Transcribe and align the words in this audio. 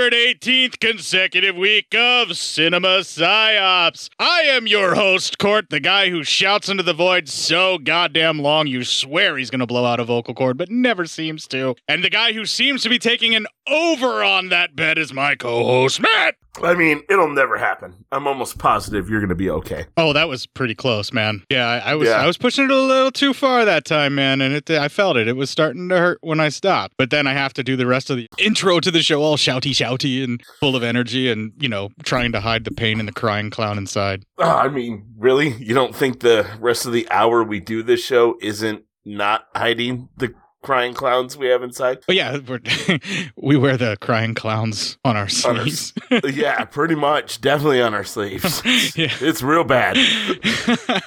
180 0.00 0.39
318th 0.40 0.80
consecutive 0.80 1.54
week 1.54 1.94
of 1.94 2.34
Cinema 2.34 3.00
Psyops. 3.00 4.08
I 4.18 4.40
am 4.42 4.66
your 4.66 4.94
host, 4.94 5.38
Court, 5.38 5.68
the 5.68 5.80
guy 5.80 6.08
who 6.08 6.24
shouts 6.24 6.70
into 6.70 6.82
the 6.82 6.94
void 6.94 7.28
so 7.28 7.76
goddamn 7.76 8.38
long 8.38 8.66
you 8.66 8.84
swear 8.84 9.36
he's 9.36 9.50
gonna 9.50 9.66
blow 9.66 9.84
out 9.84 10.00
a 10.00 10.04
vocal 10.04 10.32
cord, 10.32 10.56
but 10.56 10.70
never 10.70 11.04
seems 11.04 11.46
to. 11.48 11.74
And 11.88 12.02
the 12.02 12.10
guy 12.10 12.32
who 12.32 12.46
seems 12.46 12.82
to 12.84 12.88
be 12.88 12.98
taking 12.98 13.34
an 13.34 13.46
over 13.66 14.22
on 14.24 14.48
that 14.48 14.74
bet 14.74 14.96
is 14.96 15.12
my 15.12 15.34
co-host, 15.34 16.00
Matt. 16.00 16.36
I 16.62 16.74
mean, 16.74 17.02
it'll 17.08 17.28
never 17.28 17.56
happen. 17.56 17.94
I'm 18.10 18.26
almost 18.26 18.58
positive 18.58 19.08
you're 19.08 19.20
going 19.20 19.28
to 19.28 19.36
be 19.36 19.48
okay. 19.48 19.86
Oh, 19.96 20.12
that 20.12 20.28
was 20.28 20.46
pretty 20.46 20.74
close, 20.74 21.12
man. 21.12 21.44
Yeah, 21.48 21.66
I, 21.66 21.92
I 21.92 21.94
was 21.94 22.08
Yeah. 22.08 22.16
I 22.16 22.26
was 22.26 22.36
pushing 22.36 22.64
it 22.64 22.70
a 22.70 22.76
little 22.76 23.12
too 23.12 23.32
far 23.32 23.64
that 23.64 23.84
time, 23.84 24.16
man, 24.16 24.40
and 24.40 24.52
it 24.54 24.68
I 24.68 24.88
felt 24.88 25.16
it. 25.16 25.28
It 25.28 25.36
was 25.36 25.48
starting 25.48 25.88
to 25.90 25.98
hurt 25.98 26.18
when 26.22 26.40
I 26.40 26.48
stopped. 26.48 26.94
But 26.98 27.10
then 27.10 27.26
I 27.26 27.34
have 27.34 27.54
to 27.54 27.62
do 27.62 27.76
the 27.76 27.86
rest 27.86 28.10
of 28.10 28.16
the 28.16 28.26
intro 28.36 28.80
to 28.80 28.90
the 28.90 29.00
show 29.00 29.22
all 29.22 29.36
shouty 29.36 29.70
shouty 29.70 30.24
and 30.24 30.29
full 30.60 30.76
of 30.76 30.82
energy 30.82 31.30
and, 31.30 31.52
you 31.58 31.68
know, 31.68 31.90
trying 32.04 32.32
to 32.32 32.40
hide 32.40 32.64
the 32.64 32.70
pain 32.70 32.98
and 32.98 33.08
the 33.08 33.12
crying 33.12 33.50
clown 33.50 33.78
inside. 33.78 34.24
Ah, 34.38 34.60
I 34.62 34.68
mean, 34.68 35.04
really? 35.18 35.48
You 35.54 35.74
don't 35.74 35.94
think 35.94 36.20
the 36.20 36.46
rest 36.60 36.86
of 36.86 36.92
the 36.92 37.08
hour 37.10 37.42
we 37.42 37.60
do 37.60 37.82
this 37.82 38.04
show 38.04 38.36
isn't 38.40 38.84
not 39.04 39.46
hiding 39.54 40.08
the 40.16 40.34
crying 40.62 40.92
clowns 40.92 41.36
we 41.38 41.46
have 41.46 41.62
inside? 41.62 41.98
But 42.06 42.16
yeah, 42.16 42.38
we're, 42.46 42.60
we 43.36 43.56
wear 43.56 43.76
the 43.78 43.96
crying 44.00 44.34
clowns 44.34 44.98
on 45.04 45.16
our 45.16 45.22
On 45.46 45.58
our 45.58 45.66
sleeves. 45.66 45.92
yeah, 46.24 46.64
pretty 46.66 46.94
much. 46.94 47.40
Definitely 47.40 47.80
on 47.80 47.94
our 47.94 48.04
sleeves. 48.14 48.62
yeah. 48.96 49.08
It's 49.20 49.42
real 49.42 49.64
bad. 49.64 49.96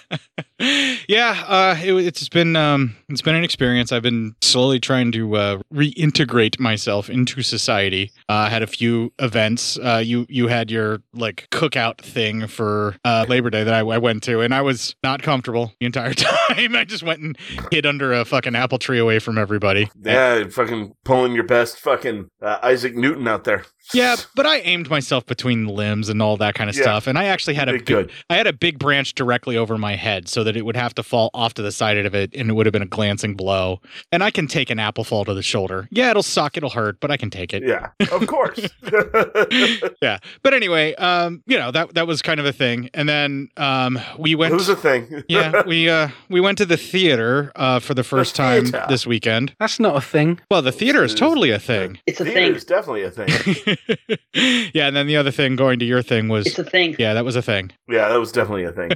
yeah, 1.07 1.43
uh, 1.47 1.75
it, 1.81 1.93
it's 1.93 2.29
been 2.29 2.55
um, 2.55 2.95
it's 3.09 3.21
been 3.21 3.35
an 3.35 3.43
experience. 3.43 3.91
I've 3.91 4.03
been 4.03 4.35
slowly 4.41 4.79
trying 4.79 5.11
to 5.13 5.35
uh, 5.35 5.61
reintegrate 5.73 6.59
myself 6.59 7.09
into 7.09 7.41
society. 7.41 8.11
Uh, 8.29 8.33
I 8.33 8.49
had 8.49 8.63
a 8.63 8.67
few 8.67 9.11
events. 9.19 9.77
Uh, 9.77 10.01
you 10.03 10.25
you 10.29 10.47
had 10.47 10.71
your 10.71 11.01
like 11.13 11.47
cookout 11.51 11.99
thing 11.99 12.47
for 12.47 12.95
uh, 13.03 13.25
Labor 13.27 13.49
Day 13.49 13.63
that 13.63 13.73
I, 13.73 13.79
I 13.79 13.97
went 13.97 14.23
to, 14.23 14.41
and 14.41 14.53
I 14.53 14.61
was 14.61 14.95
not 15.03 15.21
comfortable 15.21 15.73
the 15.79 15.85
entire 15.85 16.13
time. 16.13 16.75
I 16.75 16.85
just 16.85 17.03
went 17.03 17.19
and 17.19 17.37
hid 17.71 17.85
under 17.85 18.13
a 18.13 18.25
fucking 18.25 18.55
apple 18.55 18.77
tree 18.77 18.99
away 18.99 19.19
from 19.19 19.37
everybody. 19.37 19.89
Yeah, 20.01 20.47
fucking 20.47 20.93
pulling 21.03 21.33
your 21.33 21.45
best 21.45 21.79
fucking 21.79 22.29
uh, 22.41 22.59
Isaac 22.63 22.95
Newton 22.95 23.27
out 23.27 23.43
there. 23.43 23.65
Yeah, 23.93 24.15
but 24.35 24.45
I 24.45 24.57
aimed 24.59 24.89
myself 24.89 25.25
between 25.25 25.65
the 25.65 25.71
limbs 25.73 26.09
and 26.09 26.21
all 26.21 26.37
that 26.37 26.55
kind 26.55 26.69
of 26.69 26.75
Yeah. 26.75 26.83
stuff, 26.83 27.07
and 27.07 27.17
I 27.17 27.25
actually 27.25 27.55
had 27.55 27.69
a 27.69 27.73
big, 27.73 27.85
good. 27.85 28.11
I 28.29 28.35
had 28.37 28.47
a 28.47 28.53
big 28.53 28.79
branch 28.79 29.13
directly 29.13 29.57
over 29.57 29.77
my 29.77 29.95
head, 29.95 30.27
so 30.29 30.43
that 30.43 30.55
it 30.55 30.63
would 30.65 30.75
have 30.77 30.95
to 30.95 31.03
fall 31.03 31.29
off 31.33 31.53
to 31.55 31.61
the 31.61 31.71
side 31.71 31.97
of 31.97 32.15
it, 32.15 32.31
and 32.35 32.49
it 32.49 32.53
would 32.53 32.65
have 32.65 32.73
been 32.73 32.81
a 32.81 32.85
glancing 32.87 33.35
blow. 33.35 33.81
And 34.11 34.23
I 34.23 34.31
can 34.31 34.47
take 34.47 34.69
an 34.69 34.79
apple 34.79 35.03
fall 35.03 35.25
to 35.25 35.33
the 35.33 35.41
shoulder. 35.43 35.87
Yeah, 35.91 36.11
it'll 36.11 36.23
suck, 36.23 36.55
it'll 36.57 36.69
hurt, 36.69 36.99
but 37.01 37.11
I 37.11 37.17
can 37.17 37.29
take 37.29 37.53
it. 37.53 37.63
Yeah, 37.63 37.89
of 38.11 38.25
course. 38.27 38.59
yeah. 40.01 40.17
But 40.41 40.53
anyway, 40.53 40.93
um, 40.95 41.43
you 41.45 41.57
know 41.57 41.71
that 41.71 41.93
that 41.95 42.07
was 42.07 42.21
kind 42.21 42.39
of 42.39 42.45
a 42.45 42.53
thing, 42.53 42.89
and 42.93 43.07
then 43.09 43.49
um, 43.57 43.99
we 44.17 44.35
went. 44.35 44.53
it 44.53 44.55
was 44.57 44.69
a 44.69 44.75
thing. 44.75 45.23
yeah, 45.29 45.63
we 45.65 45.89
uh 45.89 46.09
we 46.29 46.39
went 46.39 46.57
to 46.59 46.65
the 46.65 46.77
theater 46.77 47.51
uh 47.55 47.79
for 47.79 47.93
the 47.93 48.03
first 48.03 48.35
time 48.35 48.65
this 48.89 49.05
weekend. 49.05 49.55
That's 49.59 49.79
not 49.79 49.95
a 49.95 50.01
thing. 50.01 50.39
Well, 50.49 50.61
the 50.61 50.71
theater 50.71 51.03
is 51.03 51.13
totally 51.15 51.51
a 51.51 51.59
thing. 51.59 51.99
It's 52.05 52.19
a 52.19 52.23
Theater 52.25 52.39
thing. 52.39 52.55
is 52.55 52.65
definitely 52.65 53.03
a 53.03 53.11
thing. 53.11 53.72
yeah, 54.73 54.87
and 54.87 54.95
then 54.95 55.07
the 55.07 55.15
other 55.17 55.31
thing 55.31 55.55
going 55.55 55.79
to 55.79 55.85
your 55.85 56.01
thing 56.01 56.27
was 56.27 56.47
It's 56.47 56.59
a 56.59 56.63
thing. 56.63 56.95
yeah, 56.99 57.13
that 57.13 57.25
was 57.25 57.35
a 57.35 57.41
thing. 57.41 57.71
Yeah, 57.87 58.09
that 58.09 58.19
was 58.19 58.31
definitely 58.31 58.63
a 58.65 58.71
thing. 58.71 58.91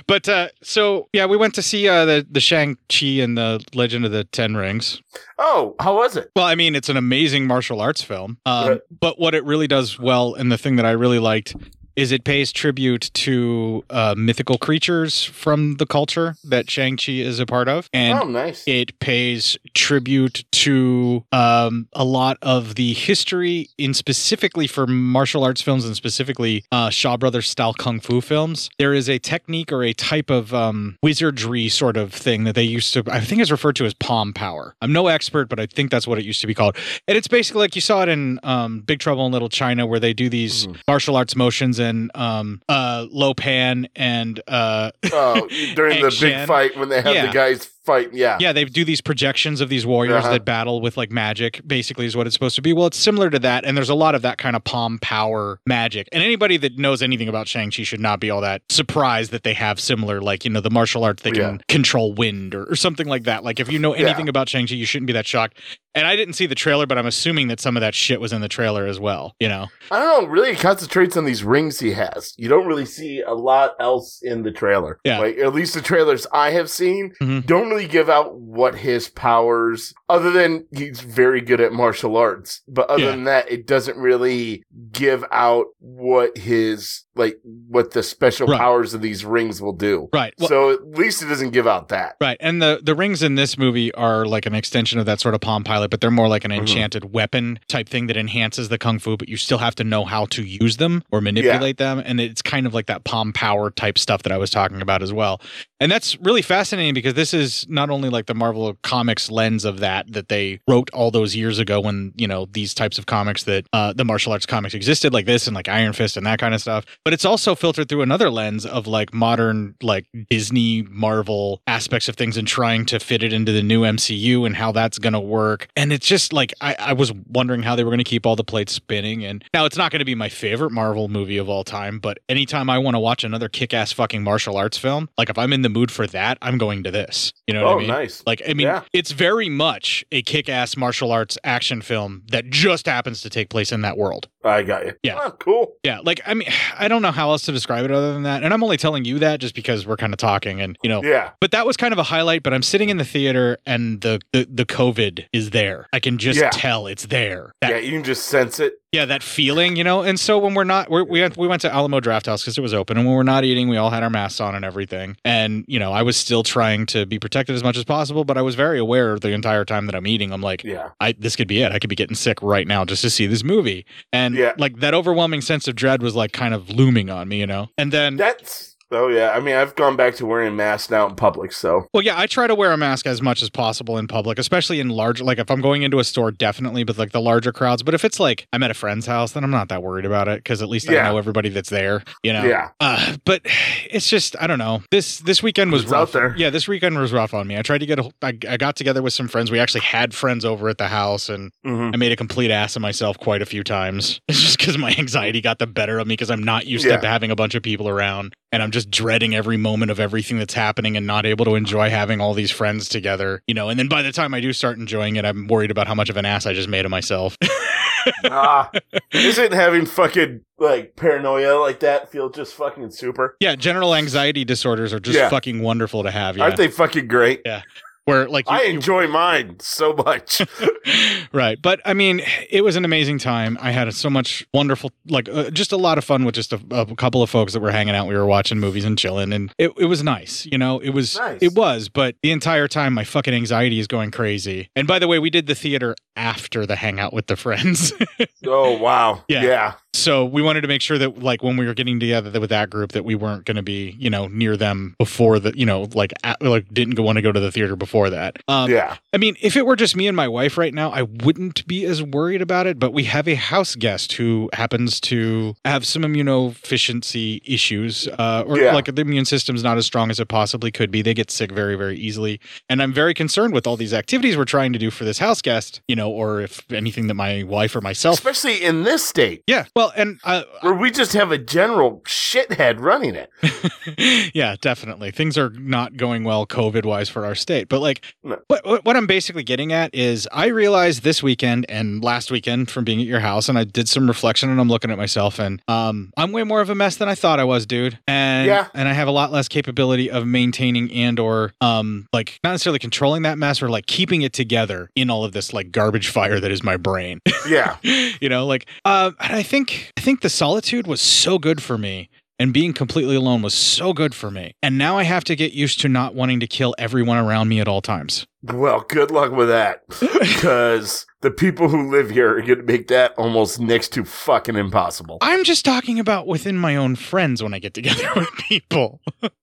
but 0.06 0.28
uh 0.28 0.48
so 0.62 1.08
yeah, 1.12 1.26
we 1.26 1.36
went 1.36 1.54
to 1.54 1.62
see 1.62 1.88
uh 1.88 2.04
the 2.04 2.26
the 2.30 2.40
Shang 2.40 2.76
Chi 2.88 3.06
and 3.22 3.36
the 3.36 3.64
Legend 3.74 4.04
of 4.04 4.12
the 4.12 4.24
Ten 4.24 4.56
Rings. 4.56 5.00
Oh, 5.38 5.74
how 5.80 5.96
was 5.96 6.16
it? 6.16 6.30
Well, 6.36 6.46
I 6.46 6.54
mean, 6.54 6.74
it's 6.74 6.88
an 6.88 6.96
amazing 6.96 7.46
martial 7.46 7.80
arts 7.80 8.02
film. 8.02 8.38
Um, 8.46 8.68
Right. 8.68 8.80
But 9.00 9.18
what 9.18 9.34
it 9.34 9.44
really 9.44 9.66
does 9.66 9.98
well, 9.98 10.34
and 10.34 10.50
the 10.52 10.58
thing 10.58 10.76
that 10.76 10.86
I 10.86 10.92
really 10.92 11.18
liked, 11.18 11.56
is 11.96 12.12
it 12.12 12.24
pays 12.24 12.52
tribute 12.52 13.10
to 13.14 13.84
uh, 13.90 14.14
mythical 14.16 14.58
creatures 14.58 15.24
from 15.24 15.76
the 15.76 15.86
culture 15.86 16.36
that 16.44 16.70
Shang 16.70 16.96
Chi 16.96 17.12
is 17.12 17.38
a 17.38 17.46
part 17.46 17.68
of, 17.68 17.88
and 17.92 18.18
oh, 18.18 18.24
nice. 18.24 18.64
it 18.66 18.98
pays 18.98 19.56
tribute 19.74 20.44
to 20.52 21.24
um, 21.32 21.88
a 21.92 22.04
lot 22.04 22.38
of 22.42 22.74
the 22.76 22.92
history 22.92 23.68
in 23.78 23.94
specifically 23.94 24.66
for 24.66 24.86
martial 24.86 25.44
arts 25.44 25.60
films 25.60 25.84
and 25.84 25.96
specifically 25.96 26.64
uh, 26.72 26.90
Shaw 26.90 27.16
Brothers 27.16 27.48
style 27.48 27.74
kung 27.74 28.00
fu 28.00 28.20
films. 28.20 28.70
There 28.78 28.94
is 28.94 29.08
a 29.08 29.18
technique 29.18 29.72
or 29.72 29.82
a 29.82 29.92
type 29.92 30.30
of 30.30 30.54
um, 30.54 30.98
wizardry 31.02 31.68
sort 31.68 31.96
of 31.96 32.12
thing 32.12 32.44
that 32.44 32.54
they 32.54 32.62
used 32.62 32.92
to, 32.94 33.04
I 33.10 33.20
think, 33.20 33.40
is 33.40 33.50
referred 33.50 33.76
to 33.76 33.84
as 33.84 33.94
palm 33.94 34.32
power. 34.32 34.74
I'm 34.80 34.92
no 34.92 35.08
expert, 35.08 35.48
but 35.48 35.60
I 35.60 35.66
think 35.66 35.90
that's 35.90 36.06
what 36.06 36.18
it 36.18 36.24
used 36.24 36.40
to 36.40 36.46
be 36.46 36.54
called. 36.54 36.76
And 37.06 37.16
it's 37.16 37.28
basically 37.28 37.60
like 37.60 37.74
you 37.74 37.80
saw 37.80 38.02
it 38.02 38.08
in 38.08 38.40
um, 38.42 38.80
Big 38.80 38.98
Trouble 38.98 39.26
in 39.26 39.32
Little 39.32 39.48
China, 39.48 39.86
where 39.86 40.00
they 40.00 40.12
do 40.12 40.28
these 40.28 40.68
martial 40.88 41.16
arts 41.16 41.36
motions 41.36 41.78
and 41.82 42.10
um, 42.14 42.62
uh, 42.68 43.06
Lo 43.10 43.34
Pan 43.34 43.88
and 43.96 44.40
uh, 44.48 44.90
Oh, 45.12 45.48
during 45.74 46.02
the 46.02 46.16
big 46.20 46.46
fight 46.46 46.76
when 46.76 46.88
they 46.88 47.02
have 47.02 47.14
Yeah. 47.14 47.26
the 47.26 47.32
guys 47.32 47.66
fight. 47.84 48.12
Yeah. 48.12 48.36
yeah, 48.40 48.52
they 48.52 48.64
do 48.64 48.84
these 48.84 49.00
projections 49.00 49.60
of 49.60 49.68
these 49.68 49.84
warriors 49.84 50.24
Uh-huh. 50.24 50.32
that 50.32 50.44
battle 50.44 50.80
with 50.80 50.96
like 50.96 51.10
magic, 51.10 51.60
basically, 51.66 52.06
is 52.06 52.16
what 52.16 52.26
it's 52.26 52.34
supposed 52.34 52.56
to 52.56 52.62
be. 52.62 52.72
Well, 52.72 52.86
it's 52.86 52.96
similar 52.98 53.30
to 53.30 53.38
that, 53.40 53.64
and 53.64 53.76
there's 53.76 53.88
a 53.88 53.94
lot 53.94 54.14
of 54.14 54.22
that 54.22 54.38
kind 54.38 54.54
of 54.56 54.64
palm 54.64 54.98
power 55.00 55.58
magic. 55.66 56.08
And 56.12 56.22
anybody 56.22 56.56
that 56.58 56.78
knows 56.78 57.02
anything 57.02 57.28
about 57.28 57.48
Shang-Chi 57.48 57.82
should 57.82 58.00
not 58.00 58.20
be 58.20 58.30
all 58.30 58.40
that 58.40 58.62
surprised 58.68 59.30
that 59.32 59.42
they 59.42 59.54
have 59.54 59.80
similar, 59.80 60.20
like, 60.20 60.44
you 60.44 60.50
know, 60.50 60.60
the 60.60 60.70
martial 60.70 61.04
arts, 61.04 61.22
they 61.22 61.30
can 61.32 61.60
control 61.68 62.12
wind 62.14 62.54
or, 62.54 62.64
or 62.64 62.76
something 62.76 63.06
like 63.06 63.24
that. 63.24 63.44
Like, 63.44 63.58
if 63.60 63.70
you 63.70 63.78
know 63.78 63.94
Yeah. 63.94 64.06
anything 64.06 64.28
about 64.28 64.48
Shang-Chi, 64.48 64.74
you 64.74 64.86
shouldn't 64.86 65.06
be 65.06 65.12
that 65.14 65.26
shocked. 65.26 65.58
And 65.94 66.06
I 66.06 66.16
didn't 66.16 66.34
see 66.34 66.46
the 66.46 66.54
trailer, 66.54 66.86
but 66.86 66.96
I'm 66.96 67.06
assuming 67.06 67.48
that 67.48 67.60
some 67.60 67.76
of 67.76 67.82
that 67.82 67.94
shit 67.94 68.18
was 68.18 68.32
in 68.32 68.40
the 68.40 68.48
trailer 68.48 68.86
as 68.86 68.98
well, 68.98 69.34
you 69.38 69.48
know? 69.48 69.66
I 69.90 69.98
don't 69.98 70.22
know. 70.22 70.28
Really, 70.28 70.50
it 70.52 70.58
concentrates 70.58 71.18
on 71.18 71.26
these 71.26 71.44
rings 71.44 71.80
he 71.80 71.92
has. 71.92 72.32
You 72.38 72.48
don't 72.48 72.66
really 72.66 72.86
see 72.86 73.20
a 73.20 73.34
lot 73.34 73.72
else 73.78 74.20
in 74.22 74.42
the 74.42 74.50
trailer. 74.52 74.98
Yeah. 75.04 75.18
Like, 75.18 75.36
at 75.36 75.52
least 75.52 75.74
the 75.74 75.82
trailers 75.82 76.26
I 76.32 76.52
have 76.52 76.70
seen 76.70 77.12
Mhm. 77.20 77.44
don't 77.44 77.71
really 77.72 77.88
give 77.88 78.08
out 78.10 78.36
what 78.38 78.74
his 78.76 79.08
powers, 79.08 79.94
other 80.08 80.30
than 80.30 80.66
he's 80.74 81.00
very 81.00 81.40
good 81.40 81.60
at 81.60 81.72
martial 81.72 82.16
arts. 82.16 82.60
But 82.68 82.88
other 82.90 83.04
Yeah. 83.04 83.10
than 83.12 83.24
that, 83.24 83.50
it 83.50 83.66
doesn't 83.66 83.96
really 83.96 84.62
give 84.92 85.24
out 85.32 85.66
what 85.78 86.36
his, 86.36 87.04
like, 87.16 87.38
what 87.68 87.92
the 87.92 88.02
special 88.02 88.46
Right. 88.46 88.60
powers 88.60 88.94
of 88.94 89.00
these 89.02 89.24
rings 89.24 89.60
will 89.62 89.72
do. 89.72 90.08
Right. 90.12 90.34
Well, 90.38 90.48
so 90.48 90.70
at 90.70 90.84
least 90.98 91.22
it 91.22 91.26
doesn't 91.26 91.50
give 91.50 91.66
out 91.66 91.88
that. 91.88 92.16
Right. 92.20 92.36
And 92.40 92.60
the 92.60 92.80
the 92.82 92.94
rings 92.94 93.22
in 93.22 93.36
this 93.36 93.56
movie 93.56 93.92
are 93.94 94.24
like 94.26 94.44
an 94.46 94.54
extension 94.54 94.98
of 94.98 95.06
that 95.06 95.20
sort 95.20 95.34
of 95.34 95.40
Palm 95.40 95.64
Pilot, 95.64 95.90
but 95.90 96.00
they're 96.00 96.10
more 96.10 96.28
like 96.28 96.44
an 96.44 96.50
Mhm. 96.50 96.58
enchanted 96.58 97.12
weapon 97.12 97.58
type 97.68 97.88
thing 97.88 98.06
that 98.08 98.16
enhances 98.16 98.68
the 98.68 98.78
kung 98.78 98.98
fu, 98.98 99.16
but 99.16 99.28
you 99.28 99.36
still 99.36 99.58
have 99.58 99.74
to 99.76 99.84
know 99.84 100.04
how 100.04 100.26
to 100.26 100.42
use 100.42 100.76
them 100.76 101.02
or 101.10 101.20
manipulate 101.20 101.78
them. 101.78 102.02
And 102.04 102.20
it's 102.20 102.42
kind 102.42 102.66
of 102.66 102.74
like 102.74 102.86
that 102.86 103.04
palm 103.04 103.32
power 103.32 103.70
type 103.70 103.98
stuff 103.98 104.22
that 104.24 104.32
I 104.32 104.36
was 104.36 104.50
talking 104.50 104.82
about 104.82 105.02
as 105.02 105.12
well. 105.12 105.40
And 105.82 105.90
that's 105.90 106.16
really 106.20 106.42
fascinating 106.42 106.94
because 106.94 107.14
this 107.14 107.34
is 107.34 107.66
not 107.68 107.90
only 107.90 108.08
like 108.08 108.26
the 108.26 108.36
Marvel 108.36 108.78
Comics 108.82 109.32
lens 109.32 109.64
of 109.64 109.80
that 109.80 110.12
that 110.12 110.28
they 110.28 110.60
wrote 110.68 110.88
all 110.92 111.10
those 111.10 111.34
years 111.34 111.58
ago 111.58 111.80
when, 111.80 112.12
you 112.16 112.28
know, 112.28 112.46
these 112.52 112.72
types 112.72 112.98
of 112.98 113.06
comics 113.06 113.42
that 113.44 113.66
uh, 113.72 113.92
the 113.92 114.04
martial 114.04 114.30
arts 114.30 114.46
comics 114.46 114.74
existed, 114.74 115.12
like 115.12 115.26
this 115.26 115.48
and 115.48 115.56
like 115.56 115.68
Iron 115.68 115.92
Fist 115.92 116.16
and 116.16 116.24
that 116.24 116.38
kind 116.38 116.54
of 116.54 116.60
stuff. 116.60 116.84
But 117.04 117.14
it's 117.14 117.24
also 117.24 117.56
filtered 117.56 117.88
through 117.88 118.02
another 118.02 118.30
lens 118.30 118.64
of 118.64 118.86
like 118.86 119.12
modern, 119.12 119.74
like 119.82 120.06
Disney, 120.30 120.82
Marvel 120.82 121.60
aspects 121.66 122.08
of 122.08 122.14
things 122.14 122.36
and 122.36 122.46
trying 122.46 122.86
to 122.86 123.00
fit 123.00 123.24
it 123.24 123.32
into 123.32 123.50
the 123.50 123.62
new 123.62 123.82
MCU 123.82 124.46
and 124.46 124.54
how 124.54 124.70
that's 124.70 125.00
going 125.00 125.14
to 125.14 125.20
work. 125.20 125.66
And 125.74 125.92
it's 125.92 126.06
just 126.06 126.32
like, 126.32 126.54
I, 126.60 126.76
I 126.78 126.92
was 126.92 127.12
wondering 127.28 127.62
how 127.62 127.74
they 127.74 127.82
were 127.82 127.90
going 127.90 127.98
to 127.98 128.04
keep 128.04 128.24
all 128.24 128.36
the 128.36 128.44
plates 128.44 128.72
spinning. 128.72 129.24
And 129.24 129.44
now 129.52 129.64
it's 129.64 129.76
not 129.76 129.90
going 129.90 129.98
to 129.98 130.04
be 130.04 130.14
my 130.14 130.28
favorite 130.28 130.70
Marvel 130.70 131.08
movie 131.08 131.38
of 131.38 131.48
all 131.48 131.64
time, 131.64 131.98
but 131.98 132.18
anytime 132.28 132.70
I 132.70 132.78
want 132.78 132.94
to 132.94 133.00
watch 133.00 133.24
another 133.24 133.48
kick 133.48 133.74
ass 133.74 133.90
fucking 133.90 134.22
martial 134.22 134.56
arts 134.56 134.78
film, 134.78 135.08
like 135.18 135.28
if 135.28 135.36
I'm 135.36 135.52
in 135.52 135.62
the 135.62 135.71
mood 135.72 135.90
for 135.90 136.06
that, 136.08 136.38
I'm 136.42 136.58
going 136.58 136.82
to 136.84 136.90
this. 136.90 137.32
You 137.46 137.54
know 137.54 137.64
what 137.64 137.72
Oh, 137.72 137.76
I 137.76 137.78
mean? 137.80 137.88
nice. 137.88 138.22
Like, 138.26 138.42
I 138.48 138.54
mean, 138.54 138.66
Yeah. 138.66 138.82
it's 138.92 139.12
very 139.12 139.48
much 139.48 140.04
a 140.12 140.22
kick 140.22 140.48
ass 140.48 140.76
martial 140.76 141.10
arts 141.12 141.36
action 141.44 141.82
film 141.82 142.22
that 142.30 142.50
just 142.50 142.86
happens 142.86 143.22
to 143.22 143.30
take 143.30 143.48
place 143.50 143.72
in 143.72 143.80
that 143.82 143.96
world. 143.96 144.28
I 144.44 144.62
got 144.62 144.86
you. 144.86 144.92
Yeah. 145.02 145.18
Oh, 145.20 145.30
cool. 145.32 145.74
Yeah, 145.82 146.00
like 146.02 146.20
I 146.26 146.34
mean, 146.34 146.48
I 146.78 146.88
don't 146.88 147.02
know 147.02 147.10
how 147.12 147.30
else 147.30 147.42
to 147.42 147.52
describe 147.52 147.84
it 147.84 147.90
other 147.90 148.12
than 148.12 148.22
that, 148.24 148.42
and 148.42 148.52
I'm 148.52 148.62
only 148.62 148.76
telling 148.76 149.04
you 149.04 149.18
that 149.20 149.40
just 149.40 149.54
because 149.54 149.86
we're 149.86 149.96
kind 149.96 150.12
of 150.12 150.18
talking, 150.18 150.60
and 150.60 150.76
you 150.82 150.88
know. 150.88 151.02
Yeah. 151.02 151.30
But 151.40 151.50
that 151.52 151.66
was 151.66 151.76
kind 151.76 151.92
of 151.92 151.98
a 151.98 152.02
highlight. 152.04 152.42
But 152.42 152.54
I'm 152.54 152.62
sitting 152.62 152.88
in 152.88 152.96
the 152.96 153.04
theater, 153.04 153.58
and 153.66 154.00
the 154.00 154.20
the, 154.32 154.46
the 154.50 154.64
COVID 154.66 155.26
is 155.32 155.50
there. 155.50 155.86
I 155.92 156.00
can 156.00 156.18
just 156.18 156.40
Yeah. 156.40 156.50
tell 156.52 156.86
it's 156.86 157.06
there. 157.06 157.54
That, 157.60 157.70
yeah, 157.70 157.76
you 157.78 157.92
can 157.92 158.04
just 158.04 158.26
sense 158.26 158.58
it. 158.60 158.74
yeah, 158.92 159.04
that 159.06 159.22
feeling, 159.22 159.76
you 159.76 159.84
know. 159.84 160.02
And 160.02 160.18
so 160.20 160.38
when 160.38 160.54
we're 160.54 160.64
not, 160.64 160.90
we're, 160.90 161.04
we 161.04 161.20
went, 161.20 161.36
we 161.36 161.46
went 161.48 161.62
to 161.62 161.72
Alamo 161.72 162.00
Drafthouse 162.00 162.42
because 162.42 162.58
it 162.58 162.60
was 162.60 162.74
open, 162.74 162.96
and 162.98 163.06
when 163.06 163.16
we're 163.16 163.22
not 163.22 163.44
eating, 163.44 163.68
we 163.68 163.76
all 163.76 163.90
had 163.90 164.02
our 164.02 164.10
masks 164.10 164.40
on 164.40 164.54
and 164.54 164.64
everything. 164.64 165.16
And 165.24 165.64
you 165.68 165.78
know, 165.78 165.92
I 165.92 166.02
was 166.02 166.16
still 166.16 166.42
trying 166.42 166.86
to 166.86 167.06
be 167.06 167.18
protected 167.18 167.54
as 167.56 167.62
much 167.62 167.76
as 167.76 167.84
possible, 167.84 168.24
but 168.24 168.36
I 168.38 168.42
was 168.42 168.54
very 168.54 168.78
aware 168.78 169.18
the 169.18 169.30
entire 169.32 169.64
time 169.64 169.86
that 169.86 169.94
I'm 169.94 170.06
eating. 170.06 170.32
I'm 170.32 170.42
like, 170.42 170.64
Yeah. 170.64 170.90
I 171.00 171.12
this 171.12 171.36
could 171.36 171.48
be 171.48 171.62
it. 171.62 171.72
I 171.72 171.78
could 171.78 171.90
be 171.90 171.96
getting 171.96 172.16
sick 172.16 172.40
right 172.42 172.66
now 172.66 172.84
just 172.84 173.02
to 173.02 173.10
see 173.10 173.26
this 173.26 173.42
movie. 173.44 173.84
And 174.12 174.31
Yeah. 174.34 174.52
like 174.58 174.80
that 174.80 174.94
overwhelming 174.94 175.40
sense 175.40 175.68
of 175.68 175.74
dread 175.74 176.02
was 176.02 176.14
like 176.14 176.32
kind 176.32 176.54
of 176.54 176.68
looming 176.70 177.10
on 177.10 177.28
me, 177.28 177.40
you 177.40 177.46
know. 177.46 177.68
And 177.78 177.92
then 177.92 178.16
That's 178.16 178.71
oh 178.92 179.08
yeah. 179.08 179.30
I 179.30 179.40
mean, 179.40 179.54
I've 179.56 179.74
gone 179.74 179.96
back 179.96 180.14
to 180.16 180.26
wearing 180.26 180.54
masks 180.56 180.90
now 180.90 181.06
in 181.08 181.14
public, 181.16 181.52
so 181.52 181.86
well, 181.92 182.02
yeah, 182.02 182.18
I 182.18 182.26
try 182.26 182.46
to 182.46 182.54
wear 182.54 182.72
a 182.72 182.76
mask 182.76 183.06
as 183.06 183.20
much 183.20 183.42
as 183.42 183.50
possible 183.50 183.98
in 183.98 184.06
public, 184.06 184.38
especially 184.38 184.78
in 184.80 184.88
large. 184.88 185.20
Like 185.20 185.38
if 185.38 185.50
I'm 185.50 185.60
going 185.60 185.82
into 185.82 185.98
a 185.98 186.04
store, 186.04 186.30
definitely, 186.30 186.84
but 186.84 186.98
like 186.98 187.12
the 187.12 187.20
larger 187.20 187.52
crowds. 187.52 187.82
But 187.82 187.94
if 187.94 188.04
it's 188.04 188.20
like 188.20 188.46
I'm 188.52 188.62
at 188.62 188.70
a 188.70 188.74
friend's 188.74 189.06
house, 189.06 189.32
then 189.32 189.44
I'm 189.44 189.50
not 189.50 189.68
that 189.70 189.82
worried 189.82 190.04
about 190.04 190.28
it 190.28 190.36
because 190.38 190.62
at 190.62 190.68
least 190.68 190.88
Yeah. 190.88 191.06
I 191.06 191.10
know 191.10 191.18
everybody 191.18 191.48
that's 191.48 191.70
there. 191.70 192.02
You 192.22 192.32
know. 192.32 192.44
yeah. 192.44 192.70
Uh, 192.80 193.16
but 193.24 193.42
it's 193.90 194.08
just 194.08 194.36
I 194.40 194.46
don't 194.46 194.58
know. 194.58 194.82
This 194.90 195.18
this 195.18 195.42
weekend 195.42 195.72
was 195.72 195.82
It's 195.82 195.90
rough. 195.90 196.08
out 196.08 196.12
there. 196.12 196.34
Yeah, 196.36 196.50
this 196.50 196.68
weekend 196.68 196.98
was 196.98 197.12
rough 197.12 197.34
on 197.34 197.46
me. 197.46 197.56
I 197.58 197.62
tried 197.62 197.78
to 197.78 197.86
get 197.86 197.98
a, 197.98 198.10
I, 198.22 198.28
I 198.48 198.56
got 198.56 198.76
together 198.76 199.02
with 199.02 199.12
some 199.12 199.28
friends. 199.28 199.50
We 199.50 199.58
actually 199.58 199.80
had 199.82 200.14
friends 200.14 200.44
over 200.44 200.68
at 200.68 200.78
the 200.78 200.88
house, 200.88 201.28
and 201.28 201.50
Mhm. 201.66 201.94
I 201.94 201.96
made 201.96 202.12
a 202.12 202.16
complete 202.16 202.50
ass 202.50 202.76
of 202.76 202.82
myself 202.82 203.18
quite 203.18 203.42
a 203.42 203.46
few 203.46 203.64
times. 203.64 204.20
It's 204.28 204.40
just 204.40 204.58
because 204.58 204.78
my 204.78 204.94
anxiety 204.98 205.40
got 205.40 205.58
the 205.58 205.66
better 205.66 205.98
of 205.98 206.06
me 206.06 206.12
because 206.14 206.30
I'm 206.30 206.42
not 206.42 206.66
used 206.66 206.84
Yeah. 206.86 206.96
to 206.96 207.06
having 207.06 207.30
a 207.30 207.36
bunch 207.36 207.54
of 207.54 207.62
people 207.62 207.88
around, 207.88 208.34
and 208.52 208.62
I'm 208.62 208.70
just 208.70 208.90
dreading 208.90 209.34
every 209.34 209.56
moment 209.56 209.90
of 209.90 209.98
everything 209.98 210.38
that's 210.38 210.54
happening 210.54 210.96
and 210.96 211.06
not 211.06 211.24
able 211.26 211.44
to 211.46 211.54
enjoy 211.54 211.88
having 211.90 212.20
all 212.20 212.34
these 212.34 212.50
friends 212.50 212.88
together. 212.88 213.42
You 213.46 213.54
know, 213.54 213.68
and 213.70 213.78
then 213.78 213.88
by 213.88 214.02
the 214.02 214.12
time 214.12 214.34
I 214.34 214.40
do 214.40 214.52
start 214.52 214.78
enjoying 214.78 215.16
it, 215.16 215.24
I'm 215.24 215.46
worried 215.48 215.70
about 215.70 215.86
how 215.88 215.94
much 215.94 216.10
of 216.10 216.16
an 216.16 216.24
ass 216.26 216.46
I 216.46 216.52
just 216.52 216.68
made 216.68 216.84
of 216.84 216.90
myself. 216.90 217.36
ah, 218.24 218.70
isn't 219.12 219.52
having 219.52 219.86
fucking 219.86 220.40
like 220.58 220.94
paranoia 220.96 221.54
like 221.60 221.80
that 221.80 222.10
feel 222.10 222.30
just 222.30 222.54
fucking 222.54 222.90
super? 222.90 223.36
yeah, 223.40 223.56
general 223.56 223.94
anxiety 223.94 224.44
disorders 224.44 224.92
are 224.92 225.00
just 225.00 225.18
Yeah. 225.18 225.28
fucking 225.28 225.62
wonderful 225.62 226.02
to 226.02 226.10
have. 226.10 226.36
Yeah. 226.36 226.44
Aren't 226.44 226.56
they 226.56 226.68
fucking 226.68 227.08
great? 227.08 227.40
Yeah. 227.44 227.62
Where 228.04 228.28
like 228.28 228.48
you- 228.48 228.56
I 228.56 228.62
enjoy 228.62 229.06
mine 229.08 229.56
so 229.60 229.92
much. 229.94 230.42
right 231.32 231.60
but 231.62 231.80
i 231.84 231.94
mean 231.94 232.20
it 232.50 232.62
was 232.64 232.76
an 232.76 232.84
amazing 232.84 233.18
time 233.18 233.56
i 233.60 233.70
had 233.70 233.92
so 233.94 234.10
much 234.10 234.44
wonderful 234.52 234.90
like 235.08 235.28
uh, 235.28 235.50
just 235.50 235.70
a 235.72 235.76
lot 235.76 235.96
of 235.98 236.04
fun 236.04 236.24
with 236.24 236.34
just 236.34 236.52
a, 236.52 236.60
a 236.70 236.94
couple 236.96 237.22
of 237.22 237.30
folks 237.30 237.52
that 237.52 237.60
were 237.60 237.70
hanging 237.70 237.94
out 237.94 238.06
we 238.08 238.14
were 238.16 238.26
watching 238.26 238.58
movies 238.58 238.84
and 238.84 238.98
chilling 238.98 239.32
and 239.32 239.52
it, 239.58 239.70
it 239.78 239.86
was 239.86 240.02
nice 240.02 240.44
you 240.46 240.58
know 240.58 240.78
it 240.80 240.90
was 240.90 241.16
Nice. 241.16 241.38
it 241.42 241.54
was 241.54 241.88
but 241.88 242.16
the 242.22 242.32
entire 242.32 242.66
time 242.68 242.92
my 242.94 243.04
fucking 243.04 243.32
anxiety 243.34 243.78
is 243.78 243.86
going 243.86 244.10
crazy 244.10 244.68
and 244.74 244.86
by 244.88 244.98
the 244.98 245.06
way 245.08 245.18
we 245.18 245.30
did 245.30 245.46
the 245.46 245.54
theater 245.54 245.94
after 246.16 246.66
the 246.66 246.76
hangout 246.76 247.12
with 247.12 247.26
the 247.28 247.36
friends 247.36 247.92
oh 248.46 248.76
wow. 248.78 249.24
Yeah. 249.28 249.42
Yeah. 249.42 249.72
So 249.94 250.24
we 250.24 250.42
wanted 250.42 250.62
to 250.62 250.68
make 250.68 250.80
sure 250.82 250.98
that 250.98 251.22
like 251.22 251.42
when 251.42 251.56
we 251.56 251.66
were 251.66 251.74
getting 251.74 252.00
together 252.00 252.40
with 252.40 252.50
that 252.50 252.70
group 252.70 252.92
that 252.92 253.04
we 253.04 253.14
weren't 253.14 253.44
going 253.44 253.56
to 253.56 253.62
be 253.62 253.94
you 253.98 254.08
know 254.10 254.26
near 254.28 254.56
them 254.56 254.94
before 254.98 255.38
the 255.38 255.52
you 255.56 255.66
know 255.66 255.88
like 255.94 256.12
at, 256.24 256.40
like 256.42 256.66
didn't 256.72 256.98
want 256.98 257.16
to 257.16 257.22
go 257.22 257.30
to 257.32 257.40
the 257.40 257.52
theater 257.52 257.76
before 257.76 258.10
that 258.10 258.36
um 258.48 258.70
yeah. 258.70 258.96
I 259.14 259.18
mean, 259.18 259.36
if 259.42 259.56
it 259.56 259.66
were 259.66 259.76
just 259.76 259.94
me 259.94 260.06
and 260.08 260.16
my 260.16 260.26
wife 260.26 260.56
right 260.56 260.72
now, 260.72 260.90
I 260.90 261.02
wouldn't 261.02 261.66
be 261.66 261.84
as 261.84 262.02
worried 262.02 262.40
about 262.40 262.66
it. 262.66 262.78
But 262.78 262.94
we 262.94 263.04
have 263.04 263.28
a 263.28 263.34
house 263.34 263.74
guest 263.74 264.14
who 264.14 264.48
happens 264.54 264.98
to 265.02 265.54
have 265.66 265.84
some 265.86 266.02
immunodeficiency 266.02 267.40
issues, 267.44 268.08
uh, 268.08 268.44
or 268.46 268.58
Yeah. 268.58 268.72
like 268.74 268.86
the 268.86 269.02
immune 269.02 269.24
system's 269.26 269.62
not 269.62 269.76
as 269.76 269.86
strong 269.86 270.10
as 270.10 270.18
it 270.20 270.28
possibly 270.28 270.70
could 270.70 270.90
be. 270.90 271.02
They 271.02 271.12
get 271.14 271.30
sick 271.30 271.52
very, 271.52 271.74
very 271.76 271.96
easily. 271.98 272.40
And 272.68 272.82
I'm 272.82 272.92
very 272.92 273.12
concerned 273.14 273.52
with 273.52 273.66
all 273.66 273.76
these 273.76 273.92
activities 273.92 274.36
we're 274.36 274.44
trying 274.46 274.72
to 274.72 274.78
do 274.78 274.90
for 274.90 275.04
this 275.04 275.18
house 275.18 275.42
guest, 275.42 275.82
you 275.88 275.96
know, 275.96 276.10
or 276.10 276.40
if 276.40 276.70
anything 276.72 277.06
that 277.08 277.14
my 277.14 277.42
wife 277.42 277.76
or 277.76 277.80
myself. 277.82 278.14
Especially 278.14 278.62
in 278.62 278.84
this 278.84 279.04
state 279.04 279.42
Yeah. 279.46 279.66
Well, 279.76 279.81
and 279.90 280.18
uh, 280.24 280.42
where 280.60 280.74
we 280.74 280.90
just 280.90 281.12
have 281.14 281.32
a 281.32 281.38
general 281.38 282.00
shithead 282.04 282.80
running 282.80 283.14
it. 283.14 283.30
yeah, 284.34 284.56
definitely. 284.60 285.10
Things 285.10 285.36
are 285.38 285.50
not 285.50 285.96
going 285.96 286.24
well 286.24 286.46
COVID 286.46 286.84
wise 286.84 287.08
for 287.08 287.24
our 287.24 287.34
state. 287.34 287.68
But 287.68 287.80
like, 287.80 288.04
No. 288.22 288.38
what, 288.48 288.64
what 288.64 288.84
what 288.84 288.96
I'm 288.96 289.06
basically 289.06 289.42
getting 289.42 289.72
at 289.72 289.94
is 289.94 290.28
I 290.32 290.46
realized 290.46 291.02
this 291.02 291.22
weekend 291.22 291.66
and 291.68 292.02
last 292.02 292.30
weekend 292.30 292.70
from 292.70 292.84
being 292.84 293.00
at 293.00 293.06
your 293.06 293.20
house, 293.20 293.48
and 293.48 293.58
I 293.58 293.64
did 293.64 293.88
some 293.88 294.06
reflection 294.06 294.50
and 294.50 294.60
I'm 294.60 294.68
looking 294.68 294.90
at 294.90 294.98
myself, 294.98 295.38
and 295.38 295.60
um, 295.68 296.12
I'm 296.16 296.32
way 296.32 296.44
more 296.44 296.60
of 296.60 296.70
a 296.70 296.74
mess 296.74 296.96
than 296.96 297.08
I 297.08 297.14
thought 297.14 297.40
I 297.40 297.44
was, 297.44 297.66
dude. 297.66 297.98
And 298.06 298.46
Yeah. 298.46 298.68
and 298.74 298.88
I 298.88 298.92
have 298.92 299.08
a 299.08 299.12
lot 299.12 299.32
less 299.32 299.48
capability 299.48 300.10
of 300.10 300.26
maintaining 300.26 300.90
and 300.92 301.18
or 301.18 301.52
um 301.60 302.06
like 302.12 302.38
not 302.44 302.50
necessarily 302.52 302.78
controlling 302.78 303.22
that 303.22 303.38
mess 303.38 303.62
or 303.62 303.68
like 303.68 303.86
keeping 303.86 304.22
it 304.22 304.32
together 304.32 304.90
in 304.94 305.10
all 305.10 305.24
of 305.24 305.32
this 305.32 305.52
like 305.52 305.70
garbage 305.72 306.08
fire 306.08 306.40
that 306.40 306.50
is 306.50 306.62
my 306.62 306.76
brain. 306.76 307.20
Yeah. 307.48 307.76
you 307.82 308.28
know 308.28 308.46
like 308.46 308.66
uh 308.84 309.10
and 309.20 309.36
i 309.36 309.42
think 309.42 309.71
i 309.96 310.00
think 310.00 310.20
the 310.20 310.28
solitude 310.30 310.86
was 310.86 311.00
so 311.00 311.38
good 311.38 311.62
for 311.62 311.76
me 311.78 312.08
and 312.38 312.52
being 312.52 312.72
completely 312.72 313.14
alone 313.14 313.42
was 313.42 313.54
so 313.54 313.92
good 313.92 314.14
for 314.14 314.30
me 314.30 314.54
and 314.62 314.76
now 314.78 314.98
i 314.98 315.02
have 315.04 315.24
to 315.24 315.36
get 315.36 315.52
used 315.52 315.80
to 315.80 315.88
not 315.88 316.14
wanting 316.14 316.40
to 316.40 316.46
kill 316.46 316.74
everyone 316.78 317.18
around 317.18 317.48
me 317.48 317.60
at 317.60 317.68
all 317.68 317.80
times 317.82 318.26
Well, 318.42 318.84
good 318.88 319.10
luck 319.12 319.30
with 319.32 319.48
that. 319.48 319.82
Because 320.22 321.06
the 321.20 321.30
people 321.30 321.68
who 321.68 321.88
live 321.90 322.10
here 322.10 322.36
are 322.36 322.40
going 322.42 322.58
to 322.58 322.64
make 322.64 322.88
that 322.88 323.12
almost 323.16 323.60
next 323.60 323.92
to 323.92 324.04
fucking 324.04 324.56
impossible. 324.56 325.18
i'm 325.20 325.44
just 325.44 325.64
talking 325.64 326.00
about 326.00 326.26
within 326.26 326.56
my 326.58 326.74
own 326.74 326.96
friends 326.96 327.42
when 327.42 327.54
i 327.54 327.58
get 327.60 327.74
together 327.74 328.08
with 328.16 328.32
people 328.48 329.00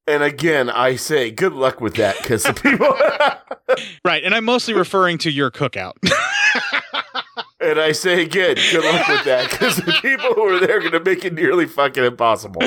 And 0.08 0.24
again, 0.24 0.70
I 0.70 0.96
say 0.98 1.30
good 1.32 1.54
luck 1.54 1.80
with 1.80 1.96
that 1.96 2.18
because 2.22 2.44
the 2.44 2.54
people. 2.54 2.94
right 4.04 4.24
and 4.24 4.34
i'm 4.34 4.44
mostly 4.46 4.74
referring 4.74 5.18
to 5.20 5.30
your 5.32 5.52
cookout 5.52 5.94
and 7.62 7.80
I 7.80 7.92
say 7.92 8.22
again, 8.24 8.56
good 8.72 8.84
luck 8.86 9.08
with 9.08 9.26
that 9.26 9.50
because 9.52 9.78
the 9.78 9.94
people 10.02 10.34
who 10.34 10.44
are 10.44 10.60
there 10.60 10.78
are 10.78 10.80
going 10.80 10.92
to 10.94 11.00
make 11.04 11.26
it 11.26 11.34
nearly 11.34 11.66
fucking 11.66 12.04
impossible. 12.04 12.62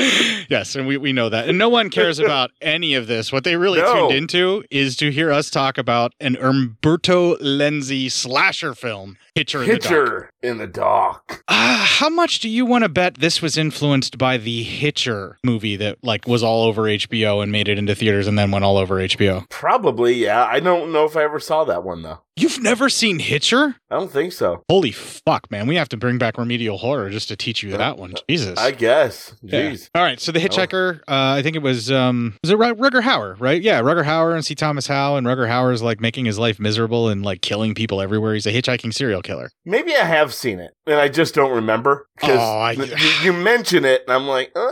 yes 0.48 0.74
and 0.74 0.86
we, 0.86 0.96
we 0.96 1.12
know 1.12 1.28
that 1.28 1.48
and 1.48 1.58
no 1.58 1.68
one 1.68 1.90
cares 1.90 2.18
about 2.18 2.50
any 2.60 2.94
of 2.94 3.06
this 3.06 3.32
what 3.32 3.44
they 3.44 3.56
really 3.56 3.80
No. 3.80 4.08
tuned 4.08 4.12
into 4.12 4.64
is 4.70 4.96
to 4.96 5.10
hear 5.10 5.30
us 5.32 5.50
talk 5.50 5.78
about 5.78 6.12
an 6.20 6.36
umberto 6.36 7.36
lenzi 7.36 8.10
slasher 8.10 8.74
film 8.74 9.16
hitcher 9.34 9.62
in 9.62 9.68
the 9.68 9.78
dark 9.78 9.82
Hitcher 9.82 10.30
in 10.42 10.58
the 10.58 10.66
dark. 10.66 11.44
Uh, 11.48 11.76
how 11.86 12.08
much 12.10 12.40
do 12.40 12.48
you 12.48 12.66
want 12.66 12.82
to 12.84 12.88
bet 12.88 13.14
this 13.20 13.40
was 13.40 13.56
influenced 13.56 14.18
by 14.18 14.36
the 14.36 14.62
Hitcher 14.64 15.38
movie 15.44 15.76
that 15.76 16.02
like 16.02 16.26
was 16.26 16.42
all 16.42 16.64
over 16.64 16.82
HBO 16.82 17.42
and 17.42 17.50
made 17.52 17.68
it 17.68 17.78
into 17.78 17.94
theaters 17.94 18.26
and 18.26 18.36
then 18.38 18.50
went 18.50 18.64
all 18.64 18.76
over 18.76 18.96
HBO? 18.96 19.48
Probably, 19.48 20.14
yeah. 20.14 20.44
I 20.44 20.58
don't 20.60 20.92
know 20.92 21.04
if 21.04 21.16
I 21.16 21.22
ever 21.22 21.38
saw 21.40 21.62
that 21.64 21.84
one 21.84 22.02
though. 22.02 22.18
You've 22.36 22.62
never 22.62 22.88
seen 22.88 23.18
Hitcher? 23.18 23.76
I 23.90 23.96
don't 23.96 24.10
think 24.10 24.32
so. 24.32 24.62
Holy 24.70 24.90
fuck, 24.90 25.50
man! 25.50 25.66
We 25.66 25.76
have 25.76 25.90
to 25.90 25.98
bring 25.98 26.16
back 26.16 26.38
remedial 26.38 26.78
horror 26.78 27.10
just 27.10 27.28
to 27.28 27.36
teach 27.36 27.62
you 27.62 27.76
that 27.76 27.98
one. 27.98 28.14
Jesus. 28.28 28.58
I 28.58 28.70
guess. 28.70 29.34
Yeah. 29.42 29.70
Jeez. 29.72 29.90
All 29.94 30.02
right, 30.02 30.18
so 30.18 30.32
the 30.32 30.38
Hitchhiker, 30.40 31.00
uh, 31.00 31.02
I 31.08 31.42
think 31.42 31.56
it 31.56 31.62
was 31.62 31.90
um, 31.90 32.34
was 32.42 32.50
it 32.50 32.56
Ru- 32.58 32.74
Rutger 32.74 33.02
Hauer, 33.02 33.38
right? 33.38 33.60
Yeah, 33.60 33.82
Rutger 33.82 34.04
Hauer 34.04 34.34
and 34.34 34.42
C. 34.44 34.54
Thomas 34.54 34.86
Howell, 34.86 35.18
and 35.18 35.26
Rutger 35.26 35.46
Hauer 35.46 35.74
is 35.74 35.82
like 35.82 36.00
making 36.00 36.24
his 36.24 36.38
life 36.38 36.58
miserable 36.58 37.08
and 37.10 37.22
like 37.22 37.42
killing 37.42 37.74
people 37.74 38.00
everywhere. 38.00 38.32
He's 38.32 38.46
a 38.46 38.52
hitchhiking 38.52 38.94
serial 38.94 39.20
killer. 39.20 39.50
Maybe 39.66 39.94
I 39.94 40.04
have 40.04 40.32
seen 40.32 40.58
it 40.58 40.72
and 40.86 40.96
I 40.98 41.08
just 41.08 41.34
don't 41.34 41.54
remember 41.54 42.06
because 42.18 42.38
Oh, 42.40 42.58
I- 42.58 42.72
you, 42.72 42.84
you 43.24 43.32
mention 43.34 43.84
it 43.84 44.04
and 44.06 44.14
I'm 44.14 44.26
like, 44.26 44.52
uh, 44.56 44.70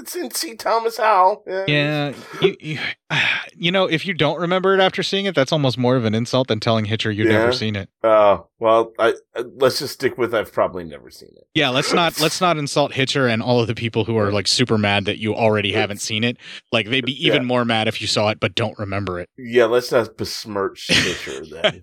it's 0.00 0.16
in 0.16 0.30
C. 0.30 0.54
Thomas 0.56 0.96
Howell. 0.96 1.44
Yeah, 1.46 2.12
you, 2.42 2.56
you, 2.60 2.78
you 3.56 3.70
know, 3.70 3.84
if 3.86 4.06
you 4.06 4.14
don't 4.14 4.40
remember 4.40 4.74
it 4.74 4.80
after 4.80 5.02
seeing 5.02 5.26
it, 5.26 5.34
that's 5.34 5.52
almost 5.52 5.78
more 5.78 5.96
of 5.96 6.04
an 6.04 6.14
insult 6.14 6.48
than 6.48 6.58
telling 6.60 6.84
Hitcher 6.86 7.10
you've 7.10 7.28
Yeah. 7.28 7.38
never 7.38 7.52
seen 7.52 7.76
it. 7.76 7.88
Oh 8.02 8.46
well, 8.58 8.92
I, 8.98 9.14
uh, 9.36 9.44
let's 9.56 9.78
just 9.78 9.94
stick 9.94 10.18
with 10.18 10.34
I've 10.34 10.52
probably 10.52 10.84
never 10.84 11.10
seen 11.10 11.30
it. 11.36 11.44
Yeah, 11.54 11.68
let's 11.70 11.92
not 11.92 12.20
let's 12.20 12.40
not 12.40 12.56
insult 12.58 12.92
Hitcher 12.92 13.26
and 13.28 13.42
all 13.42 13.60
of 13.60 13.66
the 13.66 13.74
people 13.74 14.04
who 14.04 14.16
are 14.18 14.32
like 14.32 14.46
super 14.46 14.76
mad 14.78 15.04
that 15.06 15.18
you 15.18 15.34
already 15.34 15.72
haven't 15.72 15.98
seen 16.00 16.24
it. 16.24 16.36
Like 16.72 16.88
they'd 16.88 17.04
be 17.06 17.24
even 17.26 17.42
Yeah. 17.42 17.46
more 17.48 17.64
mad 17.64 17.88
if 17.88 18.00
you 18.00 18.06
saw 18.06 18.28
it 18.30 18.40
but 18.40 18.54
don't 18.54 18.78
remember 18.78 19.20
it. 19.20 19.28
Yeah, 19.38 19.66
let's 19.66 19.92
not 19.92 20.16
besmirch 20.16 20.86
Hitcher 20.88 21.42
then. 21.50 21.82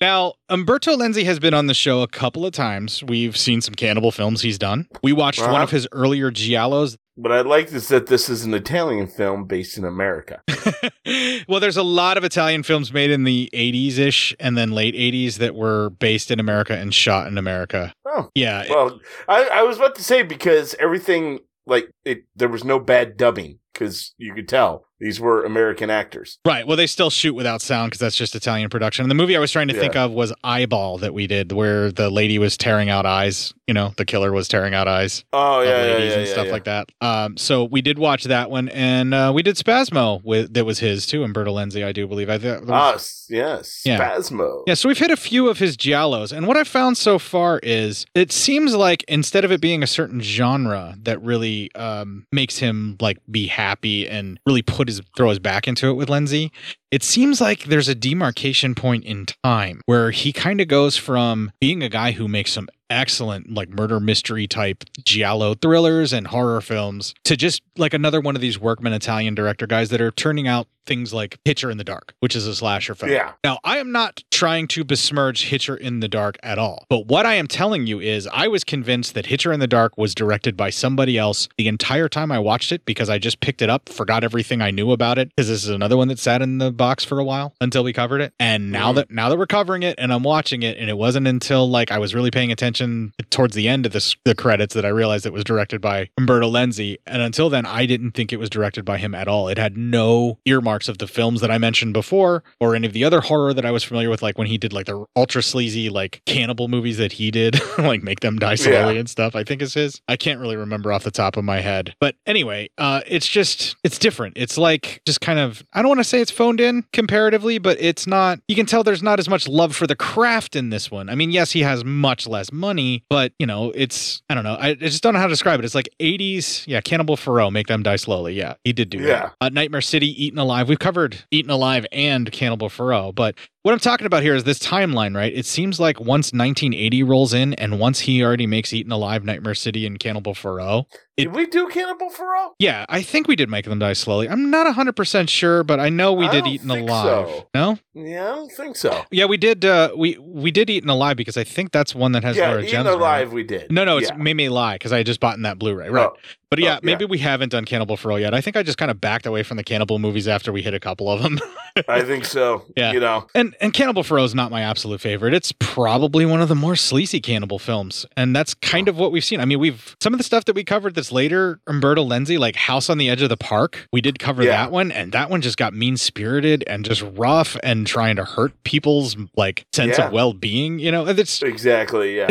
now, 0.00 0.34
Umberto 0.48 0.96
Lenzi 0.96 1.24
has 1.24 1.38
been 1.38 1.54
on 1.54 1.66
the 1.66 1.74
show 1.74 2.02
a 2.02 2.08
couple 2.08 2.44
of 2.46 2.52
times. 2.52 3.02
We've 3.02 3.36
seen 3.36 3.60
some 3.60 3.74
cannibal 3.74 4.12
films 4.12 4.42
he's 4.42 4.58
done. 4.58 4.88
We 5.02 5.12
watched 5.12 5.40
one 5.40 5.50
Uh-huh. 5.50 5.62
of 5.64 5.70
his 5.70 5.88
earlier 5.92 6.30
giallos. 6.30 6.96
What 7.16 7.32
I 7.32 7.40
like 7.40 7.72
is 7.72 7.88
that 7.88 8.06
this 8.06 8.28
is 8.28 8.44
an 8.44 8.52
Italian 8.54 9.06
film 9.06 9.44
based 9.46 9.76
in 9.78 9.84
America. 9.84 10.42
well, 11.48 11.60
there's 11.60 11.76
a 11.76 11.82
lot 11.82 12.18
of 12.18 12.24
Italian 12.24 12.62
films 12.62 12.92
made 12.92 13.10
in 13.10 13.24
the 13.24 13.48
80s 13.54 13.98
ish 13.98 14.36
and 14.38 14.56
then 14.56 14.72
late 14.72 14.94
80s 14.94 15.36
that 15.38 15.54
were 15.54 15.90
based 15.90 16.30
in 16.30 16.38
America 16.40 16.76
and 16.76 16.94
shot 16.94 17.26
in 17.26 17.38
America. 17.38 17.92
Oh, 18.06 18.28
Yeah. 18.34 18.64
well, 18.68 19.00
I, 19.28 19.48
I 19.48 19.62
was 19.62 19.78
about 19.78 19.94
to 19.96 20.04
say 20.04 20.22
because 20.22 20.74
everything 20.78 21.40
like 21.66 21.90
it, 22.04 22.24
there 22.36 22.48
was 22.48 22.64
no 22.64 22.78
bad 22.78 23.16
dubbing 23.16 23.58
because 23.72 24.14
you 24.18 24.34
could 24.34 24.48
tell 24.48 24.85
these 24.98 25.20
were 25.20 25.44
American 25.44 25.90
actors. 25.90 26.38
Right. 26.46 26.66
Well, 26.66 26.76
they 26.76 26.86
still 26.86 27.10
shoot 27.10 27.34
without 27.34 27.60
sound 27.60 27.90
because 27.90 28.00
that's 28.00 28.16
just 28.16 28.34
Italian 28.34 28.70
production. 28.70 29.02
And 29.04 29.10
the 29.10 29.14
movie 29.14 29.36
I 29.36 29.40
was 29.40 29.50
trying 29.52 29.68
to 29.68 29.74
think 29.74 29.94
of 29.96 30.12
was 30.12 30.32
Eyeball 30.42 30.98
that 30.98 31.12
we 31.12 31.26
did, 31.26 31.52
where 31.52 31.90
the 31.92 32.08
lady 32.10 32.38
was 32.38 32.56
tearing 32.56 32.88
out 32.88 33.04
eyes. 33.06 33.52
You 33.66 33.74
know, 33.74 33.92
the 33.96 34.04
killer 34.04 34.30
was 34.32 34.46
tearing 34.46 34.74
out 34.74 34.86
eyes 34.86 35.24
Oh 35.32 35.60
yeah, 35.60 35.68
yeah, 35.70 35.76
ladies 35.94 36.12
yeah, 36.12 36.18
and 36.18 36.26
yeah, 36.28 36.32
stuff 36.32 36.46
yeah. 36.46 36.52
like 36.52 36.64
that. 36.64 36.88
Um, 37.00 37.36
so 37.36 37.64
we 37.64 37.82
did 37.82 37.98
watch 37.98 38.24
that 38.24 38.48
one, 38.48 38.68
and 38.68 39.12
uh, 39.12 39.32
we 39.34 39.42
did 39.42 39.56
Spasmo 39.56 40.22
with 40.24 40.54
that 40.54 40.64
was 40.64 40.78
his 40.78 41.04
too, 41.04 41.24
Umberto 41.24 41.52
Lenzi, 41.52 41.84
I 41.84 41.90
do 41.90 42.06
believe. 42.06 42.30
I 42.30 42.36
was- 42.36 42.70
Ah, 42.70 42.96
yes, 43.28 43.82
Yeah. 43.84 43.98
Spasmo. 43.98 44.62
Yeah, 44.68 44.74
so 44.74 44.88
we've 44.88 44.98
hit 44.98 45.10
a 45.10 45.16
few 45.16 45.48
of 45.48 45.58
his 45.58 45.76
giallos, 45.76 46.30
and 46.30 46.46
what 46.46 46.56
I 46.56 46.62
found 46.62 46.96
so 46.96 47.18
far 47.18 47.58
is 47.62 48.06
it 48.14 48.30
seems 48.30 48.74
like 48.76 49.02
instead 49.08 49.44
of 49.44 49.50
it 49.50 49.60
being 49.60 49.82
a 49.82 49.86
certain 49.88 50.20
genre 50.20 50.94
that 51.02 51.20
really 51.22 51.74
um, 51.74 52.24
makes 52.30 52.58
him 52.58 52.96
like 53.00 53.18
be 53.28 53.48
happy 53.48 54.08
and 54.08 54.38
really 54.46 54.62
put 54.62 54.85
his 54.88 55.00
throw 55.16 55.30
his 55.30 55.38
back 55.38 55.68
into 55.68 55.88
it 55.88 55.94
with 55.94 56.08
Lenzi, 56.08 56.50
it 56.90 57.02
seems 57.02 57.40
like 57.40 57.64
there's 57.64 57.88
a 57.88 57.94
demarcation 57.94 58.74
point 58.74 59.04
in 59.04 59.26
time 59.26 59.80
where 59.86 60.10
he 60.10 60.32
kind 60.32 60.60
of 60.60 60.68
goes 60.68 60.96
from 60.96 61.52
being 61.60 61.82
a 61.82 61.88
guy 61.88 62.12
who 62.12 62.28
makes 62.28 62.52
some 62.52 62.68
excellent 62.88 63.52
like 63.52 63.68
murder 63.68 63.98
mystery 63.98 64.46
type 64.46 64.84
giallo 65.04 65.54
thrillers 65.54 66.12
and 66.12 66.28
horror 66.28 66.60
films 66.60 67.14
to 67.24 67.36
just 67.36 67.60
like 67.76 67.92
another 67.92 68.20
one 68.20 68.36
of 68.36 68.40
these 68.40 68.60
workman 68.60 68.92
Italian 68.92 69.34
director 69.34 69.66
guys 69.66 69.88
that 69.88 70.00
are 70.00 70.12
turning 70.12 70.46
out 70.46 70.68
things 70.86 71.12
like 71.12 71.38
Hitcher 71.44 71.70
in 71.70 71.78
the 71.78 71.84
Dark, 71.84 72.14
which 72.20 72.36
is 72.36 72.46
a 72.46 72.54
slasher 72.54 72.94
film. 72.94 73.12
Yeah. 73.12 73.32
Now, 73.44 73.58
I 73.64 73.78
am 73.78 73.92
not 73.92 74.22
trying 74.30 74.68
to 74.68 74.84
besmirch 74.84 75.46
Hitcher 75.46 75.76
in 75.76 76.00
the 76.00 76.08
Dark 76.08 76.38
at 76.42 76.58
all. 76.58 76.84
But 76.88 77.06
what 77.06 77.26
I 77.26 77.34
am 77.34 77.46
telling 77.46 77.86
you 77.86 78.00
is 78.00 78.28
I 78.32 78.48
was 78.48 78.64
convinced 78.64 79.14
that 79.14 79.26
Hitcher 79.26 79.52
in 79.52 79.60
the 79.60 79.66
Dark 79.66 79.96
was 79.96 80.14
directed 80.14 80.56
by 80.56 80.70
somebody 80.70 81.18
else 81.18 81.48
the 81.56 81.68
entire 81.68 82.08
time 82.08 82.30
I 82.30 82.38
watched 82.38 82.72
it 82.72 82.84
because 82.84 83.08
I 83.08 83.18
just 83.18 83.40
picked 83.40 83.62
it 83.62 83.70
up, 83.70 83.88
forgot 83.88 84.24
everything 84.24 84.62
I 84.62 84.70
knew 84.70 84.92
about 84.92 85.18
it 85.18 85.30
because 85.30 85.48
this 85.48 85.64
is 85.64 85.70
another 85.70 85.96
one 85.96 86.08
that 86.08 86.18
sat 86.18 86.42
in 86.42 86.58
the 86.58 86.70
box 86.70 87.04
for 87.04 87.18
a 87.18 87.24
while 87.24 87.54
until 87.60 87.84
we 87.84 87.92
covered 87.92 88.20
it. 88.20 88.32
And 88.38 88.70
now 88.70 88.88
mm-hmm. 88.88 88.96
that 88.96 89.10
now 89.10 89.28
that 89.28 89.38
we're 89.38 89.46
covering 89.46 89.82
it 89.82 89.96
and 89.98 90.12
I'm 90.12 90.22
watching 90.22 90.62
it 90.62 90.78
and 90.78 90.90
it 90.90 90.96
wasn't 90.96 91.26
until 91.26 91.68
like 91.68 91.90
I 91.90 91.98
was 91.98 92.14
really 92.14 92.30
paying 92.30 92.52
attention 92.52 93.12
towards 93.30 93.54
the 93.54 93.68
end 93.68 93.86
of 93.86 93.92
this 93.92 94.16
the 94.24 94.34
credits 94.34 94.74
that 94.74 94.84
I 94.84 94.88
realized 94.88 95.26
it 95.26 95.32
was 95.32 95.44
directed 95.44 95.80
by 95.80 96.10
Umberto 96.18 96.50
Lenzi 96.50 96.96
and 97.06 97.22
until 97.22 97.48
then 97.48 97.66
I 97.66 97.86
didn't 97.86 98.12
think 98.12 98.32
it 98.32 98.38
was 98.38 98.50
directed 98.50 98.84
by 98.84 98.98
him 98.98 99.14
at 99.14 99.28
all. 99.28 99.48
It 99.48 99.58
had 99.58 99.76
no 99.76 100.38
earmark 100.44 100.75
hallmarks 100.76 100.88
of 100.88 100.98
the 100.98 101.06
films 101.06 101.40
that 101.40 101.50
I 101.50 101.56
mentioned 101.58 101.94
before, 101.94 102.42
or 102.60 102.74
any 102.74 102.86
of 102.86 102.92
the 102.92 103.02
other 103.04 103.20
horror 103.22 103.54
that 103.54 103.64
I 103.64 103.70
was 103.70 103.82
familiar 103.82 104.10
with, 104.10 104.20
like 104.22 104.36
when 104.36 104.46
he 104.46 104.58
did 104.58 104.72
like 104.74 104.84
the 104.86 105.06
ultra 105.16 105.42
sleazy 105.42 105.88
like 105.88 106.20
cannibal 106.26 106.68
movies 106.68 106.98
that 106.98 107.12
he 107.12 107.30
did, 107.30 107.58
like 107.78 108.02
Make 108.02 108.20
Them 108.20 108.38
Die 108.38 108.54
Slowly 108.56 108.94
Yeah. 108.94 109.00
and 109.00 109.08
stuff. 109.08 109.34
I 109.34 109.42
think 109.42 109.62
is 109.62 109.72
his. 109.74 110.02
I 110.06 110.16
can't 110.16 110.38
really 110.38 110.56
remember 110.56 110.92
off 110.92 111.02
the 111.04 111.10
top 111.10 111.36
of 111.38 111.44
my 111.44 111.60
head, 111.60 111.94
but 111.98 112.14
anyway, 112.26 112.68
uh, 112.76 113.00
it's 113.06 113.26
just 113.26 113.74
it's 113.84 113.98
different. 113.98 114.34
It's 114.36 114.58
like 114.58 115.00
just 115.06 115.20
kind 115.22 115.38
of 115.38 115.64
I 115.72 115.80
don't 115.80 115.88
want 115.88 116.00
to 116.00 116.04
say 116.04 116.20
it's 116.20 116.30
phoned 116.30 116.60
in 116.60 116.84
comparatively, 116.92 117.58
but 117.58 117.78
it's 117.80 118.06
not. 118.06 118.38
You 118.48 118.54
can 118.56 118.66
tell 118.66 118.84
there's 118.84 119.02
not 119.02 119.18
as 119.18 119.28
much 119.30 119.48
love 119.48 119.74
for 119.74 119.86
the 119.86 119.96
craft 119.96 120.56
in 120.56 120.68
this 120.70 120.90
one. 120.90 121.08
I 121.08 121.14
mean, 121.14 121.30
yes, 121.30 121.52
he 121.52 121.60
has 121.62 121.84
much 121.84 122.26
less 122.26 122.52
money, 122.52 123.02
but 123.08 123.32
you 123.38 123.46
know, 123.46 123.70
it's 123.74 124.20
I 124.28 124.34
don't 124.34 124.44
know. 124.44 124.54
I, 124.56 124.68
I 124.70 124.74
just 124.74 125.02
don't 125.02 125.14
know 125.14 125.20
how 125.20 125.26
to 125.26 125.32
describe 125.32 125.58
it. 125.60 125.64
It's 125.64 125.74
like 125.74 125.88
80s, 126.00 126.66
yeah, 126.66 126.80
Cannibal 126.82 127.16
Ferox, 127.16 127.50
Make 127.52 127.68
Them 127.68 127.82
Die 127.82 127.96
Slowly. 127.96 128.34
Yeah, 128.34 128.54
he 128.64 128.72
did 128.74 128.90
do 128.90 128.98
Yeah. 128.98 129.06
that. 129.06 129.32
Uh, 129.40 129.48
Nightmare 129.50 129.80
City, 129.80 130.08
Eaten 130.24 130.38
Alive. 130.38 130.65
We've 130.66 130.78
covered 130.78 131.24
Eaten 131.30 131.50
Alive 131.50 131.86
and 131.92 132.30
Cannibal 132.32 132.68
Ferox, 132.68 133.14
but 133.14 133.36
what 133.66 133.72
I'm 133.72 133.80
talking 133.80 134.06
about 134.06 134.22
here 134.22 134.36
is 134.36 134.44
this 134.44 134.60
timeline, 134.60 135.16
right? 135.16 135.32
It 135.34 135.44
seems 135.44 135.80
like 135.80 135.98
once 135.98 136.26
1980 136.32 137.02
rolls 137.02 137.34
in, 137.34 137.52
and 137.54 137.80
once 137.80 137.98
he 137.98 138.22
already 138.22 138.46
makes 138.46 138.72
Eaten 138.72 138.92
Alive, 138.92 139.24
Nightmare 139.24 139.56
City, 139.56 139.84
and 139.86 139.98
Cannibal 139.98 140.34
Ferox, 140.34 140.84
Did 141.16 141.34
we 141.34 141.46
do 141.46 141.66
Cannibal 141.66 142.08
Ferox? 142.10 142.50
yeah, 142.60 142.84
I 142.88 143.02
think 143.02 143.26
we 143.26 143.34
did 143.34 143.50
make 143.50 143.64
them 143.64 143.80
die 143.80 143.94
slowly. 143.94 144.28
I'm 144.28 144.52
not 144.52 144.72
100% 144.72 145.28
sure, 145.28 145.64
but 145.64 145.80
I 145.80 145.88
know 145.88 146.12
we 146.12 146.26
I 146.28 146.30
did 146.30 146.46
Eaten 146.46 146.70
Alive. 146.70 147.26
so. 147.28 147.48
No? 147.54 147.78
Yeah, 147.94 148.30
I 148.32 148.36
don't 148.36 148.52
think 148.52 148.76
so. 148.76 149.04
Yeah, 149.10 149.24
we 149.24 149.36
did 149.36 149.64
uh 149.64 149.90
we 149.96 150.16
we 150.18 150.52
did 150.52 150.70
Eaten 150.70 150.88
Alive 150.88 151.16
because 151.16 151.36
I 151.36 151.42
think 151.42 151.72
that's 151.72 151.92
one 151.92 152.12
that 152.12 152.22
has 152.22 152.36
yeah, 152.36 152.48
Laura 152.50 152.60
Eaten 152.60 152.70
Gems. 152.70 152.86
right? 152.86 152.94
Alive 152.94 153.32
we 153.32 153.42
did. 153.42 153.72
No, 153.72 153.84
no, 153.84 153.96
it's 153.96 154.10
Yeah. 154.10 154.16
Me 154.16 154.32
Me 154.32 154.48
Lai 154.48 154.74
because 154.76 154.92
I 154.92 155.02
just 155.02 155.18
bought 155.18 155.34
in 155.36 155.42
that 155.42 155.58
Blu-ray, 155.58 155.88
right? 155.88 156.06
Oh. 156.12 156.16
But 156.50 156.60
yeah, 156.60 156.66
Oh, 156.66 156.72
yeah. 156.74 156.78
maybe 156.84 157.04
we 157.06 157.18
haven't 157.18 157.48
done 157.48 157.64
Cannibal 157.64 157.96
Ferox 157.96 158.20
yet. 158.20 158.32
I 158.32 158.40
think 158.40 158.54
I 158.56 158.62
just 158.62 158.78
kind 158.78 158.90
of 158.92 159.00
backed 159.00 159.26
away 159.26 159.42
from 159.42 159.56
the 159.56 159.64
cannibal 159.64 159.98
movies 159.98 160.28
after 160.28 160.52
we 160.52 160.62
hit 160.62 160.74
a 160.74 160.78
couple 160.78 161.10
of 161.10 161.20
them. 161.20 161.40
I 161.88 162.02
think 162.02 162.24
so. 162.24 162.64
Yeah. 162.76 162.92
You 162.92 163.00
know, 163.00 163.26
And 163.34 163.55
and 163.60 163.72
Cannibal 163.72 164.02
Ferox 164.02 164.26
is 164.26 164.34
not 164.34 164.50
my 164.50 164.62
absolute 164.62 165.00
favorite. 165.00 165.34
It's 165.34 165.52
probably 165.58 166.24
one 166.26 166.40
of 166.40 166.48
the 166.48 166.54
more 166.54 166.76
sleazy 166.76 167.20
cannibal 167.20 167.58
films, 167.58 168.06
and 168.16 168.34
that's 168.34 168.54
kind 168.54 168.88
of 168.88 168.98
what 168.98 169.12
we've 169.12 169.24
seen. 169.24 169.40
I 169.40 169.44
mean, 169.44 169.58
we've 169.58 169.96
some 170.00 170.12
of 170.14 170.18
the 170.18 170.24
stuff 170.24 170.44
that 170.46 170.54
we 170.56 170.64
covered 170.64 170.94
that's 170.94 171.12
later, 171.12 171.60
Umberto 171.66 172.04
Lenzi, 172.04 172.38
like 172.38 172.56
House 172.56 172.88
on 172.90 172.98
the 172.98 173.08
Edge 173.08 173.22
of 173.22 173.28
the 173.28 173.36
Park. 173.36 173.88
We 173.92 174.00
did 174.00 174.18
cover 174.18 174.42
Yeah. 174.42 174.50
that 174.52 174.72
one, 174.72 174.90
and 174.92 175.12
that 175.12 175.30
one 175.30 175.40
just 175.40 175.56
got 175.56 175.74
mean 175.74 175.96
spirited 175.96 176.64
and 176.66 176.84
just 176.84 177.02
rough 177.14 177.56
and 177.62 177.86
trying 177.86 178.16
to 178.16 178.24
hurt 178.24 178.52
people's 178.64 179.16
like 179.36 179.64
sense 179.72 179.98
Yeah. 179.98 180.06
of 180.06 180.12
well 180.12 180.32
being. 180.32 180.78
You 180.78 180.90
know, 180.92 181.06
and 181.06 181.18
it's 181.18 181.42
exactly. 181.42 182.16
Yeah. 182.16 182.28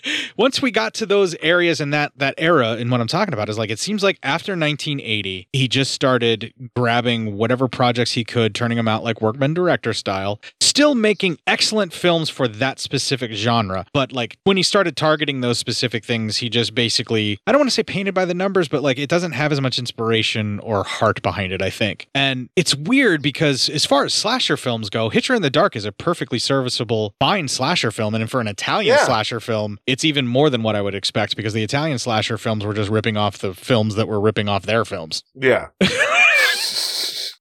once 0.36 0.60
we 0.62 0.70
got 0.70 0.94
to 0.94 1.06
those 1.06 1.34
areas 1.36 1.80
in 1.80 1.90
that 1.90 2.12
that 2.16 2.34
era 2.38 2.72
and 2.72 2.90
what 2.90 3.00
i'm 3.00 3.06
talking 3.06 3.32
about 3.34 3.48
is 3.48 3.58
like 3.58 3.70
it 3.70 3.78
seems 3.78 4.02
like 4.02 4.18
after 4.22 4.52
1980 4.52 5.48
he 5.52 5.68
just 5.68 5.92
started 5.92 6.52
grabbing 6.74 7.36
whatever 7.36 7.68
projects 7.68 8.12
he 8.12 8.24
could 8.24 8.54
turning 8.54 8.76
them 8.76 8.88
out 8.88 9.02
like 9.04 9.20
workman 9.20 9.54
director 9.54 9.92
style 9.92 10.40
still 10.66 10.94
making 10.94 11.38
excellent 11.46 11.92
films 11.92 12.28
for 12.28 12.48
that 12.48 12.78
specific 12.78 13.32
genre 13.32 13.86
but 13.92 14.12
like 14.12 14.36
when 14.44 14.56
he 14.56 14.62
started 14.62 14.96
targeting 14.96 15.40
those 15.40 15.58
specific 15.58 16.04
things 16.04 16.38
he 16.38 16.48
just 16.48 16.74
basically 16.74 17.38
i 17.46 17.52
don't 17.52 17.58
want 17.60 17.68
to 17.70 17.74
say 17.74 17.82
painted 17.82 18.14
by 18.14 18.24
the 18.24 18.34
numbers 18.34 18.68
but 18.68 18.82
like 18.82 18.98
it 18.98 19.08
doesn't 19.08 19.32
have 19.32 19.52
as 19.52 19.60
much 19.60 19.78
inspiration 19.78 20.58
or 20.60 20.82
heart 20.84 21.22
behind 21.22 21.52
it 21.52 21.62
i 21.62 21.70
think 21.70 22.08
and 22.14 22.48
it's 22.56 22.74
weird 22.74 23.22
because 23.22 23.68
as 23.68 23.84
far 23.84 24.04
as 24.04 24.12
slasher 24.14 24.56
films 24.56 24.90
go 24.90 25.08
hitcher 25.08 25.34
in 25.34 25.42
the 25.42 25.50
dark 25.50 25.76
is 25.76 25.84
a 25.84 25.92
perfectly 25.92 26.38
serviceable 26.38 27.14
fine 27.20 27.48
slasher 27.48 27.90
film 27.90 28.14
and 28.14 28.30
for 28.30 28.40
an 28.40 28.48
italian 28.48 28.94
Yeah. 28.96 29.04
slasher 29.04 29.40
film 29.40 29.78
it's 29.86 30.04
even 30.04 30.26
more 30.26 30.50
than 30.50 30.62
what 30.62 30.74
i 30.76 30.82
would 30.82 30.94
expect 30.94 31.36
because 31.36 31.52
the 31.52 31.62
italian 31.62 31.98
slasher 31.98 32.38
films 32.38 32.64
were 32.64 32.74
just 32.74 32.90
ripping 32.90 33.16
off 33.16 33.38
the 33.38 33.54
films 33.54 33.94
that 33.94 34.08
were 34.08 34.20
ripping 34.20 34.48
off 34.48 34.64
their 34.66 34.84
films 34.84 35.22
Yeah. 35.34 35.68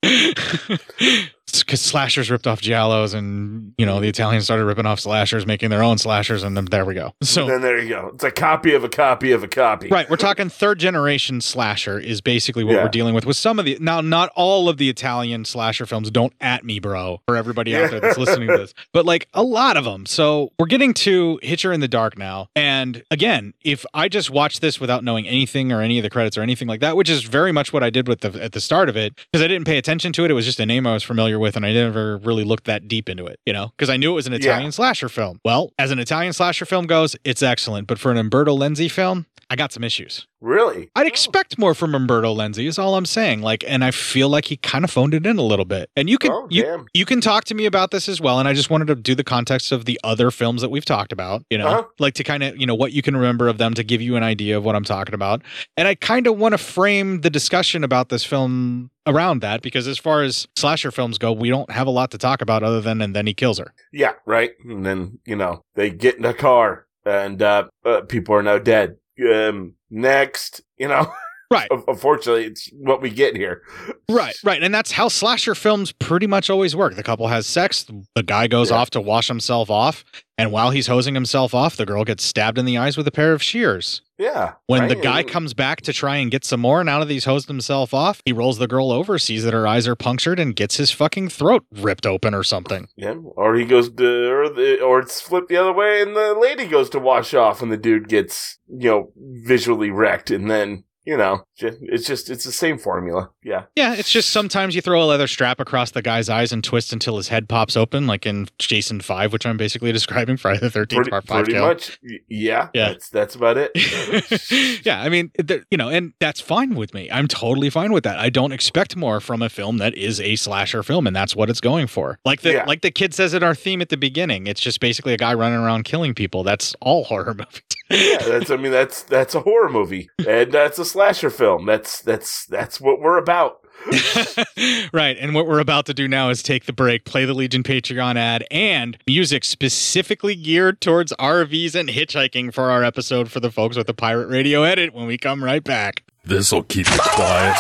because 1.64 1.82
slashers 1.82 2.30
ripped 2.32 2.48
off 2.48 2.62
giallos 2.62 3.14
and 3.14 3.74
you 3.78 3.86
know 3.86 4.00
the 4.00 4.08
italians 4.08 4.44
started 4.46 4.66
ripping 4.66 4.86
off 4.86 5.00
slashers 5.00 5.46
making 5.46 5.70
their 5.70 5.84
own 5.84 5.98
slashers 5.98 6.44
and 6.44 6.56
then 6.58 6.66
there 6.66 6.86
we 6.86 6.94
go 6.94 7.14
so 7.22 7.44
and 7.44 7.52
then 7.52 7.62
there 7.62 7.80
you 7.80 7.90
go. 7.90 8.12
It's 8.14 8.24
a 8.24 8.32
copy 8.32 8.74
of 8.74 8.84
a 8.84 8.90
copy 8.90 9.32
of 9.32 9.44
a 9.44 9.48
copy. 9.48 9.88
Right, 9.90 10.10
we're 10.10 10.18
talking 10.18 10.50
third 10.50 10.80
generation 10.80 11.42
slasher 11.42 12.00
is 12.00 12.22
basically 12.22 12.64
what 12.64 12.74
Yeah. 12.76 12.84
we're 12.84 12.90
dealing 12.90 13.14
with 13.14 13.26
with 13.26 13.38
some 13.38 13.60
of 13.60 13.66
the 13.66 13.78
now 13.80 14.02
not 14.02 14.32
all 14.36 14.70
of 14.70 14.78
the 14.78 14.90
Italian 14.90 15.46
slasher 15.46 15.86
films 15.86 16.10
don't 16.12 16.34
at 16.42 16.64
me 16.64 16.80
bro 16.80 17.22
for 17.28 17.36
everybody 17.36 17.76
out 17.76 17.92
there 17.92 18.00
that's 18.00 18.18
listening 18.26 18.48
to 18.50 18.58
this 18.58 18.74
but 18.94 19.06
like 19.06 19.28
a 19.34 19.44
lot 19.44 19.78
of 19.78 19.84
them 19.86 20.06
so 20.06 20.52
we're 20.60 20.66
getting 20.66 20.94
to 20.94 21.40
Hitcher 21.44 21.72
in 21.72 21.80
the 21.80 21.88
Dark 21.88 22.18
now 22.18 22.48
and 22.56 23.04
again 23.12 23.54
if 23.64 23.86
I 23.94 24.10
just 24.10 24.30
watched 24.30 24.62
this 24.62 24.80
without 24.80 25.04
knowing 25.04 25.28
anything 25.28 25.72
or 25.72 25.82
any 25.82 25.98
of 26.00 26.04
the 26.04 26.10
credits 26.10 26.38
or 26.38 26.42
anything 26.42 26.68
like 26.68 26.80
that 26.82 26.96
which 26.96 27.10
is 27.10 27.24
very 27.24 27.52
much 27.52 27.72
what 27.74 27.84
I 27.84 27.90
did 27.90 28.08
with 28.08 28.22
the 28.22 28.44
at 28.44 28.52
the 28.54 28.62
start 28.62 28.90
of 28.90 28.98
it 28.98 29.16
because 29.32 29.44
I 29.44 29.48
didn't 29.48 29.66
pay 29.66 29.78
attention 29.78 30.12
to 30.14 30.26
it 30.26 30.32
it 30.32 30.34
was 30.34 30.46
just 30.46 30.60
a 30.60 30.66
name 30.66 30.88
I 30.88 30.94
was 30.94 31.04
familiar 31.04 31.38
with 31.38 31.45
and 31.56 31.66
I 31.66 31.74
never 31.74 32.18
really 32.18 32.44
looked 32.44 32.66
that 32.66 32.88
deep 32.88 33.10
into 33.10 33.25
it 33.28 33.40
you 33.46 33.54
know 33.54 33.68
because 33.78 33.90
I 33.90 33.98
knew 33.98 34.12
it 34.12 34.16
was 34.16 34.25
an 34.28 34.34
Yeah. 34.34 34.40
Italian 34.40 34.72
slasher 34.72 35.10
film 35.10 35.40
well 35.46 35.72
as 35.78 35.92
an 35.92 36.00
Italian 36.00 36.34
slasher 36.34 36.66
film 36.66 36.88
goes 36.88 37.16
it's 37.24 37.44
excellent 37.44 37.88
but 37.88 38.00
for 38.00 38.12
an 38.12 38.18
Umberto 38.18 38.56
Lenzi 38.58 38.90
film 38.90 39.25
I 39.50 39.56
got 39.56 39.72
some 39.72 39.84
issues 39.84 40.28
Really? 40.46 40.92
I'd 40.96 41.08
expect 41.08 41.58
more 41.58 41.74
from 41.74 41.96
Umberto 41.96 42.36
Lenzi, 42.36 42.68
is 42.68 42.78
all 42.78 42.96
I'm 42.96 43.08
saying. 43.08 43.42
Like, 43.42 43.64
and 43.68 43.84
I 43.84 43.90
feel 43.90 44.30
like 44.30 44.46
he 44.46 44.58
kind 44.58 44.86
of 44.86 44.92
phoned 44.92 45.16
it 45.16 45.25
in 45.25 45.40
a 45.40 45.42
little 45.42 45.66
bit. 45.66 45.90
And 45.96 46.08
you 46.08 46.20
can 46.20 46.32
Oh, 46.32 46.48
you, 46.52 46.86
you 46.94 47.04
can 47.04 47.20
talk 47.20 47.46
to 47.46 47.56
me 47.56 47.66
about 47.66 47.90
this 47.90 48.08
as 48.08 48.22
well. 48.22 48.38
And 48.40 48.48
I 48.48 48.54
just 48.54 48.70
wanted 48.70 48.86
to 48.90 48.96
do 48.96 49.16
the 49.16 49.24
context 49.24 49.72
of 49.72 49.86
the 49.86 50.00
other 50.04 50.30
films 50.30 50.62
that 50.62 50.69
we've 50.69 50.86
talked 50.86 51.12
about, 51.12 51.41
you 51.50 51.58
know, 51.58 51.67
Uh-huh. 51.67 51.84
like 51.98 52.13
to 52.15 52.24
kind 52.24 52.43
of, 52.43 52.56
you 52.58 52.67
know, 52.67 52.76
what 52.76 52.91
you 52.91 53.02
can 53.02 53.15
remember 53.15 53.48
of 53.48 53.58
them 53.58 53.74
to 53.74 53.84
give 53.84 54.04
you 54.04 54.15
an 54.15 54.22
idea 54.22 54.56
of 54.56 54.63
what 54.63 54.76
I'm 54.76 54.84
talking 54.84 55.15
about. 55.15 55.41
And 55.76 55.88
I 55.88 55.96
kind 55.96 56.28
of 56.28 56.38
want 56.38 56.54
to 56.54 56.60
frame 56.60 57.22
the 57.22 57.32
discussion 57.32 57.84
about 57.84 58.10
this 58.10 58.24
film 58.24 58.91
around 59.08 59.41
that 59.41 59.63
because 59.63 59.88
as 59.88 59.98
far 59.98 60.22
as 60.22 60.48
slasher 60.56 60.91
films 60.91 61.17
go, 61.17 61.32
we 61.32 61.50
don't 61.50 61.72
have 61.72 61.88
a 61.88 61.91
lot 61.91 62.12
to 62.12 62.19
talk 62.19 62.39
about 62.39 62.62
other 62.62 62.82
than 62.82 63.02
and 63.02 63.15
then 63.15 63.26
he 63.26 63.34
kills 63.34 63.58
her. 63.58 63.74
Yeah. 63.91 64.13
Right. 64.28 64.52
And 64.63 64.86
then 64.86 65.17
you 65.26 65.36
know 65.36 65.63
they 65.74 65.89
get 65.89 66.17
in 66.17 66.26
a 66.26 66.36
car 66.36 66.86
and 67.04 67.41
uh, 67.41 67.67
uh 67.84 68.02
people 68.02 68.36
are 68.36 68.43
now 68.43 68.60
dead. 68.60 68.98
Um. 69.19 69.73
Next, 69.89 70.62
you 70.78 70.88
know. 70.88 71.12
Right. 71.51 71.69
Unfortunately, 71.88 72.45
it's 72.45 72.69
what 72.73 73.04
we 73.04 73.12
get 73.12 73.36
here. 73.38 73.62
Right, 74.10 74.36
right. 74.43 74.62
And 74.63 74.73
that's 74.73 74.91
how 74.91 75.08
slasher 75.08 75.54
films 75.54 75.91
pretty 75.91 76.25
much 76.25 76.49
always 76.49 76.75
work. 76.75 76.95
The 76.95 77.04
couple 77.04 77.28
has 77.28 77.45
sex, 77.45 77.86
the 78.15 78.23
guy 78.23 78.47
goes 78.47 78.71
Yeah. 78.71 78.78
off 78.78 78.89
to 78.89 78.99
wash 78.99 79.28
himself 79.28 79.69
off, 79.69 80.04
and 80.39 80.51
while 80.51 80.71
he's 80.71 80.88
hosing 80.88 81.13
himself 81.13 81.54
off, 81.54 81.78
the 81.78 81.86
girl 81.86 82.04
gets 82.04 82.23
stabbed 82.25 82.58
in 82.58 82.65
the 82.65 82.80
eyes 82.80 82.97
with 82.97 83.08
a 83.08 83.12
pair 83.12 83.32
of 83.32 83.43
shears. 83.43 84.01
Yeah. 84.17 84.54
When 84.67 84.82
right? 84.82 84.89
the 84.89 84.95
guy 84.95 85.23
comes 85.23 85.54
back 85.54 85.82
to 85.82 85.93
try 85.93 86.17
and 86.17 86.32
get 86.32 86.45
some 86.45 86.62
more, 86.62 86.84
now 86.84 86.99
that 86.99 87.10
he's 87.10 87.25
hosed 87.25 87.47
himself 87.47 87.93
off, 87.93 88.21
he 88.25 88.32
rolls 88.32 88.58
the 88.58 88.67
girl 88.67 88.91
over, 88.91 89.19
sees 89.19 89.43
that 89.43 89.54
her 89.54 89.67
eyes 89.67 89.88
are 89.88 89.95
punctured, 89.95 90.39
and 90.39 90.56
gets 90.56 90.78
his 90.78 90.91
fucking 90.91 91.30
throat 91.30 91.65
ripped 91.71 92.06
open 92.06 92.34
or 92.34 92.43
something. 92.43 92.88
Yeah, 92.95 93.15
or 93.36 93.56
he 93.56 93.65
goes 93.65 93.89
to, 93.91 94.32
or, 94.32 94.49
the, 94.49 94.82
or 94.82 94.99
it's 94.99 95.19
flipped 95.21 95.49
the 95.49 95.58
other 95.58 95.73
way, 95.73 96.01
and 96.01 96.15
the 96.15 96.34
lady 96.34 96.65
goes 96.65 96.89
to 96.91 96.99
wash 96.99 97.34
off, 97.34 97.62
and 97.62 97.71
the 97.71 97.78
dude 97.78 98.08
gets, 98.08 98.58
you 98.69 98.89
know, 98.89 99.12
visually 99.17 99.89
wrecked, 99.89 100.32
and 100.32 100.49
then, 100.49 100.86
you 101.06 101.15
know, 101.18 101.46
it's 101.58 102.08
just, 102.08 102.30
it's 102.30 102.44
the 102.44 102.52
same 102.52 102.78
formula. 102.78 103.30
Yeah. 103.44 103.63
Yeah, 103.76 103.94
it's 103.94 104.12
just 104.12 104.30
sometimes 104.30 104.76
you 104.76 104.82
throw 104.82 105.02
a 105.02 105.06
leather 105.06 105.28
strap 105.28 105.60
across 105.60 105.91
the 105.91 106.02
guy's 106.02 106.30
eyes 106.30 106.52
and 106.52 106.63
twist 106.63 106.91
until 106.94 107.18
his 107.18 107.28
head 107.28 107.48
pops 107.48 107.78
open, 107.78 108.08
like 108.08 108.26
in 108.26 108.48
Jason 108.60 109.02
5, 109.02 109.32
which 109.34 109.46
I'm 109.46 109.58
basically 109.58 109.91
describing 109.94 110.38
Friday 110.38 110.60
the 110.60 110.68
13th 110.70 111.10
Part 111.10 111.28
5 111.28 111.44
pretty 111.46 111.54
kill. 111.54 111.68
much. 111.68 112.00
Yeah. 112.30 112.70
Yeah. 112.74 112.89
That's, 112.89 113.10
that's 113.10 113.36
about 113.36 113.58
it. 113.58 113.72
yeah, 114.86 115.02
I 115.02 115.10
mean, 115.10 115.32
you 115.72 115.78
know, 115.78 115.89
and 115.89 116.13
that's 116.20 116.41
fine 116.41 116.76
with 116.76 116.94
me. 116.94 117.10
I'm 117.12 117.28
totally 117.28 117.70
fine 117.70 117.91
with 117.91 118.04
that. 118.04 118.18
I 118.20 118.30
don't 118.30 118.52
expect 118.52 118.96
more 118.96 119.20
from 119.20 119.41
a 119.41 119.50
film 119.50 119.78
that 119.78 119.96
is 119.96 120.20
a 120.20 120.36
slasher 120.36 120.84
film, 120.84 121.08
and 121.08 121.15
that's 121.15 121.36
what 121.36 121.50
it's 121.50 121.62
going 121.62 121.88
for. 121.88 122.20
Like 122.26 122.41
the 122.41 122.54
Yeah. 122.54 122.65
like 122.65 122.82
the 122.82 122.91
kid 122.91 123.13
says 123.13 123.34
in 123.34 123.44
our 123.44 123.56
theme 123.56 123.82
at 123.82 123.89
the 123.89 123.98
beginning, 123.98 124.48
it's 124.48 124.62
just 124.62 124.80
basically 124.80 125.13
a 125.13 125.18
guy 125.18 125.34
running 125.34 125.60
around 125.60 125.84
killing 125.86 126.13
people. 126.13 126.44
That's 126.44 126.76
all 126.82 127.04
horror 127.04 127.34
movies. 127.38 127.62
Yeah, 127.89 128.17
that's, 128.19 128.50
I 128.50 128.58
mean, 128.58 128.71
that's, 128.71 129.04
that's 129.04 129.36
a 129.36 129.41
horror 129.41 129.69
movie, 129.69 130.10
and 130.28 130.52
that's 130.52 130.80
a 130.80 130.86
slasher 130.86 131.30
film. 131.30 131.65
That's, 131.65 132.02
that's, 132.02 132.45
that's 132.45 132.82
what 132.82 133.00
we're 133.00 133.17
about. 133.17 133.62
right. 134.93 135.17
And 135.19 135.36
what 135.36 135.48
we're 135.48 135.60
about 135.60 135.86
to 135.88 135.93
do 135.93 136.08
now 136.08 136.30
is 136.30 136.41
take 136.41 136.65
the 136.65 136.74
break, 136.74 137.06
play 137.06 137.26
the 137.26 137.34
Legion 137.34 137.63
Patreon 137.63 138.15
ad, 138.15 138.45
and 138.50 138.98
music 139.06 139.43
specifically 139.43 140.36
geared 140.36 140.82
towards 140.82 141.13
RVs 141.13 141.76
and 141.76 141.89
hitchhiking 141.89 142.54
for 142.54 142.71
our 142.71 142.84
episode 142.84 143.32
for 143.32 143.39
the 143.39 143.52
folks 143.52 143.78
with 143.78 143.88
the 143.88 143.93
pirate 143.93 144.28
radio 144.28 144.63
edit 144.63 144.93
when 144.93 145.06
we 145.06 145.17
come 145.17 145.43
right 145.43 145.63
back. 145.63 146.04
This'll 146.24 146.63
keep 146.63 146.89
you 146.89 146.98
quiet. 147.00 147.56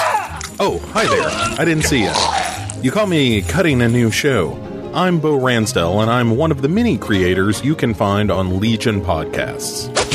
Oh, 0.59 0.79
hi 0.93 1.05
there. 1.05 1.29
I 1.59 1.65
didn't 1.65 1.83
see 1.83 2.03
you. 2.03 2.13
You 2.81 2.91
call 2.91 3.07
me 3.07 3.41
cutting 3.41 3.81
a 3.81 3.87
new 3.87 4.09
show. 4.09 4.53
I'm 4.93 5.19
Bo 5.19 5.37
Ransdell, 5.37 6.01
and 6.01 6.09
I'm 6.09 6.37
one 6.37 6.51
of 6.51 6.61
the 6.61 6.69
many 6.69 6.97
creators 6.97 7.63
you 7.63 7.75
can 7.75 7.93
find 7.93 8.31
on 8.31 8.59
Legion 8.59 9.01
Podcasts. 9.01 10.14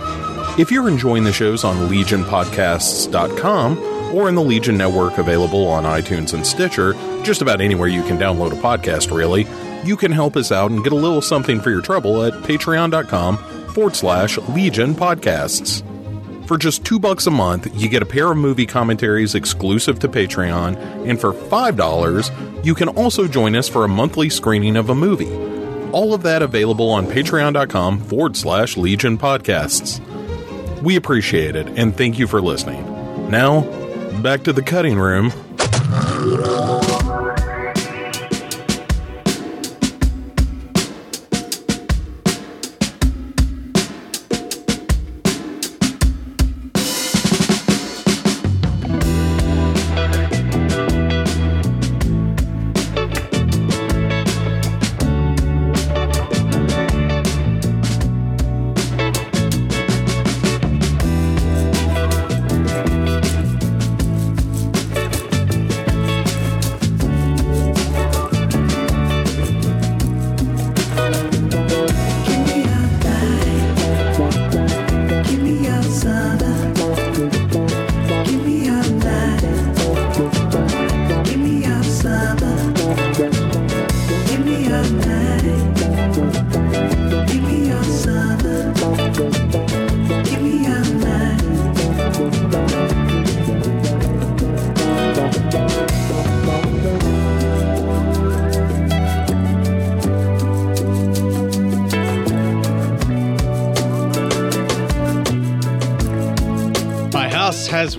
If 0.57 0.69
you're 0.69 0.89
enjoying 0.89 1.23
the 1.23 1.31
shows 1.33 1.63
on 1.63 1.89
legionpodcasts.com 1.89 3.79
or 4.15 4.27
in 4.29 4.35
the 4.35 4.43
Legion 4.43 4.77
Network 4.77 5.17
available 5.17 5.65
on 5.67 5.85
iTunes 5.85 6.33
and 6.33 6.45
Stitcher, 6.45 6.93
just 7.23 7.41
about 7.41 7.61
anywhere 7.61 7.87
you 7.87 8.03
can 8.03 8.17
download 8.17 8.51
a 8.51 8.55
podcast, 8.55 9.15
really, 9.15 9.47
you 9.87 9.95
can 9.95 10.11
help 10.11 10.35
us 10.35 10.51
out 10.51 10.69
and 10.69 10.83
get 10.83 10.93
a 10.93 10.97
little 10.97 11.21
something 11.21 11.61
for 11.61 11.69
your 11.71 11.81
trouble 11.81 12.21
at 12.23 12.33
patreon.com 12.33 13.37
forward 13.69 13.95
slash 13.95 14.37
Legion 14.49 14.93
Podcasts. 14.93 15.87
For 16.47 16.57
just 16.57 16.83
two 16.83 16.99
bucks 16.99 17.27
a 17.27 17.31
month, 17.31 17.69
you 17.73 17.87
get 17.87 18.03
a 18.03 18.05
pair 18.05 18.29
of 18.29 18.37
movie 18.37 18.65
commentaries 18.65 19.35
exclusive 19.35 19.99
to 19.99 20.09
Patreon, 20.09 20.75
and 21.07 21.17
for 21.19 21.31
five 21.31 21.77
dollars, 21.77 22.29
you 22.61 22.75
can 22.75 22.89
also 22.89 23.25
join 23.25 23.55
us 23.55 23.69
for 23.69 23.85
a 23.85 23.87
monthly 23.87 24.29
screening 24.29 24.75
of 24.75 24.89
a 24.89 24.95
movie. 24.95 25.33
All 25.93 26.13
of 26.13 26.23
that 26.23 26.41
available 26.41 26.89
on 26.89 27.07
patreon.com 27.07 28.01
forward 28.01 28.35
slash 28.35 28.75
Legion 28.75 29.17
Podcasts. 29.17 30.01
We 30.81 30.95
appreciate 30.95 31.55
it, 31.55 31.67
and 31.77 31.95
thank 31.95 32.17
you 32.17 32.27
for 32.27 32.41
listening. 32.41 32.83
Now, 33.29 33.61
back 34.21 34.43
to 34.43 34.53
the 34.53 34.63
cutting 34.63 34.97
room. 34.97 35.31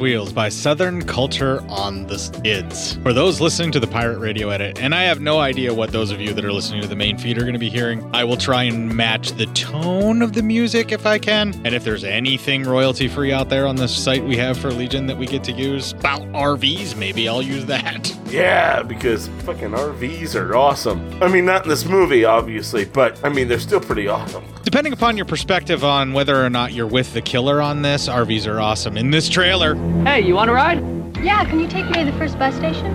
Wheels 0.03 0.33
by 0.33 0.49
Southern 0.49 1.05
Culture 1.05 1.65
on 1.69 2.09
the 2.09 2.19
Skids. 2.19 2.95
For 3.05 3.13
those 3.13 3.41
listening 3.41 3.71
to 3.71 3.79
the 3.79 3.87
Pirate 3.87 4.19
Radio 4.19 4.49
edit, 4.49 4.81
and 4.81 4.97
I 4.97 5.05
have 5.05 5.21
no 5.21 5.39
idea 5.39 5.73
what 5.73 5.93
those 5.93 6.11
of 6.11 6.21
you 6.21 6.35
that 6.35 6.45
are 6.45 6.53
listening 6.53 6.83
to 6.83 6.89
the 6.89 6.97
main 6.97 7.17
feed 7.17 7.39
are 7.39 7.43
going 7.43 7.53
to 7.53 7.61
be 7.61 7.71
hearing, 7.71 8.05
I 8.13 8.25
will 8.25 8.37
try 8.37 8.65
and 8.65 8.93
match 8.93 9.31
the 9.31 9.47
tone 9.47 10.21
of 10.21 10.33
the 10.33 10.43
music 10.43 10.91
if 10.91 11.07
I 11.07 11.21
can. 11.21 11.55
And 11.65 11.73
if 11.73 11.85
there's 11.85 12.03
anything 12.03 12.65
royalty 12.65 13.07
free 13.07 13.33
out 13.33 13.49
there 13.49 13.65
on 13.65 13.77
the 13.77 13.87
site 13.87 14.25
we 14.25 14.37
have 14.39 14.59
for 14.59 14.73
Legion 14.73 15.07
that 15.07 15.17
we 15.17 15.27
get 15.27 15.45
to 15.45 15.53
use, 15.53 15.93
about 15.93 16.23
RVs, 16.33 16.97
maybe 16.97 17.29
I'll 17.29 17.41
use 17.41 17.65
that. 17.67 18.13
Yeah, 18.27 18.83
because 18.83 19.29
fucking 19.45 19.71
RVs 19.71 20.35
are 20.35 20.57
awesome. 20.57 21.23
I 21.23 21.29
mean, 21.29 21.45
not 21.45 21.63
in 21.63 21.69
this 21.69 21.85
movie, 21.85 22.25
obviously, 22.25 22.87
but 22.87 23.25
I 23.25 23.29
mean, 23.29 23.47
they're 23.47 23.61
still 23.61 23.81
pretty 23.81 24.09
awesome. 24.09 24.43
Depending 24.73 24.95
upon 24.95 25.19
your 25.19 25.27
perspective 25.27 25.85
on 25.85 26.15
whether 26.15 26.43
or 26.43 26.49
not 26.49 26.73
you're 26.73 26.87
with 26.87 27.13
the 27.13 27.21
killer 27.21 27.61
on 27.61 27.83
this, 27.83 28.09
RVs 28.09 28.47
are 28.51 28.59
awesome. 28.59 28.97
In 28.97 29.11
this 29.11 29.29
trailer, 29.29 29.75
Hey, 30.07 30.23
you 30.23 30.35
want 30.35 30.49
to 30.49 30.55
ride? 30.55 30.79
Yeah, 31.19 31.45
can 31.45 31.61
you 31.61 31.69
take 31.69 31.85
me 31.91 31.93
to 32.03 32.11
the 32.11 32.17
first 32.17 32.39
bus 32.39 32.55
station? 32.55 32.91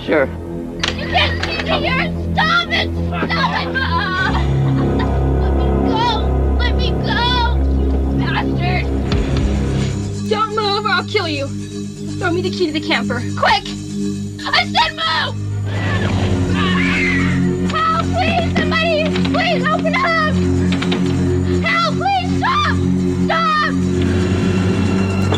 Sure. 0.00 0.24
You 0.96 1.10
can't 1.10 1.44
see 1.44 1.58
me 1.62 1.86
here! 1.86 2.10
Stop 2.32 2.68
it! 2.70 2.88
Stop 3.06 3.28
it! 3.28 3.68
Let 5.36 5.54
me 5.58 5.66
go! 5.90 6.24
Let 6.58 6.74
me 6.76 6.88
go! 6.88 7.28
You 7.76 8.24
bastard! 8.24 8.86
Don't 10.30 10.56
move 10.56 10.86
or 10.86 10.88
I'll 10.88 11.04
kill 11.06 11.28
you! 11.28 11.48
Throw 12.16 12.30
me 12.32 12.40
the 12.40 12.48
key 12.48 12.68
to 12.68 12.72
the 12.72 12.80
camper. 12.80 13.20
Quick! 13.38 13.68
I 14.42 14.64
said 14.64 14.96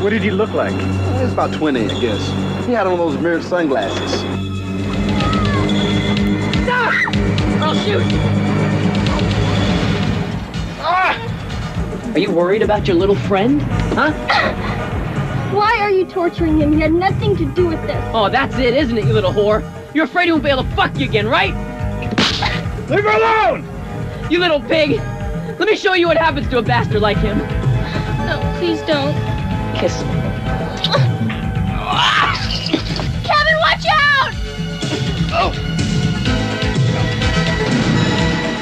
What 0.03 0.11
did 0.11 0.23
he 0.23 0.33
look 0.33 0.51
like? 0.51 0.73
He 0.73 1.23
was 1.23 1.33
about 1.33 1.53
20, 1.53 1.85
I 1.85 2.01
guess. 2.01 2.67
He 2.67 2.73
had 2.73 2.88
on 2.88 2.99
those 2.99 3.17
mirrored 3.19 3.45
sunglasses. 3.45 4.11
Stop! 6.65 6.93
I'll 7.62 7.75
shoot! 7.77 8.03
Ah! 10.81 12.12
Are 12.15 12.19
you 12.19 12.33
worried 12.33 12.62
about 12.62 12.88
your 12.88 12.97
little 12.97 13.15
friend? 13.15 13.62
Huh? 13.62 14.11
Why 15.55 15.79
are 15.79 15.93
you 15.93 16.05
torturing 16.05 16.59
him? 16.61 16.73
He 16.73 16.81
had 16.81 16.93
nothing 16.93 17.37
to 17.37 17.45
do 17.45 17.69
with 17.69 17.81
this. 17.83 18.05
Oh, 18.12 18.29
that's 18.29 18.57
it, 18.57 18.75
isn't 18.75 18.99
it, 18.99 19.05
you 19.05 19.12
little 19.12 19.33
whore? 19.33 19.62
You're 19.95 20.07
afraid 20.07 20.25
he 20.25 20.33
won't 20.33 20.43
be 20.43 20.51
able 20.51 20.65
to 20.65 20.71
fuck 20.71 20.99
you 20.99 21.05
again, 21.05 21.29
right? 21.29 21.55
Leave 22.91 23.05
her 23.05 23.09
alone! 23.09 23.65
You 24.29 24.41
little 24.41 24.61
pig! 24.62 24.97
Let 25.61 25.69
me 25.69 25.77
show 25.77 25.95
you 25.95 26.09
what 26.09 26.17
happens 26.17 26.49
to 26.49 26.59
a 26.59 26.62
bastard 26.62 27.03
like 27.03 27.19
him. 27.19 27.38
No, 27.38 28.57
please 28.59 28.81
don't. 28.83 29.32
Kiss. 29.83 30.32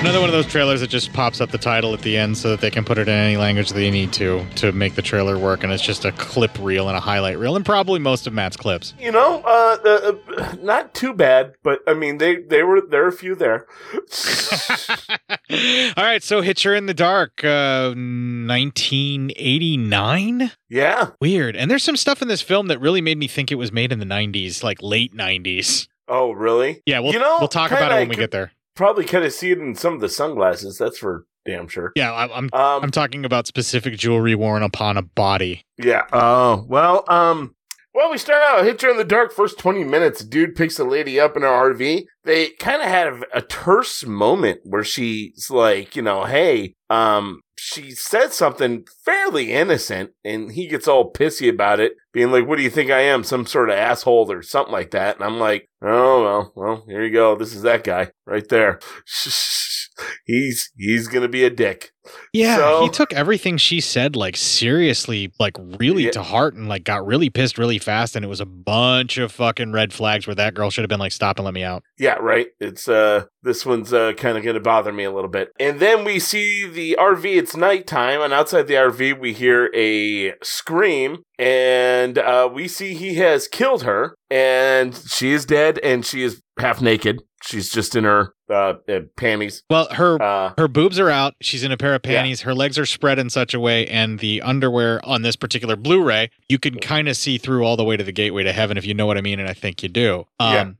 Another 0.00 0.20
one 0.20 0.30
of 0.30 0.32
those 0.32 0.46
trailers 0.46 0.80
that 0.80 0.88
just 0.88 1.12
pops 1.12 1.42
up 1.42 1.50
the 1.50 1.58
title 1.58 1.92
at 1.92 2.00
the 2.00 2.16
end 2.16 2.38
so 2.38 2.48
that 2.50 2.60
they 2.62 2.70
can 2.70 2.86
put 2.86 2.96
it 2.96 3.06
in 3.06 3.12
any 3.14 3.36
language 3.36 3.68
that 3.68 3.74
they 3.74 3.90
need 3.90 4.14
to 4.14 4.42
to 4.56 4.72
make 4.72 4.94
the 4.94 5.02
trailer 5.02 5.36
work, 5.38 5.62
and 5.62 5.70
it's 5.72 5.82
just 5.82 6.06
a 6.06 6.12
clip 6.12 6.50
reel 6.58 6.88
and 6.88 6.96
a 6.96 7.00
highlight 7.00 7.38
reel, 7.38 7.54
and 7.54 7.66
probably 7.66 7.98
most 8.00 8.26
of 8.26 8.32
Matt's 8.32 8.56
clips. 8.56 8.94
You 8.98 9.12
know, 9.12 9.42
uh, 9.44 9.76
uh, 9.84 10.12
uh, 10.38 10.54
not 10.62 10.94
too 10.94 11.12
bad, 11.12 11.52
but 11.62 11.80
I 11.86 11.92
mean, 11.92 12.16
they 12.16 12.36
they 12.36 12.62
were 12.62 12.80
there 12.80 13.04
are 13.04 13.08
a 13.08 13.12
few 13.12 13.34
there. 13.34 13.66
All 15.98 16.04
right, 16.04 16.22
so 16.22 16.40
Hitcher 16.40 16.74
in 16.74 16.86
the 16.86 16.94
Dark, 16.94 17.44
uh, 17.44 17.92
1989. 17.94 20.50
Yeah. 20.70 21.10
Weird. 21.20 21.56
And 21.56 21.70
there's 21.70 21.84
some 21.84 21.96
stuff 21.96 22.22
in 22.22 22.28
this 22.28 22.40
film 22.40 22.68
that 22.68 22.80
really 22.80 23.02
made 23.02 23.18
me 23.18 23.28
think 23.28 23.52
it 23.52 23.56
was 23.56 23.70
made 23.70 23.92
in 23.92 23.98
the 23.98 24.06
90s, 24.06 24.62
like 24.62 24.80
late 24.82 25.14
90s. 25.14 25.88
Oh, 26.08 26.32
really? 26.32 26.80
Yeah, 26.86 27.00
we'll 27.00 27.12
You 27.12 27.18
know, 27.18 27.36
we'll 27.38 27.48
talk 27.48 27.70
about 27.70 27.92
it 27.92 27.96
when 27.96 28.08
we 28.08 28.14
could- 28.14 28.20
get 28.22 28.30
there. 28.30 28.52
Probably 28.80 29.04
kind 29.04 29.24
of 29.26 29.34
see 29.34 29.50
it 29.50 29.58
in 29.58 29.74
some 29.74 29.92
of 29.92 30.00
the 30.00 30.08
sunglasses. 30.08 30.78
That's 30.78 30.96
for 30.96 31.26
damn 31.44 31.68
sure. 31.68 31.92
Yeah, 31.96 32.12
I, 32.12 32.34
I'm 32.34 32.48
Um, 32.54 32.82
I'm 32.82 32.90
talking 32.90 33.26
about 33.26 33.46
specific 33.46 33.98
jewelry 33.98 34.34
worn 34.34 34.62
upon 34.62 34.96
a 34.96 35.02
body. 35.02 35.66
Yeah. 35.76 36.06
Oh, 36.14 36.64
well, 36.66 37.04
um, 37.06 37.54
well, 37.92 38.10
we 38.10 38.16
start 38.16 38.42
out 38.42 38.64
Hitcher 38.64 38.88
in 38.88 38.96
the 38.96 39.04
Dark. 39.04 39.32
First 39.32 39.58
20 39.58 39.84
minutes, 39.84 40.24
dude 40.24 40.54
picks 40.54 40.78
a 40.78 40.84
lady 40.84 41.20
up 41.20 41.36
in 41.36 41.42
her 41.42 41.48
RV. 41.48 42.04
They 42.24 42.52
kind 42.52 42.80
of 42.80 42.88
had 42.88 43.06
a, 43.08 43.20
a 43.34 43.42
terse 43.42 44.06
moment 44.06 44.60
where 44.64 44.84
she's 44.84 45.50
like, 45.50 45.94
you 45.94 46.00
know, 46.00 46.24
hey, 46.24 46.74
um, 46.88 47.42
she 47.58 47.90
said 47.90 48.32
something 48.32 48.86
fairly 49.04 49.52
innocent 49.52 50.12
and 50.24 50.52
he 50.52 50.66
gets 50.66 50.88
all 50.88 51.12
pissy 51.12 51.50
about 51.50 51.80
it, 51.80 51.92
being 52.12 52.30
like, 52.32 52.46
what 52.46 52.56
do 52.56 52.62
you 52.62 52.70
think 52.70 52.90
I 52.90 53.00
am? 53.00 53.22
Some 53.24 53.46
sort 53.46 53.70
of 53.70 53.76
asshole 53.76 54.30
or 54.32 54.42
something 54.42 54.72
like 54.72 54.90
that. 54.90 55.16
And 55.16 55.24
I'm 55.24 55.38
like, 55.38 55.68
oh, 55.82 56.22
well, 56.22 56.52
well, 56.56 56.84
here 56.88 57.02
you 57.04 57.12
go. 57.12 57.36
This 57.36 57.54
is 57.54 57.62
that 57.62 57.84
guy 57.84 58.10
right 58.26 58.48
there. 58.48 58.80
he's, 60.26 60.70
he's 60.76 61.08
going 61.08 61.22
to 61.22 61.28
be 61.28 61.44
a 61.44 61.50
dick. 61.50 61.92
Yeah, 62.32 62.56
So- 62.56 62.82
he 62.82 62.88
took 62.88 63.12
everything 63.12 63.56
she 63.58 63.80
said 63.80 64.16
like 64.16 64.34
seriously, 64.36 65.32
like 65.38 65.56
really 65.78 66.04
Yeah. 66.04 66.10
to 66.12 66.22
heart, 66.22 66.54
and 66.54 66.68
like 66.68 66.82
got 66.84 67.06
really 67.06 67.28
pissed 67.30 67.58
really 67.58 67.78
fast. 67.78 68.16
And 68.16 68.24
it 68.24 68.28
was 68.28 68.40
a 68.40 68.46
bunch 68.46 69.18
of 69.18 69.30
fucking 69.32 69.72
red 69.72 69.92
flags 69.92 70.26
where 70.26 70.34
that 70.36 70.54
girl 70.54 70.70
should 70.70 70.82
have 70.82 70.88
been 70.88 70.98
like, 70.98 71.12
"Stop 71.12 71.38
and 71.38 71.44
let 71.44 71.52
me 71.54 71.62
out." 71.62 71.82
Yeah, 71.98 72.14
right. 72.14 72.48
It's 72.58 72.88
uh 72.88 73.24
this 73.42 73.66
one's 73.66 73.92
uh 73.92 74.14
kind 74.14 74.38
of 74.38 74.42
to 74.44 74.60
bother 74.60 74.92
me 74.92 75.04
a 75.04 75.12
little 75.12 75.30
bit. 75.30 75.50
And 75.60 75.78
then 75.78 76.04
we 76.04 76.18
see 76.18 76.66
the 76.66 76.96
RV, 76.98 77.24
it's 77.36 77.54
nighttime, 77.54 78.22
and 78.22 78.32
outside 78.32 78.66
the 78.66 78.74
RV 78.74 79.20
we 79.20 79.32
hear 79.34 79.70
a 79.74 80.32
scream 80.42 81.18
and 81.40 82.18
uh 82.18 82.48
we 82.52 82.68
see 82.68 82.94
he 82.94 83.14
has 83.14 83.48
killed 83.48 83.82
her 83.82 84.14
and 84.30 84.94
she 84.94 85.32
is 85.32 85.44
dead 85.46 85.78
and 85.82 86.04
she 86.04 86.22
is 86.22 86.42
half 86.58 86.80
naked. 86.82 87.22
She's 87.42 87.70
just 87.70 87.96
in 87.96 88.04
her 88.04 88.34
uh, 88.50 88.74
uh, 88.86 89.00
panties. 89.16 89.62
Well, 89.70 89.88
her 89.92 90.20
Uh, 90.22 90.52
her 90.58 90.68
boobs 90.68 90.98
are 90.98 91.08
out. 91.08 91.34
She's 91.40 91.64
in 91.64 91.72
a 91.72 91.78
pair 91.78 91.94
of 91.94 92.02
Yeah. 92.04 92.16
panties. 92.16 92.42
Her 92.42 92.54
legs 92.54 92.78
are 92.78 92.84
spread 92.84 93.18
in 93.18 93.30
such 93.30 93.54
a 93.54 93.60
way, 93.60 93.86
and 93.86 94.18
the 94.18 94.42
underwear 94.42 95.00
on 95.06 95.22
this 95.22 95.36
particular 95.36 95.74
Blu-ray, 95.74 96.28
you 96.50 96.58
can 96.58 96.78
kind 96.78 97.08
of 97.08 97.16
see 97.16 97.38
through 97.38 97.64
all 97.64 97.78
the 97.78 97.84
way 97.84 97.96
to 97.96 98.04
the 98.04 98.12
gateway 98.12 98.42
to 98.44 98.52
heaven, 98.52 98.76
if 98.76 98.84
you 98.84 98.92
know 98.92 99.06
what 99.06 99.16
I 99.16 99.22
mean. 99.22 99.40
And 99.40 99.48
I 99.48 99.54
think 99.54 99.82
you 99.82 99.88
do. 99.88 100.26
Um, 100.38 100.52
yeah, 100.52 100.70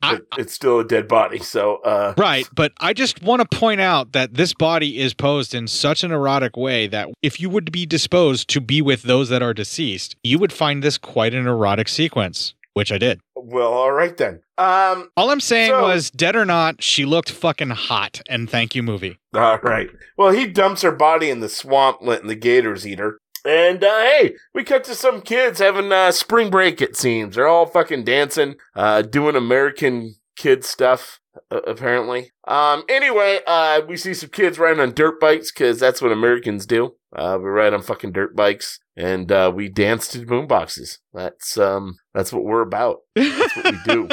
but, 0.00 0.22
but 0.30 0.40
it's 0.40 0.52
still 0.52 0.80
a 0.80 0.84
dead 0.84 1.06
body. 1.08 1.38
So 1.38 1.76
uh, 1.76 2.14
Right, 2.16 2.46
but 2.54 2.72
I 2.80 2.92
just 2.92 3.22
want 3.22 3.48
to 3.48 3.56
point 3.58 3.80
out 3.80 4.12
that 4.12 4.34
this 4.34 4.52
body 4.54 4.98
is 4.98 5.14
posed 5.14 5.54
in 5.54 5.66
such 5.68 6.02
an 6.04 6.10
erotic 6.12 6.56
way 6.56 6.86
that 6.88 7.08
if 7.22 7.40
you 7.40 7.48
would 7.50 7.70
be 7.70 7.86
disposed 7.86 8.48
to 8.50 8.60
be 8.60 8.82
with 8.82 9.02
those 9.02 9.28
that 9.28 9.42
are 9.42 9.54
deceased, 9.54 10.16
you 10.22 10.38
would 10.38 10.52
find 10.52 10.82
this 10.82 10.98
quite 10.98 11.34
an 11.34 11.46
erotic 11.46 11.88
sequence, 11.88 12.54
which 12.74 12.90
I 12.92 12.98
did. 12.98 13.20
well, 13.36 13.72
all 13.72 13.92
right 13.92 14.16
then. 14.16 14.40
Um, 14.58 15.10
All 15.16 15.30
I'm 15.30 15.40
saying 15.40 15.70
So- 15.70 15.82
was, 15.82 16.10
dead 16.10 16.34
or 16.34 16.44
not, 16.44 16.82
she 16.82 17.04
looked 17.04 17.30
fucking 17.30 17.70
hot, 17.70 18.20
and 18.28 18.50
thank 18.50 18.74
you, 18.74 18.82
movie. 18.82 19.18
All 19.32 19.58
right. 19.58 19.88
Well, 20.16 20.32
he 20.32 20.46
dumps 20.48 20.82
her 20.82 20.90
body 20.90 21.30
in 21.30 21.38
the 21.38 21.48
swamp, 21.48 21.98
letting 22.00 22.26
the 22.26 22.34
gators 22.34 22.84
eat 22.84 22.98
her. 22.98 23.18
And 23.44 23.82
uh, 23.82 23.98
hey, 24.00 24.34
we 24.54 24.64
cut 24.64 24.84
to 24.84 24.94
some 24.94 25.20
kids 25.20 25.60
having 25.60 25.92
uh, 25.92 26.12
spring 26.12 26.50
break. 26.50 26.80
It 26.80 26.96
seems 26.96 27.34
they're 27.36 27.48
all 27.48 27.66
fucking 27.66 28.04
dancing, 28.04 28.56
uh, 28.74 29.02
doing 29.02 29.36
American 29.36 30.16
kid 30.36 30.64
stuff. 30.64 31.20
Uh, 31.52 31.60
apparently. 31.68 32.32
Um. 32.48 32.82
Anyway, 32.88 33.38
uh, 33.46 33.82
we 33.88 33.96
see 33.96 34.12
some 34.12 34.30
kids 34.30 34.58
riding 34.58 34.80
on 34.80 34.92
dirt 34.92 35.20
bikes 35.20 35.52
because 35.52 35.78
that's 35.78 36.02
what 36.02 36.10
Americans 36.10 36.66
do. 36.66 36.96
Uh, 37.14 37.38
we 37.40 37.48
ride 37.48 37.72
on 37.72 37.80
fucking 37.80 38.10
dirt 38.12 38.34
bikes 38.34 38.80
and 38.98 39.32
uh, 39.32 39.50
we 39.54 39.68
dance 39.70 40.08
to 40.08 40.18
boomboxes. 40.26 40.98
That's 41.14 41.56
um. 41.56 41.96
That's 42.14 42.32
what 42.32 42.42
we're 42.44 42.62
about. 42.62 42.98
That's 43.14 43.56
what 43.56 43.72
we 43.72 43.78
do. 43.94 44.08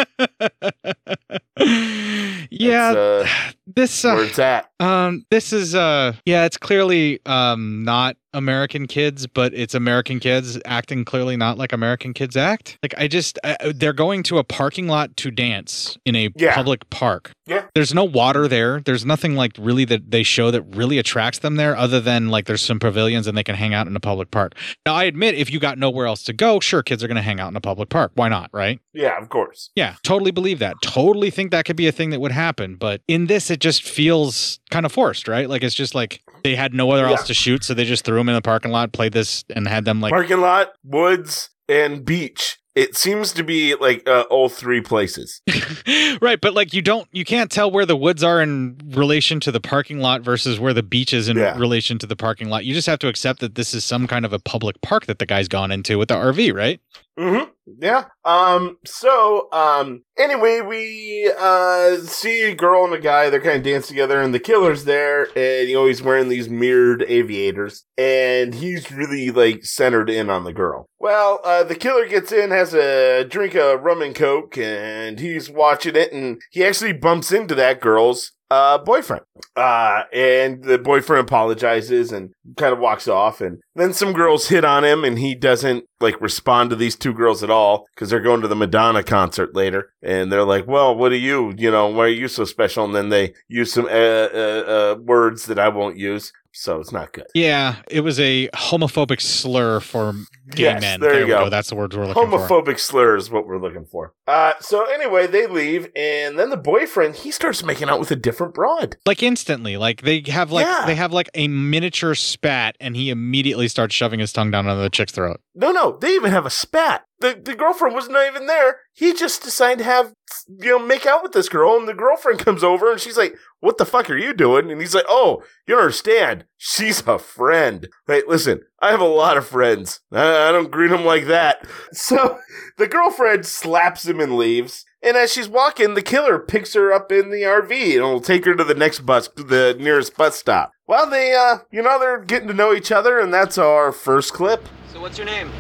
Yeah, 2.52 2.92
uh, 2.92 3.28
this 3.66 4.06
uh, 4.06 4.14
where 4.14 4.26
it's 4.26 4.40
at. 4.40 4.70
Um, 4.80 5.26
this 5.32 5.52
is 5.52 5.74
uh, 5.76 6.14
yeah, 6.26 6.46
it's 6.46 6.58
clearly 6.58 7.20
um 7.26 7.84
not 7.84 8.18
American 8.34 8.88
kids, 8.88 9.28
but 9.28 9.54
it's 9.54 9.74
American 9.74 10.20
kids 10.20 10.60
acting 10.66 11.06
clearly 11.06 11.36
not 11.38 11.58
like 11.58 11.74
American 11.74 12.14
kids 12.14 12.38
act. 12.38 12.78
Like 12.84 12.94
I 12.98 13.08
just, 13.08 13.40
uh, 13.46 13.56
they're 13.74 13.94
going 13.94 14.24
to 14.24 14.38
a 14.40 14.44
parking 14.44 14.88
lot 14.88 15.16
to 15.18 15.32
dance 15.32 15.98
in 16.06 16.16
a 16.18 16.30
Yeah. 16.36 16.54
public 16.54 16.90
park. 16.90 17.32
Yeah. 17.48 17.64
There's 17.74 17.94
no 17.94 18.04
water 18.04 18.48
there. 18.50 18.82
There's 18.82 19.06
nothing 19.06 19.36
like 19.36 19.54
really 19.58 19.86
that 19.86 20.12
they 20.12 20.24
show 20.24 20.52
that 20.52 20.64
really 20.76 20.98
attracts 20.98 21.40
them 21.40 21.56
there, 21.56 21.76
other 21.78 22.00
than 22.02 22.28
like 22.30 22.46
there's 22.46 22.62
some 22.62 22.80
pavilions 22.80 23.26
and 23.26 23.38
they 23.38 23.44
can 23.44 23.56
hang 23.56 23.74
out 23.74 23.88
in 23.88 23.96
a 23.96 24.00
public 24.02 24.32
park. 24.32 24.54
Now 24.86 24.96
I 24.96 25.06
admit, 25.06 25.36
if 25.36 25.52
you 25.52 25.60
got 25.60 25.78
nowhere 25.78 26.06
else 26.06 26.24
to 26.24 26.34
go, 26.34 26.60
sure, 26.60 26.84
kids 26.84 27.04
are 27.04 27.08
going 27.08 27.16
to 27.16 27.22
hang 27.22 27.40
out 27.40 27.50
in 27.50 27.56
a 27.56 27.62
public 27.62 27.90
park. 27.90 28.12
Why 28.16 28.30
not? 28.30 28.50
Right? 28.54 28.80
Yeah, 28.94 29.18
of 29.22 29.30
course. 29.30 29.72
Yeah, 29.76 29.96
totally 30.04 30.32
believe 30.32 30.60
that. 30.60 30.76
Totally 30.82 31.30
think 31.30 31.52
that 31.52 31.66
could 31.66 31.76
be 31.76 31.88
a 31.88 31.92
thing 31.92 32.12
that 32.12 32.22
would 32.22 32.32
happen. 32.32 32.76
But 32.76 33.02
in 33.08 33.28
this, 33.28 33.50
it 33.50 33.60
just 33.60 33.84
feels 33.84 34.60
kind 34.72 34.86
of 34.86 34.92
forced, 34.92 35.28
right? 35.28 35.50
Like 35.50 35.64
it's 35.64 35.76
just 35.76 35.96
like 35.96 36.22
they 36.44 36.56
had 36.56 36.74
no 36.74 36.92
other 36.92 37.06
else 37.06 37.26
to 37.28 37.34
shoot, 37.34 37.64
so 37.64 37.74
they 37.74 37.86
just 37.86 38.06
threw 38.06 38.18
them 38.18 38.30
in 38.30 38.36
the 38.36 38.42
parking 38.42 38.72
lot, 38.72 38.92
played 38.92 39.14
this, 39.14 39.44
and 39.50 39.68
had 39.68 39.86
them 39.86 40.02
like. 40.02 40.12
parking 40.12 40.42
lot, 40.42 40.74
woods, 40.84 41.50
and 41.68 42.06
beach. 42.06 42.60
It 42.76 42.98
seems 42.98 43.32
to 43.34 43.44
be 43.44 43.74
like 43.76 44.08
uh, 44.08 44.26
all 44.30 44.50
three 44.50 44.82
places. 44.82 45.42
right, 46.22 46.40
but 46.42 46.54
like 46.54 46.74
you 46.74 46.82
don't, 46.82 47.08
you 47.14 47.24
can't 47.24 47.50
tell 47.50 47.72
where 47.72 47.86
the 47.86 47.96
woods 47.96 48.22
are 48.22 48.42
in 48.42 48.78
relation 48.88 49.40
to 49.42 49.52
the 49.52 49.62
parking 49.62 50.00
lot 50.00 50.22
versus 50.22 50.60
where 50.60 50.74
the 50.74 50.84
beach 50.84 51.14
is 51.14 51.30
in 51.30 51.38
Yeah. 51.38 51.58
relation 51.58 51.98
to 52.00 52.06
the 52.06 52.18
parking 52.18 52.50
lot. 52.50 52.66
You 52.66 52.74
just 52.74 52.88
have 52.88 53.00
to 53.00 53.08
accept 53.08 53.40
that 53.40 53.56
this 53.56 53.74
is 53.74 53.86
some 53.86 54.08
kind 54.08 54.26
of 54.26 54.34
a 54.34 54.40
public 54.40 54.82
park 54.82 55.06
that 55.06 55.20
the 55.20 55.26
guy's 55.26 55.48
gone 55.48 55.72
into 55.72 55.98
with 55.98 56.10
the 56.10 56.16
RV, 56.16 56.54
right? 56.54 56.82
Mm-hmm. 57.18 57.50
Yeah. 57.80 58.06
Um. 58.26 58.78
So, 58.86 59.48
um. 59.52 60.04
Anyway, 60.18 60.62
we 60.62 61.32
uh 61.38 61.98
see 61.98 62.44
a 62.44 62.56
girl 62.56 62.84
and 62.86 62.94
a 62.94 63.00
guy. 63.00 63.30
They're 63.30 63.42
kind 63.42 63.58
of 63.58 63.64
dance 63.64 63.88
together, 63.88 64.22
and 64.22 64.34
the 64.34 64.40
killer's 64.40 64.84
there, 64.84 65.24
and 65.36 65.70
you 65.70 65.76
know 65.76 65.88
he's 65.88 66.02
wearing 66.02 66.28
these 66.30 66.50
mirrored 66.50 67.04
aviators, 67.08 67.86
and 67.98 68.54
he's 68.54 68.92
really 68.92 69.32
like 69.32 69.64
centered 69.64 70.10
in 70.10 70.30
on 70.30 70.44
the 70.44 70.54
girl. 70.54 70.88
Well, 71.00 71.40
uh, 71.44 71.64
the 71.64 71.76
killer 71.76 72.06
gets 72.08 72.32
in, 72.32 72.52
has 72.52 72.74
a 72.74 73.24
drink 73.24 73.56
of 73.56 73.82
rum 73.82 74.02
and 74.02 74.14
coke, 74.16 74.58
and 74.58 75.20
he's 75.20 75.50
watching 75.50 75.96
it, 75.96 76.12
and 76.12 76.42
he 76.52 76.66
actually 76.66 76.94
bumps 76.94 77.32
into 77.32 77.56
that 77.56 77.80
girl's 77.80 78.34
uh 78.52 78.78
boyfriend. 78.80 79.24
Uh, 79.56 80.04
and 80.14 80.64
the 80.64 80.78
boyfriend 80.78 81.28
apologizes 81.28 82.12
and 82.12 82.34
kind 82.58 82.74
of 82.74 82.80
walks 82.80 83.08
off, 83.08 83.42
and 83.42 83.62
then 83.76 83.94
some 83.94 84.14
girls 84.14 84.50
hit 84.50 84.66
on 84.66 84.84
him, 84.84 85.04
and 85.04 85.18
he 85.18 85.34
doesn't 85.34 85.86
like 86.00 86.20
respond 86.20 86.70
to 86.70 86.76
these 86.76 86.96
two 86.96 87.14
girls 87.14 87.42
at 87.42 87.50
all 87.50 87.86
because 87.94 88.10
they're 88.10 88.20
going 88.20 88.42
to 88.42 88.48
the 88.48 88.56
Madonna 88.56 89.04
concert 89.04 89.56
later, 89.56 89.92
and 90.02 90.32
they're 90.32 90.44
like, 90.44 90.68
"Well, 90.68 90.96
what 90.96 91.12
are 91.12 91.18
you? 91.18 91.54
You 91.58 91.72
know, 91.72 91.88
why 91.88 92.06
are 92.06 92.10
you 92.10 92.28
so 92.28 92.44
special?" 92.44 92.84
And 92.86 92.94
then 92.96 93.10
they 93.10 93.34
use 93.48 93.72
some 93.74 93.86
uh, 93.86 93.90
uh, 93.90 94.64
uh, 94.68 94.96
words 95.02 95.46
that 95.46 95.60
I 95.60 95.70
won't 95.70 95.98
use, 95.98 96.34
so 96.56 96.80
it's 96.80 96.92
not 96.92 97.12
good. 97.14 97.26
Yeah, 97.34 97.76
it 97.90 98.02
was 98.02 98.20
a 98.20 98.48
homophobic 98.56 99.22
slur 99.22 99.80
for 99.82 100.14
gay 100.52 100.64
Yes, 100.64 100.82
men. 100.82 101.00
there 101.02 101.20
you 101.20 101.26
we 101.26 101.30
go. 101.32 101.50
That's 101.50 101.70
the 101.70 101.76
word 101.76 101.94
we're 101.94 102.06
looking 102.08 102.30
for. 102.30 102.38
Homophobic 102.40 102.80
slur 102.80 103.18
is 103.18 103.30
what 103.30 103.46
we're 103.48 103.60
looking 103.60 103.86
for. 103.86 104.14
Uh, 104.28 104.54
so 104.60 104.86
anyway, 104.86 105.28
they 105.28 105.48
leave, 105.48 105.90
and 105.96 106.40
then 106.40 106.50
the 106.50 106.58
boyfriend 106.58 107.16
he 107.16 107.32
starts 107.32 107.64
making 107.64 107.90
out 107.90 108.00
with 108.00 108.10
a 108.12 108.16
different 108.16 108.54
broad. 108.54 108.96
like 109.06 109.22
instantly 109.22 109.78
like 109.78 110.02
they 110.02 110.24
have 110.28 110.52
like 110.52 110.66
Yeah. 110.66 110.84
they 110.86 110.96
have 110.96 111.12
like 111.14 111.30
a 111.36 111.48
miniature 111.48 112.16
spat 112.16 112.76
and 112.80 112.96
he 112.96 113.10
immediately 113.10 113.68
starts 113.68 113.94
shoving 113.94 114.20
his 114.20 114.32
tongue 114.34 114.52
down 114.52 114.66
another 114.66 114.90
chick's 114.90 115.12
throat 115.12 115.40
No, 115.58 115.72
no, 115.72 115.98
they 115.98 116.14
even 116.14 116.32
have 116.32 116.46
a 116.46 116.50
spat. 116.50 117.06
The 117.20 117.40
the 117.42 117.56
girlfriend 117.56 117.96
was 117.96 118.10
not 118.10 118.28
even 118.28 118.46
there. 118.46 118.80
He 118.94 119.14
just 119.14 119.42
decided 119.42 119.80
to 119.80 119.86
have 119.86 120.14
you 120.48 120.72
know 120.72 120.80
make 120.80 121.06
out 121.06 121.24
with 121.24 121.32
this 121.32 121.48
girl, 121.48 121.78
and 121.78 121.88
the 121.88 121.94
girlfriend 121.94 122.40
comes 122.46 122.64
over 122.64 122.92
and 122.92 123.00
she's 123.00 123.18
like, 123.18 123.36
"What 123.62 123.78
the 123.78 123.86
fuck 123.86 124.10
are 124.10 124.18
you 124.18 124.34
doing?" 124.34 124.70
And 124.70 124.82
he's 124.82 124.94
like, 124.94 125.06
"Oh, 125.08 125.44
you 125.66 125.78
understand. 125.78 126.44
She's 126.58 127.08
a 127.08 127.18
friend. 127.18 127.88
Hey, 128.06 128.24
listen, 128.28 128.62
I 128.82 128.92
have 128.92 129.00
a 129.00 129.06
lot 129.06 129.38
of 129.38 129.48
friends. 129.48 130.02
I, 130.12 130.50
I 130.50 130.52
don't 130.52 130.72
greet 130.72 130.90
them 130.90 131.06
like 131.06 131.28
that." 131.28 131.66
So 131.94 132.40
the 132.78 132.88
girlfriend 132.88 133.46
slaps 133.46 134.06
him 134.06 134.20
and 134.20 134.36
leaves. 134.36 134.84
And 135.06 135.16
as 135.16 135.32
she's 135.32 135.48
walking, 135.48 135.94
the 135.94 136.02
killer 136.02 136.40
picks 136.40 136.74
her 136.74 136.92
up 136.92 137.12
in 137.12 137.30
the 137.30 137.44
RV 137.44 137.94
and 137.94 138.02
will 138.02 138.20
take 138.20 138.44
her 138.46 138.56
to 138.56 138.64
the 138.64 138.74
next 138.74 139.02
bus, 139.02 139.28
the 139.28 139.76
nearest 139.80 140.18
bus 140.18 140.36
stop. 140.36 140.74
Well, 140.88 141.08
they, 141.08 141.36
uh, 141.36 141.60
you 141.70 141.84
know, 141.84 142.00
they're 142.00 142.22
getting 142.22 142.48
to 142.48 142.56
know 142.56 142.74
each 142.74 142.92
other, 142.92 143.20
and 143.20 143.32
that's 143.32 143.60
our 143.60 143.92
first 143.92 144.34
clip. 144.34 144.68
So 144.92 145.00
what's 145.00 145.20
your 145.20 145.28
name? 145.28 145.52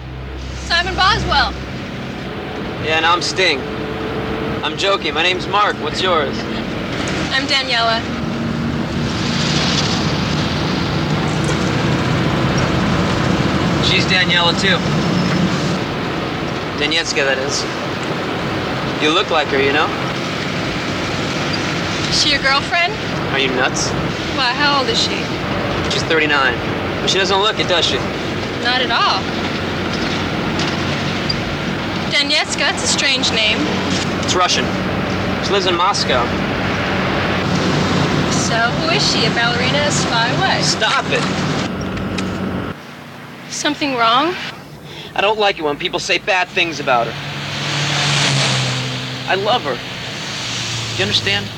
Simon 0.61 0.95
Boswell. 0.95 1.51
Yeah, 2.83 2.97
and 2.97 3.05
I'm 3.05 3.21
Sting. 3.21 3.59
I'm 4.63 4.75
joking. 4.79 5.13
My 5.13 5.21
name's 5.21 5.45
Mark. 5.45 5.75
What's 5.75 6.01
yours? 6.01 6.35
I'm 7.29 7.45
Daniela. 7.45 8.01
She's 13.85 14.05
Daniela 14.05 14.59
too. 14.59 14.77
Danietska, 16.83 17.23
that 17.23 17.37
is. 17.37 17.84
You 19.05 19.13
look 19.13 19.29
like 19.29 19.49
her, 19.49 19.61
you 19.61 19.71
know? 19.71 19.85
Is 22.09 22.23
she 22.23 22.31
your 22.31 22.41
girlfriend? 22.41 22.91
Are 23.33 23.37
you 23.37 23.49
nuts? 23.49 23.89
Why, 24.33 24.51
how 24.51 24.79
old 24.79 24.89
is 24.89 24.97
she? 24.97 25.13
She's 25.93 26.01
39. 26.09 26.55
But 27.01 27.07
she 27.11 27.19
doesn't 27.19 27.39
look 27.39 27.59
it, 27.59 27.67
does 27.67 27.85
she? 27.85 27.97
Not 28.65 28.81
at 28.81 28.89
all. 28.89 29.21
Danietska, 32.09 32.73
it's 32.73 32.83
a 32.83 32.87
strange 32.87 33.29
name. 33.29 33.59
It's 34.25 34.33
Russian. 34.33 34.65
She 35.45 35.51
lives 35.51 35.67
in 35.67 35.75
Moscow. 35.75 36.25
So, 38.33 38.57
who 38.57 38.89
is 38.89 39.05
she? 39.13 39.27
A 39.27 39.29
ballerina, 39.35 39.85
a 39.85 39.91
spy, 39.91 40.33
what? 40.39 40.63
Stop 40.63 41.05
it! 41.09 41.21
Something 43.51 43.97
wrong? 43.97 44.33
I 45.13 45.21
don't 45.21 45.37
like 45.37 45.59
it 45.59 45.61
when 45.61 45.77
people 45.77 45.99
say 45.99 46.17
bad 46.17 46.47
things 46.47 46.79
about 46.79 47.05
her. 47.05 47.34
I 49.27 49.33
love 49.33 49.63
her. 49.63 49.73
Do 49.73 50.97
you 50.97 51.03
understand? 51.03 51.49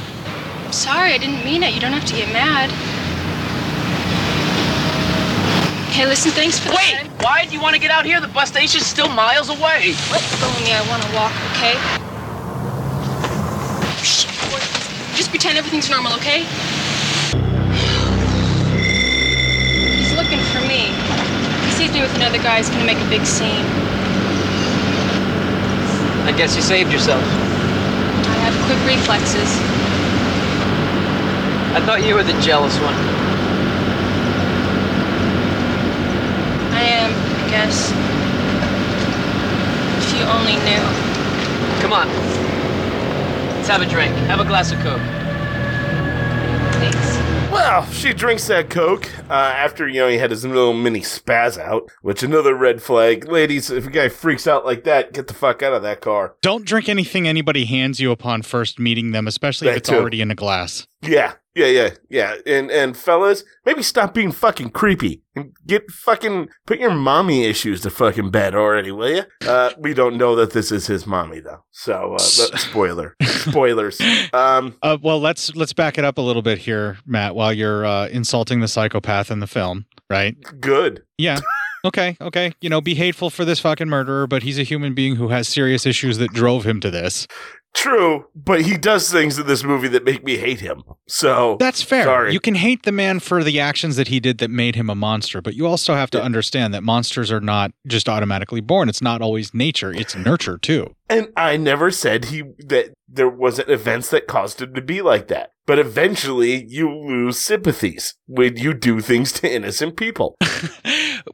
I'm 0.65 0.71
sorry, 0.71 1.11
I 1.11 1.17
didn't 1.17 1.43
mean 1.43 1.63
it. 1.63 1.73
You 1.73 1.81
don't 1.81 1.91
have 1.91 2.05
to 2.05 2.15
get 2.15 2.31
mad. 2.31 2.71
Hey, 5.91 6.05
listen, 6.05 6.31
thanks 6.31 6.59
for 6.59 6.69
the 6.69 6.75
Wait! 6.75 6.93
ride. 6.93 7.23
Why 7.23 7.45
do 7.45 7.53
you 7.53 7.61
want 7.61 7.75
to 7.75 7.81
get 7.81 7.91
out 7.91 8.05
here? 8.05 8.21
The 8.21 8.29
bus 8.29 8.49
station's 8.49 8.85
still 8.85 9.09
miles 9.09 9.49
away. 9.49 9.95
Go 10.39 10.47
of 10.47 10.61
me, 10.63 10.71
I 10.71 10.85
want 10.87 11.03
to 11.03 11.11
walk, 11.13 11.33
okay? 11.51 11.75
Just 15.17 15.29
pretend 15.29 15.57
everything's 15.57 15.89
normal, 15.89 16.13
okay? 16.13 16.43
He's 19.97 20.13
looking 20.15 20.39
for 20.53 20.61
me. 20.69 20.93
He 21.65 21.71
sees 21.71 21.91
me 21.91 22.01
with 22.01 22.15
another 22.15 22.37
guy, 22.37 22.57
he's 22.57 22.69
gonna 22.69 22.85
make 22.85 22.99
a 22.99 23.09
big 23.09 23.25
scene. 23.25 23.65
I 26.25 26.33
guess 26.37 26.55
you 26.55 26.61
saved 26.61 26.91
yourself. 26.93 27.23
Quick 28.67 28.85
reflexes. 28.85 29.49
I 31.73 31.81
thought 31.85 32.03
you 32.05 32.15
were 32.15 32.23
the 32.23 32.37
jealous 32.41 32.77
one. 32.79 32.93
I 36.73 36.81
am, 36.81 37.11
I 37.13 37.49
guess. 37.49 37.93
If 40.03 40.19
you 40.19 40.25
only 40.25 40.57
knew. 40.67 40.83
Come 41.81 41.93
on. 41.93 42.09
Let's 43.55 43.69
have 43.69 43.81
a 43.81 43.85
drink. 43.85 44.13
Have 44.27 44.41
a 44.41 44.45
glass 44.45 44.73
of 44.73 44.79
Coke. 44.79 44.99
Well, 47.51 47.85
she 47.91 48.13
drinks 48.13 48.47
that 48.47 48.69
Coke 48.69 49.09
uh, 49.29 49.33
after, 49.33 49.87
you 49.87 50.01
know, 50.01 50.07
he 50.07 50.17
had 50.17 50.31
his 50.31 50.45
little 50.45 50.73
mini 50.73 51.01
spaz 51.01 51.57
out, 51.57 51.89
which 52.01 52.21
another 52.21 52.53
red 52.53 52.81
flag. 52.81 53.27
Ladies, 53.27 53.69
if 53.69 53.87
a 53.87 53.89
guy 53.89 54.09
freaks 54.09 54.47
out 54.47 54.65
like 54.65 54.83
that, 54.83 55.13
get 55.13 55.27
the 55.27 55.33
fuck 55.33 55.63
out 55.63 55.73
of 55.73 55.81
that 55.83 56.01
car. 56.01 56.35
Don't 56.41 56.65
drink 56.65 56.89
anything 56.89 57.27
anybody 57.27 57.65
hands 57.65 57.99
you 57.99 58.11
upon 58.11 58.41
first 58.41 58.79
meeting 58.79 59.11
them, 59.11 59.27
especially 59.27 59.69
if 59.69 59.77
it's 59.77 59.89
too. 59.89 59.95
already 59.95 60.21
in 60.21 60.29
a 60.29 60.35
glass. 60.35 60.87
Yeah, 61.01 61.33
yeah, 61.57 61.65
yeah, 61.65 61.89
yeah. 62.09 62.35
And 62.45 62.69
and 62.69 62.95
fellas, 62.95 63.43
maybe 63.65 63.81
stop 63.81 64.13
being 64.13 64.31
fucking 64.31 64.69
creepy 64.69 65.23
and 65.35 65.53
get 65.65 65.89
fucking 65.91 66.49
put 66.65 66.79
your 66.79 66.91
mommy 66.93 67.45
issues 67.45 67.81
to 67.81 67.89
fucking 67.89 68.29
bed 68.29 68.53
already, 68.55 68.91
will 68.91 69.09
you? 69.15 69.23
Uh, 69.47 69.71
we 69.79 69.93
don't 69.93 70.17
know 70.17 70.35
that 70.35 70.51
this 70.53 70.71
is 70.71 70.87
his 70.87 71.07
mommy 71.07 71.39
though, 71.39 71.63
so 71.71 72.13
uh, 72.13 72.17
spoiler, 72.57 73.15
spoilers. 73.23 73.99
Um, 74.33 74.75
Uh, 74.83 74.97
well, 75.01 75.19
let's 75.19 75.55
let's 75.55 75.73
back 75.73 75.97
it 75.97 76.05
up 76.05 76.17
a 76.17 76.21
little 76.21 76.43
bit 76.43 76.59
here, 76.59 76.97
Matt. 77.05 77.35
While 77.35 77.51
you're 77.53 77.85
uh, 77.85 78.07
insulting 78.09 78.59
the 78.59 78.67
psychopath 78.67 79.31
in 79.31 79.39
the 79.39 79.47
film, 79.47 79.85
right? 80.09 80.35
good. 80.59 81.03
Yeah. 81.17 81.39
Okay. 81.85 82.17
Okay. 82.19 82.51
You 82.59 82.69
know, 82.69 82.81
be 82.81 82.95
hateful 82.95 83.29
for 83.29 83.45
this 83.45 83.59
fucking 83.59 83.87
murderer, 83.87 84.27
but 84.27 84.43
he's 84.43 84.59
a 84.59 84.63
human 84.63 84.93
being 84.93 85.15
who 85.15 85.29
has 85.29 85.47
serious 85.47 85.85
issues 85.85 86.17
that 86.17 86.33
drove 86.33 86.65
him 86.65 86.81
to 86.81 86.91
this. 86.91 87.27
True, 87.73 88.25
but 88.35 88.61
he 88.61 88.75
does 88.75 89.11
things 89.11 89.37
in 89.37 89.45
this 89.45 89.63
movie 89.63 89.87
that 89.89 90.03
make 90.03 90.23
me 90.23 90.37
hate 90.37 90.59
him. 90.59 90.83
So 91.07 91.57
That's 91.59 91.81
fair. 91.81 92.05
Sorry. 92.05 92.33
You 92.33 92.39
can 92.39 92.55
hate 92.55 92.83
the 92.83 92.91
man 92.91 93.19
for 93.19 93.43
the 93.43 93.59
actions 93.59 93.97
that 93.97 94.07
he 94.07 94.19
did 94.19 94.39
that 94.39 94.49
made 94.49 94.75
him 94.75 94.89
a 94.89 94.95
monster, 94.95 95.41
but 95.41 95.53
you 95.53 95.67
also 95.67 95.93
have 95.93 96.09
to 96.11 96.21
understand 96.21 96.73
that 96.73 96.81
monsters 96.81 97.31
are 97.31 97.39
not 97.39 97.71
just 97.85 98.09
automatically 98.09 98.61
born. 98.61 98.89
It's 98.89 99.01
not 99.01 99.21
always 99.21 99.53
nature, 99.53 99.93
it's 99.93 100.15
nurture 100.15 100.57
too. 100.57 100.95
And 101.09 101.29
I 101.37 101.55
never 101.55 101.91
said 101.91 102.25
he 102.25 102.43
that 102.65 102.93
there 103.07 103.29
wasn't 103.29 103.69
events 103.69 104.09
that 104.09 104.27
caused 104.27 104.61
him 104.61 104.73
to 104.73 104.81
be 104.81 105.01
like 105.01 105.27
that. 105.27 105.51
But 105.65 105.79
eventually 105.79 106.65
you 106.67 106.89
lose 106.89 107.39
sympathies 107.39 108.15
when 108.25 108.57
you 108.57 108.73
do 108.73 109.01
things 109.01 109.31
to 109.33 109.53
innocent 109.53 109.97
people. 109.97 110.35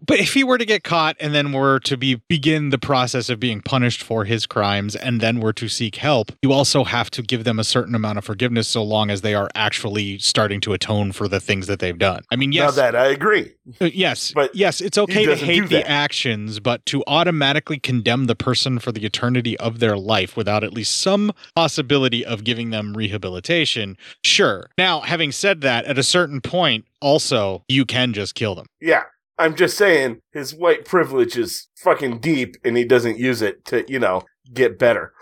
But 0.06 0.19
if 0.19 0.34
he 0.34 0.43
were 0.43 0.58
to 0.58 0.65
get 0.65 0.84
caught 0.84 1.15
and 1.19 1.34
then 1.34 1.51
were 1.51 1.79
to 1.82 1.97
be 1.97 2.15
begin 2.27 2.69
the 2.69 2.77
process 2.77 3.29
of 3.29 3.39
being 3.39 3.62
punished 3.62 4.01
for 4.01 4.25
his 4.25 4.45
crimes 4.45 4.95
and 4.95 5.21
then 5.21 5.39
were 5.39 5.53
to 5.53 5.67
seek 5.67 5.95
help, 5.97 6.32
you 6.41 6.51
also 6.51 6.84
have 6.84 7.10
to 7.12 7.21
give 7.21 7.43
them 7.43 7.60
a 7.60 7.63
certain 7.63 7.95
amount 7.95 8.17
of 8.17 8.25
forgiveness 8.25 8.67
so 8.67 8.84
long 8.84 9.10
as 9.10 9.21
they 9.21 9.34
are 9.34 9.49
actually 9.56 10.17
starting 10.19 10.62
to 10.62 10.73
atone 10.73 11.12
for 11.12 11.27
the 11.27 11.39
things 11.39 11.67
that 11.67 11.79
they've 11.79 11.97
done. 11.97 12.23
I 12.32 12.36
mean, 12.36 12.51
yes, 12.51 12.75
Now 12.75 12.82
that 12.84 12.95
I 12.95 13.08
agree. 13.08 13.53
Uh, 13.79 13.86
yes, 13.93 14.32
but 14.34 14.53
yes, 14.56 14.82
it's 14.82 14.97
okay 14.97 15.25
to 15.25 15.36
hate 15.36 15.69
the 15.69 15.88
actions, 15.88 16.60
but 16.60 16.86
to 16.88 17.03
automatically 17.08 17.79
condemn 17.79 18.25
the 18.25 18.36
person 18.36 18.79
for 18.79 18.91
the 18.91 19.06
eternity 19.06 19.58
of 19.60 19.79
their 19.79 19.97
life 19.97 20.36
without 20.36 20.63
at 20.63 20.73
least 20.73 20.99
some 20.99 21.32
possibility 21.56 22.25
of 22.25 22.43
giving 22.43 22.69
them 22.69 22.95
rehabilitation, 22.95 23.97
sure. 24.23 24.69
Now, 24.77 25.01
having 25.01 25.32
said 25.32 25.62
that, 25.62 25.86
at 25.86 25.97
a 25.97 26.03
certain 26.03 26.41
point, 26.41 26.86
also 27.01 27.63
you 27.67 27.86
can 27.86 28.13
just 28.13 28.36
kill 28.36 28.56
them. 28.56 28.67
Yeah. 28.79 29.03
I'm 29.38 29.56
just 29.56 29.78
saying 29.78 30.22
his 30.32 30.54
white 30.54 30.86
privilege 30.86 31.38
is 31.38 31.67
fucking 31.78 32.19
deep 32.19 32.56
and 32.63 32.78
he 32.78 32.86
doesn't 32.86 33.17
use 33.17 33.41
it 33.41 33.65
to, 33.65 33.84
you 33.91 34.00
know, 34.00 34.24
get 34.54 34.78
better. 34.78 35.13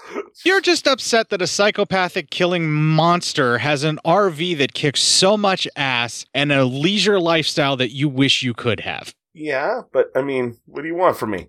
You're 0.44 0.62
just 0.62 0.88
upset 0.88 1.30
that 1.30 1.42
a 1.42 1.48
psychopathic 1.48 2.30
killing 2.30 2.72
monster 2.72 3.60
has 3.60 3.84
an 3.84 4.00
RV 4.06 4.58
that 4.58 4.74
kicks 4.74 5.02
so 5.02 5.38
much 5.38 5.68
ass 5.76 6.26
and 6.34 6.52
a 6.52 6.66
leisure 6.66 7.20
lifestyle 7.20 7.78
that 7.78 7.92
you 7.92 8.10
wish 8.10 8.44
you 8.44 8.54
could 8.54 8.82
have. 8.82 9.14
Yeah, 9.34 9.82
but 9.94 10.12
I 10.16 10.22
mean, 10.22 10.58
what 10.66 10.82
do 10.82 10.88
you 10.88 10.96
want 10.96 11.18
from 11.18 11.32
me? 11.32 11.48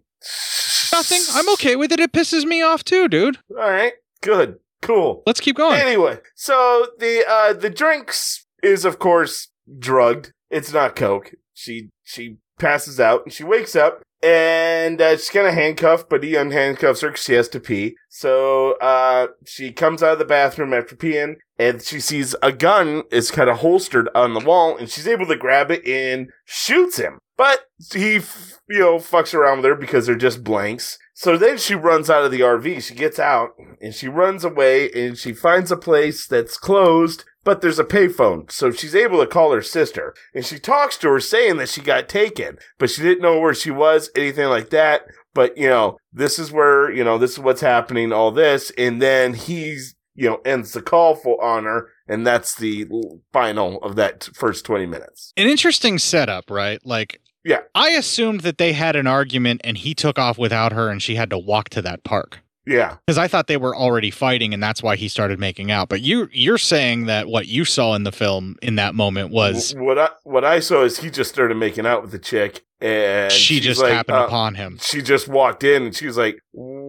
Nothing. 0.93 1.21
I'm 1.33 1.49
okay 1.55 1.75
with 1.75 1.91
it. 1.91 2.01
It 2.01 2.13
pisses 2.13 2.45
me 2.45 2.63
off 2.63 2.85
too, 2.85 3.09
dude. 3.09 3.39
All 3.51 3.57
right. 3.57 3.95
Good. 4.21 4.59
Cool. 4.83 5.23
Let's 5.27 5.41
keep 5.41 5.57
going. 5.57 5.81
Anyway, 5.81 6.19
so 6.35 6.89
the 6.99 7.25
uh 7.29 7.53
the 7.55 7.71
drinks 7.71 8.47
is 8.63 8.85
of 8.85 8.99
course 8.99 9.49
drugged. 9.79 10.33
It's 10.51 10.73
not 10.73 10.97
coke. 10.97 11.33
She 11.55 11.91
she 12.05 12.37
passes 12.63 12.99
out 13.01 13.21
and 13.25 13.33
she 13.33 13.45
wakes 13.45 13.75
up 13.77 14.03
and 14.23 15.01
uh, 15.01 15.17
she's 15.17 15.31
kind 15.31 15.49
of 15.49 15.55
handcuffed, 15.55 16.09
but 16.09 16.23
he 16.23 16.33
unhandcuffs 16.35 17.03
her 17.03 17.11
'cause 17.11 17.25
she 17.25 17.35
has 17.35 17.49
to 17.49 17.61
pee. 17.61 17.97
So 18.09 18.73
uh 18.81 19.27
she 19.47 19.73
comes 19.73 20.03
out 20.03 20.15
of 20.15 20.19
the 20.21 20.25
bathroom 20.25 20.73
after 20.73 20.95
peeing 20.97 21.35
and 21.59 21.83
she 21.83 21.99
sees 22.01 22.35
a 22.43 22.53
gun 22.53 23.03
is 23.11 23.31
kind 23.31 23.51
of 23.51 23.59
holstered 23.59 24.09
on 24.15 24.35
the 24.35 24.41
wall 24.49 24.77
and 24.77 24.89
she's 24.89 25.09
able 25.09 25.27
to 25.27 25.37
grab 25.37 25.71
it 25.71 25.85
and 25.87 26.31
shoots 26.45 26.97
him. 26.99 27.19
But 27.37 27.61
he, 27.93 28.21
you 28.69 28.79
know, 28.79 28.99
fucks 28.99 29.35
around 29.35 29.59
with 29.59 29.65
her 29.67 29.75
because 29.75 30.07
they're 30.07 30.15
just 30.29 30.45
blanks. 30.45 30.99
So 31.15 31.37
then 31.37 31.57
she 31.59 31.75
runs 31.75 32.09
out 32.11 32.25
of 32.25 32.31
the 32.31 32.41
RV. 32.41 32.83
She 32.83 32.95
gets 32.95 33.19
out 33.19 33.51
and 33.81 33.95
she 33.95 34.07
runs 34.09 34.45
away 34.45 34.91
and 34.93 35.17
she 35.17 35.33
finds 35.33 35.71
a 35.73 35.77
place 35.77 36.27
that's 36.27 36.57
closed, 36.57 37.25
but 37.45 37.61
there's 37.61 37.79
a 37.79 37.85
payphone. 37.85 38.51
So 38.51 38.71
she's 38.71 38.95
able 38.95 39.21
to 39.21 39.27
call 39.27 39.53
her 39.53 39.63
sister 39.63 40.15
and 40.35 40.45
she 40.45 40.59
talks 40.59 40.97
to 40.99 41.09
her 41.09 41.21
saying 41.21 41.57
that 41.57 41.69
she 41.69 41.81
got 41.81 42.09
taken, 42.09 42.59
but 42.79 42.91
she 42.91 43.03
didn't 43.03 43.23
know 43.23 43.39
where 43.41 43.55
she 43.55 43.71
was, 43.71 44.11
anything 44.17 44.49
like 44.49 44.71
that. 44.71 45.03
But, 45.35 45.57
you 45.57 45.69
know, 45.69 45.99
this 46.13 46.39
is 46.39 46.53
where, 46.53 46.91
you 46.91 47.05
know, 47.05 47.19
this 47.19 47.33
is 47.33 47.39
what's 47.39 47.63
happening, 47.63 48.13
all 48.13 48.31
this. 48.31 48.71
And 48.77 49.01
then 49.01 49.35
he's, 49.35 49.95
you 50.15 50.29
know, 50.29 50.41
ends 50.45 50.73
the 50.73 50.83
call 50.83 51.15
for 51.15 51.43
on 51.43 51.65
her. 51.65 51.89
And 52.07 52.27
that's 52.27 52.55
the 52.55 52.87
final 53.33 53.79
of 53.79 53.97
that 53.97 54.29
first 54.35 54.67
20 54.67 54.87
minutes. 54.87 55.33
An 55.37 55.49
interesting 55.49 55.99
setup, 55.99 56.51
right? 56.51 56.85
Like, 56.85 57.21
yeah, 57.45 57.61
I 57.75 57.91
assumed 57.91 58.43
that 58.43 58.59
they 58.59 58.73
had 58.73 58.95
an 58.95 59.07
argument 59.07 59.63
and 59.65 59.77
he 59.77 59.95
took 59.95 60.19
off 60.19 60.39
without 60.39 60.73
her 60.73 60.89
and 60.89 61.03
she 61.03 61.17
had 61.17 61.31
to 61.31 61.39
walk 61.39 61.71
to 61.71 61.83
that 61.83 62.05
park. 62.05 62.41
Yeah. 62.65 62.97
Because 63.07 63.19
I 63.19 63.29
thought 63.29 63.47
they 63.47 63.57
were 63.57 63.77
already 63.77 64.11
fighting 64.11 64.55
and 64.55 64.63
that's 64.63 64.83
why 64.83 64.97
he 64.97 65.09
started 65.09 65.39
making 65.41 65.71
out. 65.71 65.89
But 65.89 66.01
you 66.01 66.29
you're 66.33 66.59
saying 66.59 67.07
that 67.07 67.29
what 67.29 67.47
you 67.47 67.65
saw 67.65 67.95
in 67.95 68.05
the 68.05 68.13
film 68.13 68.57
in 68.63 68.77
that 68.77 68.95
moment 68.95 69.31
was 69.31 69.75
what 69.77 69.99
I 69.99 70.11
what 70.25 70.45
I 70.45 70.61
saw 70.61 70.83
is 70.83 70.99
he 70.99 71.11
just 71.11 71.33
started 71.33 71.57
making 71.57 71.87
out 71.87 72.03
with 72.03 72.13
the 72.13 72.19
chick, 72.19 72.65
and 72.81 73.33
She 73.33 73.61
just 73.61 73.81
like, 73.81 73.93
happened 73.93 74.19
uh, 74.19 74.27
upon 74.27 74.55
him. 74.55 74.79
She 74.81 75.03
just 75.03 75.29
walked 75.29 75.65
in, 75.65 75.85
and 75.85 75.97
she 75.97 76.07
was 76.07 76.17
like, 76.17 76.41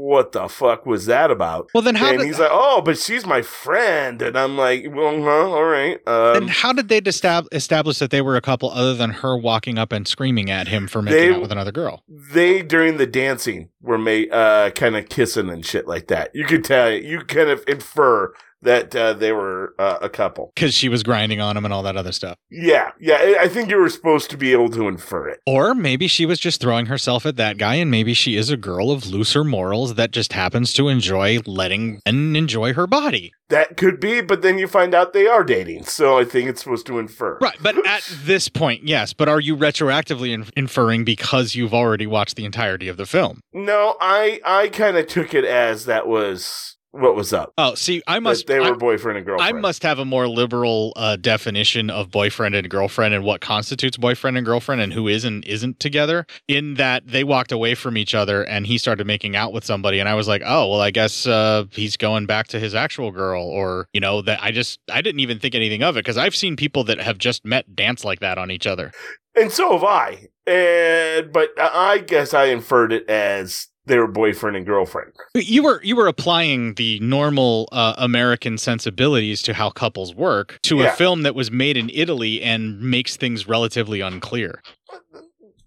"What 0.03 0.31
the 0.33 0.47
fuck 0.49 0.85
was 0.85 1.05
that 1.05 1.31
about?" 1.31 1.69
Well, 1.73 1.81
then 1.83 1.95
how 1.95 2.09
And 2.09 2.19
did- 2.19 2.25
he's 2.27 2.39
like, 2.39 2.49
"Oh, 2.51 2.81
but 2.81 2.97
she's 2.97 3.25
my 3.25 3.41
friend," 3.41 4.21
and 4.21 4.37
I'm 4.37 4.57
like, 4.57 4.85
"Well, 4.91 5.21
huh, 5.21 5.49
all 5.51 5.63
right." 5.63 5.99
Um, 6.07 6.35
and 6.37 6.49
how 6.49 6.73
did 6.73 6.89
they 6.89 6.99
destab- 7.01 7.47
establish 7.53 7.99
that 7.99 8.09
they 8.11 8.21
were 8.21 8.35
a 8.35 8.41
couple 8.41 8.69
other 8.71 8.93
than 8.95 9.09
her 9.11 9.37
walking 9.37 9.77
up 9.77 9.91
and 9.93 10.07
screaming 10.07 10.49
at 10.49 10.67
him 10.67 10.87
for 10.87 11.01
making 11.01 11.19
They- 11.19 11.33
out 11.35 11.41
with 11.41 11.51
another 11.51 11.71
girl? 11.71 12.03
they 12.31 12.61
during 12.61 12.97
the 12.97 13.07
dancing 13.07 13.69
were 13.81 13.97
made 13.97 14.31
uh 14.31 14.71
kind 14.71 14.95
of 14.95 15.07
kissing 15.09 15.49
and 15.49 15.65
shit 15.65 15.87
like 15.87 16.07
that. 16.07 16.31
You 16.33 16.45
could 16.45 16.63
tell, 16.63 16.91
you 16.91 17.21
kind 17.21 17.49
of 17.49 17.63
infer 17.67 18.33
that 18.63 18.95
uh, 18.95 19.13
they 19.13 19.31
were 19.31 19.73
uh, 19.79 19.97
a 20.01 20.09
couple. 20.09 20.51
Because 20.55 20.73
she 20.73 20.89
was 20.89 21.03
grinding 21.03 21.39
on 21.39 21.55
him 21.57 21.65
and 21.65 21.73
all 21.73 21.83
that 21.83 21.95
other 21.97 22.11
stuff. 22.11 22.37
Yeah, 22.49 22.91
yeah. 22.99 23.35
I- 23.39 23.47
think 23.53 23.69
you 23.69 23.77
were 23.77 23.89
supposed 23.89 24.31
to 24.31 24.37
be 24.37 24.51
able 24.51 24.69
to 24.71 24.87
infer 24.87 25.27
it. 25.27 25.39
Or 25.45 25.75
maybe 25.75 26.07
she 26.07 26.25
was 26.25 26.39
just 26.39 26.59
throwing 26.59 26.87
herself 26.87 27.23
at 27.25 27.35
that 27.35 27.59
guy, 27.59 27.75
and 27.75 27.91
maybe 27.91 28.15
she 28.15 28.35
is 28.35 28.49
a 28.49 28.57
girl 28.57 28.89
of 28.89 29.05
looser 29.05 29.43
morals 29.43 29.93
that 29.93 30.09
just 30.11 30.33
happens 30.33 30.73
to 30.73 30.87
enjoy 30.89 31.37
letting 31.45 32.01
and 32.05 32.35
enjoy 32.35 32.73
her 32.73 32.87
body. 32.87 33.31
That 33.49 33.77
could 33.77 33.99
be, 33.99 34.21
but 34.21 34.41
then 34.41 34.57
you 34.57 34.67
find 34.67 34.95
out 34.95 35.13
they 35.13 35.27
are 35.27 35.43
dating. 35.43 35.83
So 35.83 36.17
I 36.17 36.25
think 36.25 36.49
it's 36.49 36.63
supposed 36.63 36.87
to 36.87 36.97
infer. 36.97 37.37
Right, 37.39 37.57
but 37.61 37.75
at 37.85 38.01
this 38.23 38.49
point, 38.49 38.87
yes. 38.87 39.13
But 39.13 39.29
are 39.29 39.39
you 39.39 39.55
retroactively 39.55 40.33
in- 40.33 40.47
inferring 40.57 41.03
because 41.03 41.53
you've 41.53 41.73
already 41.75 42.07
watched 42.07 42.35
the 42.35 42.45
entirety 42.45 42.87
of 42.87 42.97
the 42.97 43.05
film? 43.05 43.41
No, 43.53 43.95
I 44.01 44.41
I 44.43 44.69
kind 44.69 44.97
of 44.97 45.05
took 45.05 45.35
it 45.35 45.45
as 45.45 45.85
that 45.85 46.07
was 46.07 46.72
what 46.93 47.15
was 47.15 47.33
up. 47.33 47.53
Oh, 47.57 47.73
see, 47.75 48.01
I 48.07 48.19
must. 48.19 48.45
they 48.47 48.59
were 48.59 48.67
I- 48.67 48.77
boyfriend 48.77 49.17
and 49.17 49.25
girlfriend. 49.25 49.57
I 49.57 49.59
must 49.59 49.83
have 49.83 49.99
a 49.99 50.05
more 50.05 50.27
liberal 50.27 50.93
uh, 50.95 51.15
definition 51.15 51.89
of 51.89 52.11
boyfriend 52.11 52.53
and 52.55 52.69
girlfriend 52.69 53.13
and 53.13 53.23
what 53.23 53.41
constitutes 53.41 53.97
boyfriend 53.97 54.37
and 54.37 54.45
girlfriend 54.45 54.79
and 54.79 54.93
who 54.93 55.07
is 55.07 55.25
and 55.25 55.43
isn't 55.45 55.79
together. 55.79 56.25
In 56.47 56.75
that 56.75 57.07
they 57.07 57.23
walked 57.23 57.51
away 57.51 57.73
from 57.75 57.97
each 57.97 58.13
other 58.13 58.43
and 58.43 58.67
he 58.67 58.77
started 58.77 59.07
making 59.07 59.35
out 59.35 59.53
with 59.53 59.65
somebody, 59.65 59.99
and 59.99 60.07
I 60.07 60.13
was 60.13 60.27
like, 60.27 60.43
oh, 60.45 60.69
well, 60.69 60.81
I 60.81 60.91
guess 60.91 61.25
uh, 61.25 61.65
he's 61.71 61.97
going 61.97 62.25
back 62.27 62.47
to 62.49 62.59
his 62.59 62.75
actual 62.75 63.11
girl, 63.11 63.43
or 63.43 63.87
you 63.91 63.99
know, 63.99 64.21
that 64.21 64.39
I 64.43 64.51
just 64.51 64.79
I 64.91 65.01
didn't 65.01 65.19
even 65.21 65.39
think 65.39 65.55
anything 65.55 65.81
of 65.83 65.97
it 65.97 66.01
because 66.05 66.17
I've 66.17 66.35
seen 66.35 66.55
people 66.55 66.83
that 66.85 66.99
have 67.01 67.17
just 67.17 67.43
met 67.43 67.75
dance 67.75 68.05
like 68.05 68.19
that 68.19 68.37
on 68.37 68.51
each 68.51 68.67
other. 68.67 68.91
and 69.35 69.51
so 69.51 69.71
have 69.73 69.83
I. 69.83 70.27
And 70.45 71.31
but 71.31 71.49
I 71.57 71.99
guess 72.05 72.33
I 72.33 72.45
inferred 72.45 72.91
it 72.93 73.09
as 73.09 73.67
they 73.85 73.97
were 73.97 74.07
boyfriend 74.07 74.55
and 74.55 74.65
girlfriend. 74.65 75.11
You 75.35 75.63
were 75.63 75.81
you 75.83 75.95
were 75.95 76.07
applying 76.07 76.75
the 76.75 76.99
normal 76.99 77.67
uh, 77.71 77.93
American 77.97 78.57
sensibilities 78.57 79.41
to 79.43 79.53
how 79.53 79.69
couples 79.69 80.13
work 80.15 80.59
to 80.63 80.81
a 80.83 80.89
film 80.91 81.23
that 81.23 81.35
was 81.35 81.51
made 81.51 81.77
in 81.77 81.89
Italy 81.93 82.41
and 82.41 82.79
makes 82.81 83.17
things 83.17 83.47
relatively 83.47 84.01
unclear. 84.01 84.61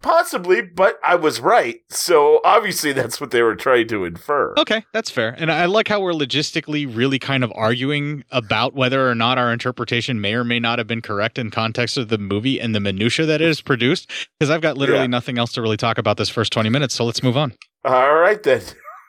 Possibly, 0.03 0.63
but 0.63 1.01
I 1.03 1.17
was 1.17 1.41
right. 1.41 1.81
So 1.89 2.41
obviously 2.45 2.93
that's 2.93 3.21
what 3.21 3.33
they 3.33 3.43
were 3.43 3.57
trying 3.57 3.89
to 3.89 4.05
infer. 4.05 4.55
Okay, 4.57 4.85
that's 4.93 5.11
fair. 5.11 5.35
And 5.37 5.51
I 5.51 5.65
like 5.65 5.89
how 5.89 6.01
we're 6.01 6.13
logistically 6.13 6.87
really 6.95 7.19
kind 7.19 7.43
of 7.43 7.53
arguing 7.57 8.23
about 8.31 8.75
whether 8.75 9.11
or 9.11 9.17
not 9.17 9.37
our 9.37 9.53
interpretation 9.53 10.21
may 10.21 10.35
or 10.35 10.45
may 10.45 10.61
not 10.61 10.79
have 10.79 10.87
been 10.87 11.03
correct 11.03 11.39
in 11.39 11.51
context 11.51 11.97
of 11.97 12.09
the 12.09 12.19
movie 12.19 12.61
and 12.61 12.73
the 12.73 12.79
minutia 12.79 13.27
that 13.27 13.41
it 13.41 13.47
has 13.47 13.61
produced. 13.61 14.09
Because 14.39 14.49
I've 14.51 14.61
got 14.61 14.77
literally 14.79 15.03
Yeah. 15.03 15.07
nothing 15.09 15.39
else 15.39 15.53
to 15.55 15.63
really 15.63 15.79
talk 15.79 15.99
about 15.99 16.19
this 16.19 16.29
first 16.29 16.53
20 16.53 16.69
minutes. 16.69 16.95
So 16.95 17.05
let's 17.05 17.23
move 17.23 17.37
on. 17.37 17.55
All 17.87 18.15
right 18.17 18.43
then. 18.43 18.63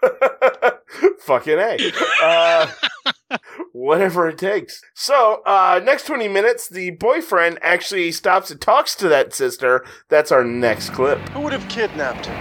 Fucking 1.22 1.58
A. 1.58 1.92
Uh, 2.22 2.68
Whatever 3.74 4.30
it 4.30 4.38
takes. 4.38 4.82
So, 4.94 5.42
uh, 5.48 5.82
next 5.84 6.06
20 6.06 6.28
minutes, 6.28 6.70
the 6.70 6.92
boyfriend 6.92 7.58
actually 7.64 8.12
stops 8.12 8.52
and 8.52 8.62
talks 8.62 8.94
to 8.96 9.10
that 9.10 9.34
sister. 9.34 9.84
That's 10.10 10.32
our 10.32 10.44
next 10.44 10.92
clip. 10.92 11.18
Who 11.30 11.42
would 11.42 11.54
have 11.54 11.68
kidnapped 11.70 12.28
her? 12.28 12.34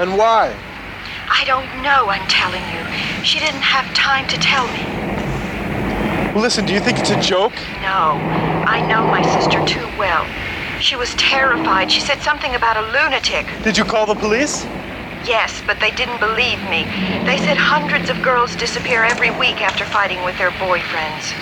And 0.00 0.16
why? 0.16 0.56
I 1.28 1.44
don't 1.46 1.66
know, 1.82 2.08
I'm 2.08 2.26
telling 2.28 2.62
you. 2.72 3.24
She 3.24 3.40
didn't 3.40 3.62
have 3.62 3.92
time 3.94 4.28
to 4.28 4.36
tell 4.38 4.66
me. 4.68 6.32
Well, 6.32 6.42
listen, 6.42 6.64
do 6.64 6.72
you 6.72 6.80
think 6.80 7.00
it's 7.00 7.10
a 7.10 7.20
joke? 7.20 7.54
No, 7.82 8.14
I 8.70 8.86
know 8.86 9.04
my 9.06 9.22
sister 9.22 9.64
too 9.66 9.86
well. 9.98 10.24
She 10.80 10.94
was 10.94 11.12
terrified. 11.16 11.90
She 11.90 12.00
said 12.00 12.22
something 12.22 12.54
about 12.54 12.76
a 12.76 12.82
lunatic. 12.92 13.46
Did 13.64 13.76
you 13.76 13.84
call 13.84 14.06
the 14.06 14.14
police? 14.14 14.64
Yes, 15.24 15.62
but 15.66 15.78
they 15.80 15.90
didn't 15.90 16.18
believe 16.18 16.58
me. 16.70 16.84
They 17.26 17.36
said 17.38 17.56
hundreds 17.56 18.08
of 18.08 18.22
girls 18.22 18.56
disappear 18.56 19.04
every 19.04 19.30
week 19.30 19.60
after 19.60 19.84
fighting 19.84 20.22
with 20.24 20.36
their 20.38 20.50
boyfriends. 20.52 21.34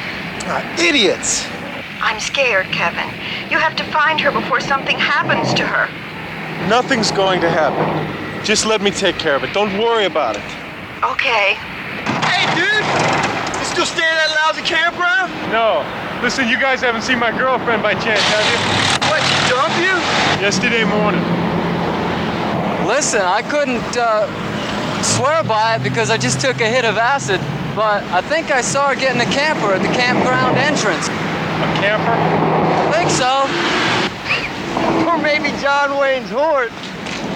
Ah, 0.50 0.62
idiots! 0.80 1.46
I'm 2.00 2.18
scared, 2.20 2.66
Kevin. 2.66 3.06
You 3.50 3.58
have 3.58 3.76
to 3.76 3.84
find 3.84 4.20
her 4.20 4.30
before 4.30 4.60
something 4.60 4.98
happens 4.98 5.54
to 5.54 5.66
her. 5.66 5.88
Nothing's 6.68 7.10
going 7.10 7.40
to 7.40 7.50
happen. 7.50 7.86
Just 8.44 8.66
let 8.66 8.80
me 8.80 8.90
take 8.90 9.16
care 9.16 9.36
of 9.36 9.44
it. 9.44 9.52
Don't 9.52 9.78
worry 9.78 10.06
about 10.06 10.36
it. 10.36 10.42
Okay. 11.02 11.54
Hey, 12.26 12.46
dude! 12.54 12.86
You 13.58 13.64
still 13.64 13.86
stay 13.86 14.02
at 14.02 14.18
that 14.26 14.34
lousy 14.42 14.62
campground? 14.62 15.30
No. 15.52 15.86
Listen, 16.22 16.48
you 16.48 16.58
guys 16.58 16.80
haven't 16.80 17.02
seen 17.02 17.18
my 17.18 17.30
girlfriend 17.30 17.82
by 17.82 17.94
chance, 17.94 18.22
have 18.34 18.46
you? 18.50 18.58
What, 19.06 19.22
she 19.22 19.38
dumped 19.50 19.78
you? 19.78 19.94
Yesterday 20.42 20.84
morning. 20.84 21.47
Listen, 22.88 23.20
I 23.20 23.42
couldn't 23.42 23.98
uh, 23.98 24.24
swear 25.02 25.44
by 25.44 25.76
it 25.76 25.82
because 25.82 26.08
I 26.08 26.16
just 26.16 26.40
took 26.40 26.62
a 26.62 26.66
hit 26.66 26.86
of 26.86 26.96
acid, 26.96 27.38
but 27.76 28.02
I 28.04 28.22
think 28.22 28.50
I 28.50 28.62
saw 28.62 28.88
her 28.88 28.94
getting 28.94 29.20
a 29.20 29.30
camper 29.30 29.74
at 29.74 29.82
the 29.82 29.92
campground 29.94 30.56
entrance. 30.56 31.06
A 31.06 31.68
camper? 31.84 32.16
I 32.16 32.90
think 32.96 33.10
so. 33.10 33.44
Or 35.06 35.18
maybe 35.18 35.50
John 35.60 36.00
Wayne's 36.00 36.30
horse. 36.30 36.72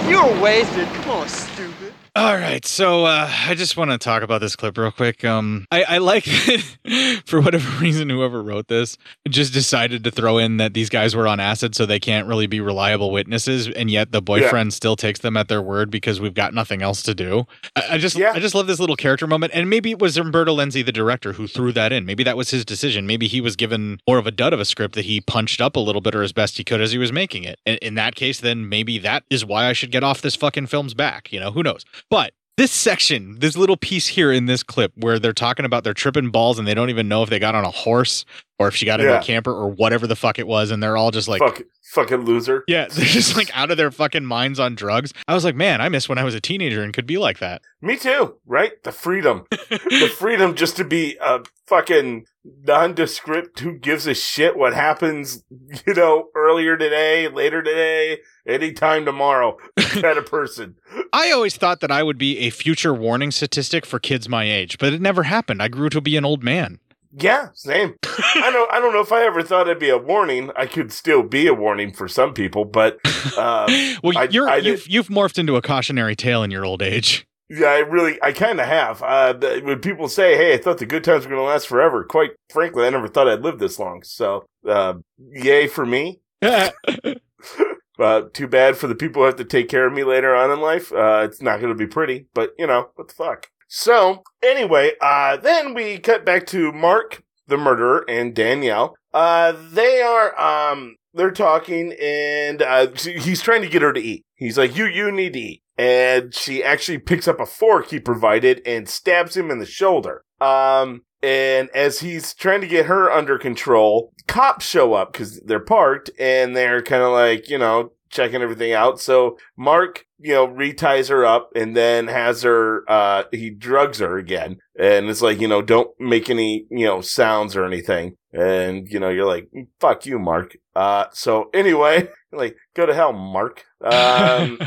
You 0.08 0.24
were 0.24 0.40
wasted. 0.40 0.88
Come 0.88 1.10
on, 1.10 1.28
stupid. 1.28 1.92
All 2.14 2.34
right, 2.36 2.62
so 2.66 3.06
uh, 3.06 3.26
I 3.46 3.54
just 3.54 3.78
want 3.78 3.90
to 3.90 3.96
talk 3.96 4.22
about 4.22 4.42
this 4.42 4.54
clip 4.54 4.76
real 4.76 4.90
quick. 4.90 5.24
Um, 5.24 5.66
I, 5.72 5.82
I 5.84 5.98
like 5.98 6.24
that 6.24 7.22
for 7.24 7.40
whatever 7.40 7.66
reason, 7.80 8.10
whoever 8.10 8.42
wrote 8.42 8.68
this 8.68 8.98
just 9.30 9.54
decided 9.54 10.04
to 10.04 10.10
throw 10.10 10.36
in 10.36 10.58
that 10.58 10.74
these 10.74 10.90
guys 10.90 11.16
were 11.16 11.26
on 11.26 11.40
acid, 11.40 11.74
so 11.74 11.86
they 11.86 11.98
can't 11.98 12.28
really 12.28 12.46
be 12.46 12.60
reliable 12.60 13.12
witnesses, 13.12 13.66
and 13.66 13.90
yet 13.90 14.12
the 14.12 14.20
boyfriend 14.20 14.74
still 14.74 14.94
takes 14.94 15.20
them 15.20 15.38
at 15.38 15.48
their 15.48 15.62
word 15.62 15.90
because 15.90 16.20
we've 16.20 16.34
got 16.34 16.52
nothing 16.52 16.82
else 16.82 17.00
to 17.04 17.14
do. 17.14 17.46
I, 17.76 17.82
I 17.92 17.98
just, 17.98 18.18
I 18.34 18.38
just 18.40 18.54
love 18.54 18.66
this 18.66 18.78
little 18.78 18.96
character 18.96 19.26
moment, 19.26 19.52
and 19.54 19.70
maybe 19.70 19.90
it 19.90 19.98
was 19.98 20.18
Umberto 20.18 20.54
Lenzi, 20.54 20.84
the 20.84 20.92
director, 20.92 21.32
who 21.32 21.46
threw 21.46 21.72
that 21.72 21.94
in. 21.94 22.04
Maybe 22.04 22.22
that 22.24 22.36
was 22.36 22.50
his 22.50 22.66
decision. 22.66 23.06
Maybe 23.06 23.26
he 23.26 23.40
was 23.40 23.56
given 23.56 24.00
more 24.06 24.18
of 24.18 24.26
a 24.26 24.30
dud 24.30 24.52
of 24.52 24.60
a 24.60 24.66
script 24.66 24.96
that 24.96 25.06
he 25.06 25.22
punched 25.22 25.62
up 25.62 25.76
a 25.76 25.80
little 25.80 26.02
bit 26.02 26.14
or 26.14 26.22
as 26.22 26.34
best 26.34 26.58
he 26.58 26.64
could 26.64 26.82
as 26.82 26.92
he 26.92 26.98
was 26.98 27.10
making 27.10 27.44
it. 27.44 27.58
And 27.64 27.78
in 27.78 27.94
that 27.94 28.16
case, 28.16 28.38
then 28.38 28.68
maybe 28.68 28.98
that 28.98 29.24
is 29.30 29.46
why 29.46 29.64
I 29.68 29.72
should 29.72 29.90
get 29.90 30.04
off 30.04 30.20
this 30.20 30.36
fucking 30.36 30.66
film's 30.66 30.92
back. 30.92 31.32
You 31.32 31.40
know, 31.40 31.52
who 31.52 31.62
knows? 31.62 31.86
But 32.10 32.32
this 32.58 32.70
section, 32.70 33.38
this 33.38 33.56
little 33.56 33.76
piece 33.78 34.06
here 34.06 34.30
in 34.30 34.44
this 34.46 34.62
clip 34.62 34.92
where 34.96 35.18
they're 35.18 35.32
talking 35.32 35.64
about 35.64 35.84
they're 35.84 35.94
tripping 35.94 36.30
balls 36.30 36.58
and 36.58 36.68
they 36.68 36.74
don't 36.74 36.90
even 36.90 37.08
know 37.08 37.22
if 37.22 37.30
they 37.30 37.38
got 37.38 37.54
on 37.54 37.64
a 37.64 37.70
horse 37.70 38.24
or 38.58 38.68
if 38.68 38.76
she 38.76 38.84
got 38.84 39.00
into 39.00 39.12
Yeah. 39.12 39.20
a 39.20 39.22
camper 39.22 39.52
or 39.52 39.68
whatever 39.70 40.06
the 40.06 40.14
fuck 40.16 40.38
it 40.38 40.46
was, 40.46 40.70
and 40.70 40.82
they're 40.82 40.96
all 40.96 41.10
just 41.10 41.28
like 41.28 41.40
Fuck, 41.40 41.62
fucking 41.94 42.24
loser. 42.26 42.62
Yeah, 42.68 42.86
they're 42.90 43.06
just 43.06 43.36
like 43.36 43.50
out 43.56 43.70
of 43.70 43.78
their 43.78 43.90
fucking 43.90 44.24
minds 44.26 44.60
on 44.60 44.74
drugs. 44.74 45.12
I 45.26 45.34
was 45.34 45.44
like, 45.44 45.56
man, 45.56 45.80
I 45.80 45.88
miss 45.88 46.08
when 46.08 46.18
I 46.18 46.24
was 46.24 46.34
a 46.34 46.40
teenager 46.40 46.82
and 46.82 46.92
could 46.92 47.06
be 47.06 47.16
like 47.18 47.38
that. 47.38 47.62
Me 47.80 47.96
too, 47.96 48.36
right? 48.46 48.72
The 48.84 48.92
freedom. 48.92 49.44
the 49.50 50.12
freedom 50.16 50.54
just 50.54 50.76
to 50.76 50.84
be 50.84 51.16
a 51.20 51.40
fucking 51.66 52.26
nondescript 52.44 53.60
who 53.60 53.78
gives 53.78 54.06
a 54.06 54.14
shit 54.14 54.56
what 54.56 54.74
happens, 54.74 55.44
you 55.86 55.94
know, 55.94 56.28
earlier 56.34 56.76
today, 56.76 57.28
later 57.28 57.62
today, 57.62 58.18
anytime 58.46 59.04
tomorrow 59.04 59.56
kind 59.78 60.18
of 60.18 60.26
person. 60.26 60.76
I 61.12 61.30
always 61.30 61.56
thought 61.56 61.80
that 61.80 61.90
I 61.90 62.02
would 62.02 62.18
be 62.18 62.38
a 62.40 62.50
future 62.50 62.94
warning 62.94 63.30
statistic 63.30 63.86
for 63.86 63.98
kids 63.98 64.28
my 64.28 64.44
age, 64.44 64.78
but 64.78 64.92
it 64.92 65.00
never 65.00 65.24
happened. 65.24 65.62
I 65.62 65.68
grew 65.68 65.88
to 65.90 66.00
be 66.00 66.16
an 66.16 66.24
old 66.24 66.42
man. 66.42 66.78
Yeah, 67.14 67.48
same. 67.52 67.94
I 68.04 68.48
don't 68.50 68.72
I 68.72 68.80
don't 68.80 68.94
know 68.94 69.02
if 69.02 69.12
I 69.12 69.22
ever 69.26 69.42
thought 69.42 69.68
it'd 69.68 69.78
be 69.78 69.90
a 69.90 69.98
warning. 69.98 70.50
I 70.56 70.64
could 70.64 70.90
still 70.90 71.22
be 71.22 71.46
a 71.46 71.52
warning 71.52 71.92
for 71.92 72.08
some 72.08 72.32
people, 72.32 72.64
but 72.64 72.98
uh, 73.36 73.66
Well, 74.02 74.16
I- 74.16 74.28
you're 74.30 74.48
I 74.48 74.56
you've 74.56 74.88
you've 74.88 75.08
morphed 75.08 75.38
into 75.38 75.56
a 75.56 75.60
cautionary 75.62 76.16
tale 76.16 76.42
in 76.42 76.50
your 76.50 76.64
old 76.64 76.80
age. 76.80 77.26
Yeah, 77.54 77.66
I 77.66 77.78
really, 77.80 78.18
I 78.22 78.32
kind 78.32 78.60
of 78.60 78.66
have. 78.66 79.02
Uh, 79.02 79.34
the, 79.34 79.60
when 79.62 79.80
people 79.80 80.08
say, 80.08 80.36
"Hey, 80.36 80.54
I 80.54 80.56
thought 80.56 80.78
the 80.78 80.86
good 80.86 81.04
times 81.04 81.24
were 81.24 81.30
going 81.30 81.42
to 81.42 81.46
last 81.46 81.68
forever," 81.68 82.02
quite 82.02 82.30
frankly, 82.50 82.86
I 82.86 82.90
never 82.90 83.08
thought 83.08 83.28
I'd 83.28 83.42
live 83.42 83.58
this 83.58 83.78
long. 83.78 84.02
So, 84.04 84.46
uh, 84.66 84.94
yay 85.18 85.66
for 85.66 85.84
me. 85.84 86.20
but 86.40 88.32
too 88.32 88.46
bad 88.46 88.78
for 88.78 88.86
the 88.86 88.94
people 88.94 89.20
who 89.20 89.26
have 89.26 89.36
to 89.36 89.44
take 89.44 89.68
care 89.68 89.86
of 89.86 89.92
me 89.92 90.02
later 90.02 90.34
on 90.34 90.50
in 90.50 90.62
life. 90.62 90.92
Uh, 90.92 91.22
it's 91.24 91.42
not 91.42 91.60
going 91.60 91.68
to 91.68 91.78
be 91.78 91.86
pretty, 91.86 92.26
but 92.32 92.54
you 92.58 92.66
know 92.66 92.88
what 92.94 93.08
the 93.08 93.14
fuck. 93.14 93.48
So, 93.68 94.22
anyway, 94.42 94.92
uh, 95.02 95.36
then 95.36 95.74
we 95.74 95.98
cut 95.98 96.24
back 96.24 96.46
to 96.48 96.72
Mark, 96.72 97.22
the 97.48 97.58
murderer, 97.58 98.04
and 98.08 98.34
Danielle. 98.34 98.96
Uh, 99.12 99.52
they 99.72 100.00
are, 100.00 100.38
um, 100.40 100.96
they're 101.12 101.30
talking, 101.30 101.94
and 102.00 102.62
uh, 102.62 102.86
he's 102.96 103.42
trying 103.42 103.60
to 103.60 103.68
get 103.68 103.82
her 103.82 103.92
to 103.92 104.00
eat. 104.00 104.24
He's 104.36 104.56
like, 104.56 104.74
"You, 104.74 104.86
you 104.86 105.12
need 105.12 105.34
to 105.34 105.38
eat." 105.38 105.61
And 105.78 106.34
she 106.34 106.62
actually 106.62 106.98
picks 106.98 107.26
up 107.26 107.40
a 107.40 107.46
fork 107.46 107.88
he 107.88 107.98
provided 107.98 108.60
and 108.66 108.88
stabs 108.88 109.36
him 109.36 109.50
in 109.50 109.58
the 109.58 109.66
shoulder. 109.66 110.24
Um, 110.40 111.02
and 111.22 111.70
as 111.70 112.00
he's 112.00 112.34
trying 112.34 112.60
to 112.62 112.66
get 112.66 112.86
her 112.86 113.10
under 113.10 113.38
control, 113.38 114.12
cops 114.26 114.66
show 114.66 114.94
up 114.94 115.12
because 115.12 115.40
they're 115.46 115.60
parked 115.60 116.10
and 116.18 116.56
they're 116.56 116.82
kind 116.82 117.02
of 117.02 117.12
like, 117.12 117.48
you 117.48 117.58
know, 117.58 117.92
checking 118.10 118.42
everything 118.42 118.72
out. 118.72 119.00
So 119.00 119.38
Mark, 119.56 120.04
you 120.18 120.34
know, 120.34 120.46
reties 120.46 121.08
her 121.08 121.24
up 121.24 121.50
and 121.54 121.76
then 121.76 122.08
has 122.08 122.42
her, 122.42 122.84
uh, 122.90 123.24
he 123.30 123.50
drugs 123.50 124.00
her 124.00 124.18
again. 124.18 124.58
And 124.78 125.08
it's 125.08 125.22
like, 125.22 125.40
you 125.40 125.48
know, 125.48 125.62
don't 125.62 125.90
make 126.00 126.28
any, 126.28 126.66
you 126.70 126.86
know, 126.86 127.00
sounds 127.00 127.56
or 127.56 127.64
anything. 127.64 128.16
And, 128.32 128.88
you 128.88 128.98
know, 128.98 129.08
you're 129.08 129.26
like, 129.26 129.48
fuck 129.80 130.06
you, 130.06 130.18
Mark. 130.18 130.56
Uh, 130.74 131.06
so 131.12 131.50
anyway, 131.54 132.08
like, 132.32 132.56
go 132.74 132.84
to 132.86 132.94
hell, 132.94 133.12
Mark. 133.12 133.64
Um, 133.82 134.60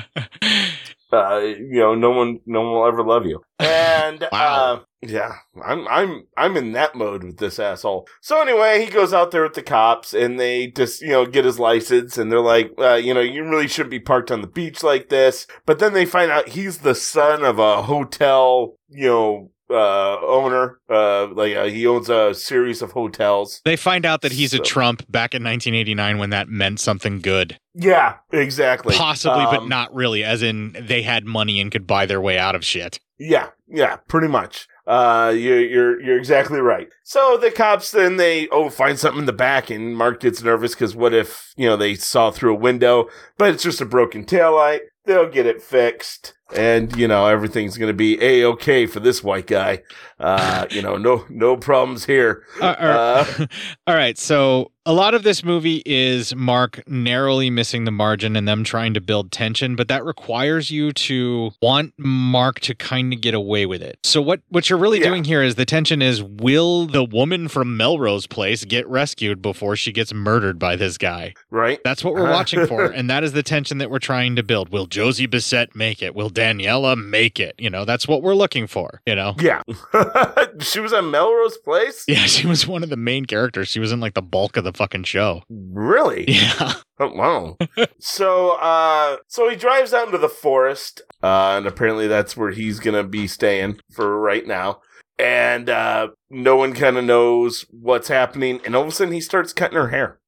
uh, 1.16 1.40
you 1.40 1.80
know, 1.80 1.96
no 1.96 2.12
one, 2.12 2.40
no 2.46 2.62
one 2.62 2.74
will 2.74 2.88
ever 2.88 3.04
love 3.04 3.26
you. 3.26 3.42
And, 4.06 4.28
uh, 4.32 4.82
yeah, 5.02 5.34
I'm, 5.64 5.88
I'm, 5.88 6.28
I'm 6.38 6.58
in 6.58 6.74
that 6.74 6.94
mode 6.94 7.24
with 7.24 7.38
this 7.38 7.58
asshole. 7.58 8.08
So 8.22 8.40
anyway, 8.42 8.86
he 8.86 8.92
goes 8.92 9.14
out 9.14 9.32
there 9.32 9.44
with 9.44 9.54
the 9.54 9.64
cops 9.64 10.14
and 10.14 10.40
they 10.40 10.68
just, 10.68 11.02
you 11.02 11.10
know, 11.10 11.26
get 11.26 11.46
his 11.46 11.60
license 11.60 12.18
and 12.18 12.32
they're 12.32 12.40
like, 12.40 12.72
uh, 12.78 12.96
you 12.96 13.14
know, 13.14 13.22
you 13.22 13.44
really 13.44 13.68
shouldn't 13.68 13.92
be 13.92 14.00
parked 14.00 14.30
on 14.30 14.42
the 14.42 14.48
beach 14.48 14.84
like 14.84 15.10
this. 15.10 15.48
But 15.66 15.80
then 15.80 15.94
they 15.94 16.06
find 16.06 16.32
out 16.32 16.50
he's 16.50 16.80
the 16.80 16.96
son 16.96 17.44
of 17.44 17.58
a 17.58 17.84
hotel, 17.84 18.76
you 18.90 19.08
know, 19.08 19.52
uh, 19.70 20.20
owner, 20.22 20.80
uh, 20.90 21.28
like, 21.34 21.56
uh, 21.56 21.66
he 21.66 21.88
owns 21.88 22.10
a 22.10 22.34
series 22.34 22.82
of 22.82 22.92
hotels. 22.92 23.62
They 23.66 23.76
find 23.76 24.06
out 24.06 24.22
that 24.22 24.32
he's 24.32 24.54
a 24.54 24.60
Trump 24.60 25.10
back 25.12 25.34
in 25.34 25.44
1989 25.44 26.18
when 26.18 26.30
that 26.32 26.48
meant 26.50 26.80
something 26.80 27.20
good. 27.20 27.58
Yeah, 27.74 28.16
exactly. 28.32 28.96
Possibly, 28.96 29.44
but 29.46 29.60
Um, 29.64 29.70
not 29.70 29.94
really, 29.94 30.24
as 30.24 30.44
in 30.44 30.76
they 30.80 31.02
had 31.02 31.26
money 31.26 31.60
and 31.60 31.72
could 31.72 31.88
buy 31.88 32.06
their 32.06 32.22
way 32.22 32.38
out 32.38 32.56
of 32.56 32.64
shit. 32.64 33.00
Yeah, 33.18 33.48
yeah, 33.68 33.98
pretty 34.08 34.28
much. 34.28 34.68
Uh, 34.88 35.34
you're 35.36 35.62
you're 35.62 36.02
you're 36.02 36.18
exactly 36.18 36.60
right. 36.60 36.90
So 37.04 37.38
the 37.38 37.50
cops 37.50 37.92
then 37.92 38.18
they 38.18 38.48
oh 38.50 38.70
find 38.70 39.00
something 39.00 39.22
in 39.22 39.26
the 39.26 39.34
back, 39.34 39.70
and 39.70 39.96
Mark 39.98 40.20
gets 40.20 40.44
nervous 40.44 40.76
because 40.76 40.96
what 40.96 41.14
if 41.14 41.54
you 41.58 41.68
know 41.68 41.76
they 41.76 41.96
saw 41.96 42.30
through 42.30 42.54
a 42.54 42.60
window, 42.60 43.10
but 43.38 43.54
it's 43.54 43.64
just 43.64 43.82
a 43.82 43.86
broken 43.86 44.26
taillight. 44.26 44.82
They'll 45.06 45.30
get 45.30 45.48
it 45.48 45.62
fixed, 45.62 46.34
and 46.56 46.96
you 46.96 47.08
know 47.08 47.26
everything's 47.26 47.78
gonna 47.78 47.94
be 47.94 48.22
a 48.22 48.46
okay 48.46 48.86
for 48.86 49.00
this 49.00 49.24
white 49.24 49.48
guy. 49.48 49.82
Uh, 50.20 50.68
you 50.70 50.84
know 50.84 50.98
no 50.98 51.26
no 51.30 51.58
problems 51.58 52.06
here. 52.06 52.44
Uh, 52.62 52.66
uh, 52.66 53.46
all 53.88 53.96
right, 53.96 54.18
so 54.20 54.72
a 54.86 54.94
lot 54.94 55.16
of 55.16 55.24
this 55.24 55.44
movie 55.44 55.82
is 55.86 56.36
Mark 56.36 56.88
narrowly 56.88 57.50
missing 57.50 57.86
the 57.86 57.92
margin 57.92 58.36
and 58.36 58.48
them 58.48 58.64
trying 58.64 58.94
to 58.94 59.02
build 59.02 59.32
tension, 59.32 59.76
but 59.76 59.88
that 59.88 60.06
requires 60.06 60.70
you 60.70 60.92
to 60.94 61.52
want 61.62 61.94
Mark 61.98 62.60
to 62.62 62.76
kind 62.76 63.12
of 63.12 63.20
get 63.20 63.34
away 63.34 63.66
with 63.66 63.82
it. 63.82 63.98
So 64.04 64.22
what 64.22 64.42
what 64.50 64.70
you're 64.70 64.78
really 64.78 65.00
doing 65.00 65.24
here 65.24 65.42
is 65.42 65.56
the 65.56 65.66
tension 65.66 66.02
is 66.02 66.22
will 66.22 66.86
the 66.86 67.04
woman 67.04 67.48
from 67.48 67.76
Melrose 67.78 68.28
Place 68.28 68.64
get 68.64 68.88
rescued 68.88 69.42
before 69.42 69.76
she 69.76 69.92
gets 69.92 70.14
murdered 70.14 70.60
by 70.60 70.76
this 70.76 71.00
guy? 71.00 71.34
Right. 71.50 71.80
That's 71.84 72.04
what 72.04 72.14
we're 72.14 72.26
uh-huh. 72.26 72.34
watching 72.34 72.68
for, 72.68 72.86
and 72.86 73.10
that 73.10 73.24
is 73.24 73.34
the 73.34 73.44
tension 73.44 73.80
that 73.80 73.90
we're 73.90 74.00
trying 74.00 74.36
to 74.36 74.44
build. 74.44 74.70
Will 74.70 74.86
Josie 74.86 75.26
Bissett 75.26 75.76
make 75.76 76.04
it? 76.04 76.14
Will 76.14 76.30
Daniela 76.30 76.96
make 76.96 77.40
it? 77.40 77.56
You 77.58 77.72
know, 77.72 77.86
that's 77.86 78.08
what 78.08 78.22
we're 78.22 78.36
looking 78.36 78.68
for. 78.68 79.02
You 79.08 79.16
know. 79.16 79.36
Yeah, 79.40 79.62
she 80.60 80.80
was 80.80 80.94
at 80.94 81.04
Melrose 81.04 81.58
Place. 81.58 82.04
Yeah, 82.08 82.16
she 82.26 82.46
was 82.46 82.68
one 82.68 82.84
of 82.84 82.90
the 82.90 82.98
main 82.98 83.26
characters. 83.26 83.68
She 83.68 83.80
was 83.80 83.92
in 83.92 84.00
like 84.00 84.14
the 84.14 84.22
bulk 84.22 84.58
of 84.58 84.64
the 84.64 84.75
fucking 84.76 85.04
show. 85.06 85.44
Really? 85.50 86.26
Yeah. 86.30 86.74
Oh, 86.98 87.12
wow. 87.14 87.58
so, 88.00 88.52
uh, 88.52 89.18
so 89.28 89.50
he 89.50 89.56
drives 89.58 89.94
out 89.94 90.06
into 90.08 90.18
the 90.18 90.30
forest, 90.30 91.02
uh, 91.22 91.56
and 91.58 91.68
apparently 91.68 92.08
that's 92.08 92.38
where 92.38 92.52
he's 92.52 92.80
gonna 92.80 93.04
be 93.04 93.28
staying 93.28 93.80
for 93.94 94.18
right 94.20 94.48
now. 94.48 94.80
and 95.20 95.70
uh, 95.70 96.10
no 96.30 96.56
one 96.58 96.74
kind 96.74 96.98
of 96.98 97.04
knows 97.06 97.66
what's 97.70 98.08
happening. 98.10 98.60
And 98.66 98.76
all 98.76 98.82
of 98.84 98.88
a 98.90 98.92
sudden, 98.92 99.14
he 99.14 99.22
starts 99.22 99.54
cutting 99.54 99.78
her 99.78 99.88
hair. 99.90 100.20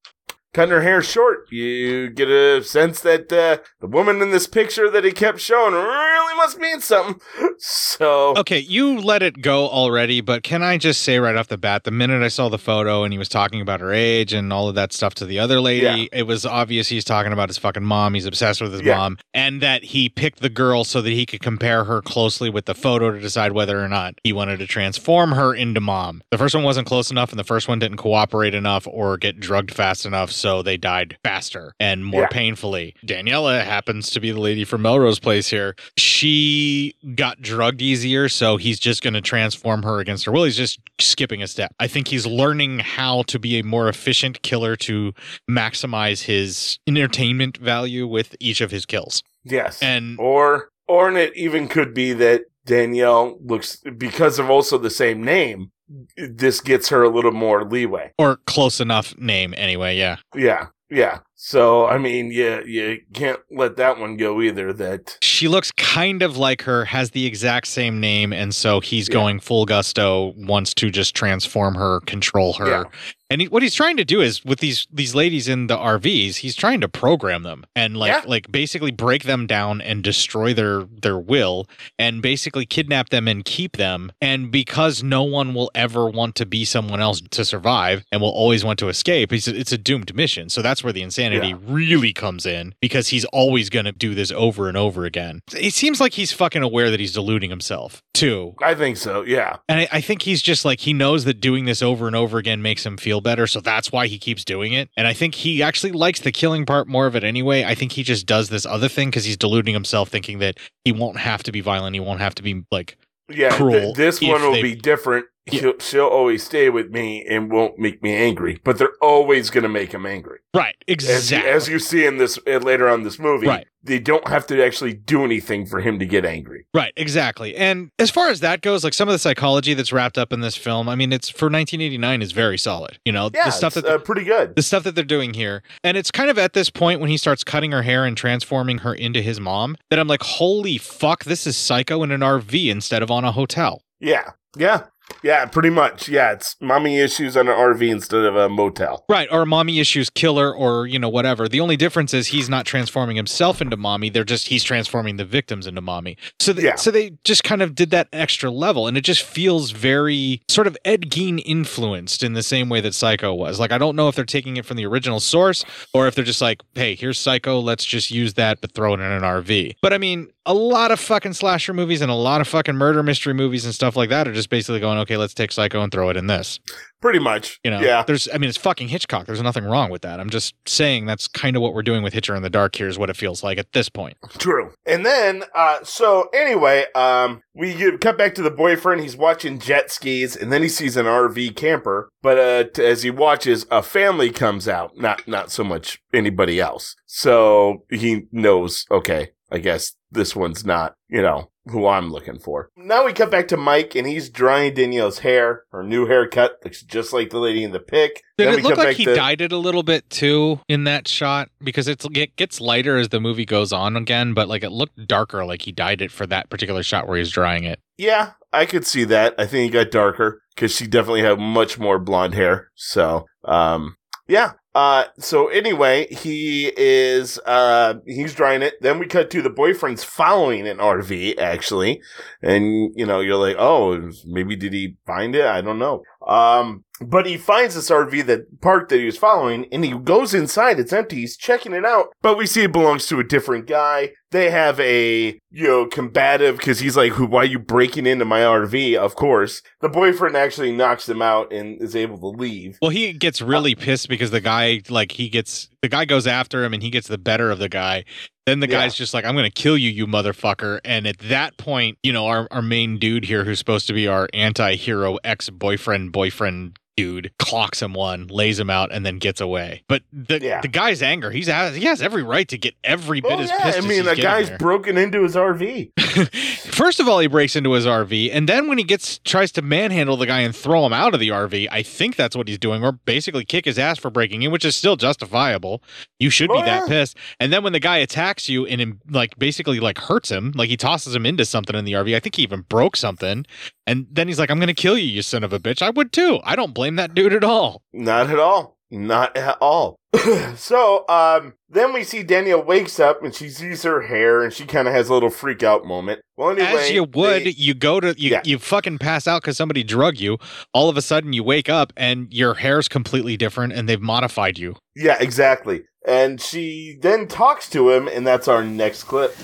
Cutting 0.57 0.71
her 0.71 0.81
hair 0.81 1.03
short. 1.03 1.45
You 1.51 2.09
get 2.09 2.29
a 2.29 2.63
sense 2.63 3.01
that 3.01 3.31
uh, 3.31 3.59
the 3.79 3.85
woman 3.85 4.23
in 4.23 4.31
this 4.31 4.47
picture 4.47 4.89
that 4.89 5.03
he 5.03 5.11
kept 5.11 5.39
showing 5.39 5.75
really 5.75 6.35
must 6.35 6.57
mean 6.57 6.81
something. 6.81 7.21
So 7.59 8.35
Okay, 8.37 8.59
you 8.59 8.99
let 9.01 9.23
it 9.23 9.41
go 9.41 9.67
already, 9.67 10.21
but 10.21 10.43
can 10.43 10.61
I 10.61 10.77
just 10.77 11.01
say 11.01 11.17
right 11.17 11.35
off 11.35 11.47
the 11.47 11.57
bat, 11.57 11.85
the 11.85 11.91
minute 11.91 12.21
I 12.21 12.27
saw 12.27 12.49
the 12.49 12.59
photo 12.59 13.03
and 13.03 13.11
he 13.11 13.17
was 13.17 13.29
talking 13.29 13.61
about 13.61 13.79
her 13.79 13.91
age 13.91 14.31
and 14.31 14.53
all 14.53 14.69
of 14.69 14.75
that 14.75 14.93
stuff 14.93 15.15
to 15.15 15.25
the 15.25 15.39
other 15.39 15.59
lady, 15.59 15.85
Yeah. 16.03 16.19
it 16.19 16.27
was 16.27 16.45
obvious 16.45 16.87
he's 16.87 17.03
talking 17.03 17.33
about 17.33 17.49
his 17.49 17.57
fucking 17.57 17.83
mom. 17.83 18.13
He's 18.13 18.27
obsessed 18.27 18.61
with 18.61 18.73
his 18.73 18.83
Yeah. 18.83 18.95
mom, 18.97 19.17
and 19.33 19.59
that 19.61 19.85
he 19.85 20.07
picked 20.07 20.41
the 20.41 20.49
girl 20.49 20.83
so 20.83 21.01
that 21.01 21.09
he 21.09 21.25
could 21.25 21.41
compare 21.41 21.85
her 21.85 21.99
closely 22.03 22.51
with 22.51 22.65
the 22.65 22.75
photo 22.75 23.09
to 23.11 23.19
decide 23.19 23.53
whether 23.53 23.83
or 23.83 23.87
not 23.89 24.13
he 24.23 24.31
wanted 24.33 24.59
to 24.59 24.67
transform 24.67 25.31
her 25.31 25.55
into 25.55 25.81
mom. 25.81 26.21
The 26.29 26.37
first 26.37 26.53
one 26.53 26.63
wasn't 26.63 26.85
close 26.85 27.09
enough, 27.09 27.31
and 27.31 27.39
the 27.39 27.43
first 27.43 27.67
one 27.67 27.79
didn't 27.79 27.97
cooperate 27.97 28.53
enough 28.53 28.85
or 28.87 29.17
get 29.17 29.39
drugged 29.39 29.73
fast 29.73 30.05
enough, 30.05 30.31
so 30.31 30.46
they 30.63 30.77
died 30.77 31.17
faster 31.23 31.73
and 31.79 32.05
more 32.05 32.21
Yeah. 32.21 32.27
painfully. 32.27 32.95
Daniela 33.05 33.63
happens 33.63 34.09
to 34.11 34.19
be 34.19 34.31
the 34.31 34.39
lady 34.39 34.63
from 34.63 34.81
Melrose 34.81 35.19
Place 35.19 35.49
here. 35.49 35.75
She 35.97 36.95
got 37.15 37.41
drugged 37.41 37.81
easier, 37.81 38.29
so 38.29 38.57
he's 38.57 38.79
just 38.79 39.01
going 39.03 39.13
to 39.13 39.21
transform 39.21 39.83
her 39.83 39.99
against 39.99 40.25
her 40.25 40.31
will. 40.31 40.43
He's 40.45 40.57
just 40.57 40.79
skipping 40.99 41.41
a 41.41 41.47
step. 41.47 41.73
I 41.79 41.87
think 41.87 42.07
he's 42.07 42.25
learning 42.25 42.79
how 42.79 43.23
to 43.23 43.39
be 43.39 43.59
a 43.59 43.63
more 43.63 43.87
efficient 43.89 44.41
killer 44.41 44.75
to 44.77 45.13
maximize 45.49 46.23
his 46.23 46.79
entertainment 46.87 47.57
value 47.57 48.07
with 48.07 48.35
each 48.39 48.61
of 48.61 48.71
his 48.71 48.85
kills. 48.85 49.23
Yes. 49.43 49.81
And 49.81 50.19
or 50.19 50.69
or 50.87 51.11
it 51.13 51.35
even 51.35 51.67
could 51.67 51.93
be 51.93 52.13
that 52.13 52.43
Danielle 52.65 53.37
looks 53.43 53.81
because 53.97 54.39
of 54.39 54.49
also 54.49 54.77
the 54.77 54.89
same 54.89 55.23
name. 55.23 55.71
This 56.17 56.61
gets 56.61 56.89
her 56.89 57.03
a 57.03 57.09
little 57.09 57.31
more 57.31 57.63
leeway. 57.63 58.11
or 58.17 58.37
close 58.45 58.79
enough 58.79 59.17
name 59.17 59.53
anyway, 59.57 59.97
yeah. 59.97 60.17
Yeah, 60.35 60.67
yeah. 60.89 61.19
So 61.35 61.85
I 61.85 61.97
mean, 61.97 62.31
yeah, 62.31 62.61
you 62.65 62.99
can't 63.13 63.39
let 63.51 63.77
that 63.77 63.99
one 63.99 64.17
go 64.17 64.41
either. 64.41 64.73
That 64.73 65.17
She 65.21 65.47
looks 65.47 65.71
kind 65.71 66.21
of 66.21 66.35
like 66.35 66.61
her, 66.63 66.83
has 66.85 67.11
the 67.11 67.25
exact 67.25 67.67
same 67.67 67.99
name, 67.99 68.33
and 68.33 68.53
so 68.53 68.79
he's 68.79 69.07
going 69.07 69.39
full 69.39 69.65
gusto, 69.65 70.33
wants 70.35 70.73
to 70.75 70.89
just 70.89 71.15
transform 71.15 71.75
her, 71.75 72.01
control 72.01 72.53
her. 72.53 72.67
Yeah. 72.67 72.83
And 73.29 73.41
he, 73.41 73.47
what 73.47 73.61
he's 73.61 73.75
trying 73.75 73.97
to 73.97 74.05
do 74.05 74.21
is 74.21 74.43
with 74.45 74.59
these 74.59 74.87
these 74.91 75.13
ladies 75.13 75.47
in 75.49 75.67
the 75.67 75.75
RVs, 75.77 76.37
he's 76.37 76.55
trying 76.55 76.79
to 76.81 76.87
program 76.87 77.43
them 77.43 77.65
and 77.75 77.97
like 77.97 78.11
Yeah. 78.11 78.21
like 78.25 78.51
basically 78.51 78.91
break 78.91 79.23
them 79.23 79.47
down 79.47 79.81
and 79.81 80.01
destroy 80.03 80.53
their 80.53 80.83
their 81.01 81.17
will 81.19 81.67
and 81.99 82.21
basically 82.21 82.65
kidnap 82.65 83.09
them 83.09 83.27
and 83.27 83.43
keep 83.43 83.75
them. 83.77 84.11
And 84.21 84.49
because 84.51 85.03
no 85.03 85.23
one 85.23 85.53
will 85.53 85.69
ever 85.75 86.07
want 86.07 86.35
to 86.35 86.45
be 86.45 86.63
someone 86.63 87.01
else 87.01 87.21
to 87.31 87.43
survive 87.43 88.05
and 88.13 88.21
will 88.21 88.29
always 88.29 88.63
want 88.63 88.79
to 88.79 88.87
escape, 88.87 89.33
it's 89.33 89.47
a, 89.47 89.55
it's 89.59 89.73
a 89.73 89.77
doomed 89.77 90.15
mission. 90.15 90.47
So 90.49 90.61
that's 90.61 90.83
where 90.83 90.93
the 90.93 91.01
insanity 91.01 91.49
Yeah. 91.49 91.57
really 91.65 92.13
comes 92.13 92.45
in 92.45 92.75
because 92.81 93.09
he's 93.09 93.25
always 93.25 93.69
going 93.69 93.85
to 93.85 93.91
do 93.91 94.15
this 94.15 94.31
over 94.31 94.69
and 94.69 94.77
over 94.77 95.03
again. 95.05 95.41
It 95.53 95.73
seems 95.73 95.99
like 95.99 96.13
he's 96.13 96.31
fucking 96.31 96.63
aware 96.63 96.89
that 96.91 96.99
he's 97.01 97.11
deluding 97.13 97.49
himself 97.49 98.01
too. 98.13 98.55
I 98.61 98.73
think 98.73 98.95
so. 98.97 99.23
Yeah, 99.23 99.57
And 99.67 99.81
I, 99.81 99.87
I 99.91 100.01
think 100.01 100.21
he's 100.21 100.41
just 100.41 100.63
like 100.63 100.79
he 100.79 100.93
knows 100.93 101.25
that 101.25 101.41
doing 101.41 101.65
this 101.65 101.81
over 101.81 102.07
and 102.07 102.15
over 102.15 102.37
again 102.37 102.61
makes 102.61 102.85
him 102.85 102.95
feel 102.97 103.16
better, 103.21 103.47
so 103.47 103.59
that's 103.61 103.91
why 103.91 104.07
he 104.07 104.17
keeps 104.17 104.43
doing 104.45 104.73
it. 104.73 104.89
And 104.97 105.07
I 105.07 105.13
think 105.13 105.35
he 105.35 105.61
actually 105.63 105.91
likes 105.91 106.19
the 106.19 106.31
killing 106.31 106.65
part 106.65 106.87
more 106.87 107.07
of 107.07 107.15
it 107.15 107.23
anyway. 107.23 107.63
I 107.63 107.75
think 107.75 107.91
he 107.91 108.03
just 108.03 108.25
does 108.25 108.49
this 108.49 108.65
other 108.65 108.87
thing 108.87 109.09
because 109.09 109.25
he's 109.25 109.37
deluding 109.37 109.73
himself, 109.73 110.09
thinking 110.09 110.39
that 110.39 110.57
he 110.85 110.91
won't 110.91 111.17
have 111.17 111.43
to 111.43 111.51
be 111.51 111.61
violent, 111.61 111.93
he 111.93 111.99
won't 111.99 112.19
have 112.19 112.35
to 112.35 112.43
be 112.43 112.63
like 112.71 112.97
yeah. 113.29 113.49
th- 113.49 113.61
cruel. 113.61 113.93
this 113.93 114.21
one 114.21 114.41
will 114.41 114.53
they- 114.53 114.61
be 114.61 114.75
different. 114.75 115.25
She'll, 115.51 115.77
she'll 115.79 116.05
always 116.07 116.43
stay 116.43 116.69
with 116.69 116.89
me 116.91 117.25
and 117.25 117.51
won't 117.51 117.77
make 117.79 118.01
me 118.03 118.13
angry, 118.13 118.59
but 118.63 118.77
they're 118.77 118.93
always 119.01 119.49
going 119.49 119.63
to 119.63 119.69
make 119.69 119.93
him 119.93 120.05
angry. 120.05 120.39
right, 120.55 120.75
As, 120.87 120.93
exactly. 121.05 121.49
as 121.51 121.67
you 121.69 121.79
see 121.79 122.05
in 122.05 122.17
this 122.17 122.37
uh, 122.47 122.57
later 122.57 122.87
on 122.89 123.03
this 123.03 123.19
movie, 123.19 123.47
Right. 123.47 123.67
they 123.83 123.99
don't 123.99 124.27
have 124.27 124.45
to 124.47 124.63
actually 124.65 124.93
do 124.93 125.23
anything 125.23 125.65
for 125.65 125.79
him 125.81 125.99
to 125.99 126.05
get 126.05 126.25
angry. 126.25 126.65
Right, 126.73 126.91
exactly. 126.97 127.55
And 127.55 127.91
as 127.99 128.09
far 128.11 128.29
as 128.29 128.39
that 128.41 128.61
goes, 128.61 128.83
like 128.83 128.93
some 128.93 129.07
of 129.07 129.13
the 129.13 129.19
psychology 129.19 129.73
that's 129.73 129.93
wrapped 129.93 130.17
up 130.17 130.33
in 130.33 130.41
this 130.41 130.55
film, 130.55 130.89
I 130.89 130.95
mean, 130.95 131.13
it's 131.13 131.29
for 131.29 131.45
1989 131.45 132.21
is 132.21 132.31
very 132.31 132.57
solid. 132.57 132.99
You 133.05 133.11
know, 133.11 133.29
Yeah, 133.33 133.45
the 133.45 133.51
stuff 133.51 133.77
it's, 133.77 133.85
that 133.87 133.95
uh, 133.95 133.99
pretty 133.99 134.23
good. 134.23 134.55
the 134.55 134.61
stuff 134.63 134.83
that 134.83 134.95
they're 134.95 135.03
doing 135.03 135.33
here. 135.33 135.63
And 135.83 135.95
it's 135.97 136.11
kind 136.11 136.29
of 136.29 136.37
at 136.37 136.53
this 136.53 136.69
point 136.69 136.99
when 137.01 137.09
he 137.09 137.17
starts 137.17 137.43
cutting 137.43 137.71
her 137.71 137.83
hair 137.83 138.03
and 138.05 138.17
transforming 138.17 138.79
her 138.79 138.93
into 138.93 139.21
his 139.21 139.39
mom 139.39 139.77
that 139.89 139.99
I'm 139.99 140.07
like, 140.07 140.23
holy 140.23 140.77
fuck, 140.77 141.23
this 141.25 141.45
is 141.47 141.55
psycho 141.55 142.03
in 142.03 142.11
an 142.11 142.21
RV 142.21 142.69
instead 142.69 143.01
of 143.03 143.11
on 143.11 143.23
a 143.23 143.31
hotel. 143.31 143.81
Yeah, 143.99 144.31
yeah, 144.57 144.85
yeah. 145.23 145.45
Pretty 145.45 145.69
much. 145.69 146.09
Yeah, 146.09 146.31
it's 146.33 146.55
mommy 146.61 146.99
issues 146.99 147.35
on 147.37 147.47
an 147.47 147.55
RV 147.55 147.89
instead 147.89 148.23
of 148.23 148.35
a 148.35 148.49
motel. 148.49 149.05
Right, 149.09 149.27
or 149.31 149.45
mommy 149.45 149.79
issues 149.79 150.09
killer, 150.09 150.53
or 150.53 150.87
you 150.87 150.99
know 150.99 151.09
whatever. 151.09 151.47
The 151.47 151.59
only 151.59 151.77
difference 151.77 152.13
is 152.13 152.27
he's 152.27 152.49
not 152.49 152.65
transforming 152.65 153.15
himself 153.15 153.61
into 153.61 153.77
mommy. 153.77 154.09
They're 154.09 154.23
just 154.23 154.47
he's 154.47 154.63
transforming 154.63 155.17
the 155.17 155.25
victims 155.25 155.67
into 155.67 155.81
mommy. 155.81 156.17
So 156.39 156.53
they, 156.53 156.63
Yeah. 156.63 156.75
so 156.75 156.91
they 156.91 157.11
just 157.23 157.43
kind 157.43 157.61
of 157.61 157.75
did 157.75 157.89
that 157.91 158.07
extra 158.13 158.49
level, 158.51 158.87
and 158.87 158.97
it 158.97 159.01
just 159.01 159.23
feels 159.23 159.71
very 159.71 160.41
sort 160.47 160.67
of 160.67 160.77
Ed 160.85 161.09
Gein 161.09 161.41
influenced 161.45 162.23
in 162.23 162.33
the 162.33 162.43
same 162.43 162.69
way 162.69 162.81
that 162.81 162.93
Psycho 162.93 163.33
was. 163.33 163.59
Like 163.59 163.71
I 163.71 163.77
don't 163.77 163.95
know 163.95 164.07
if 164.07 164.15
they're 164.15 164.25
taking 164.25 164.57
it 164.57 164.65
from 164.65 164.77
the 164.77 164.85
original 164.85 165.19
source 165.19 165.63
or 165.93 166.07
if 166.07 166.15
they're 166.15 166.23
just 166.25 166.41
like, 166.41 166.61
hey, 166.75 166.95
here's 166.95 167.19
Psycho, 167.19 167.59
let's 167.59 167.85
just 167.85 168.11
use 168.11 168.33
that 168.35 168.61
but 168.61 168.71
throw 168.73 168.93
it 168.93 168.99
in 168.99 169.11
an 169.11 169.21
RV. 169.23 169.75
But 169.81 169.93
I 169.93 169.97
mean, 169.97 170.29
a 170.47 170.53
lot 170.53 170.91
of 170.91 170.99
fucking 170.99 171.33
slasher 171.33 171.73
movies 171.73 172.01
and 172.01 172.09
a 172.09 172.15
lot 172.15 172.41
of 172.41 172.47
fucking 172.47 172.75
murder 172.75 173.03
mystery 173.03 173.33
movies 173.33 173.65
and 173.65 173.75
stuff 173.75 173.95
like 173.95 174.09
that 174.09 174.27
are 174.27 174.33
just 174.33 174.49
basically 174.49 174.79
going, 174.79 174.97
okay, 174.99 175.17
let's 175.17 175.33
take 175.35 175.51
Psycho 175.51 175.81
and 175.81 175.91
throw 175.91 176.09
it 176.09 176.17
in 176.17 176.25
this. 176.27 176.59
Pretty 177.01 177.19
much. 177.19 177.59
You 177.63 177.69
know, 177.71 177.79
Yeah. 177.79 178.03
there's, 178.07 178.27
I 178.33 178.37
mean, 178.39 178.49
it's 178.49 178.57
fucking 178.57 178.87
Hitchcock. 178.87 179.27
There's 179.27 179.41
nothing 179.41 179.65
wrong 179.65 179.91
with 179.91 180.01
that. 180.01 180.19
I'm 180.19 180.31
just 180.31 180.55
saying 180.65 181.05
that's 181.05 181.27
kind 181.27 181.55
of 181.55 181.61
what 181.61 181.73
we're 181.75 181.83
doing 181.83 182.01
with 182.01 182.13
Hitcher 182.13 182.35
in 182.35 182.41
the 182.41 182.49
Dark 182.49 182.75
here 182.75 182.87
is 182.87 182.97
what 182.97 183.09
it 183.11 183.15
feels 183.17 183.43
like 183.43 183.57
at 183.59 183.73
this 183.73 183.87
point. 183.89 184.17
True. 184.39 184.71
And 184.87 185.05
then, 185.05 185.43
uh, 185.53 185.83
so 185.83 186.29
anyway, 186.33 186.85
um, 186.95 187.41
we 187.53 187.95
cut 187.99 188.17
back 188.17 188.33
to 188.35 188.41
the 188.41 188.49
boyfriend. 188.49 189.01
He's 189.01 189.17
watching 189.17 189.59
jet 189.59 189.91
skis, 189.91 190.35
and 190.35 190.51
then 190.51 190.63
he 190.63 190.69
sees 190.69 190.97
an 190.97 191.05
RV 191.05 191.55
camper. 191.55 192.09
But 192.23 192.37
uh, 192.39 192.63
t- 192.73 192.83
as 192.85 193.03
he 193.03 193.11
watches, 193.11 193.65
a 193.69 193.83
family 193.83 194.31
comes 194.31 194.67
out. 194.67 194.97
Not 194.97 195.27
not 195.27 195.51
so 195.51 195.63
much 195.63 195.99
anybody 196.13 196.59
else. 196.59 196.95
So 197.05 197.83
he 197.89 198.23
knows. 198.31 198.85
Okay, 198.91 199.29
I 199.51 199.57
guess 199.59 199.93
this 200.11 200.35
one's 200.35 200.65
not. 200.65 200.93
You 201.09 201.21
know 201.21 201.49
who 201.69 201.85
I'm 201.85 202.09
looking 202.11 202.39
for. 202.39 202.69
Now 202.77 203.05
we 203.05 203.11
cut 203.11 203.29
back 203.29 203.49
to 203.49 203.57
Mike, 203.57 203.93
and 203.93 204.07
he's 204.07 204.29
drying 204.29 204.73
Danielle's 204.73 205.19
hair. 205.19 205.63
Her 205.71 205.83
new 205.83 206.05
haircut 206.05 206.59
looks 206.63 206.81
just 206.81 207.11
like 207.11 207.29
the 207.29 207.39
lady 207.39 207.61
in 207.63 207.71
the 207.71 207.79
pic. 207.81 208.23
Did 208.37 208.47
Then 208.47 208.53
it 208.53 208.55
we 208.57 208.61
look 208.63 208.77
like 208.77 208.95
he 208.95 209.03
to- 209.05 209.15
dyed 209.15 209.41
it 209.41 209.51
a 209.51 209.57
little 209.57 209.83
bit 209.83 210.09
too 210.09 210.61
in 210.69 210.85
that 210.85 211.07
shot? 211.09 211.49
Because 211.61 211.87
it's, 211.89 212.05
it 212.13 212.35
gets 212.37 212.61
lighter 212.61 212.97
as 212.97 213.09
the 213.09 213.19
movie 213.19 213.45
goes 213.45 213.73
on 213.73 213.97
again, 213.97 214.33
but 214.33 214.47
like 214.47 214.63
it 214.63 214.71
looked 214.71 215.07
darker, 215.07 215.43
like 215.45 215.61
he 215.63 215.71
dyed 215.73 216.01
it 216.01 216.11
for 216.11 216.25
that 216.27 216.49
particular 216.49 216.83
shot 216.83 217.05
where 217.07 217.17
he's 217.17 217.31
drying 217.31 217.65
it. 217.65 217.79
Yeah, 217.97 218.31
I 218.53 218.65
could 218.65 218.85
see 218.85 219.03
that. 219.05 219.35
I 219.37 219.45
think 219.45 219.63
he 219.65 219.69
got 219.69 219.91
darker 219.91 220.41
because 220.55 220.73
she 220.73 220.87
definitely 220.87 221.23
had 221.23 221.37
much 221.39 221.77
more 221.77 221.99
blonde 221.99 222.33
hair. 222.35 222.69
So, 222.75 223.25
um, 223.43 223.97
yeah. 224.27 224.53
Uh, 224.77 225.05
so 225.17 225.47
anyway, 225.47 226.05
he 226.13 226.71
is, 226.77 227.39
uh, 227.47 227.95
he's 228.05 228.35
drying 228.35 228.61
it. 228.61 228.75
Then 228.79 228.99
we 228.99 229.07
cut 229.07 229.31
to 229.31 229.41
the 229.41 229.49
boyfriend's 229.49 230.03
following 230.03 230.67
an 230.67 230.77
RV, 230.77 231.39
actually. 231.39 231.99
And, 232.43 232.93
you 232.95 233.07
know, 233.07 233.19
you're 233.19 233.37
like, 233.37 233.55
oh, 233.57 234.11
maybe 234.27 234.55
did 234.55 234.73
he 234.73 234.95
find 235.07 235.35
it? 235.35 235.47
I 235.47 235.61
don't 235.61 235.79
know. 235.79 236.03
Um, 236.27 236.83
but 237.01 237.25
he 237.25 237.37
finds 237.37 237.73
this 237.73 237.89
RV 237.89 238.27
that 238.27 238.61
parked 238.61 238.89
that 238.89 238.99
he 238.99 239.05
was 239.05 239.17
following 239.17 239.65
and 239.71 239.83
he 239.83 239.97
goes 239.97 240.35
inside. 240.35 240.79
It's 240.79 240.93
empty. 240.93 241.15
He's 241.15 241.37
checking 241.37 241.73
it 241.73 241.83
out, 241.83 242.09
but 242.21 242.37
we 242.37 242.45
see 242.45 242.61
it 242.61 242.71
belongs 242.71 243.07
to 243.07 243.19
a 243.19 243.23
different 243.23 243.65
guy. 243.65 244.11
They 244.31 244.49
have 244.49 244.77
a, 244.81 245.39
you 245.51 245.67
know, 245.67 245.85
combative 245.85 246.57
because 246.57 246.79
he's 246.79 246.97
like, 246.97 247.13
who, 247.13 247.25
why 247.25 247.43
are 247.43 247.45
you 247.45 247.59
breaking 247.59 248.05
into 248.05 248.25
my 248.25 248.41
RV? 248.41 248.95
Of 248.97 249.15
course. 249.15 249.61
The 249.79 249.87
boyfriend 249.87 250.35
actually 250.35 250.73
knocks 250.73 251.07
him 251.07 251.21
out 251.21 251.53
and 251.53 251.81
is 251.81 251.95
able 251.95 252.17
to 252.19 252.27
leave. 252.37 252.77
Well, 252.81 252.91
he 252.91 253.13
gets 253.13 253.41
really 253.41 253.73
uh, 253.73 253.79
pissed 253.79 254.09
because 254.09 254.31
the 254.31 254.41
guy, 254.41 254.81
like, 254.89 255.13
he 255.13 255.29
gets 255.29 255.69
the 255.81 255.87
guy 255.87 256.03
goes 256.03 256.27
after 256.27 256.63
him 256.65 256.73
and 256.73 256.83
he 256.83 256.89
gets 256.89 257.07
the 257.07 257.17
better 257.17 257.51
of 257.51 257.59
the 257.59 257.69
guy. 257.69 258.03
Then 258.45 258.59
the 258.59 258.67
Yeah. 258.67 258.79
guy's 258.79 258.95
just 258.95 259.13
like, 259.13 259.23
I'm 259.23 259.35
going 259.35 259.49
to 259.49 259.61
kill 259.61 259.77
you, 259.77 259.89
you 259.89 260.07
motherfucker. 260.07 260.79
And 260.83 261.07
at 261.07 261.19
that 261.19 261.57
point, 261.57 261.97
you 262.03 262.11
know, 262.11 262.27
our, 262.27 262.47
our 262.51 262.61
main 262.61 262.97
dude 262.97 263.23
here, 263.23 263.45
who's 263.45 263.59
supposed 263.59 263.87
to 263.87 263.93
be 263.93 264.07
our 264.07 264.27
anti 264.33 264.75
hero 264.75 265.17
ex 265.23 265.49
boyfriend, 265.49 266.11
boyfriend 266.11 266.77
dude 266.97 267.31
clocks 267.39 267.81
him 267.81 267.93
one, 267.93 268.27
lays 268.27 268.59
him 268.59 268.69
out, 268.69 268.91
and 268.91 269.05
then 269.05 269.19
gets 269.19 269.39
away. 269.39 269.83
But 269.87 270.01
the 270.11 270.41
Yeah. 270.41 270.59
the 270.61 270.67
guy's 270.67 271.01
anger, 271.01 271.31
he's 271.31 271.47
has, 271.47 271.75
he 271.75 271.85
has 271.85 272.01
every 272.01 272.23
right 272.23 272.47
to 272.49 272.57
get 272.57 272.73
every 272.83 273.21
bit 273.21 273.31
Oh, 273.31 273.39
as 273.39 273.49
yeah, 273.49 273.63
pissed 273.63 273.77
I 273.77 273.87
mean, 273.87 274.03
the 274.03 274.15
guy's 274.15 274.49
there. 274.49 274.57
broken 274.57 274.97
into 274.97 275.23
his 275.23 275.35
RV. 275.35 275.91
First 276.73 276.99
of 276.99 277.07
all, 277.07 277.19
he 277.19 277.27
breaks 277.27 277.55
into 277.55 277.71
his 277.73 277.85
RV, 277.85 278.29
and 278.33 278.49
then 278.49 278.67
when 278.67 278.77
he 278.77 278.83
gets 278.83 279.19
tries 279.19 279.51
to 279.53 279.61
manhandle 279.61 280.17
the 280.17 280.25
guy 280.25 280.39
and 280.41 280.55
throw 280.55 280.85
him 280.85 280.93
out 280.93 281.13
of 281.13 281.19
the 281.19 281.29
RV, 281.29 281.67
I 281.71 281.83
think 281.83 282.15
that's 282.15 282.35
what 282.35 282.47
he's 282.47 282.57
doing, 282.59 282.83
or 282.83 282.91
basically 282.91 283.45
kick 283.45 283.65
his 283.65 283.77
ass 283.79 283.99
for 283.99 284.09
breaking 284.09 284.41
in, 284.41 284.51
which 284.51 284.65
is 284.65 284.75
still 284.75 284.95
justifiable. 284.95 285.83
You 286.19 286.29
should 286.31 286.49
be 286.49 286.57
Oh, 286.57 286.65
that 286.65 286.81
yeah. 286.83 286.87
pissed. 286.87 287.15
And 287.39 287.53
then 287.53 287.63
when 287.63 287.73
the 287.73 287.79
guy 287.79 287.97
attacks 287.97 288.49
you 288.49 288.65
and 288.65 288.97
like 289.09 289.37
basically 289.37 289.79
like 289.79 289.99
hurts 289.99 290.29
him, 290.29 290.51
like 290.55 290.69
he 290.69 290.77
tosses 290.77 291.15
him 291.15 291.25
into 291.25 291.45
something 291.45 291.75
in 291.75 291.85
the 291.85 291.93
RV. 291.93 292.15
I 292.15 292.19
think 292.19 292.35
he 292.35 292.43
even 292.43 292.61
broke 292.61 292.95
something. 292.95 293.45
And 293.85 294.05
then 294.11 294.27
he's 294.27 294.37
like, 294.39 294.49
"I'm 294.51 294.59
gonna 294.59 294.73
kill 294.73 294.97
you, 294.97 295.05
you 295.05 295.21
son 295.21 295.43
of 295.45 295.53
a 295.53 295.59
bitch." 295.59 295.81
I 295.81 295.89
would 295.91 296.11
too. 296.11 296.39
I 296.43 296.55
don't 296.57 296.73
blame 296.73 296.86
that 296.95 297.13
dude 297.13 297.33
at 297.33 297.43
all. 297.43 297.81
Not 297.93 298.29
at 298.29 298.39
all. 298.39 298.77
Not 298.89 299.35
at 299.35 299.57
all. 299.59 299.97
so, 300.55 301.05
um, 301.09 301.53
then 301.69 301.91
we 301.91 302.05
see 302.05 302.23
Danielle 302.23 302.63
wakes 302.63 302.99
up 303.01 303.21
and 303.21 303.35
she 303.35 303.49
sees 303.49 303.83
her 303.83 304.03
hair 304.03 304.41
and 304.41 304.53
she 304.53 304.65
kind 304.65 304.87
of 304.87 304.93
has 304.93 305.09
a 305.09 305.13
little 305.13 305.29
freak 305.29 305.61
out 305.61 305.85
moment. 305.85 306.21
Well, 306.37 306.51
anyway, 306.51 306.67
As 306.83 306.91
you 306.91 307.03
would, 307.03 307.43
they- 307.43 307.49
you 307.57 307.73
go 307.73 307.99
to 307.99 308.15
you, 308.17 308.31
Yeah. 308.31 308.41
you 308.45 308.57
fucking 308.57 308.99
pass 308.99 309.27
out 309.27 309.41
because 309.41 309.57
somebody 309.57 309.83
drug 309.83 310.17
you. 310.19 310.37
All 310.73 310.87
of 310.87 310.95
a 310.95 311.01
sudden, 311.01 311.33
you 311.33 311.43
wake 311.43 311.67
up 311.67 311.91
and 311.97 312.31
your 312.33 312.53
hair's 312.53 312.87
completely 312.87 313.35
different, 313.35 313.73
and 313.73 313.89
they've 313.89 314.01
modified 314.01 314.57
you. 314.57 314.77
yeah, 314.95 315.17
exactly. 315.19 315.83
And 316.07 316.39
she 316.39 316.97
then 317.01 317.27
talks 317.27 317.69
to 317.71 317.89
him, 317.91 318.07
and 318.07 318.25
that's 318.25 318.47
our 318.47 318.63
next 318.63 319.03
clip. 319.03 319.35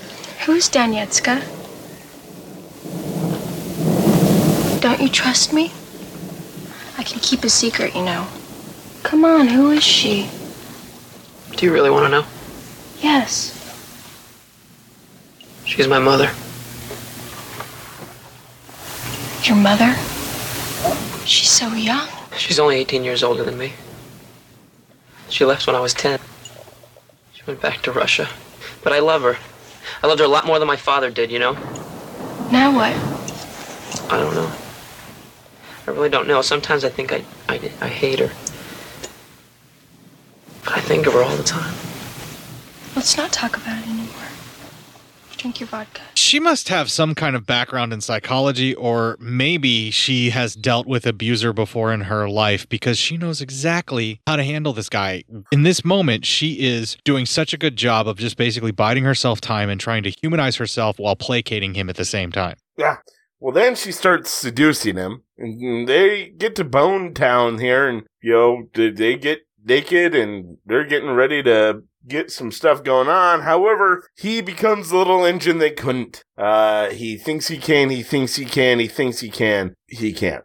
Who's 0.46 0.70
Danietska? 0.70 1.42
Don't 4.80 5.00
you 5.00 5.08
trust 5.10 5.52
me? 5.52 5.70
I 7.04 7.06
can 7.06 7.20
keep 7.20 7.44
a 7.44 7.50
secret, 7.50 7.94
you 7.94 8.02
know. 8.02 8.26
Come 9.02 9.26
on, 9.26 9.46
who 9.46 9.72
is 9.72 9.84
she? 9.84 10.30
Do 11.54 11.66
you 11.66 11.70
really 11.70 11.90
want 11.90 12.06
to 12.06 12.08
know? 12.08 12.24
Yes. 13.02 13.52
She's 15.66 15.86
my 15.86 15.98
mother. 15.98 16.30
Your 19.42 19.56
mother? 19.56 19.94
She's 21.26 21.50
so 21.50 21.74
young. 21.74 22.08
She's 22.38 22.58
only 22.58 22.76
18 22.76 23.04
years 23.04 23.22
older 23.22 23.44
than 23.44 23.58
me. 23.58 23.74
She 25.28 25.44
left 25.44 25.66
when 25.66 25.76
I 25.76 25.80
was 25.80 25.92
10. 25.92 26.18
She 27.34 27.42
went 27.46 27.60
back 27.60 27.82
to 27.82 27.92
Russia. 27.92 28.30
But 28.82 28.94
I 28.94 29.00
love 29.00 29.20
her. 29.20 29.36
I 30.02 30.06
loved 30.06 30.20
her 30.20 30.24
a 30.24 30.28
lot 30.28 30.46
more 30.46 30.58
than 30.58 30.68
my 30.68 30.76
father 30.76 31.10
did, 31.10 31.30
you 31.30 31.38
know? 31.38 31.52
Now 32.50 32.74
what? 32.74 32.96
I 34.10 34.18
don't 34.18 34.34
know. 34.34 34.50
I 35.86 35.90
really 35.90 36.08
don't 36.08 36.26
know. 36.26 36.40
Sometimes 36.42 36.84
I 36.84 36.88
think 36.88 37.12
I, 37.12 37.24
I, 37.48 37.54
I 37.80 37.88
hate 37.88 38.18
her. 38.18 38.30
But 40.64 40.78
I 40.78 40.80
think 40.80 41.06
of 41.06 41.12
her 41.12 41.22
all 41.22 41.36
the 41.36 41.42
time. 41.42 41.74
Let's 42.96 43.16
not 43.16 43.32
talk 43.32 43.56
about 43.56 43.82
it 43.82 43.88
anymore. 43.88 44.08
Drink 45.36 45.60
your 45.60 45.66
vodka. 45.66 46.00
She 46.14 46.40
must 46.40 46.70
have 46.70 46.90
some 46.90 47.14
kind 47.14 47.36
of 47.36 47.44
background 47.44 47.92
in 47.92 48.00
psychology, 48.00 48.74
or 48.74 49.18
maybe 49.20 49.90
she 49.90 50.30
has 50.30 50.54
dealt 50.54 50.86
with 50.86 51.06
abuser 51.06 51.52
before 51.52 51.92
in 51.92 52.02
her 52.02 52.30
life 52.30 52.66
because 52.68 52.96
she 52.96 53.18
knows 53.18 53.42
exactly 53.42 54.22
how 54.26 54.36
to 54.36 54.42
handle 54.42 54.72
this 54.72 54.88
guy. 54.88 55.22
In 55.52 55.64
this 55.64 55.84
moment, 55.84 56.24
she 56.24 56.60
is 56.60 56.96
doing 57.04 57.26
such 57.26 57.52
a 57.52 57.58
good 57.58 57.76
job 57.76 58.08
of 58.08 58.16
just 58.16 58.38
basically 58.38 58.72
biding 58.72 59.04
herself 59.04 59.42
time 59.42 59.68
and 59.68 59.78
trying 59.78 60.02
to 60.04 60.10
humanize 60.10 60.56
herself 60.56 60.98
while 60.98 61.14
placating 61.14 61.74
him 61.74 61.90
at 61.90 61.96
the 61.96 62.06
same 62.06 62.32
time. 62.32 62.56
Yeah. 62.78 62.96
Well, 63.44 63.52
then 63.52 63.74
she 63.74 63.92
starts 63.92 64.30
seducing 64.30 64.96
him, 64.96 65.24
and 65.36 65.86
they 65.86 66.30
get 66.30 66.56
to 66.56 66.64
Bone 66.64 67.12
Town 67.12 67.58
here, 67.58 67.86
and 67.86 68.04
you 68.22 68.32
know 68.32 68.70
they- 68.72 69.16
get 69.16 69.40
naked, 69.62 70.14
and 70.14 70.56
they're 70.64 70.86
getting 70.86 71.10
ready 71.10 71.42
to 71.42 71.82
get 72.08 72.30
some 72.30 72.50
stuff 72.50 72.82
going 72.82 73.08
on. 73.08 73.42
However, 73.42 74.08
he 74.16 74.40
becomes 74.40 74.88
the 74.88 74.96
little 74.96 75.26
engine 75.26 75.58
they 75.58 75.72
couldn't. 75.72 76.22
Uh, 76.38 76.88
he 76.88 77.18
thinks 77.18 77.48
he 77.48 77.58
can, 77.58 77.90
he 77.90 78.02
thinks 78.02 78.36
he 78.36 78.46
can, 78.46 78.78
he 78.78 78.88
thinks 78.88 79.20
he 79.20 79.28
can, 79.28 79.74
he 79.88 80.14
can't. 80.14 80.42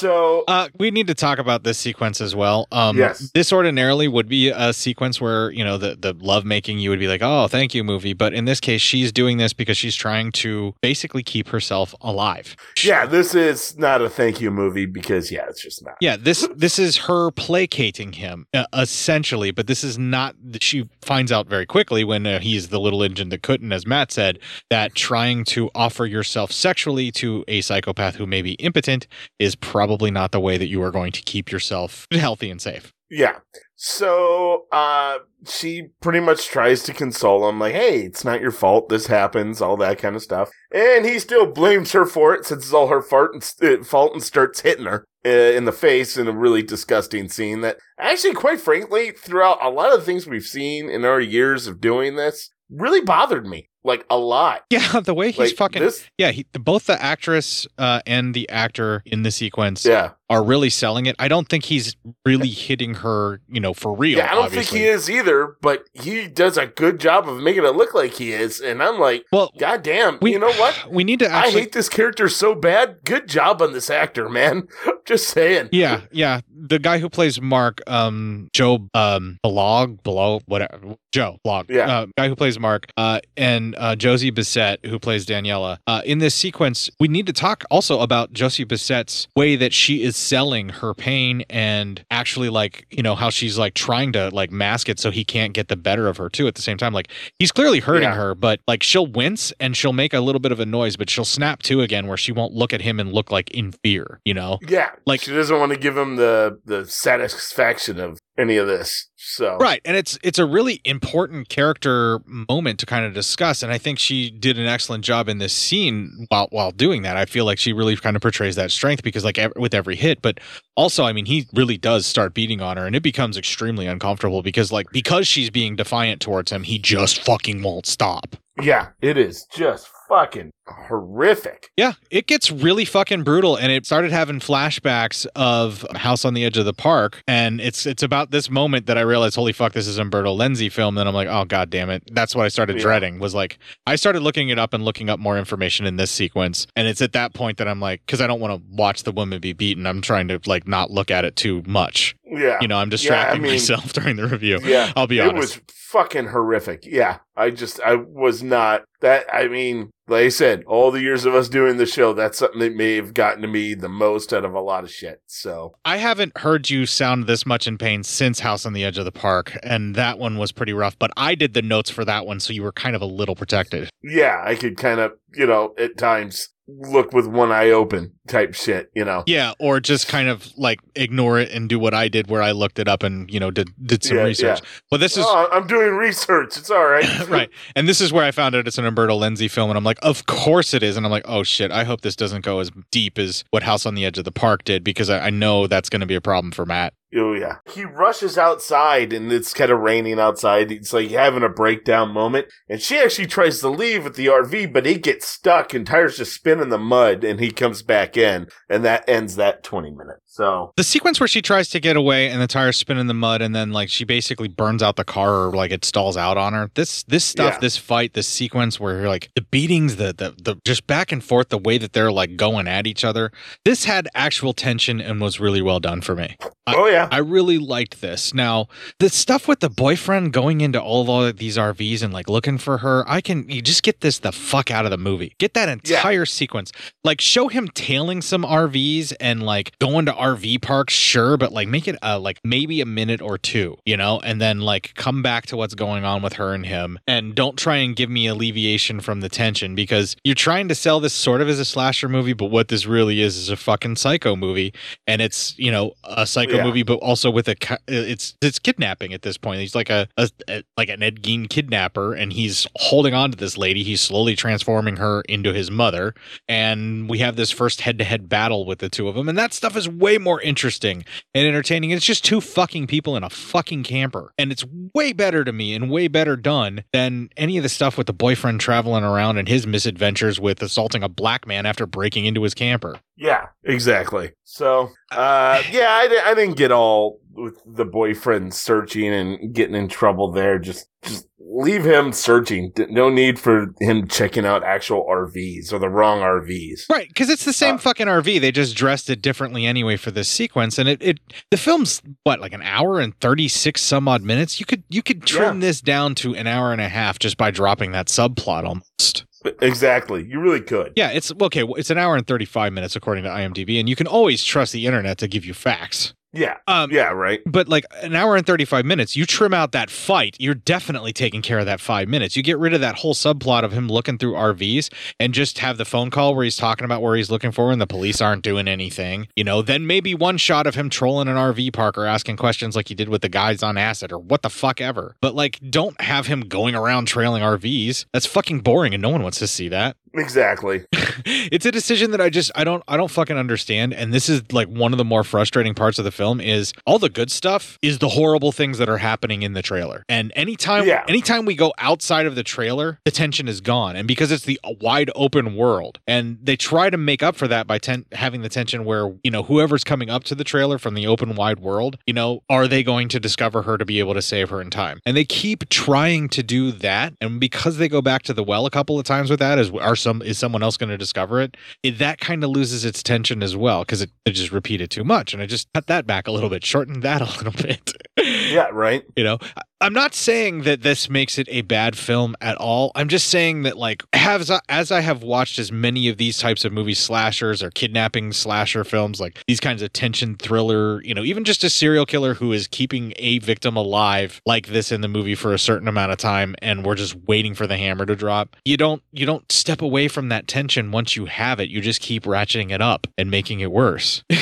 So, 0.00 0.44
Uh, 0.48 0.68
we 0.78 0.90
need 0.90 1.06
to 1.08 1.14
talk 1.14 1.38
about 1.38 1.62
this 1.62 1.78
sequence 1.78 2.20
as 2.20 2.34
well. 2.34 2.66
Um, 2.72 2.96
Yes. 2.96 3.30
This 3.34 3.52
ordinarily 3.52 4.08
would 4.08 4.28
be 4.28 4.48
a 4.48 4.72
sequence 4.72 5.20
where, 5.20 5.50
you 5.50 5.62
know, 5.62 5.76
the, 5.78 5.94
the 5.94 6.14
love 6.20 6.44
making, 6.44 6.78
you 6.78 6.90
would 6.90 6.98
be 6.98 7.06
like, 7.08 7.20
oh, 7.22 7.48
thank 7.48 7.74
you, 7.74 7.84
movie. 7.84 8.14
But 8.14 8.32
in 8.32 8.46
this 8.46 8.60
case, 8.60 8.80
she's 8.80 9.12
doing 9.12 9.36
this 9.36 9.52
because 9.52 9.76
she's 9.76 9.94
trying 9.94 10.32
to 10.32 10.74
basically 10.80 11.22
keep 11.22 11.48
herself 11.48 11.94
alive. 12.00 12.56
yeah, 12.82 13.04
this 13.06 13.34
is 13.34 13.76
not 13.78 14.00
a 14.00 14.08
thank 14.08 14.40
you 14.40 14.50
movie 14.50 14.86
because, 14.86 15.30
yeah, 15.30 15.44
it's 15.48 15.62
just 15.62 15.84
not. 15.84 15.96
Yeah, 16.00 16.16
this 16.16 16.48
this 16.56 16.78
is 16.78 16.96
her 16.96 17.30
placating 17.30 18.12
him 18.14 18.46
uh, 18.54 18.64
essentially, 18.72 19.50
but 19.50 19.66
this 19.66 19.84
is 19.84 19.98
not. 19.98 20.34
She 20.60 20.88
finds 21.02 21.30
out 21.30 21.46
very 21.46 21.66
quickly 21.66 22.04
when 22.04 22.26
uh, 22.26 22.40
he's 22.40 22.68
the 22.68 22.80
little 22.80 23.02
engine 23.02 23.28
that 23.28 23.42
couldn't, 23.42 23.72
as 23.72 23.86
Matt 23.86 24.10
said, 24.12 24.38
that 24.70 24.94
trying 24.94 25.44
to 25.44 25.70
offer 25.74 26.06
yourself 26.06 26.52
sexually 26.52 27.10
to 27.12 27.44
a 27.48 27.60
psychopath 27.60 28.16
who 28.16 28.26
may 28.26 28.40
be 28.42 28.52
impotent 28.54 29.06
is 29.38 29.54
probably 29.54 29.89
not 29.98 30.32
the 30.32 30.40
way 30.40 30.56
that 30.56 30.68
you 30.68 30.82
are 30.82 30.90
going 30.90 31.12
to 31.12 31.22
keep 31.22 31.50
yourself 31.50 32.06
healthy 32.12 32.50
and 32.50 32.60
safe. 32.60 32.92
Yeah. 33.10 33.38
So, 33.74 34.66
uh, 34.70 35.18
she 35.46 35.88
pretty 36.00 36.20
much 36.20 36.48
tries 36.48 36.82
to 36.84 36.92
console 36.92 37.48
him, 37.48 37.58
like, 37.58 37.74
hey, 37.74 38.02
it's 38.02 38.24
not 38.24 38.40
your 38.40 38.50
fault. 38.52 38.88
This 38.88 39.06
happens, 39.06 39.60
all 39.60 39.76
that 39.78 39.98
kind 39.98 40.14
of 40.14 40.22
stuff. 40.22 40.50
And 40.70 41.04
he 41.04 41.18
still 41.18 41.46
blames 41.46 41.92
her 41.92 42.04
for 42.06 42.34
it 42.34 42.44
since 42.44 42.64
it's 42.64 42.74
all 42.74 42.88
her 42.88 43.02
fart 43.02 43.32
and 43.32 43.42
st- 43.42 43.86
fault 43.86 44.12
and 44.12 44.22
starts 44.22 44.60
hitting 44.60 44.84
her 44.84 45.04
uh, 45.24 45.28
in 45.28 45.64
the 45.64 45.72
face 45.72 46.16
in 46.16 46.28
a 46.28 46.32
really 46.32 46.62
disgusting 46.62 47.28
scene 47.28 47.62
that 47.62 47.78
actually, 47.98 48.34
quite 48.34 48.60
frankly, 48.60 49.12
throughout 49.12 49.64
a 49.64 49.70
lot 49.70 49.92
of 49.92 50.00
the 50.00 50.06
things 50.06 50.26
we've 50.26 50.44
seen 50.44 50.88
in 50.88 51.04
our 51.04 51.20
years 51.20 51.66
of 51.66 51.80
doing 51.80 52.16
this, 52.16 52.50
really 52.70 53.00
bothered 53.00 53.46
me. 53.46 53.69
Like, 53.82 54.04
a 54.10 54.18
lot. 54.18 54.64
Yeah, 54.70 55.00
the 55.00 55.14
way 55.14 55.30
he's 55.30 55.38
Like, 55.38 55.56
fucking. 55.56 55.82
this- 55.82 56.08
yeah, 56.18 56.30
he, 56.32 56.44
both 56.52 56.86
the 56.86 57.00
actress 57.02 57.66
uh, 57.78 58.00
and 58.06 58.34
the 58.34 58.48
actor 58.50 59.02
in 59.06 59.22
the 59.22 59.30
sequence 59.30 59.84
Yeah. 59.86 60.10
Are 60.30 60.42
really 60.42 60.70
selling 60.70 61.06
it. 61.06 61.16
I 61.18 61.28
don't 61.28 61.48
think 61.48 61.64
he's 61.64 61.96
really 62.24 62.48
hitting 62.48 62.94
her, 62.94 63.40
you 63.48 63.60
know, 63.60 63.74
for 63.74 63.94
real. 63.96 64.16
Yeah, 64.18 64.30
I 64.30 64.34
don't 64.36 64.44
obviously. 64.44 64.78
think 64.78 64.82
he 64.84 64.88
is 64.88 65.10
either, 65.10 65.56
but 65.60 65.84
he 65.92 66.28
does 66.28 66.56
a 66.56 66.66
good 66.66 67.00
job 67.00 67.28
of 67.28 67.42
making 67.42 67.64
it 67.64 67.74
look 67.74 67.92
like 67.94 68.12
he 68.14 68.32
is. 68.32 68.60
And 68.60 68.82
I'm 68.82 68.98
like, 68.98 69.24
well, 69.32 69.50
God 69.58 69.82
damn, 69.82 70.18
you 70.22 70.38
know 70.38 70.52
what? 70.52 70.86
We 70.90 71.04
need 71.04 71.18
to 71.20 71.28
actually. 71.28 71.60
I 71.60 71.64
hate 71.64 71.72
this 71.72 71.88
character 71.88 72.28
so 72.28 72.54
bad. 72.54 72.98
Good 73.04 73.28
job 73.28 73.60
on 73.60 73.72
this 73.72 73.90
actor, 73.90 74.28
man. 74.28 74.68
Just 75.04 75.28
saying. 75.28 75.68
Yeah, 75.72 76.02
yeah. 76.12 76.40
The 76.54 76.78
guy 76.78 76.98
who 76.98 77.08
plays 77.08 77.40
Mark, 77.40 77.80
um, 77.88 78.48
Joe, 78.52 78.86
um, 78.94 79.38
Blog, 79.42 80.02
Below, 80.04 80.40
whatever, 80.46 80.96
Joe 81.12 81.38
Blog, 81.42 81.68
Yeah. 81.68 81.90
uh, 81.90 82.06
guy 82.16 82.28
who 82.28 82.36
plays 82.36 82.58
Mark, 82.58 82.86
uh, 82.96 83.18
and 83.36 83.74
uh, 83.78 83.96
Josie 83.96 84.30
Bissett 84.30 84.84
who 84.86 84.98
plays 85.00 85.26
Daniela. 85.26 85.78
Uh, 85.88 86.02
in 86.04 86.18
this 86.18 86.34
sequence, 86.36 86.88
we 87.00 87.08
need 87.08 87.26
to 87.26 87.32
talk 87.32 87.64
also 87.70 88.00
about 88.00 88.32
Josie 88.32 88.64
Bissett's 88.64 89.26
way 89.34 89.56
that 89.56 89.72
she 89.72 90.02
is 90.04 90.16
selling 90.20 90.68
her 90.68 90.94
pain 90.94 91.42
and 91.50 92.04
actually 92.10 92.48
like 92.48 92.86
you 92.90 93.02
know 93.02 93.14
how 93.14 93.30
she's 93.30 93.58
like 93.58 93.74
trying 93.74 94.12
to 94.12 94.28
like 94.30 94.50
mask 94.50 94.88
it 94.88 94.98
so 95.00 95.10
he 95.10 95.24
can't 95.24 95.52
get 95.54 95.68
the 95.68 95.76
better 95.76 96.08
of 96.08 96.16
her 96.18 96.28
too. 96.28 96.46
At 96.46 96.54
the 96.54 96.62
same 96.62 96.76
time, 96.76 96.92
like 96.92 97.08
he's 97.38 97.52
clearly 97.52 97.80
hurting 97.80 98.08
Yeah. 98.10 98.14
her, 98.14 98.34
but 98.34 98.60
like 98.68 98.82
she'll 98.82 99.06
wince 99.06 99.52
and 99.60 99.76
she'll 99.76 99.92
make 99.92 100.12
a 100.14 100.20
little 100.20 100.40
bit 100.40 100.52
of 100.52 100.60
a 100.60 100.66
noise, 100.66 100.96
but 100.96 101.08
she'll 101.10 101.24
snap 101.24 101.62
to 101.64 101.80
again 101.80 102.06
where 102.06 102.16
she 102.16 102.32
won't 102.32 102.52
look 102.52 102.72
at 102.72 102.80
him 102.80 103.00
and 103.00 103.12
look 103.12 103.30
like 103.30 103.50
in 103.50 103.72
fear. 103.84 104.20
You 104.24 104.34
know. 104.34 104.58
Yeah, 104.68 104.90
Like- 105.06 105.22
she 105.22 105.32
doesn't 105.32 105.58
want 105.58 105.72
to 105.72 105.78
give 105.78 105.96
him 105.96 106.16
the 106.16 106.58
the 106.64 106.86
satisfaction 106.86 107.98
of 108.00 108.18
any 108.40 108.56
of 108.56 108.66
this. 108.66 109.08
So 109.16 109.58
Right, 109.58 109.80
and 109.84 109.96
it's 109.96 110.18
it's 110.22 110.38
a 110.38 110.46
really 110.46 110.80
important 110.84 111.48
character 111.48 112.20
moment 112.26 112.78
to 112.80 112.86
kind 112.86 113.04
of 113.04 113.12
discuss, 113.12 113.62
and 113.62 113.70
I 113.70 113.78
think 113.78 113.98
she 113.98 114.30
did 114.30 114.58
an 114.58 114.66
excellent 114.66 115.04
job 115.04 115.28
in 115.28 115.38
this 115.38 115.52
scene 115.52 116.26
while 116.28 116.48
while 116.50 116.70
doing 116.70 117.02
that. 117.02 117.16
I 117.16 117.26
feel 117.26 117.44
like 117.44 117.58
she 117.58 117.72
really 117.72 117.96
kind 117.96 118.16
of 118.16 118.22
portrays 118.22 118.56
that 118.56 118.70
strength 118.70 119.02
because 119.02 119.24
like 119.24 119.38
ev- 119.38 119.52
with 119.56 119.74
every 119.74 119.96
hit, 119.96 120.22
but 120.22 120.40
also 120.74 121.04
I 121.04 121.12
mean 121.12 121.26
he 121.26 121.46
really 121.54 121.76
does 121.76 122.06
start 122.06 122.34
beating 122.34 122.60
on 122.60 122.76
her, 122.76 122.86
and 122.86 122.96
it 122.96 123.02
becomes 123.02 123.36
extremely 123.36 123.86
uncomfortable 123.86 124.42
because 124.42 124.72
like 124.72 124.90
because 124.90 125.28
she's 125.28 125.50
being 125.50 125.76
defiant 125.76 126.20
towards 126.20 126.50
him, 126.50 126.62
he 126.62 126.78
just 126.78 127.22
fucking 127.22 127.62
won't 127.62 127.86
stop. 127.86 128.36
yeah, 128.62 128.88
it 129.00 129.16
is 129.16 129.46
just 129.54 129.88
fucking 130.08 130.50
horrific. 130.70 131.70
Yeah, 131.76 131.92
it 132.10 132.26
gets 132.26 132.50
really 132.50 132.84
fucking 132.84 133.22
brutal, 133.22 133.56
and 133.56 133.70
it 133.72 133.86
started 133.86 134.12
having 134.12 134.40
flashbacks 134.40 135.26
of 135.34 135.86
House 135.96 136.24
on 136.24 136.34
the 136.34 136.44
Edge 136.44 136.56
of 136.58 136.64
the 136.64 136.72
Park, 136.74 137.22
and 137.26 137.60
it's 137.60 137.86
it's 137.86 138.02
about 138.02 138.30
this 138.30 138.50
moment 138.50 138.86
that 138.86 138.98
I 138.98 139.02
realized, 139.02 139.36
holy 139.36 139.52
fuck, 139.52 139.72
this 139.72 139.86
is 139.86 139.98
Umberto 139.98 140.36
Lenzi 140.36 140.70
film. 140.70 140.94
Then 140.94 141.06
I'm 141.06 141.14
like, 141.14 141.28
oh 141.28 141.44
god 141.44 141.70
damn 141.70 141.90
it, 141.90 142.02
that's 142.12 142.34
what 142.34 142.44
I 142.44 142.48
started 142.48 142.76
Yeah. 142.76 142.82
dreading. 142.82 143.18
Was 143.18 143.34
like, 143.34 143.58
I 143.86 143.96
started 143.96 144.20
looking 144.22 144.48
it 144.48 144.58
up 144.58 144.74
and 144.74 144.84
looking 144.84 145.08
up 145.10 145.18
more 145.20 145.38
information 145.38 145.86
in 145.86 145.96
this 145.96 146.10
sequence, 146.10 146.66
and 146.76 146.86
it's 146.88 147.02
at 147.02 147.12
that 147.12 147.34
point 147.34 147.58
that 147.58 147.68
I'm 147.68 147.80
like, 147.80 148.02
because 148.06 148.20
I 148.20 148.26
don't 148.26 148.40
want 148.40 148.54
to 148.60 148.62
watch 148.74 149.02
the 149.04 149.12
woman 149.12 149.40
be 149.40 149.52
beaten, 149.52 149.86
I'm 149.86 150.00
trying 150.00 150.28
to 150.28 150.40
like 150.46 150.66
not 150.68 150.90
look 150.90 151.10
at 151.10 151.24
it 151.24 151.36
too 151.36 151.62
much. 151.66 152.14
Yeah. 152.24 152.58
You 152.60 152.68
know, 152.68 152.76
I'm 152.76 152.86
Yeah, 152.86 152.86
I 152.86 152.90
distracting 152.90 153.42
mean- 153.42 153.52
myself 153.52 153.92
during 153.92 154.16
the 154.16 154.26
review. 154.26 154.60
Yeah, 154.62 154.92
I'll 154.96 155.06
be 155.06 155.20
honest. 155.20 155.34
it 155.34 155.38
was 155.38 155.60
fucking 155.90 156.26
horrific. 156.28 156.84
Yeah, 156.86 157.18
I 157.36 157.50
just 157.50 157.80
I 157.80 157.94
was 157.96 158.42
not 158.42 158.84
that. 159.00 159.26
I 159.32 159.48
mean, 159.48 159.90
like 160.10 160.24
I 160.24 160.28
said, 160.28 160.64
all 160.66 160.90
the 160.90 161.00
years 161.00 161.24
of 161.24 161.34
us 161.34 161.48
doing 161.48 161.76
the 161.76 161.86
show, 161.86 162.12
that's 162.12 162.38
something 162.38 162.60
that 162.60 162.74
may 162.74 162.96
have 162.96 163.14
gotten 163.14 163.42
to 163.42 163.48
me 163.48 163.74
the 163.74 163.88
most 163.88 164.32
out 164.32 164.44
of 164.44 164.54
a 164.54 164.60
lot 164.60 164.84
of 164.84 164.90
shit. 164.90 165.22
So 165.26 165.74
I 165.84 165.98
haven't 165.98 166.36
heard 166.36 166.68
you 166.68 166.84
sound 166.86 167.26
this 167.26 167.46
much 167.46 167.66
in 167.66 167.78
pain 167.78 168.02
since 168.02 168.40
House 168.40 168.66
on 168.66 168.72
the 168.72 168.84
Edge 168.84 168.98
of 168.98 169.04
the 169.04 169.12
Park, 169.12 169.56
and 169.62 169.94
that 169.94 170.18
one 170.18 170.36
was 170.36 170.52
pretty 170.52 170.72
rough. 170.72 170.98
But 170.98 171.12
I 171.16 171.34
did 171.34 171.54
the 171.54 171.62
notes 171.62 171.90
for 171.90 172.04
that 172.04 172.26
one, 172.26 172.40
so 172.40 172.52
you 172.52 172.62
were 172.62 172.72
kind 172.72 172.96
of 172.96 173.02
a 173.02 173.06
little 173.06 173.36
protected. 173.36 173.88
yeah, 174.02 174.42
I 174.44 174.56
could 174.56 174.76
kind 174.76 175.00
of 175.00 175.12
you 175.34 175.46
know 175.46 175.74
at 175.78 175.96
times 175.96 176.48
look 176.78 177.12
with 177.12 177.26
one 177.26 177.50
eye 177.52 177.70
open 177.70 178.12
type 178.28 178.54
shit. 178.54 178.90
You 178.94 179.04
know. 179.04 179.22
Yeah, 179.26 179.52
or 179.58 179.80
just 179.80 180.08
kind 180.08 180.28
of 180.28 180.46
like 180.56 180.80
ignore 180.94 181.38
it 181.38 181.50
and 181.50 181.68
do 181.68 181.78
what 181.78 181.94
I 181.94 182.08
did, 182.08 182.28
where 182.28 182.42
I 182.42 182.52
looked 182.52 182.78
it 182.78 182.88
up 182.88 183.02
and 183.02 183.30
you 183.30 183.40
know 183.40 183.50
did 183.50 183.68
did 183.86 184.04
some 184.04 184.16
Yeah, 184.18 184.22
research. 184.24 184.60
yeah. 184.62 184.68
But 184.90 185.00
this 185.00 185.16
is 185.16 185.24
Oh, 185.26 185.48
I'm 185.52 185.66
doing 185.66 185.94
research. 185.94 186.56
It's 186.56 186.70
all 186.70 186.86
right. 186.86 187.28
right, 187.28 187.50
and 187.76 187.88
this 187.88 188.00
is 188.00 188.12
where 188.12 188.24
I 188.24 188.30
found 188.30 188.54
out 188.54 188.66
it's 188.66 188.78
an 188.78 188.84
Umberto 188.86 189.18
Lenzi 189.18 189.50
film, 189.50 189.70
and 189.70 189.76
I'm 189.76 189.84
like, 189.84 189.98
of 190.02 190.26
course 190.26 190.74
it 190.74 190.82
is, 190.82 190.96
and 190.96 191.04
I'm 191.04 191.12
like, 191.12 191.24
oh 191.26 191.42
shit, 191.42 191.70
I 191.70 191.84
hope 191.84 192.00
this 192.02 192.16
doesn't 192.16 192.44
go 192.44 192.60
as 192.60 192.70
deep 192.90 193.18
as 193.18 193.44
what 193.50 193.62
House 193.62 193.86
on 193.86 193.94
the 193.94 194.04
Edge 194.04 194.18
of 194.18 194.24
the 194.24 194.32
Park 194.32 194.64
did 194.64 194.84
because 194.84 195.10
I, 195.10 195.26
I 195.26 195.30
know 195.30 195.66
that's 195.66 195.88
going 195.88 196.00
to 196.00 196.06
be 196.06 196.14
a 196.14 196.20
problem 196.20 196.52
for 196.52 196.64
Matt. 196.66 196.94
Oh 197.14 197.32
yeah. 197.32 197.56
He 197.66 197.84
rushes 197.84 198.38
outside 198.38 199.12
and 199.12 199.32
it's 199.32 199.52
kind 199.52 199.70
of 199.70 199.80
raining 199.80 200.20
outside. 200.20 200.70
It's 200.70 200.92
like 200.92 201.10
having 201.10 201.42
a 201.42 201.48
breakdown 201.48 202.12
moment. 202.12 202.46
And 202.68 202.80
she 202.80 202.98
actually 202.98 203.26
tries 203.26 203.60
to 203.60 203.68
leave 203.68 204.04
with 204.04 204.14
the 204.14 204.26
RV, 204.26 204.72
but 204.72 204.86
he 204.86 204.96
gets 204.96 205.26
stuck 205.26 205.74
and 205.74 205.86
tires 205.86 206.18
just 206.18 206.34
spin 206.34 206.60
in 206.60 206.68
the 206.68 206.78
mud 206.78 207.24
and 207.24 207.40
he 207.40 207.50
comes 207.50 207.82
back 207.82 208.16
in 208.16 208.46
and 208.68 208.84
that 208.84 209.08
ends 209.08 209.36
that 209.36 209.64
20 209.64 209.90
minutes. 209.90 210.29
So 210.32 210.72
The 210.76 210.84
sequence 210.84 211.18
where 211.18 211.26
she 211.26 211.42
tries 211.42 211.68
to 211.70 211.80
get 211.80 211.96
away 211.96 212.28
and 212.28 212.40
the 212.40 212.46
tires 212.46 212.76
spin 212.76 212.98
in 212.98 213.08
the 213.08 213.14
mud 213.14 213.42
and 213.42 213.52
then 213.54 213.72
like 213.72 213.88
she 213.88 214.04
basically 214.04 214.46
burns 214.46 214.80
out 214.80 214.94
the 214.94 215.02
car 215.04 215.46
or 215.48 215.52
like 215.52 215.72
it 215.72 215.84
stalls 215.84 216.16
out 216.16 216.36
on 216.38 216.52
her. 216.52 216.70
This 216.74 217.02
this 217.02 217.24
stuff, 217.24 217.54
Yeah. 217.54 217.58
this 217.58 217.76
fight, 217.76 218.12
this 218.12 218.28
sequence 218.28 218.78
where 218.78 219.08
like 219.08 219.28
the 219.34 219.42
beatings, 219.42 219.96
the, 219.96 220.12
the 220.16 220.34
the 220.40 220.60
just 220.64 220.86
back 220.86 221.10
and 221.10 221.22
forth, 221.22 221.48
the 221.48 221.58
way 221.58 221.78
that 221.78 221.92
they're 221.94 222.12
like 222.12 222.36
going 222.36 222.68
at 222.68 222.86
each 222.86 223.04
other. 223.04 223.32
This 223.64 223.86
had 223.86 224.08
actual 224.14 224.52
tension 224.52 225.00
and 225.00 225.20
was 225.20 225.40
really 225.40 225.62
well 225.62 225.80
done 225.80 226.00
for 226.00 226.14
me. 226.14 226.36
I, 226.64 226.74
oh 226.76 226.86
yeah. 226.86 227.08
I 227.10 227.18
really 227.18 227.58
liked 227.58 228.00
this. 228.00 228.32
Now, 228.32 228.68
the 229.00 229.08
stuff 229.08 229.48
with 229.48 229.58
the 229.58 229.68
boyfriend 229.68 230.32
going 230.32 230.60
into 230.60 230.80
all 230.80 231.24
of 231.24 231.38
these 231.38 231.56
RVs 231.56 232.02
and 232.04 232.12
like 232.12 232.28
looking 232.28 232.56
for 232.58 232.78
her, 232.78 233.04
I 233.08 233.20
can 233.20 233.48
you 233.48 233.60
just 233.62 233.82
get 233.82 234.00
this 234.00 234.20
the 234.20 234.30
fuck 234.30 234.70
out 234.70 234.84
of 234.84 234.92
the 234.92 234.98
movie. 234.98 235.34
Get 235.38 235.54
that 235.54 235.68
entire 235.68 236.24
sequence. 236.24 236.70
Like 237.02 237.20
show 237.20 237.48
him 237.48 237.66
tailing 237.74 238.22
some 238.22 238.44
RVs 238.44 239.12
and 239.18 239.42
like 239.42 239.76
going 239.80 240.06
to 240.06 240.19
RV 240.20 240.62
parks, 240.62 240.94
sure, 240.94 241.36
but 241.36 241.52
like 241.52 241.66
make 241.68 241.88
it 241.88 241.96
uh 242.02 242.18
like 242.20 242.38
maybe 242.44 242.80
a 242.80 242.86
minute 242.86 243.20
or 243.22 243.38
two, 243.38 243.78
you 243.86 243.96
know, 243.96 244.20
and 244.20 244.40
then 244.40 244.60
like 244.60 244.92
come 244.94 245.22
back 245.22 245.46
to 245.46 245.56
what's 245.56 245.74
going 245.74 246.04
on 246.04 246.22
with 246.22 246.34
her 246.34 246.52
and 246.52 246.66
him. 246.66 246.98
And 247.06 247.34
don't 247.34 247.56
try 247.58 247.76
and 247.76 247.96
give 247.96 248.10
me 248.10 248.26
alleviation 248.26 249.00
from 249.00 249.20
the 249.20 249.28
tension 249.28 249.74
because 249.74 250.16
you're 250.24 250.34
trying 250.34 250.68
to 250.68 250.74
sell 250.74 251.00
this 251.00 251.14
sort 251.14 251.40
of 251.40 251.48
as 251.48 251.58
a 251.58 251.64
slasher 251.64 252.08
movie, 252.08 252.32
but 252.34 252.46
what 252.46 252.68
this 252.68 252.86
really 252.86 253.20
is 253.22 253.36
is 253.36 253.48
a 253.48 253.56
fucking 253.56 253.96
psycho 253.96 254.36
movie. 254.36 254.72
And 255.06 255.22
it's, 255.22 255.58
you 255.58 255.70
know, 255.70 255.92
a 256.04 256.26
psycho 256.26 256.56
Yeah. 256.56 256.64
movie, 256.64 256.82
but 256.82 256.96
also 256.96 257.30
with 257.30 257.48
a 257.48 257.56
it's 257.88 258.34
it's 258.42 258.58
kidnapping 258.58 259.12
at 259.14 259.22
this 259.22 259.36
point. 259.38 259.60
He's 259.60 259.74
like 259.74 259.90
a, 259.90 260.06
a, 260.16 260.28
a 260.48 260.62
like 260.76 260.88
an 260.90 261.02
Ed 261.02 261.22
Gein 261.22 261.48
kidnapper, 261.48 262.12
and 262.14 262.32
he's 262.32 262.66
holding 262.76 263.14
on 263.14 263.30
to 263.30 263.36
this 263.36 263.56
lady. 263.56 263.82
He's 263.82 264.00
slowly 264.00 264.36
transforming 264.36 264.96
her 264.96 265.22
into 265.22 265.52
his 265.54 265.70
mother, 265.70 266.14
and 266.48 267.08
we 267.08 267.18
have 267.18 267.36
this 267.36 267.50
first 267.50 267.80
head 267.82 267.98
to 267.98 268.04
head 268.04 268.28
battle 268.28 268.64
with 268.66 268.78
the 268.80 268.88
two 268.88 269.08
of 269.08 269.14
them, 269.14 269.28
and 269.28 269.38
that 269.38 269.52
stuff 269.52 269.76
is 269.76 269.88
way 269.88 270.09
more 270.18 270.40
interesting 270.40 271.04
and 271.34 271.46
entertaining. 271.46 271.90
It's 271.90 272.04
just 272.04 272.24
two 272.24 272.40
fucking 272.40 272.86
people 272.86 273.16
in 273.16 273.24
a 273.24 273.30
fucking 273.30 273.82
camper, 273.82 274.32
and 274.38 274.52
it's 274.52 274.64
way 274.94 275.12
better 275.12 275.44
to 275.44 275.52
me 275.52 275.74
and 275.74 275.90
way 275.90 276.08
better 276.08 276.36
done 276.36 276.84
than 276.92 277.30
any 277.36 277.56
of 277.56 277.62
the 277.62 277.68
stuff 277.68 277.98
with 277.98 278.06
the 278.06 278.12
boyfriend 278.12 278.60
traveling 278.60 279.04
around 279.04 279.38
and 279.38 279.48
his 279.48 279.66
misadventures 279.66 280.40
with 280.40 280.62
assaulting 280.62 281.02
a 281.02 281.08
black 281.08 281.46
man 281.46 281.66
after 281.66 281.86
breaking 281.86 282.26
into 282.26 282.42
his 282.42 282.54
camper. 282.54 282.98
Yeah, 283.16 283.48
exactly. 283.64 284.32
So, 284.44 284.90
uh, 285.10 285.62
yeah, 285.70 285.88
I, 285.90 286.30
I 286.30 286.34
didn't 286.34 286.56
get 286.56 286.72
all 286.72 287.20
with 287.32 287.60
the 287.66 287.84
boyfriend 287.84 288.54
searching 288.54 289.12
and 289.12 289.54
getting 289.54 289.74
in 289.74 289.88
trouble 289.88 290.32
there. 290.32 290.58
Just, 290.58 290.88
just 291.02 291.28
leave 291.40 291.84
him 291.84 292.12
searching. 292.12 292.72
No 292.90 293.08
need 293.08 293.38
for 293.38 293.74
him 293.80 294.06
checking 294.06 294.44
out 294.44 294.62
actual 294.62 295.06
RVs 295.08 295.72
or 295.72 295.78
the 295.78 295.88
wrong 295.88 296.20
RVs. 296.20 296.88
Right, 296.88 297.08
because 297.08 297.30
it's 297.30 297.44
the 297.44 297.52
same 297.52 297.76
uh, 297.76 297.78
fucking 297.78 298.06
RV. 298.06 298.40
They 298.40 298.52
just 298.52 298.76
dressed 298.76 299.10
it 299.10 299.22
differently 299.22 299.66
anyway 299.66 299.96
for 299.96 300.10
this 300.10 300.28
sequence, 300.28 300.78
and 300.78 300.88
it, 300.88 301.02
it 301.02 301.20
the 301.50 301.56
film's 301.56 302.02
what 302.24 302.40
like 302.40 302.52
an 302.52 302.62
hour 302.62 303.00
and 303.00 303.18
thirty 303.20 303.48
six 303.48 303.82
some 303.82 304.06
odd 304.08 304.22
minutes. 304.22 304.60
You 304.60 304.66
could 304.66 304.84
you 304.88 305.02
could 305.02 305.24
trim 305.24 305.60
this 305.60 305.80
down 305.80 306.14
to 306.16 306.34
an 306.34 306.46
hour 306.46 306.72
and 306.72 306.80
a 306.80 306.88
half 306.88 307.18
just 307.18 307.36
by 307.36 307.50
dropping 307.50 307.92
that 307.92 308.06
subplot 308.06 308.64
almost. 308.64 309.26
Exactly. 309.62 310.26
You 310.26 310.38
really 310.40 310.60
could. 310.60 310.92
Yeah, 310.96 311.10
it's 311.10 311.32
okay. 311.40 311.64
It's 311.76 311.90
an 311.90 311.98
hour 311.98 312.16
and 312.16 312.26
thirty 312.26 312.44
five 312.44 312.72
minutes 312.72 312.94
according 312.94 313.24
to 313.24 313.30
IMDb, 313.30 313.80
and 313.80 313.88
you 313.88 313.96
can 313.96 314.06
always 314.06 314.44
trust 314.44 314.72
the 314.72 314.86
internet 314.86 315.18
to 315.18 315.28
give 315.28 315.44
you 315.44 315.54
facts. 315.54 316.14
Yeah. 316.32 316.58
Um, 316.68 316.90
yeah, 316.92 317.10
right. 317.10 317.40
But 317.44 317.68
like 317.68 317.84
an 318.02 318.14
hour 318.14 318.36
and 318.36 318.46
35 318.46 318.84
minutes, 318.84 319.16
you 319.16 319.26
trim 319.26 319.52
out 319.52 319.72
that 319.72 319.90
fight, 319.90 320.36
you're 320.38 320.54
definitely 320.54 321.12
taking 321.12 321.42
care 321.42 321.58
of 321.58 321.66
that 321.66 321.80
five 321.80 322.08
minutes. 322.08 322.36
You 322.36 322.42
get 322.42 322.58
rid 322.58 322.72
of 322.72 322.80
that 322.80 322.96
whole 322.96 323.14
subplot 323.14 323.64
of 323.64 323.72
him 323.72 323.88
looking 323.88 324.18
through 324.18 324.34
RVs 324.34 324.92
and 325.18 325.34
just 325.34 325.58
have 325.58 325.76
the 325.76 325.84
phone 325.84 326.10
call 326.10 326.34
where 326.34 326.44
he's 326.44 326.56
talking 326.56 326.84
about 326.84 327.02
where 327.02 327.16
he's 327.16 327.30
looking 327.30 327.50
for 327.52 327.72
and 327.72 327.80
the 327.80 327.86
police 327.86 328.20
aren't 328.20 328.42
doing 328.42 328.68
anything. 328.68 329.28
You 329.34 329.44
know, 329.44 329.62
then 329.62 329.86
maybe 329.86 330.14
one 330.14 330.36
shot 330.36 330.66
of 330.66 330.74
him 330.74 330.88
trolling 330.88 331.28
an 331.28 331.36
RV 331.36 331.72
park 331.72 331.98
or 331.98 332.06
asking 332.06 332.36
questions 332.36 332.76
like 332.76 332.88
he 332.88 332.94
did 332.94 333.08
with 333.08 333.22
the 333.22 333.28
guys 333.28 333.62
on 333.62 333.76
acid 333.76 334.12
or 334.12 334.18
what 334.18 334.42
the 334.42 334.50
fuck 334.50 334.80
ever. 334.80 335.16
But 335.20 335.34
like, 335.34 335.58
don't 335.68 336.00
have 336.00 336.26
him 336.26 336.42
going 336.42 336.74
around 336.74 337.06
trailing 337.06 337.42
RVs. 337.42 338.06
That's 338.12 338.26
fucking 338.26 338.60
boring 338.60 338.94
and 338.94 339.02
no 339.02 339.10
one 339.10 339.22
wants 339.22 339.38
to 339.40 339.46
see 339.46 339.68
that 339.68 339.96
Exactly. 340.14 340.84
it's 340.92 341.66
a 341.66 341.70
decision 341.72 342.10
that 342.10 342.20
I 342.20 342.30
just 342.30 342.50
I 342.54 342.64
don't 342.64 342.82
I 342.88 342.96
don't 342.96 343.10
fucking 343.10 343.36
understand 343.36 343.94
and 343.94 344.12
this 344.12 344.28
is 344.28 344.42
like 344.52 344.68
one 344.68 344.92
of 344.92 344.98
the 344.98 345.04
more 345.04 345.22
frustrating 345.24 345.74
parts 345.74 345.98
of 345.98 346.04
the 346.04 346.10
film 346.10 346.40
is 346.40 346.72
all 346.86 346.98
the 346.98 347.08
good 347.08 347.30
stuff 347.30 347.78
is 347.82 347.98
the 347.98 348.08
horrible 348.08 348.50
things 348.52 348.78
that 348.78 348.88
are 348.88 348.98
happening 348.98 349.42
in 349.42 349.52
the 349.52 349.62
trailer. 349.62 350.04
And 350.08 350.32
anytime 350.34 350.86
Yeah. 350.86 351.04
anytime 351.08 351.44
we 351.44 351.54
go 351.54 351.72
outside 351.78 352.26
of 352.26 352.34
the 352.34 352.42
trailer, 352.42 352.98
the 353.04 353.10
tension 353.10 353.46
is 353.48 353.60
gone. 353.60 353.94
And 353.96 354.08
because 354.08 354.32
it's 354.32 354.44
the 354.44 354.58
wide 354.80 355.10
open 355.14 355.54
world 355.54 356.00
and 356.06 356.38
they 356.42 356.56
try 356.56 356.90
to 356.90 356.96
make 356.96 357.22
up 357.22 357.36
for 357.36 357.46
that 357.48 357.66
by 357.66 357.78
ten- 357.78 358.06
having 358.12 358.42
the 358.42 358.48
tension 358.48 358.84
where, 358.84 359.12
you 359.22 359.30
know, 359.30 359.44
whoever's 359.44 359.84
coming 359.84 360.10
up 360.10 360.24
to 360.24 360.34
the 360.34 360.44
trailer 360.44 360.78
from 360.78 360.94
the 360.94 361.06
open 361.06 361.34
wide 361.36 361.60
world, 361.60 361.98
you 362.06 362.14
know, 362.14 362.42
are 362.50 362.66
they 362.66 362.82
going 362.82 363.08
to 363.08 363.20
discover 363.20 363.62
her 363.62 363.78
to 363.78 363.84
be 363.84 363.98
able 364.00 364.14
to 364.14 364.22
save 364.22 364.50
her 364.50 364.60
in 364.60 364.70
time? 364.70 365.00
And 365.06 365.16
they 365.16 365.24
keep 365.24 365.68
trying 365.68 366.28
to 366.30 366.42
do 366.42 366.72
that 366.72 367.14
and 367.20 367.38
because 367.38 367.76
they 367.78 367.88
go 367.88 368.02
back 368.02 368.22
to 368.22 368.32
the 368.34 368.42
well 368.42 368.66
a 368.66 368.70
couple 368.70 368.98
of 368.98 369.04
times 369.04 369.30
with 369.30 369.38
that 369.38 369.58
is 369.58 369.70
are 369.70 369.96
some 370.00 370.22
is 370.22 370.38
someone 370.38 370.62
else 370.62 370.76
going 370.76 370.90
to 370.90 370.98
discover 370.98 371.40
it? 371.40 371.56
it 371.82 371.98
that 371.98 372.18
kind 372.18 372.42
of 372.44 372.50
loses 372.50 372.84
its 372.84 373.02
tension 373.02 373.42
as 373.42 373.56
well 373.56 373.80
because 373.80 374.02
it, 374.02 374.10
it 374.24 374.32
just 374.32 374.52
repeated 374.52 374.90
too 374.90 375.04
much 375.04 375.32
and 375.32 375.42
I 375.42 375.46
just 375.46 375.68
cut 375.74 375.86
that 375.86 376.06
back 376.06 376.26
a 376.26 376.32
little 376.32 376.50
bit, 376.50 376.64
shortened 376.64 377.02
that 377.02 377.20
a 377.20 377.26
little 377.42 377.52
bit. 377.62 377.92
Yeah, 378.16 378.68
right. 378.72 379.02
You 379.16 379.24
know, 379.24 379.38
I'm 379.80 379.94
not 379.94 380.14
saying 380.14 380.62
that 380.64 380.82
this 380.82 381.08
makes 381.08 381.38
it 381.38 381.48
a 381.50 381.62
bad 381.62 381.96
film 381.96 382.36
at 382.42 382.56
all. 382.58 382.92
I'm 382.94 383.08
just 383.08 383.28
saying 383.28 383.62
that, 383.62 383.78
like, 383.78 384.02
as 384.12 384.50
I, 384.50 384.60
as 384.68 384.92
I 384.92 385.00
have 385.00 385.22
watched 385.22 385.58
as 385.58 385.72
many 385.72 386.08
of 386.08 386.18
these 386.18 386.36
types 386.38 386.66
of 386.66 386.72
movies, 386.72 386.98
slashers 386.98 387.62
or 387.62 387.70
kidnapping 387.70 388.32
slasher 388.32 388.84
films, 388.84 389.20
like 389.20 389.42
these 389.46 389.60
kinds 389.60 389.80
of 389.80 389.90
tension 389.94 390.36
thriller, 390.36 391.02
you 391.02 391.14
know, 391.14 391.22
even 391.22 391.44
just 391.44 391.64
a 391.64 391.70
serial 391.70 392.04
killer 392.04 392.34
who 392.34 392.52
is 392.52 392.66
keeping 392.66 393.14
a 393.16 393.38
victim 393.38 393.74
alive 393.74 394.42
like 394.44 394.66
this 394.66 394.92
in 394.92 395.00
the 395.00 395.08
movie 395.08 395.34
for 395.34 395.54
a 395.54 395.58
certain 395.58 395.88
amount 395.88 396.12
of 396.12 396.18
time, 396.18 396.54
and 396.60 396.84
we're 396.84 396.94
just 396.96 397.14
waiting 397.26 397.54
for 397.54 397.66
the 397.66 397.78
hammer 397.78 398.04
to 398.04 398.16
drop. 398.16 398.54
You 398.66 398.76
don't 398.76 399.02
you 399.12 399.24
don't 399.24 399.50
step 399.50 399.80
away 399.80 400.08
from 400.08 400.28
that 400.28 400.46
tension 400.46 400.90
once 400.90 401.16
you 401.16 401.24
have 401.24 401.58
it. 401.58 401.70
You 401.70 401.80
just 401.80 402.02
keep 402.02 402.24
ratcheting 402.24 402.70
it 402.70 402.82
up 402.82 403.06
and 403.16 403.30
making 403.30 403.60
it 403.60 403.70
worse. 403.72 404.24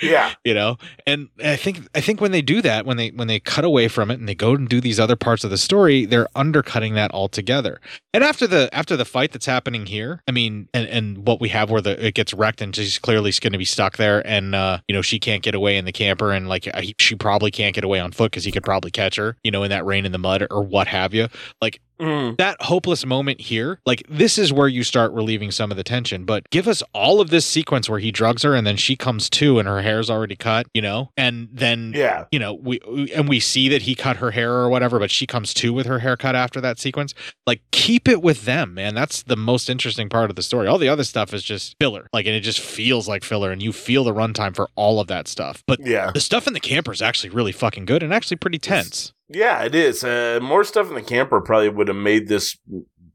Yeah. 0.00 0.32
you 0.44 0.54
know 0.54 0.76
and 1.06 1.28
i 1.42 1.56
think 1.56 1.80
i 1.94 2.00
think 2.00 2.20
when 2.20 2.30
they 2.30 2.42
do 2.42 2.62
that 2.62 2.86
when 2.90 2.96
they 2.96 3.10
when 3.10 3.28
they 3.28 3.38
cut 3.38 3.64
away 3.64 3.86
from 3.86 4.10
it 4.10 4.18
and 4.18 4.28
they 4.28 4.34
go 4.34 4.52
and 4.52 4.68
do 4.68 4.80
these 4.80 4.98
other 4.98 5.14
parts 5.14 5.44
of 5.44 5.50
the 5.50 5.56
story 5.56 6.04
they're 6.06 6.26
undercutting 6.34 6.94
that 6.94 7.14
altogether. 7.14 7.80
And 8.12 8.24
after 8.24 8.48
the 8.48 8.68
after 8.72 8.96
the 8.96 9.04
fight 9.04 9.30
that's 9.30 9.46
happening 9.46 9.86
here 9.86 10.20
i 10.26 10.32
mean 10.32 10.68
and 10.74 10.88
and 10.88 11.26
what 11.26 11.40
we 11.40 11.48
have 11.50 11.70
where 11.70 11.80
the 11.80 12.04
it 12.04 12.14
gets 12.14 12.34
wrecked 12.34 12.60
and 12.60 12.74
she's 12.74 12.98
clearly 12.98 13.30
going 13.40 13.52
to 13.52 13.58
be 13.58 13.64
stuck 13.64 13.96
there 13.96 14.26
and 14.26 14.56
uh 14.56 14.80
you 14.88 14.94
know 14.94 15.02
she 15.02 15.20
can't 15.20 15.44
get 15.44 15.54
away 15.54 15.76
in 15.76 15.84
the 15.84 15.92
camper 15.92 16.32
and 16.32 16.48
like 16.48 16.64
he- 16.78 16.96
she 16.98 17.14
probably 17.14 17.52
can't 17.52 17.76
get 17.76 17.84
away 17.84 18.00
on 18.00 18.10
foot 18.10 18.32
because 18.32 18.42
he 18.42 18.50
could 18.50 18.64
probably 18.64 18.90
catch 18.90 19.14
her 19.14 19.36
you 19.44 19.52
know 19.52 19.62
in 19.62 19.70
that 19.70 19.86
rain 19.86 20.04
in 20.04 20.10
the 20.10 20.18
mud 20.18 20.44
or 20.50 20.62
what 20.62 20.88
have 20.88 21.14
you. 21.14 21.28
Like 21.62 21.80
Mm. 22.00 22.36
that 22.38 22.56
hopeless 22.62 23.04
moment 23.04 23.40
here, 23.42 23.78
like 23.86 24.02
this 24.08 24.38
is 24.38 24.52
where 24.52 24.68
you 24.68 24.82
start 24.82 25.12
relieving 25.12 25.50
some 25.50 25.70
of 25.70 25.76
the 25.76 25.84
tension. 25.84 26.24
But 26.24 26.48
give 26.50 26.66
us 26.66 26.82
all 26.94 27.20
of 27.20 27.30
this 27.30 27.44
sequence 27.46 27.88
where 27.88 27.98
he 27.98 28.10
drugs 28.10 28.42
her 28.42 28.54
and 28.54 28.66
then 28.66 28.76
she 28.76 28.96
comes 28.96 29.28
to 29.30 29.58
and 29.58 29.68
her 29.68 29.82
hair's 29.82 30.08
already 30.08 30.36
cut, 30.36 30.66
you 30.74 30.82
know, 30.82 31.10
and 31.16 31.48
then 31.52 31.92
Yeah. 31.94 32.24
you 32.32 32.38
know 32.38 32.54
we 32.54 32.80
and 33.14 33.28
we 33.28 33.38
see 33.40 33.68
that 33.68 33.82
he 33.82 33.94
cut 33.94 34.16
her 34.16 34.30
hair 34.30 34.52
or 34.52 34.68
whatever, 34.70 34.98
but 34.98 35.10
she 35.10 35.26
comes 35.26 35.52
to 35.54 35.72
with 35.72 35.86
her 35.86 35.98
haircut 36.00 36.34
after 36.34 36.60
that 36.60 36.78
sequence. 36.78 37.14
Like 37.46 37.60
keep 37.72 38.08
it 38.08 38.22
with 38.22 38.44
them, 38.44 38.74
man. 38.74 38.94
That's 38.94 39.22
the 39.22 39.36
most 39.36 39.68
interesting 39.68 40.08
part 40.08 40.30
of 40.30 40.36
the 40.36 40.42
story. 40.42 40.66
All 40.66 40.78
the 40.78 40.88
other 40.88 41.04
stuff 41.04 41.34
is 41.34 41.42
just 41.42 41.76
filler, 41.80 42.06
like 42.12 42.26
and 42.26 42.34
it 42.34 42.40
just 42.40 42.60
feels 42.60 43.08
like 43.08 43.24
filler, 43.24 43.50
and 43.50 43.62
you 43.62 43.72
feel 43.72 44.04
the 44.04 44.14
runtime 44.14 44.54
for 44.56 44.68
all 44.76 45.00
of 45.00 45.06
that 45.08 45.28
stuff. 45.28 45.62
But 45.66 45.80
Yeah. 45.84 46.10
the 46.14 46.20
stuff 46.20 46.46
in 46.46 46.52
the 46.54 46.60
camper 46.60 46.92
is 46.92 47.02
actually 47.02 47.30
really 47.30 47.52
fucking 47.52 47.84
good 47.84 48.02
and 48.02 48.14
actually 48.14 48.38
pretty 48.38 48.58
tense. 48.58 49.12
Yeah, 49.32 49.62
it 49.62 49.74
is. 49.74 50.02
Uh, 50.02 50.40
more 50.42 50.64
stuff 50.64 50.88
in 50.88 50.94
the 50.94 51.02
camper 51.02 51.40
probably 51.40 51.68
would 51.68 51.88
have 51.88 51.96
made 51.96 52.26
this, 52.28 52.58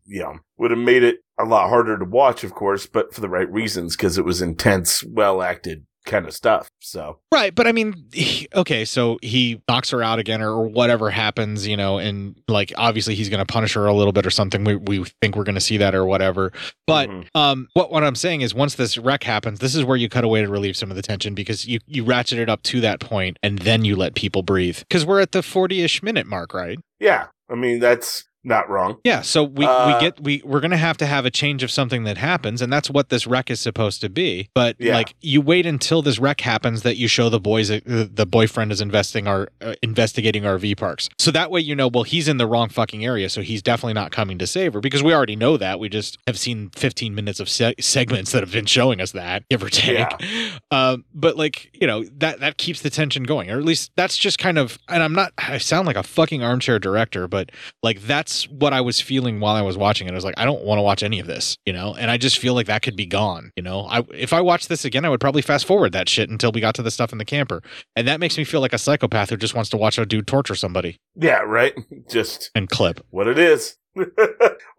you 0.05 0.21
know, 0.21 0.39
would 0.57 0.71
have 0.71 0.79
made 0.79 1.03
it 1.03 1.17
a 1.37 1.43
lot 1.43 1.67
harder 1.67 1.99
to 1.99 2.05
watch, 2.05 2.43
of 2.45 2.53
course, 2.53 2.85
but 2.85 3.13
for 3.13 3.19
the 3.19 3.29
right 3.29 3.51
reasons 3.51 3.97
because 3.97 4.17
it 4.17 4.23
was 4.23 4.41
intense, 4.41 5.03
well 5.03 5.41
acted 5.41 5.85
kind 6.05 6.25
of 6.25 6.33
stuff. 6.33 6.69
So 6.79 7.19
Right, 7.31 7.53
but 7.53 7.67
I 7.67 7.71
mean, 7.71 8.05
he- 8.13 8.47
okay, 8.55 8.85
so 8.85 9.17
he 9.21 9.61
knocks 9.67 9.89
her 9.89 10.01
out 10.01 10.19
again, 10.19 10.41
or 10.41 10.67
whatever 10.67 11.09
happens, 11.09 11.67
you 11.67 11.75
know, 11.75 11.97
and 11.97 12.35
like 12.47 12.71
obviously 12.77 13.15
he's 13.15 13.29
going 13.29 13.45
to 13.45 13.51
punish 13.51 13.73
her 13.73 13.85
a 13.85 13.93
little 13.93 14.13
bit 14.13 14.25
or 14.25 14.29
something. 14.29 14.63
We, 14.63 14.75
we 14.75 15.03
think 15.21 15.35
we're 15.35 15.43
going 15.43 15.55
to 15.55 15.61
see 15.61 15.77
that 15.77 15.93
or 15.95 16.05
whatever. 16.05 16.51
But 16.87 17.09
um, 17.35 17.67
what 17.73 17.91
what 17.91 18.03
I'm 18.03 18.15
saying 18.15 18.41
is, 18.41 18.53
once 18.53 18.75
this 18.75 18.97
wreck 18.97 19.23
happens, 19.23 19.59
this 19.59 19.75
is 19.75 19.83
where 19.83 19.97
you 19.97 20.07
cut 20.09 20.23
away 20.23 20.41
to 20.41 20.47
relieve 20.47 20.77
some 20.77 20.89
of 20.89 20.95
the 20.95 21.01
tension 21.01 21.33
because 21.33 21.67
you 21.67 21.79
you 21.87 22.03
ratchet 22.03 22.39
it 22.39 22.49
up 22.49 22.63
to 22.63 22.81
that 22.81 22.99
point, 22.99 23.37
and 23.43 23.59
then 23.59 23.83
you 23.83 23.95
let 23.95 24.15
people 24.15 24.43
breathe 24.43 24.79
because 24.79 25.05
we're 25.05 25.19
at 25.19 25.31
the 25.31 25.41
40 25.43 25.81
ish 25.81 26.01
minute 26.03 26.27
mark, 26.27 26.53
right? 26.53 26.79
yeah, 26.99 27.27
I 27.49 27.55
mean 27.55 27.79
that's 27.79 28.23
not 28.45 28.69
wrong. 28.69 28.97
Yeah, 29.03 29.21
so 29.21 29.43
we, 29.43 29.65
Uh, 29.65 29.87
we 29.95 29.99
get 29.99 30.19
we 30.21 30.41
we're 30.45 30.59
gonna 30.59 30.77
have 30.77 30.97
to 30.97 31.05
have 31.05 31.25
a 31.25 31.31
change 31.31 31.63
of 31.63 31.71
something 31.71 32.03
that 32.03 32.17
happens, 32.17 32.61
and 32.61 32.71
that's 32.71 32.89
what 32.89 33.09
this 33.09 33.25
wreck 33.27 33.49
is 33.51 33.59
supposed 33.59 34.01
to 34.01 34.09
be. 34.09 34.49
But 34.53 34.75
Yeah. 34.79 34.93
like, 34.95 35.15
you 35.21 35.41
wait 35.41 35.65
until 35.65 36.01
this 36.01 36.19
wreck 36.19 36.41
happens 36.41 36.83
that 36.83 36.97
you 36.97 37.07
show 37.07 37.29
the 37.29 37.39
boys 37.39 37.71
uh, 37.71 37.79
the 37.85 38.25
boyfriend 38.25 38.71
is 38.71 38.81
investing 38.81 39.27
our 39.27 39.49
uh, 39.61 39.73
investigating 39.81 40.43
RV 40.43 40.75
parks, 40.77 41.09
so 41.19 41.31
that 41.31 41.49
way 41.51 41.59
you 41.61 41.75
know 41.75 41.87
well 41.87 42.03
he's 42.03 42.27
in 42.27 42.37
the 42.37 42.47
wrong 42.47 42.69
fucking 42.69 43.03
area, 43.05 43.29
so 43.29 43.41
he's 43.41 43.61
definitely 43.61 43.93
not 43.93 44.11
coming 44.11 44.37
to 44.37 44.47
save 44.47 44.73
her 44.73 44.79
because 44.79 45.01
we 45.03 45.13
already 45.13 45.35
know 45.35 45.57
that. 45.57 45.79
We 45.79 45.89
just 45.89 46.17
have 46.27 46.37
seen 46.37 46.69
15 46.75 47.15
minutes 47.15 47.39
of 47.39 47.49
se- 47.49 47.75
segments 47.79 48.31
that 48.31 48.41
have 48.43 48.51
been 48.51 48.65
showing 48.65 49.01
us 49.01 49.11
that, 49.11 49.43
give 49.49 49.63
or 49.63 49.69
take. 49.69 49.97
Yeah. 49.97 50.17
Um, 50.71 51.05
but 51.13 51.37
like 51.37 51.69
you 51.79 51.87
know 51.87 52.03
that 52.17 52.39
that 52.41 52.57
keeps 52.57 52.81
the 52.81 52.89
tension 52.89 53.23
going, 53.23 53.49
or 53.49 53.57
at 53.57 53.63
least 53.63 53.91
that's 53.95 54.17
just 54.17 54.37
kind 54.39 54.57
of. 54.57 54.77
And 54.89 55.01
I'm 55.03 55.13
not. 55.13 55.31
I 55.37 55.57
sound 55.57 55.87
like 55.87 55.95
a 55.95 56.03
fucking 56.03 56.43
armchair 56.43 56.79
director, 56.79 57.27
but 57.27 57.51
like 57.83 58.01
that's 58.01 58.34
what 58.43 58.73
I 58.73 58.81
was 58.81 59.01
feeling 59.01 59.39
while 59.39 59.55
I 59.55 59.61
was 59.61 59.77
watching 59.77 60.07
it. 60.07 60.11
I 60.11 60.15
was 60.15 60.23
like, 60.23 60.35
I 60.37 60.45
don't 60.45 60.63
want 60.63 60.77
to 60.77 60.83
watch 60.83 61.03
any 61.03 61.19
of 61.19 61.27
this, 61.27 61.57
you 61.65 61.73
know. 61.73 61.95
And 61.95 62.11
I 62.11 62.17
just 62.17 62.37
feel 62.37 62.53
like 62.53 62.67
that 62.67 62.81
could 62.81 62.95
be 62.95 63.05
gone, 63.05 63.51
you 63.55 63.63
know. 63.63 63.87
I 63.87 64.03
if 64.13 64.33
I 64.33 64.41
watched 64.41 64.69
this 64.69 64.85
again, 64.85 65.05
I 65.05 65.09
would 65.09 65.19
probably 65.19 65.41
fast 65.41 65.65
forward 65.65 65.91
that 65.93 66.09
shit 66.09 66.29
until 66.29 66.51
we 66.51 66.61
got 66.61 66.75
to 66.75 66.83
the 66.83 66.91
stuff 66.91 67.11
in 67.11 67.17
the 67.17 67.25
camper, 67.25 67.61
and 67.95 68.07
that 68.07 68.19
makes 68.19 68.37
me 68.37 68.43
feel 68.43 68.61
like 68.61 68.73
a 68.73 68.77
psychopath 68.77 69.29
who 69.29 69.37
just 69.37 69.55
wants 69.55 69.69
to 69.71 69.77
watch 69.77 69.97
a 69.97 70.05
dude 70.05 70.27
torture 70.27 70.55
somebody 70.55 70.99
Yeah, 71.15 71.39
right. 71.39 71.73
Just 72.09 72.51
and 72.55 72.69
clip. 72.69 73.03
what 73.09 73.27
it 73.27 73.39
is. 73.39 73.77
well, 73.95 74.05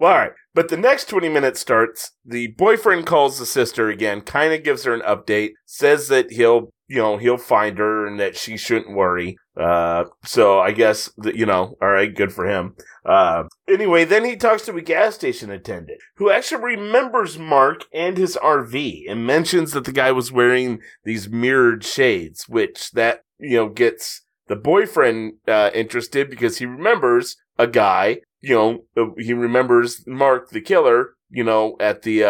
all 0.00 0.11
right. 0.11 0.32
But 0.54 0.68
the 0.68 0.76
next 0.76 1.09
20 1.09 1.28
minutes 1.28 1.61
starts. 1.61 2.12
The 2.24 2.48
boyfriend 2.48 3.07
calls 3.07 3.38
the 3.38 3.46
sister 3.46 3.88
again, 3.88 4.20
kind 4.20 4.52
of 4.52 4.62
gives 4.62 4.84
her 4.84 4.92
an 4.94 5.00
update, 5.00 5.52
says 5.64 6.09
that 6.09 6.32
he'll, 6.32 6.70
you 6.86 6.98
know, 6.98 7.16
he'll 7.16 7.38
find 7.38 7.78
her 7.78 8.07
and 8.07 8.20
that 8.20 8.36
she 8.36 8.57
shouldn't 8.57 8.94
worry. 8.94 9.36
Uh, 9.57 10.04
so 10.22 10.61
I 10.61 10.72
guess 10.72 11.11
that, 11.18 11.34
you 11.34 11.46
know, 11.46 11.76
all 11.80 11.88
right, 11.88 12.14
good 12.14 12.32
for 12.32 12.46
him. 12.46 12.74
Uh, 13.04 13.44
anyway, 13.68 14.04
then 14.04 14.24
he 14.24 14.36
talks 14.36 14.62
to 14.66 14.76
a 14.76 14.82
gas 14.82 15.14
station 15.14 15.50
attendant 15.50 16.00
who 16.16 16.30
actually 16.30 16.76
remembers 16.76 17.38
Mark 17.38 17.84
and 17.92 18.18
his 18.18 18.36
RV 18.42 19.11
and 19.11 19.26
mentions 19.26 19.72
that 19.72 19.84
the 19.84 19.92
guy 19.92 20.12
was 20.12 20.30
wearing 20.30 20.80
these 21.04 21.28
mirrored 21.28 21.84
shades, 21.84 22.48
which 22.48 22.90
that, 22.92 23.22
you 23.38 23.57
know, 23.57 23.68
gets 23.68 24.22
the 24.48 24.57
boyfriend 24.57 25.34
uh, 25.48 25.70
interested 25.74 26.28
because 26.28 26.59
he 26.59 26.66
remembers 26.66 27.36
a 27.59 27.66
guy, 27.66 28.20
you 28.40 28.54
know, 28.54 28.84
uh, 28.96 29.11
he 29.18 29.32
remembers 29.32 30.07
Mark 30.07 30.50
the 30.50 30.61
killer, 30.61 31.14
you 31.30 31.42
know, 31.44 31.76
at 31.80 32.02
the 32.02 32.24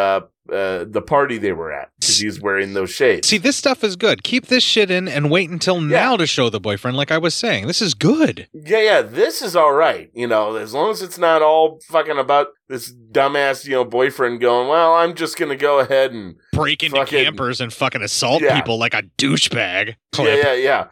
uh, 0.53 0.85
the 0.89 1.03
party 1.03 1.39
they 1.39 1.53
were 1.53 1.73
at 1.73 1.91
because 2.01 2.19
he's 2.19 2.41
wearing 2.41 2.75
those 2.75 2.91
shades. 2.91 3.29
See, 3.29 3.39
this 3.39 3.57
stuff 3.57 3.83
is 3.85 3.97
good. 3.97 4.23
Keep 4.23 4.47
this 4.47 4.63
shit 4.63 4.91
in 4.91 5.09
and 5.09 5.31
wait 5.31 5.51
until 5.51 5.81
now 5.81 6.17
to 6.17 6.27
show 6.27 6.49
the 6.51 6.61
boyfriend. 6.61 6.97
Like 6.97 7.11
I 7.11 7.19
was 7.19 7.35
saying, 7.35 7.67
this 7.67 7.83
is 7.83 7.95
good. 7.95 8.49
Yeah, 8.53 8.81
yeah, 8.81 9.03
this 9.03 9.43
is 9.43 9.57
all 9.57 9.73
right. 9.73 10.11
You 10.15 10.27
know, 10.27 10.57
as 10.57 10.73
long 10.75 10.91
as 10.91 11.03
it's 11.03 11.19
not 11.19 11.43
all 11.43 11.81
fucking 11.89 12.19
about 12.19 12.49
this 12.69 12.93
dumbass, 13.13 13.65
you 13.65 13.73
know, 13.73 13.85
boyfriend 13.85 14.41
going, 14.41 14.69
well, 14.69 14.95
I'm 14.95 15.15
just 15.15 15.37
going 15.39 15.51
to 15.51 15.57
go 15.57 15.79
ahead 15.79 16.13
and 16.13 16.35
break 16.53 16.83
into 16.83 16.97
fucking- 16.97 17.25
campers 17.25 17.61
and 17.61 17.73
fucking 17.73 18.03
assault 18.03 18.43
Yeah. 18.43 18.59
people 18.61 18.79
like 18.79 18.95
a 18.95 19.03
douchebag. 19.19 19.95
Yeah, 20.19 20.55
yeah, 20.55 20.55
yeah. 20.55 20.87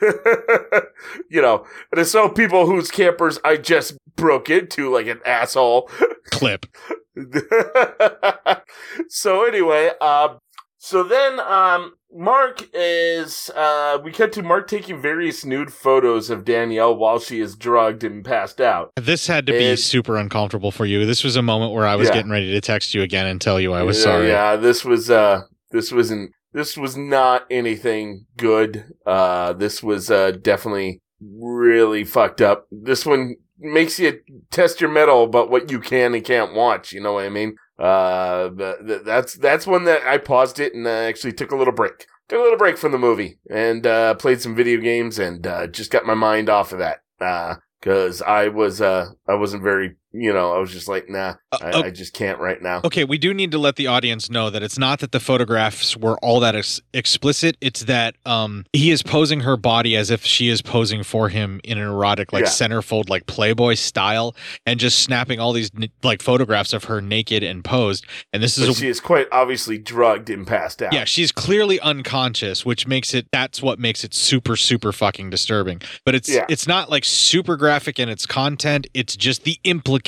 you 1.30 1.40
know, 1.42 1.64
and 1.92 2.00
it's 2.00 2.10
so 2.10 2.28
people 2.28 2.66
whose 2.66 2.90
campers 2.90 3.38
I 3.44 3.56
just 3.56 3.96
broke 4.16 4.50
into 4.50 4.90
like 4.90 5.06
an 5.06 5.20
asshole. 5.24 5.90
Clip. 6.30 6.66
so 9.08 9.44
anyway, 9.44 9.90
uh, 10.00 10.34
so 10.78 11.02
then 11.02 11.38
um, 11.40 11.94
Mark 12.12 12.66
is 12.72 13.50
uh, 13.54 13.98
we 14.02 14.12
cut 14.12 14.32
to 14.32 14.42
Mark 14.42 14.66
taking 14.68 15.00
various 15.00 15.44
nude 15.44 15.72
photos 15.72 16.30
of 16.30 16.44
Danielle 16.44 16.96
while 16.96 17.18
she 17.18 17.40
is 17.40 17.54
drugged 17.56 18.02
and 18.02 18.24
passed 18.24 18.60
out. 18.60 18.90
This 18.96 19.26
had 19.26 19.46
to 19.46 19.52
be 19.52 19.76
super 19.76 20.16
uncomfortable 20.16 20.70
for 20.70 20.86
you. 20.86 21.04
This 21.06 21.22
was 21.22 21.36
a 21.36 21.42
moment 21.42 21.72
where 21.72 21.86
I 21.86 21.96
was 21.96 22.08
Yeah. 22.08 22.14
getting 22.14 22.30
ready 22.30 22.50
to 22.52 22.60
text 22.60 22.94
you 22.94 23.02
again 23.02 23.26
and 23.26 23.40
tell 23.40 23.60
you 23.60 23.72
I 23.72 23.82
was 23.82 23.98
yeah, 23.98 24.04
sorry. 24.04 24.28
Yeah, 24.28 24.56
this 24.56 24.84
was 24.84 25.10
uh 25.10 25.42
this 25.70 25.92
wasn't 25.92 26.32
this 26.52 26.76
was 26.76 26.96
not 26.96 27.46
anything 27.50 28.26
good. 28.36 28.84
Uh 29.06 29.52
this 29.52 29.82
was 29.82 30.10
uh 30.10 30.32
definitely 30.32 31.00
really 31.20 32.04
fucked 32.04 32.40
up. 32.40 32.66
This 32.72 33.04
one 33.04 33.36
makes 33.60 33.98
you 33.98 34.20
test 34.50 34.80
your 34.80 34.90
mettle 34.90 35.24
about 35.24 35.50
what 35.50 35.70
you 35.70 35.80
can 35.80 36.14
and 36.14 36.24
can't 36.24 36.54
watch, 36.54 36.92
you 36.92 37.00
know 37.00 37.12
what 37.14 37.24
I 37.24 37.28
mean? 37.28 37.56
Uh 37.78 38.50
that's 39.04 39.34
that's 39.34 39.66
one 39.66 39.84
that 39.84 40.02
I 40.06 40.18
paused 40.18 40.60
it 40.60 40.74
and 40.74 40.86
uh, 40.86 40.90
actually 40.90 41.32
took 41.32 41.50
a 41.50 41.56
little 41.56 41.72
break. 41.72 42.06
Took 42.28 42.38
a 42.38 42.42
little 42.42 42.58
break 42.58 42.76
from 42.76 42.92
the 42.92 42.98
movie 42.98 43.38
and 43.50 43.86
uh 43.86 44.14
played 44.14 44.40
some 44.40 44.54
video 44.54 44.80
games 44.80 45.18
and 45.18 45.46
uh 45.46 45.66
just 45.66 45.90
got 45.90 46.04
my 46.06 46.14
mind 46.14 46.50
off 46.50 46.72
of 46.72 46.78
that. 46.80 46.98
Uh 47.20 47.56
cuz 47.82 48.20
I 48.22 48.48
was 48.48 48.80
uh 48.80 49.06
I 49.26 49.34
wasn't 49.34 49.62
very, 49.62 49.96
you 50.12 50.32
know, 50.32 50.52
I 50.52 50.58
was 50.58 50.72
just 50.72 50.88
like, 50.88 51.08
nah, 51.08 51.34
I, 51.52 51.70
oh. 51.72 51.82
I 51.84 51.90
just 51.90 52.14
can't 52.14 52.38
right 52.40 52.60
now. 52.60 52.80
Okay, 52.84 53.04
we 53.04 53.16
do 53.16 53.32
need 53.32 53.52
to 53.52 53.58
let 53.58 53.76
the 53.76 53.86
audience 53.86 54.28
know 54.28 54.50
that 54.50 54.62
it's 54.62 54.76
not 54.78 54.98
that 55.00 55.12
the 55.12 55.20
photographs 55.20 55.96
were 55.96 56.18
all 56.18 56.40
that 56.40 56.56
ex- 56.56 56.80
explicit. 56.92 57.56
It's 57.60 57.84
that 57.84 58.16
um, 58.26 58.64
he 58.72 58.90
is 58.90 59.02
posing 59.04 59.40
her 59.40 59.56
body 59.56 59.96
as 59.96 60.10
if 60.10 60.24
she 60.24 60.48
is 60.48 60.62
posing 60.62 61.04
for 61.04 61.28
him 61.28 61.60
in 61.62 61.78
an 61.78 61.86
erotic, 61.86 62.32
like 62.32 62.44
Yeah. 62.44 62.50
centerfold, 62.50 63.08
like 63.08 63.26
Playboy 63.26 63.74
style, 63.74 64.34
and 64.66 64.80
just 64.80 64.98
snapping 64.98 65.38
all 65.38 65.52
these 65.52 65.70
like 66.02 66.22
photographs 66.22 66.72
of 66.72 66.84
her 66.84 67.00
naked 67.00 67.44
and 67.44 67.62
posed. 67.64 68.04
And 68.32 68.42
this 68.42 68.58
is 68.58 68.68
a, 68.68 68.74
she 68.74 68.88
is 68.88 68.98
quite 69.00 69.28
obviously 69.30 69.78
drugged 69.78 70.28
and 70.28 70.44
passed 70.46 70.82
out. 70.82 70.92
yeah, 70.92 71.04
she's 71.04 71.30
clearly 71.30 71.78
unconscious, 71.80 72.66
which 72.66 72.86
makes 72.86 73.14
it 73.14 73.26
that's 73.32 73.62
what 73.62 73.78
makes 73.78 74.02
it 74.02 74.12
super 74.12 74.56
super 74.56 74.90
fucking 74.92 75.30
disturbing. 75.30 75.80
But 76.04 76.16
it's 76.16 76.28
Yeah. 76.28 76.46
it's 76.48 76.66
not 76.66 76.90
like 76.90 77.04
super 77.04 77.56
graphic 77.56 78.00
in 78.00 78.08
its 78.08 78.26
content, 78.26 78.88
it's 78.92 79.14
just 79.16 79.44
the 79.44 79.58
implication. 79.62 79.99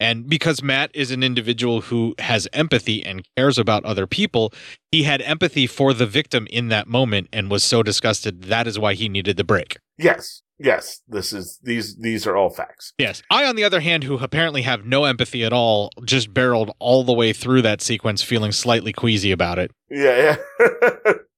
And 0.00 0.28
because 0.28 0.62
Matt 0.62 0.90
is 0.94 1.10
an 1.10 1.22
individual 1.22 1.82
who 1.82 2.14
has 2.18 2.48
empathy 2.52 3.04
and 3.04 3.26
cares 3.36 3.58
about 3.58 3.84
other 3.84 4.06
people, 4.06 4.52
he 4.90 5.04
had 5.04 5.22
empathy 5.22 5.66
for 5.66 5.92
the 5.92 6.06
victim 6.06 6.46
in 6.50 6.68
that 6.68 6.86
moment 6.86 7.28
and 7.32 7.50
was 7.50 7.62
so 7.62 7.82
disgusted 7.82 8.44
that 8.44 8.66
is 8.66 8.78
why 8.78 8.94
he 8.94 9.08
needed 9.08 9.36
the 9.36 9.44
break. 9.44 9.78
Yes. 9.98 10.42
Yes. 10.58 11.00
This 11.08 11.32
is 11.32 11.58
these 11.62 11.96
these 11.96 12.26
are 12.26 12.36
all 12.36 12.50
facts. 12.50 12.92
Yes. 12.98 13.22
I, 13.30 13.46
on 13.46 13.56
the 13.56 13.64
other 13.64 13.80
hand, 13.80 14.04
who 14.04 14.18
apparently 14.18 14.62
have 14.62 14.84
no 14.84 15.04
empathy 15.04 15.42
at 15.44 15.52
all, 15.52 15.90
just 16.04 16.34
barreled 16.34 16.70
all 16.78 17.02
the 17.02 17.14
way 17.14 17.32
through 17.32 17.62
that 17.62 17.80
sequence 17.80 18.22
feeling 18.22 18.52
slightly 18.52 18.92
queasy 18.92 19.32
about 19.32 19.58
it. 19.58 19.70
Yeah, 19.88 20.36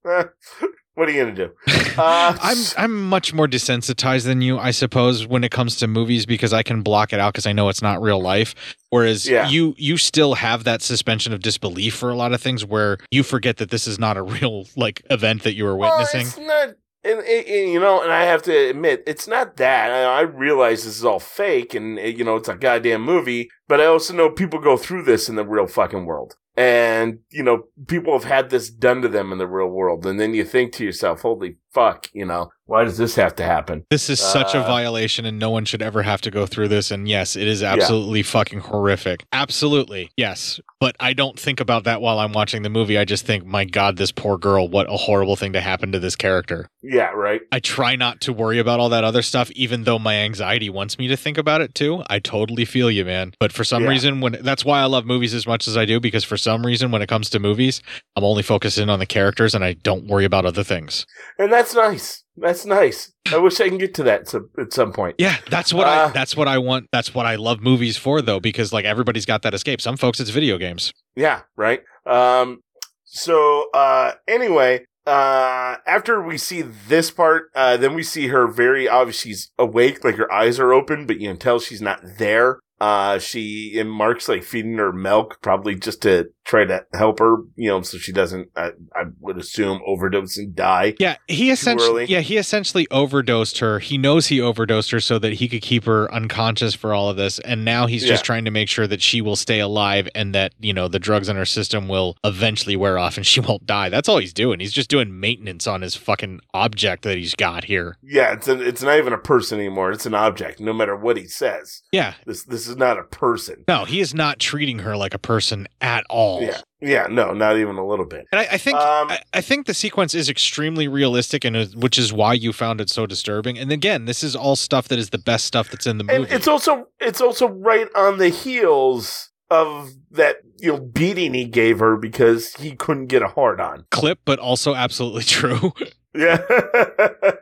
yeah. 0.04 0.24
what 0.94 1.08
are 1.08 1.12
you 1.12 1.22
gonna 1.24 1.34
do? 1.34 1.50
Uh, 1.98 2.34
I'm 2.40 2.56
I'm 2.78 3.08
much 3.10 3.34
more 3.34 3.46
desensitized 3.46 4.24
than 4.24 4.40
you, 4.40 4.58
I 4.58 4.70
suppose, 4.70 5.26
when 5.26 5.44
it 5.44 5.50
comes 5.50 5.76
to 5.76 5.86
movies 5.86 6.24
because 6.24 6.54
I 6.54 6.62
can 6.62 6.80
block 6.80 7.12
it 7.12 7.20
out 7.20 7.34
because 7.34 7.46
I 7.46 7.52
know 7.52 7.68
it's 7.68 7.82
not 7.82 8.00
real 8.00 8.18
life. 8.18 8.54
Whereas 8.88 9.28
Yeah. 9.28 9.46
you 9.48 9.74
you 9.76 9.98
still 9.98 10.32
have 10.34 10.64
that 10.64 10.80
suspension 10.80 11.34
of 11.34 11.40
disbelief 11.40 11.94
for 11.94 12.08
a 12.08 12.14
lot 12.14 12.32
of 12.32 12.40
things 12.40 12.64
where 12.64 12.96
you 13.10 13.22
forget 13.24 13.58
that 13.58 13.68
this 13.68 13.86
is 13.86 13.98
not 13.98 14.16
a 14.16 14.22
real 14.36 14.64
like 14.74 15.02
event 15.10 15.42
that 15.42 15.54
you 15.54 15.64
were 15.64 15.76
Well, 15.76 15.90
witnessing. 15.98 16.22
it's 16.22 16.38
not, 16.38 16.68
and, 17.04 17.18
and- 17.20 17.46
and, 17.46 17.70
you 17.72 17.78
know, 17.80 18.00
and 18.02 18.10
I 18.10 18.24
have 18.24 18.40
to 18.44 18.56
admit, 18.70 19.02
it's 19.06 19.28
not 19.28 19.56
that. 19.58 19.90
I, 19.90 20.04
I 20.04 20.20
realize 20.22 20.84
this 20.84 20.96
is 20.96 21.04
all 21.04 21.20
fake, 21.20 21.74
and 21.74 21.98
you 21.98 22.24
know, 22.24 22.36
it's 22.36 22.48
a 22.48 22.54
goddamn 22.54 23.02
movie. 23.02 23.50
But 23.68 23.82
I 23.82 23.84
also 23.86 24.14
know 24.14 24.30
people 24.30 24.60
go 24.60 24.78
through 24.78 25.02
this 25.02 25.28
in 25.28 25.34
the 25.36 25.44
real 25.44 25.66
fucking 25.66 26.06
world, 26.06 26.36
and 26.56 27.20
you 27.30 27.42
know, 27.42 27.64
people 27.86 28.12
have 28.12 28.24
had 28.24 28.50
this 28.50 28.70
done 28.70 29.02
to 29.02 29.08
them 29.08 29.32
in 29.32 29.38
the 29.38 29.46
real 29.46 29.68
world, 29.68 30.06
and 30.06 30.20
then 30.20 30.34
you 30.34 30.44
think 30.44 30.72
to 30.74 30.84
yourself, 30.84 31.22
"Holy 31.22 31.56
fuck, 31.72 32.08
you 32.12 32.24
know, 32.24 32.50
why 32.66 32.84
does 32.84 32.96
this 32.96 33.14
have 33.16 33.34
to 33.36 33.42
happen? 33.44 33.84
This 33.90 34.08
is 34.08 34.20
such 34.20 34.54
a 34.54 34.60
Uh, 34.60 34.66
violation, 34.66 35.26
and 35.26 35.38
no 35.38 35.50
one 35.50 35.64
should 35.64 35.82
ever 35.82 36.02
have 36.02 36.20
to 36.22 36.30
go 36.30 36.46
through 36.46 36.68
this. 36.68 36.90
And 36.90 37.08
yes, 37.08 37.36
it 37.36 37.46
is 37.46 37.62
absolutely 37.62 38.22
fucking 38.22 38.60
horrific. 38.60 39.24
Absolutely, 39.32 40.10
yes. 40.16 40.60
But 40.80 40.96
I 40.98 41.12
don't 41.12 41.38
think 41.38 41.60
about 41.60 41.84
that 41.84 42.00
while 42.00 42.18
I'm 42.18 42.32
watching 42.32 42.62
the 42.62 42.70
movie. 42.70 42.96
I 42.98 43.04
just 43.04 43.26
think, 43.26 43.44
my 43.44 43.64
God, 43.64 43.96
this 43.96 44.10
poor 44.10 44.38
girl, 44.38 44.68
what 44.68 44.86
a 44.88 44.96
horrible 44.96 45.36
thing 45.36 45.52
to 45.52 45.60
happen 45.60 45.92
to 45.92 45.98
this 45.98 46.16
character. 46.16 46.68
Yeah, 46.82 47.10
right. 47.10 47.40
I 47.52 47.60
try 47.60 47.94
not 47.94 48.20
to 48.22 48.32
worry 48.32 48.58
about 48.58 48.80
all 48.80 48.88
that 48.88 49.04
other 49.04 49.22
stuff, 49.22 49.50
even 49.52 49.84
though 49.84 49.98
my 49.98 50.14
anxiety 50.16 50.70
wants 50.70 50.98
me 50.98 51.08
to 51.08 51.16
think 51.16 51.36
about 51.38 51.60
it 51.60 51.74
too. 51.74 52.02
I 52.08 52.18
totally 52.20 52.64
feel 52.64 52.90
you, 52.90 53.04
man. 53.04 53.34
But 53.38 53.52
for 53.52 53.64
some 53.64 53.84
Yeah. 53.84 53.90
reason, 53.90 54.20
when 54.20 54.38
that's 54.40 54.64
why 54.64 54.80
I 54.80 54.86
love 54.86 55.04
movies 55.04 55.34
as 55.34 55.46
much 55.46 55.68
as 55.68 55.76
I 55.76 55.84
do, 55.84 56.00
because 56.00 56.24
for 56.24 56.36
some 56.36 56.64
reason, 56.66 56.90
when 56.90 57.02
it 57.02 57.08
comes 57.08 57.28
to 57.30 57.38
movies, 57.38 57.82
I'm 58.16 58.24
only 58.24 58.42
focusing 58.42 58.88
on 58.88 58.98
the 58.98 59.06
characters 59.06 59.54
and 59.54 59.62
I 59.64 59.74
don't 59.74 60.06
worry 60.06 60.24
about 60.24 60.44
other 60.46 60.64
things. 60.64 61.06
And 61.38 61.52
that's 61.52 61.61
nice. 61.74 62.24
That's 62.36 62.64
nice. 62.64 63.12
I 63.30 63.36
wish 63.36 63.60
I 63.60 63.68
can 63.68 63.78
get 63.78 63.94
to 63.94 64.02
that 64.04 64.28
some, 64.28 64.48
at 64.58 64.72
some 64.72 64.92
point. 64.92 65.16
Yeah, 65.18 65.36
that's 65.50 65.72
what 65.74 65.86
Uh, 65.86 66.08
I 66.08 66.10
that's 66.10 66.34
what 66.36 66.48
I 66.48 66.58
want. 66.58 66.86
That's 66.90 67.14
what 67.14 67.26
I 67.26 67.36
love 67.36 67.60
movies 67.60 67.96
for 67.96 68.22
though 68.22 68.40
because 68.40 68.72
like 68.72 68.84
everybody's 68.86 69.26
got 69.26 69.42
that 69.42 69.54
escape. 69.54 69.80
Some 69.80 69.96
folks 69.96 70.18
it's 70.18 70.30
video 70.30 70.56
games. 70.58 70.92
Yeah, 71.14 71.42
right. 71.56 71.82
Um 72.06 72.62
so 73.04 73.68
uh 73.74 74.12
anyway, 74.26 74.86
uh 75.06 75.76
after 75.86 76.22
we 76.22 76.38
see 76.38 76.62
this 76.62 77.10
part, 77.10 77.50
uh 77.54 77.76
then 77.76 77.94
we 77.94 78.02
see 78.02 78.28
her 78.28 78.46
very 78.46 78.88
obvious 78.88 79.20
she's 79.20 79.50
awake, 79.58 80.02
like 80.04 80.16
her 80.16 80.32
eyes 80.32 80.58
are 80.58 80.72
open, 80.72 81.06
but 81.06 81.20
you 81.20 81.28
can 81.28 81.36
tell 81.38 81.60
she's 81.60 81.82
not 81.82 82.00
there. 82.18 82.60
Uh 82.80 83.18
she 83.18 83.78
and 83.78 83.90
Mark's 83.92 84.28
like 84.28 84.42
feeding 84.42 84.78
her 84.78 84.92
milk, 84.92 85.38
probably 85.42 85.74
just 85.74 86.02
to 86.02 86.30
try 86.44 86.64
to 86.64 86.84
help 86.92 87.18
her, 87.20 87.36
you 87.56 87.68
know, 87.68 87.82
so 87.82 87.98
she 87.98 88.12
doesn't 88.12 88.50
I, 88.56 88.72
I 88.94 89.04
would 89.20 89.38
assume 89.38 89.80
overdose 89.86 90.36
and 90.36 90.54
die. 90.54 90.94
Yeah, 90.98 91.16
he 91.28 91.50
essentially 91.50 92.06
yeah, 92.06 92.20
he 92.20 92.36
essentially 92.36 92.86
overdosed 92.90 93.58
her. 93.58 93.78
He 93.78 93.98
knows 93.98 94.26
he 94.26 94.40
overdosed 94.40 94.90
her 94.90 95.00
so 95.00 95.18
that 95.18 95.34
he 95.34 95.48
could 95.48 95.62
keep 95.62 95.84
her 95.84 96.12
unconscious 96.12 96.74
for 96.74 96.92
all 96.92 97.08
of 97.08 97.16
this 97.16 97.38
and 97.40 97.64
now 97.64 97.86
he's 97.86 98.04
just 98.04 98.24
trying 98.24 98.44
to 98.44 98.50
make 98.50 98.68
sure 98.68 98.86
that 98.86 99.02
she 99.02 99.20
will 99.20 99.36
stay 99.36 99.60
alive 99.60 100.08
and 100.14 100.34
that, 100.34 100.52
you 100.60 100.72
know, 100.72 100.88
the 100.88 100.98
drugs 100.98 101.28
in 101.28 101.36
her 101.36 101.44
system 101.44 101.88
will 101.88 102.16
eventually 102.24 102.76
wear 102.76 102.98
off 102.98 103.16
and 103.16 103.26
she 103.32 103.40
won't 103.40 103.66
die. 103.66 103.88
That's 103.88 104.08
all 104.08 104.18
he's 104.18 104.32
doing. 104.32 104.60
He's 104.60 104.72
just 104.72 104.90
doing 104.90 105.20
maintenance 105.20 105.66
on 105.66 105.82
his 105.82 105.96
fucking 105.96 106.40
object 106.54 107.02
that 107.04 107.16
he's 107.16 107.34
got 107.34 107.64
here. 107.64 107.96
Yeah, 108.02 108.32
it's 108.32 108.48
a, 108.48 108.60
it's 108.60 108.82
not 108.82 108.98
even 108.98 109.12
a 109.12 109.18
person 109.18 109.58
anymore. 109.58 109.92
It's 109.92 110.06
an 110.06 110.14
object, 110.14 110.60
no 110.60 110.72
matter 110.72 110.96
what 110.96 111.16
he 111.16 111.26
says. 111.26 111.82
Yeah. 111.92 112.14
This 112.26 112.44
this 112.44 112.66
is 112.66 112.76
not 112.76 112.98
a 112.98 113.02
person. 113.02 113.64
No, 113.68 113.84
he 113.84 114.00
is 114.00 114.14
not 114.14 114.38
treating 114.38 114.80
her 114.80 114.96
like 114.96 115.14
a 115.14 115.18
person 115.18 115.66
at 115.80 116.04
all. 116.08 116.31
Yeah. 116.40 116.60
Yeah, 116.80 117.06
no, 117.10 117.32
not 117.32 117.56
even 117.58 117.76
a 117.76 117.86
little 117.86 118.06
bit. 118.06 118.26
And 118.32 118.40
I, 118.40 118.44
I 118.52 118.58
think 118.58 118.76
Um, 118.78 119.10
I, 119.10 119.20
I 119.34 119.40
think 119.40 119.66
the 119.66 119.74
sequence 119.74 120.14
is 120.14 120.28
extremely 120.28 120.88
realistic, 120.88 121.44
and 121.44 121.56
is- 121.56 121.76
which 121.76 121.98
is 121.98 122.12
why 122.12 122.32
you 122.34 122.52
found 122.52 122.80
it 122.80 122.88
so 122.90 123.06
disturbing. 123.06 123.58
And 123.58 123.70
again, 123.70 124.06
this 124.06 124.22
is 124.24 124.34
all 124.34 124.56
stuff 124.56 124.88
that 124.88 124.98
is 124.98 125.10
the 125.10 125.18
best 125.18 125.44
stuff 125.44 125.68
that's 125.70 125.86
in 125.86 125.98
the 125.98 126.04
movie. 126.04 126.24
And 126.24 126.32
it's 126.32 126.48
also 126.48 126.86
it's 127.00 127.20
also 127.20 127.48
right 127.48 127.88
on 127.94 128.18
the 128.18 128.28
heels 128.30 129.30
of 129.50 129.90
that 130.10 130.36
you 130.60 130.72
know 130.72 130.80
beating 130.80 131.34
he 131.34 131.44
gave 131.44 131.78
her 131.78 131.96
because 131.98 132.54
he 132.54 132.70
couldn't 132.74 133.06
get 133.08 133.20
a 133.22 133.28
hard 133.28 133.60
on. 133.60 133.84
clip, 133.90 134.18
but 134.24 134.38
also 134.38 134.74
absolutely 134.74 135.22
true. 135.38 135.72
Yeah. 136.14 136.38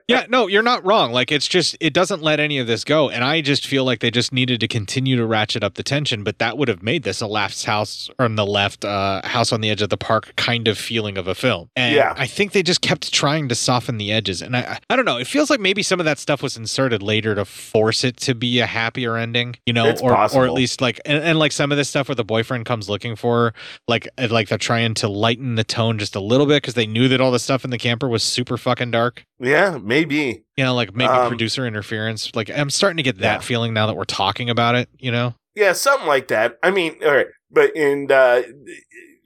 yeah, 0.08 0.26
no, 0.28 0.46
you're 0.46 0.62
not 0.62 0.84
wrong. 0.84 1.12
Like 1.12 1.32
it's 1.32 1.46
just 1.48 1.76
it 1.80 1.92
doesn't 1.92 2.22
let 2.22 2.40
any 2.40 2.58
of 2.58 2.66
this 2.66 2.84
go, 2.84 3.10
and 3.10 3.24
I 3.24 3.40
just 3.40 3.66
feel 3.66 3.84
like 3.84 4.00
they 4.00 4.10
just 4.10 4.32
needed 4.32 4.60
to 4.60 4.68
continue 4.68 5.16
to 5.16 5.26
ratchet 5.26 5.62
up 5.64 5.74
the 5.74 5.82
tension. 5.82 6.22
But 6.24 6.38
that 6.38 6.56
would 6.58 6.68
have 6.68 6.82
made 6.82 7.02
this 7.02 7.20
a 7.20 7.26
left 7.26 7.64
house 7.64 8.08
on 8.18 8.36
the 8.36 8.46
left 8.46 8.84
uh, 8.84 9.22
house 9.26 9.52
on 9.52 9.60
the 9.60 9.70
edge 9.70 9.82
of 9.82 9.88
the 9.88 9.96
park 9.96 10.34
kind 10.36 10.68
of 10.68 10.78
feeling 10.78 11.18
of 11.18 11.26
a 11.26 11.34
film. 11.34 11.68
And 11.76 11.94
Yeah. 11.96 12.14
I 12.16 12.26
think 12.26 12.52
they 12.52 12.62
just 12.62 12.80
kept 12.80 13.12
trying 13.12 13.48
to 13.48 13.54
soften 13.54 13.98
the 13.98 14.12
edges, 14.12 14.42
and 14.42 14.56
I 14.56 14.78
I- 14.88 14.96
don't 14.96 15.04
know. 15.04 15.16
It 15.18 15.26
feels 15.26 15.50
like 15.50 15.60
maybe 15.60 15.82
some 15.82 15.98
of 16.00 16.04
that 16.04 16.18
stuff 16.18 16.42
was 16.42 16.56
inserted 16.56 17.02
later 17.02 17.34
to 17.34 17.44
force 17.44 18.04
it 18.04 18.16
to 18.18 18.34
be 18.34 18.60
a 18.60 18.66
happier 18.66 19.16
ending, 19.16 19.56
you 19.66 19.72
know, 19.72 19.86
It's 19.86 20.00
or 20.02 20.12
or 20.34 20.46
at 20.46 20.52
least 20.52 20.80
like 20.80 21.00
and, 21.04 21.22
and 21.24 21.38
like 21.38 21.52
some 21.52 21.72
of 21.72 21.78
this 21.78 21.88
stuff 21.88 22.08
where 22.08 22.14
the 22.14 22.24
boyfriend 22.24 22.66
comes 22.66 22.88
looking 22.88 23.16
for 23.16 23.46
her, 23.46 23.54
like 23.88 24.08
like 24.30 24.48
they're 24.48 24.58
trying 24.58 24.94
to 24.94 25.08
lighten 25.08 25.54
the 25.56 25.64
tone 25.64 25.98
just 25.98 26.14
a 26.14 26.20
little 26.20 26.46
bit 26.46 26.62
because 26.62 26.74
they 26.74 26.86
knew 26.86 27.08
that 27.08 27.20
all 27.20 27.30
the 27.30 27.38
stuff 27.38 27.64
in 27.64 27.70
the 27.70 27.78
camper 27.78 28.08
was 28.08 28.22
super 28.22 28.56
fucking 28.60 28.90
dark. 28.92 29.24
yeah, 29.40 29.78
maybe. 29.82 30.44
You 30.56 30.64
know, 30.64 30.74
like 30.74 30.94
maybe 30.94 31.10
Um, 31.12 31.28
producer 31.28 31.66
interference. 31.66 32.34
Like 32.34 32.50
I'm 32.50 32.70
starting 32.70 32.98
to 32.98 33.02
get 33.02 33.18
that 33.18 33.42
feeling 33.42 33.72
now 33.74 33.86
that 33.86 33.96
we're 33.96 34.04
talking 34.04 34.48
about 34.50 34.74
it. 34.76 34.88
You 34.98 35.10
know, 35.10 35.34
Yeah, 35.54 35.72
something 35.72 36.06
like 36.06 36.28
that. 36.28 36.58
I 36.62 36.70
mean, 36.70 36.96
all 37.04 37.10
right, 37.12 37.26
but 37.50 37.74
and 37.76 38.12
uh 38.12 38.42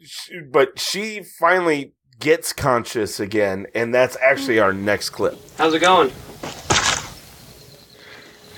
sh- 0.03 0.31
but 0.51 0.79
she 0.79 1.23
finally 1.23 1.93
gets 2.21 2.53
conscious 2.53 3.19
again, 3.21 3.67
and 3.75 3.95
that's 3.95 4.17
actually 4.23 4.59
our 4.61 4.73
next 4.73 5.11
clip. 5.11 5.37
How's 5.59 5.75
it 5.75 5.81
going? 5.81 6.13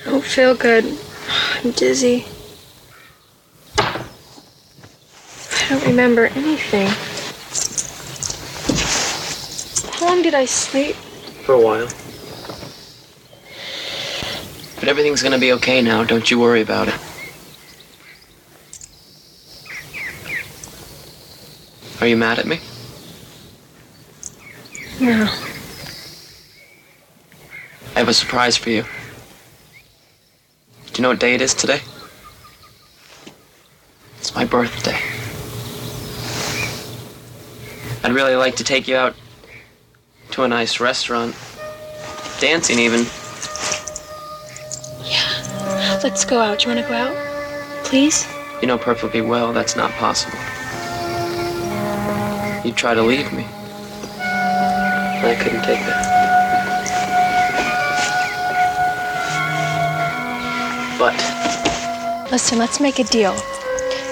I 0.05 0.11
don't 0.11 0.23
feel 0.25 0.55
good. 0.55 0.85
I'm 1.65 1.73
dizzy. 1.73 2.27
I 3.79 5.69
don't 5.71 5.85
remember 5.87 6.27
anything. 6.27 6.87
How 9.97 10.09
long 10.09 10.21
did 10.21 10.35
I 10.35 10.45
sleep? 10.45 10.95
For 11.47 11.55
a 11.55 11.59
while. 11.59 11.89
But 14.79 14.91
everything's 14.91 15.23
gonna 15.23 15.39
be 15.39 15.53
okay 15.53 15.81
now. 15.81 16.05
Don't 16.05 16.31
you 16.31 16.39
worry 16.39 16.61
about 16.61 16.89
it. 16.89 16.95
Are 22.03 22.07
you 22.07 22.19
mad 22.19 22.39
at 22.39 22.47
me? 22.47 22.61
No. 25.01 25.23
I 27.95 27.99
have 27.99 28.09
a 28.09 28.13
surprise 28.13 28.59
for 28.59 28.69
you. 28.69 28.83
Do 30.93 30.99
you 30.99 31.03
know 31.05 31.09
what 31.09 31.21
day 31.21 31.35
it 31.35 31.41
is 31.41 31.55
today? 31.55 31.81
It's 34.19 34.35
my 34.35 34.45
birthday. 34.45 35.01
I'd 38.05 38.13
really 38.13 38.37
like 38.37 38.57
to 38.57 38.65
take 38.65 38.87
you 38.87 38.97
out 38.97 39.15
to 40.37 40.43
a 40.43 40.49
nice 40.49 40.81
restaurant. 40.81 41.35
Dancing, 42.41 42.79
even. 42.79 43.07
Yeah. 45.03 45.99
Let's 46.05 46.27
go 46.27 46.39
out. 46.41 46.59
Do 46.59 46.69
you 46.69 46.75
want 46.75 46.87
to 46.87 46.93
go 46.93 46.95
out? 46.95 47.85
Please? 47.87 48.29
You 48.61 48.69
know 48.69 48.77
perfectly 48.77 49.23
well 49.23 49.55
that's 49.55 49.77
not 49.77 49.91
possible. 49.93 50.37
You 52.67 52.73
try 52.73 52.93
to 52.93 53.03
leave 53.03 53.33
me. 53.33 53.47
I 54.21 55.35
couldn't 55.41 55.63
take 55.63 55.81
that. 55.87 56.05
But 60.99 62.31
Listen, 62.31 62.59
let's 62.59 62.79
make 62.79 62.99
a 62.99 63.05
deal. 63.05 63.35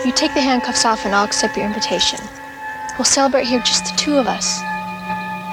You 0.07 0.13
take 0.13 0.33
the 0.33 0.41
handcuffs 0.41 0.87
off 0.87 1.05
and 1.05 1.15
I'll 1.15 1.27
accept 1.27 1.55
your 1.59 1.67
invitation. 1.67 2.19
We'll 2.97 3.05
celebrate 3.05 3.45
here 3.45 3.61
just 3.61 3.85
the 3.85 3.97
two 3.99 4.17
of 4.17 4.27
us. 4.27 4.63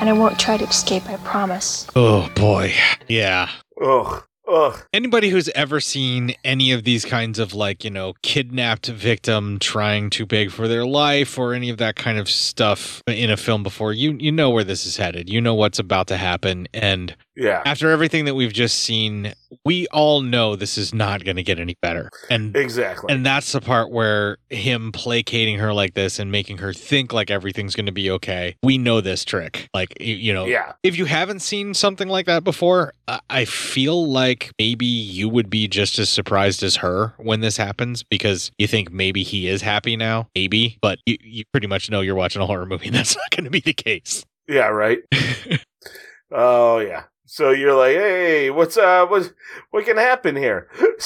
And 0.01 0.09
I 0.09 0.13
won't 0.13 0.39
try 0.39 0.57
to 0.57 0.65
escape, 0.65 1.07
I 1.07 1.15
promise. 1.17 1.87
Oh 1.95 2.27
boy. 2.35 2.73
Yeah. 3.07 3.49
Ugh. 3.81 4.23
Ugh. 4.51 4.81
Anybody 4.93 5.29
who's 5.29 5.47
ever 5.49 5.79
seen 5.79 6.33
any 6.43 6.71
of 6.71 6.83
these 6.83 7.05
kinds 7.05 7.37
of 7.39 7.53
like, 7.53 7.83
you 7.85 7.89
know, 7.91 8.15
kidnapped 8.23 8.87
victim 8.87 9.59
trying 9.59 10.09
to 10.09 10.25
beg 10.25 10.51
for 10.51 10.67
their 10.67 10.85
life 10.85 11.37
or 11.37 11.53
any 11.53 11.69
of 11.69 11.77
that 11.77 11.95
kind 11.95 12.17
of 12.17 12.27
stuff 12.27 13.01
in 13.07 13.29
a 13.29 13.37
film 13.37 13.63
before, 13.63 13.93
you 13.93 14.17
you 14.19 14.31
know 14.31 14.49
where 14.49 14.63
this 14.65 14.85
is 14.85 14.97
headed. 14.97 15.29
You 15.29 15.39
know 15.39 15.53
what's 15.53 15.79
about 15.79 16.07
to 16.07 16.17
happen 16.17 16.67
and 16.73 17.15
Yeah. 17.37 17.61
after 17.65 17.91
everything 17.91 18.25
that 18.25 18.33
we've 18.35 18.51
just 18.51 18.79
seen, 18.79 19.33
we 19.65 19.87
all 19.87 20.21
know 20.21 20.55
this 20.55 20.77
is 20.77 20.93
not 20.93 21.23
going 21.23 21.35
to 21.35 21.43
get 21.43 21.59
any 21.59 21.75
better. 21.81 22.09
And 22.29 22.55
Exactly. 22.55 23.13
and 23.13 23.25
that's 23.25 23.51
the 23.51 23.61
part 23.61 23.91
where 23.91 24.37
him 24.49 24.91
placating 24.91 25.57
her 25.59 25.73
like 25.73 25.93
this 25.93 26.19
and 26.19 26.31
making 26.31 26.59
her 26.59 26.73
think 26.73 27.11
like 27.13 27.29
everything's 27.29 27.75
going 27.75 27.85
to 27.87 27.91
be 27.91 28.09
okay. 28.11 28.55
We 28.63 28.77
know 28.77 29.01
this 29.01 29.25
trick. 29.25 29.67
Like, 29.73 29.93
you 29.99 30.33
know, 30.33 30.45
Yeah. 30.45 30.73
if 30.83 30.97
you 30.97 31.05
haven't 31.05 31.39
seen 31.41 31.73
something 31.73 32.07
like 32.07 32.25
that 32.27 32.43
before, 32.43 32.93
I- 33.29 33.45
feel 33.45 34.07
like 34.09 34.51
maybe 34.59 34.85
you 34.85 35.27
would 35.27 35.49
be 35.49 35.67
just 35.67 35.99
as 35.99 36.09
surprised 36.09 36.63
as 36.63 36.77
her 36.77 37.13
when 37.17 37.41
this 37.41 37.57
happens 37.57 38.03
because 38.03 38.51
you 38.57 38.67
think 38.67 38.91
maybe 38.91 39.23
he 39.23 39.47
is 39.47 39.61
happy 39.61 39.97
now. 39.97 40.27
Maybe. 40.35 40.77
But 40.81 40.99
you, 41.05 41.17
you 41.21 41.43
pretty 41.51 41.67
much 41.67 41.89
know 41.89 42.01
you're 42.01 42.15
watching 42.15 42.41
a 42.41 42.45
horror 42.45 42.65
movie 42.65 42.87
and 42.87 42.95
that's 42.95 43.15
not 43.17 43.29
going 43.31 43.43
to 43.45 43.49
be 43.49 43.59
the 43.59 43.73
case. 43.73 44.23
Yeah, 44.47 44.67
right. 44.67 44.99
oh 46.31 46.79
yeah. 46.79 47.03
So 47.33 47.51
you're 47.51 47.73
like, 47.73 47.95
hey, 47.95 48.49
what's 48.49 48.75
uh, 48.75 49.05
what 49.05 49.31
what 49.69 49.85
can 49.85 49.95
happen 49.95 50.35
here? 50.35 50.67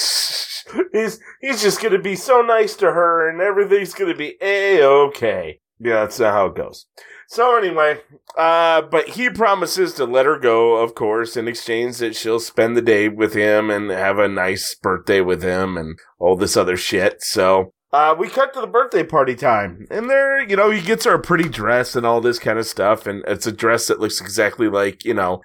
he's 0.92 1.20
he's 1.40 1.62
just 1.62 1.80
gonna 1.84 2.00
be 2.00 2.16
so 2.16 2.42
nice 2.42 2.76
to 2.78 2.92
her, 2.92 3.30
and 3.30 3.40
everything's 3.42 3.94
gonna 3.94 4.16
be 4.16 4.36
a 4.42 4.82
okay. 4.82 5.60
Yeah, 5.80 6.00
that's 6.00 6.20
not 6.20 6.34
how 6.34 6.48
it 6.48 6.56
goes. 6.56 6.88
So 7.28 7.56
anyway, 7.56 8.00
uh, 8.36 8.82
but 8.82 9.10
he 9.10 9.30
promises 9.30 9.94
to 9.94 10.06
let 10.06 10.26
her 10.26 10.40
go, 10.40 10.78
of 10.78 10.96
course, 10.96 11.38
in 11.38 11.48
exchange 11.48 12.00
that 12.00 12.16
she'll 12.16 12.40
spend 12.40 12.76
the 12.76 12.82
day 12.82 13.08
with 13.08 13.36
him 13.36 13.70
and 13.70 13.92
have 13.92 14.18
a 14.18 14.28
nice 14.28 14.74
birthday 14.74 15.22
with 15.22 15.44
him 15.44 15.78
and 15.78 16.00
all 16.18 16.36
this 16.36 16.58
other 16.58 16.76
shit. 16.76 17.22
So 17.22 17.72
uh, 17.94 18.16
we 18.18 18.30
cut 18.30 18.52
to 18.56 18.62
the 18.62 18.68
birthday 18.68 19.04
party 19.04 19.36
time, 19.36 19.86
and 19.92 20.10
there, 20.10 20.42
you 20.42 20.56
know, 20.56 20.72
he 20.72 20.82
gets 20.82 21.06
her 21.06 21.14
a 21.14 21.22
pretty 21.22 21.48
dress 21.48 21.96
and 21.96 22.04
all 22.04 22.20
this 22.20 22.40
kind 22.40 22.58
of 22.58 22.66
stuff, 22.66 23.06
and 23.06 23.24
it's 23.28 23.46
a 23.46 23.52
dress 23.52 23.86
that 23.88 24.00
looks 24.00 24.20
exactly 24.20 24.68
like, 24.68 25.06
you 25.06 25.14
know, 25.14 25.42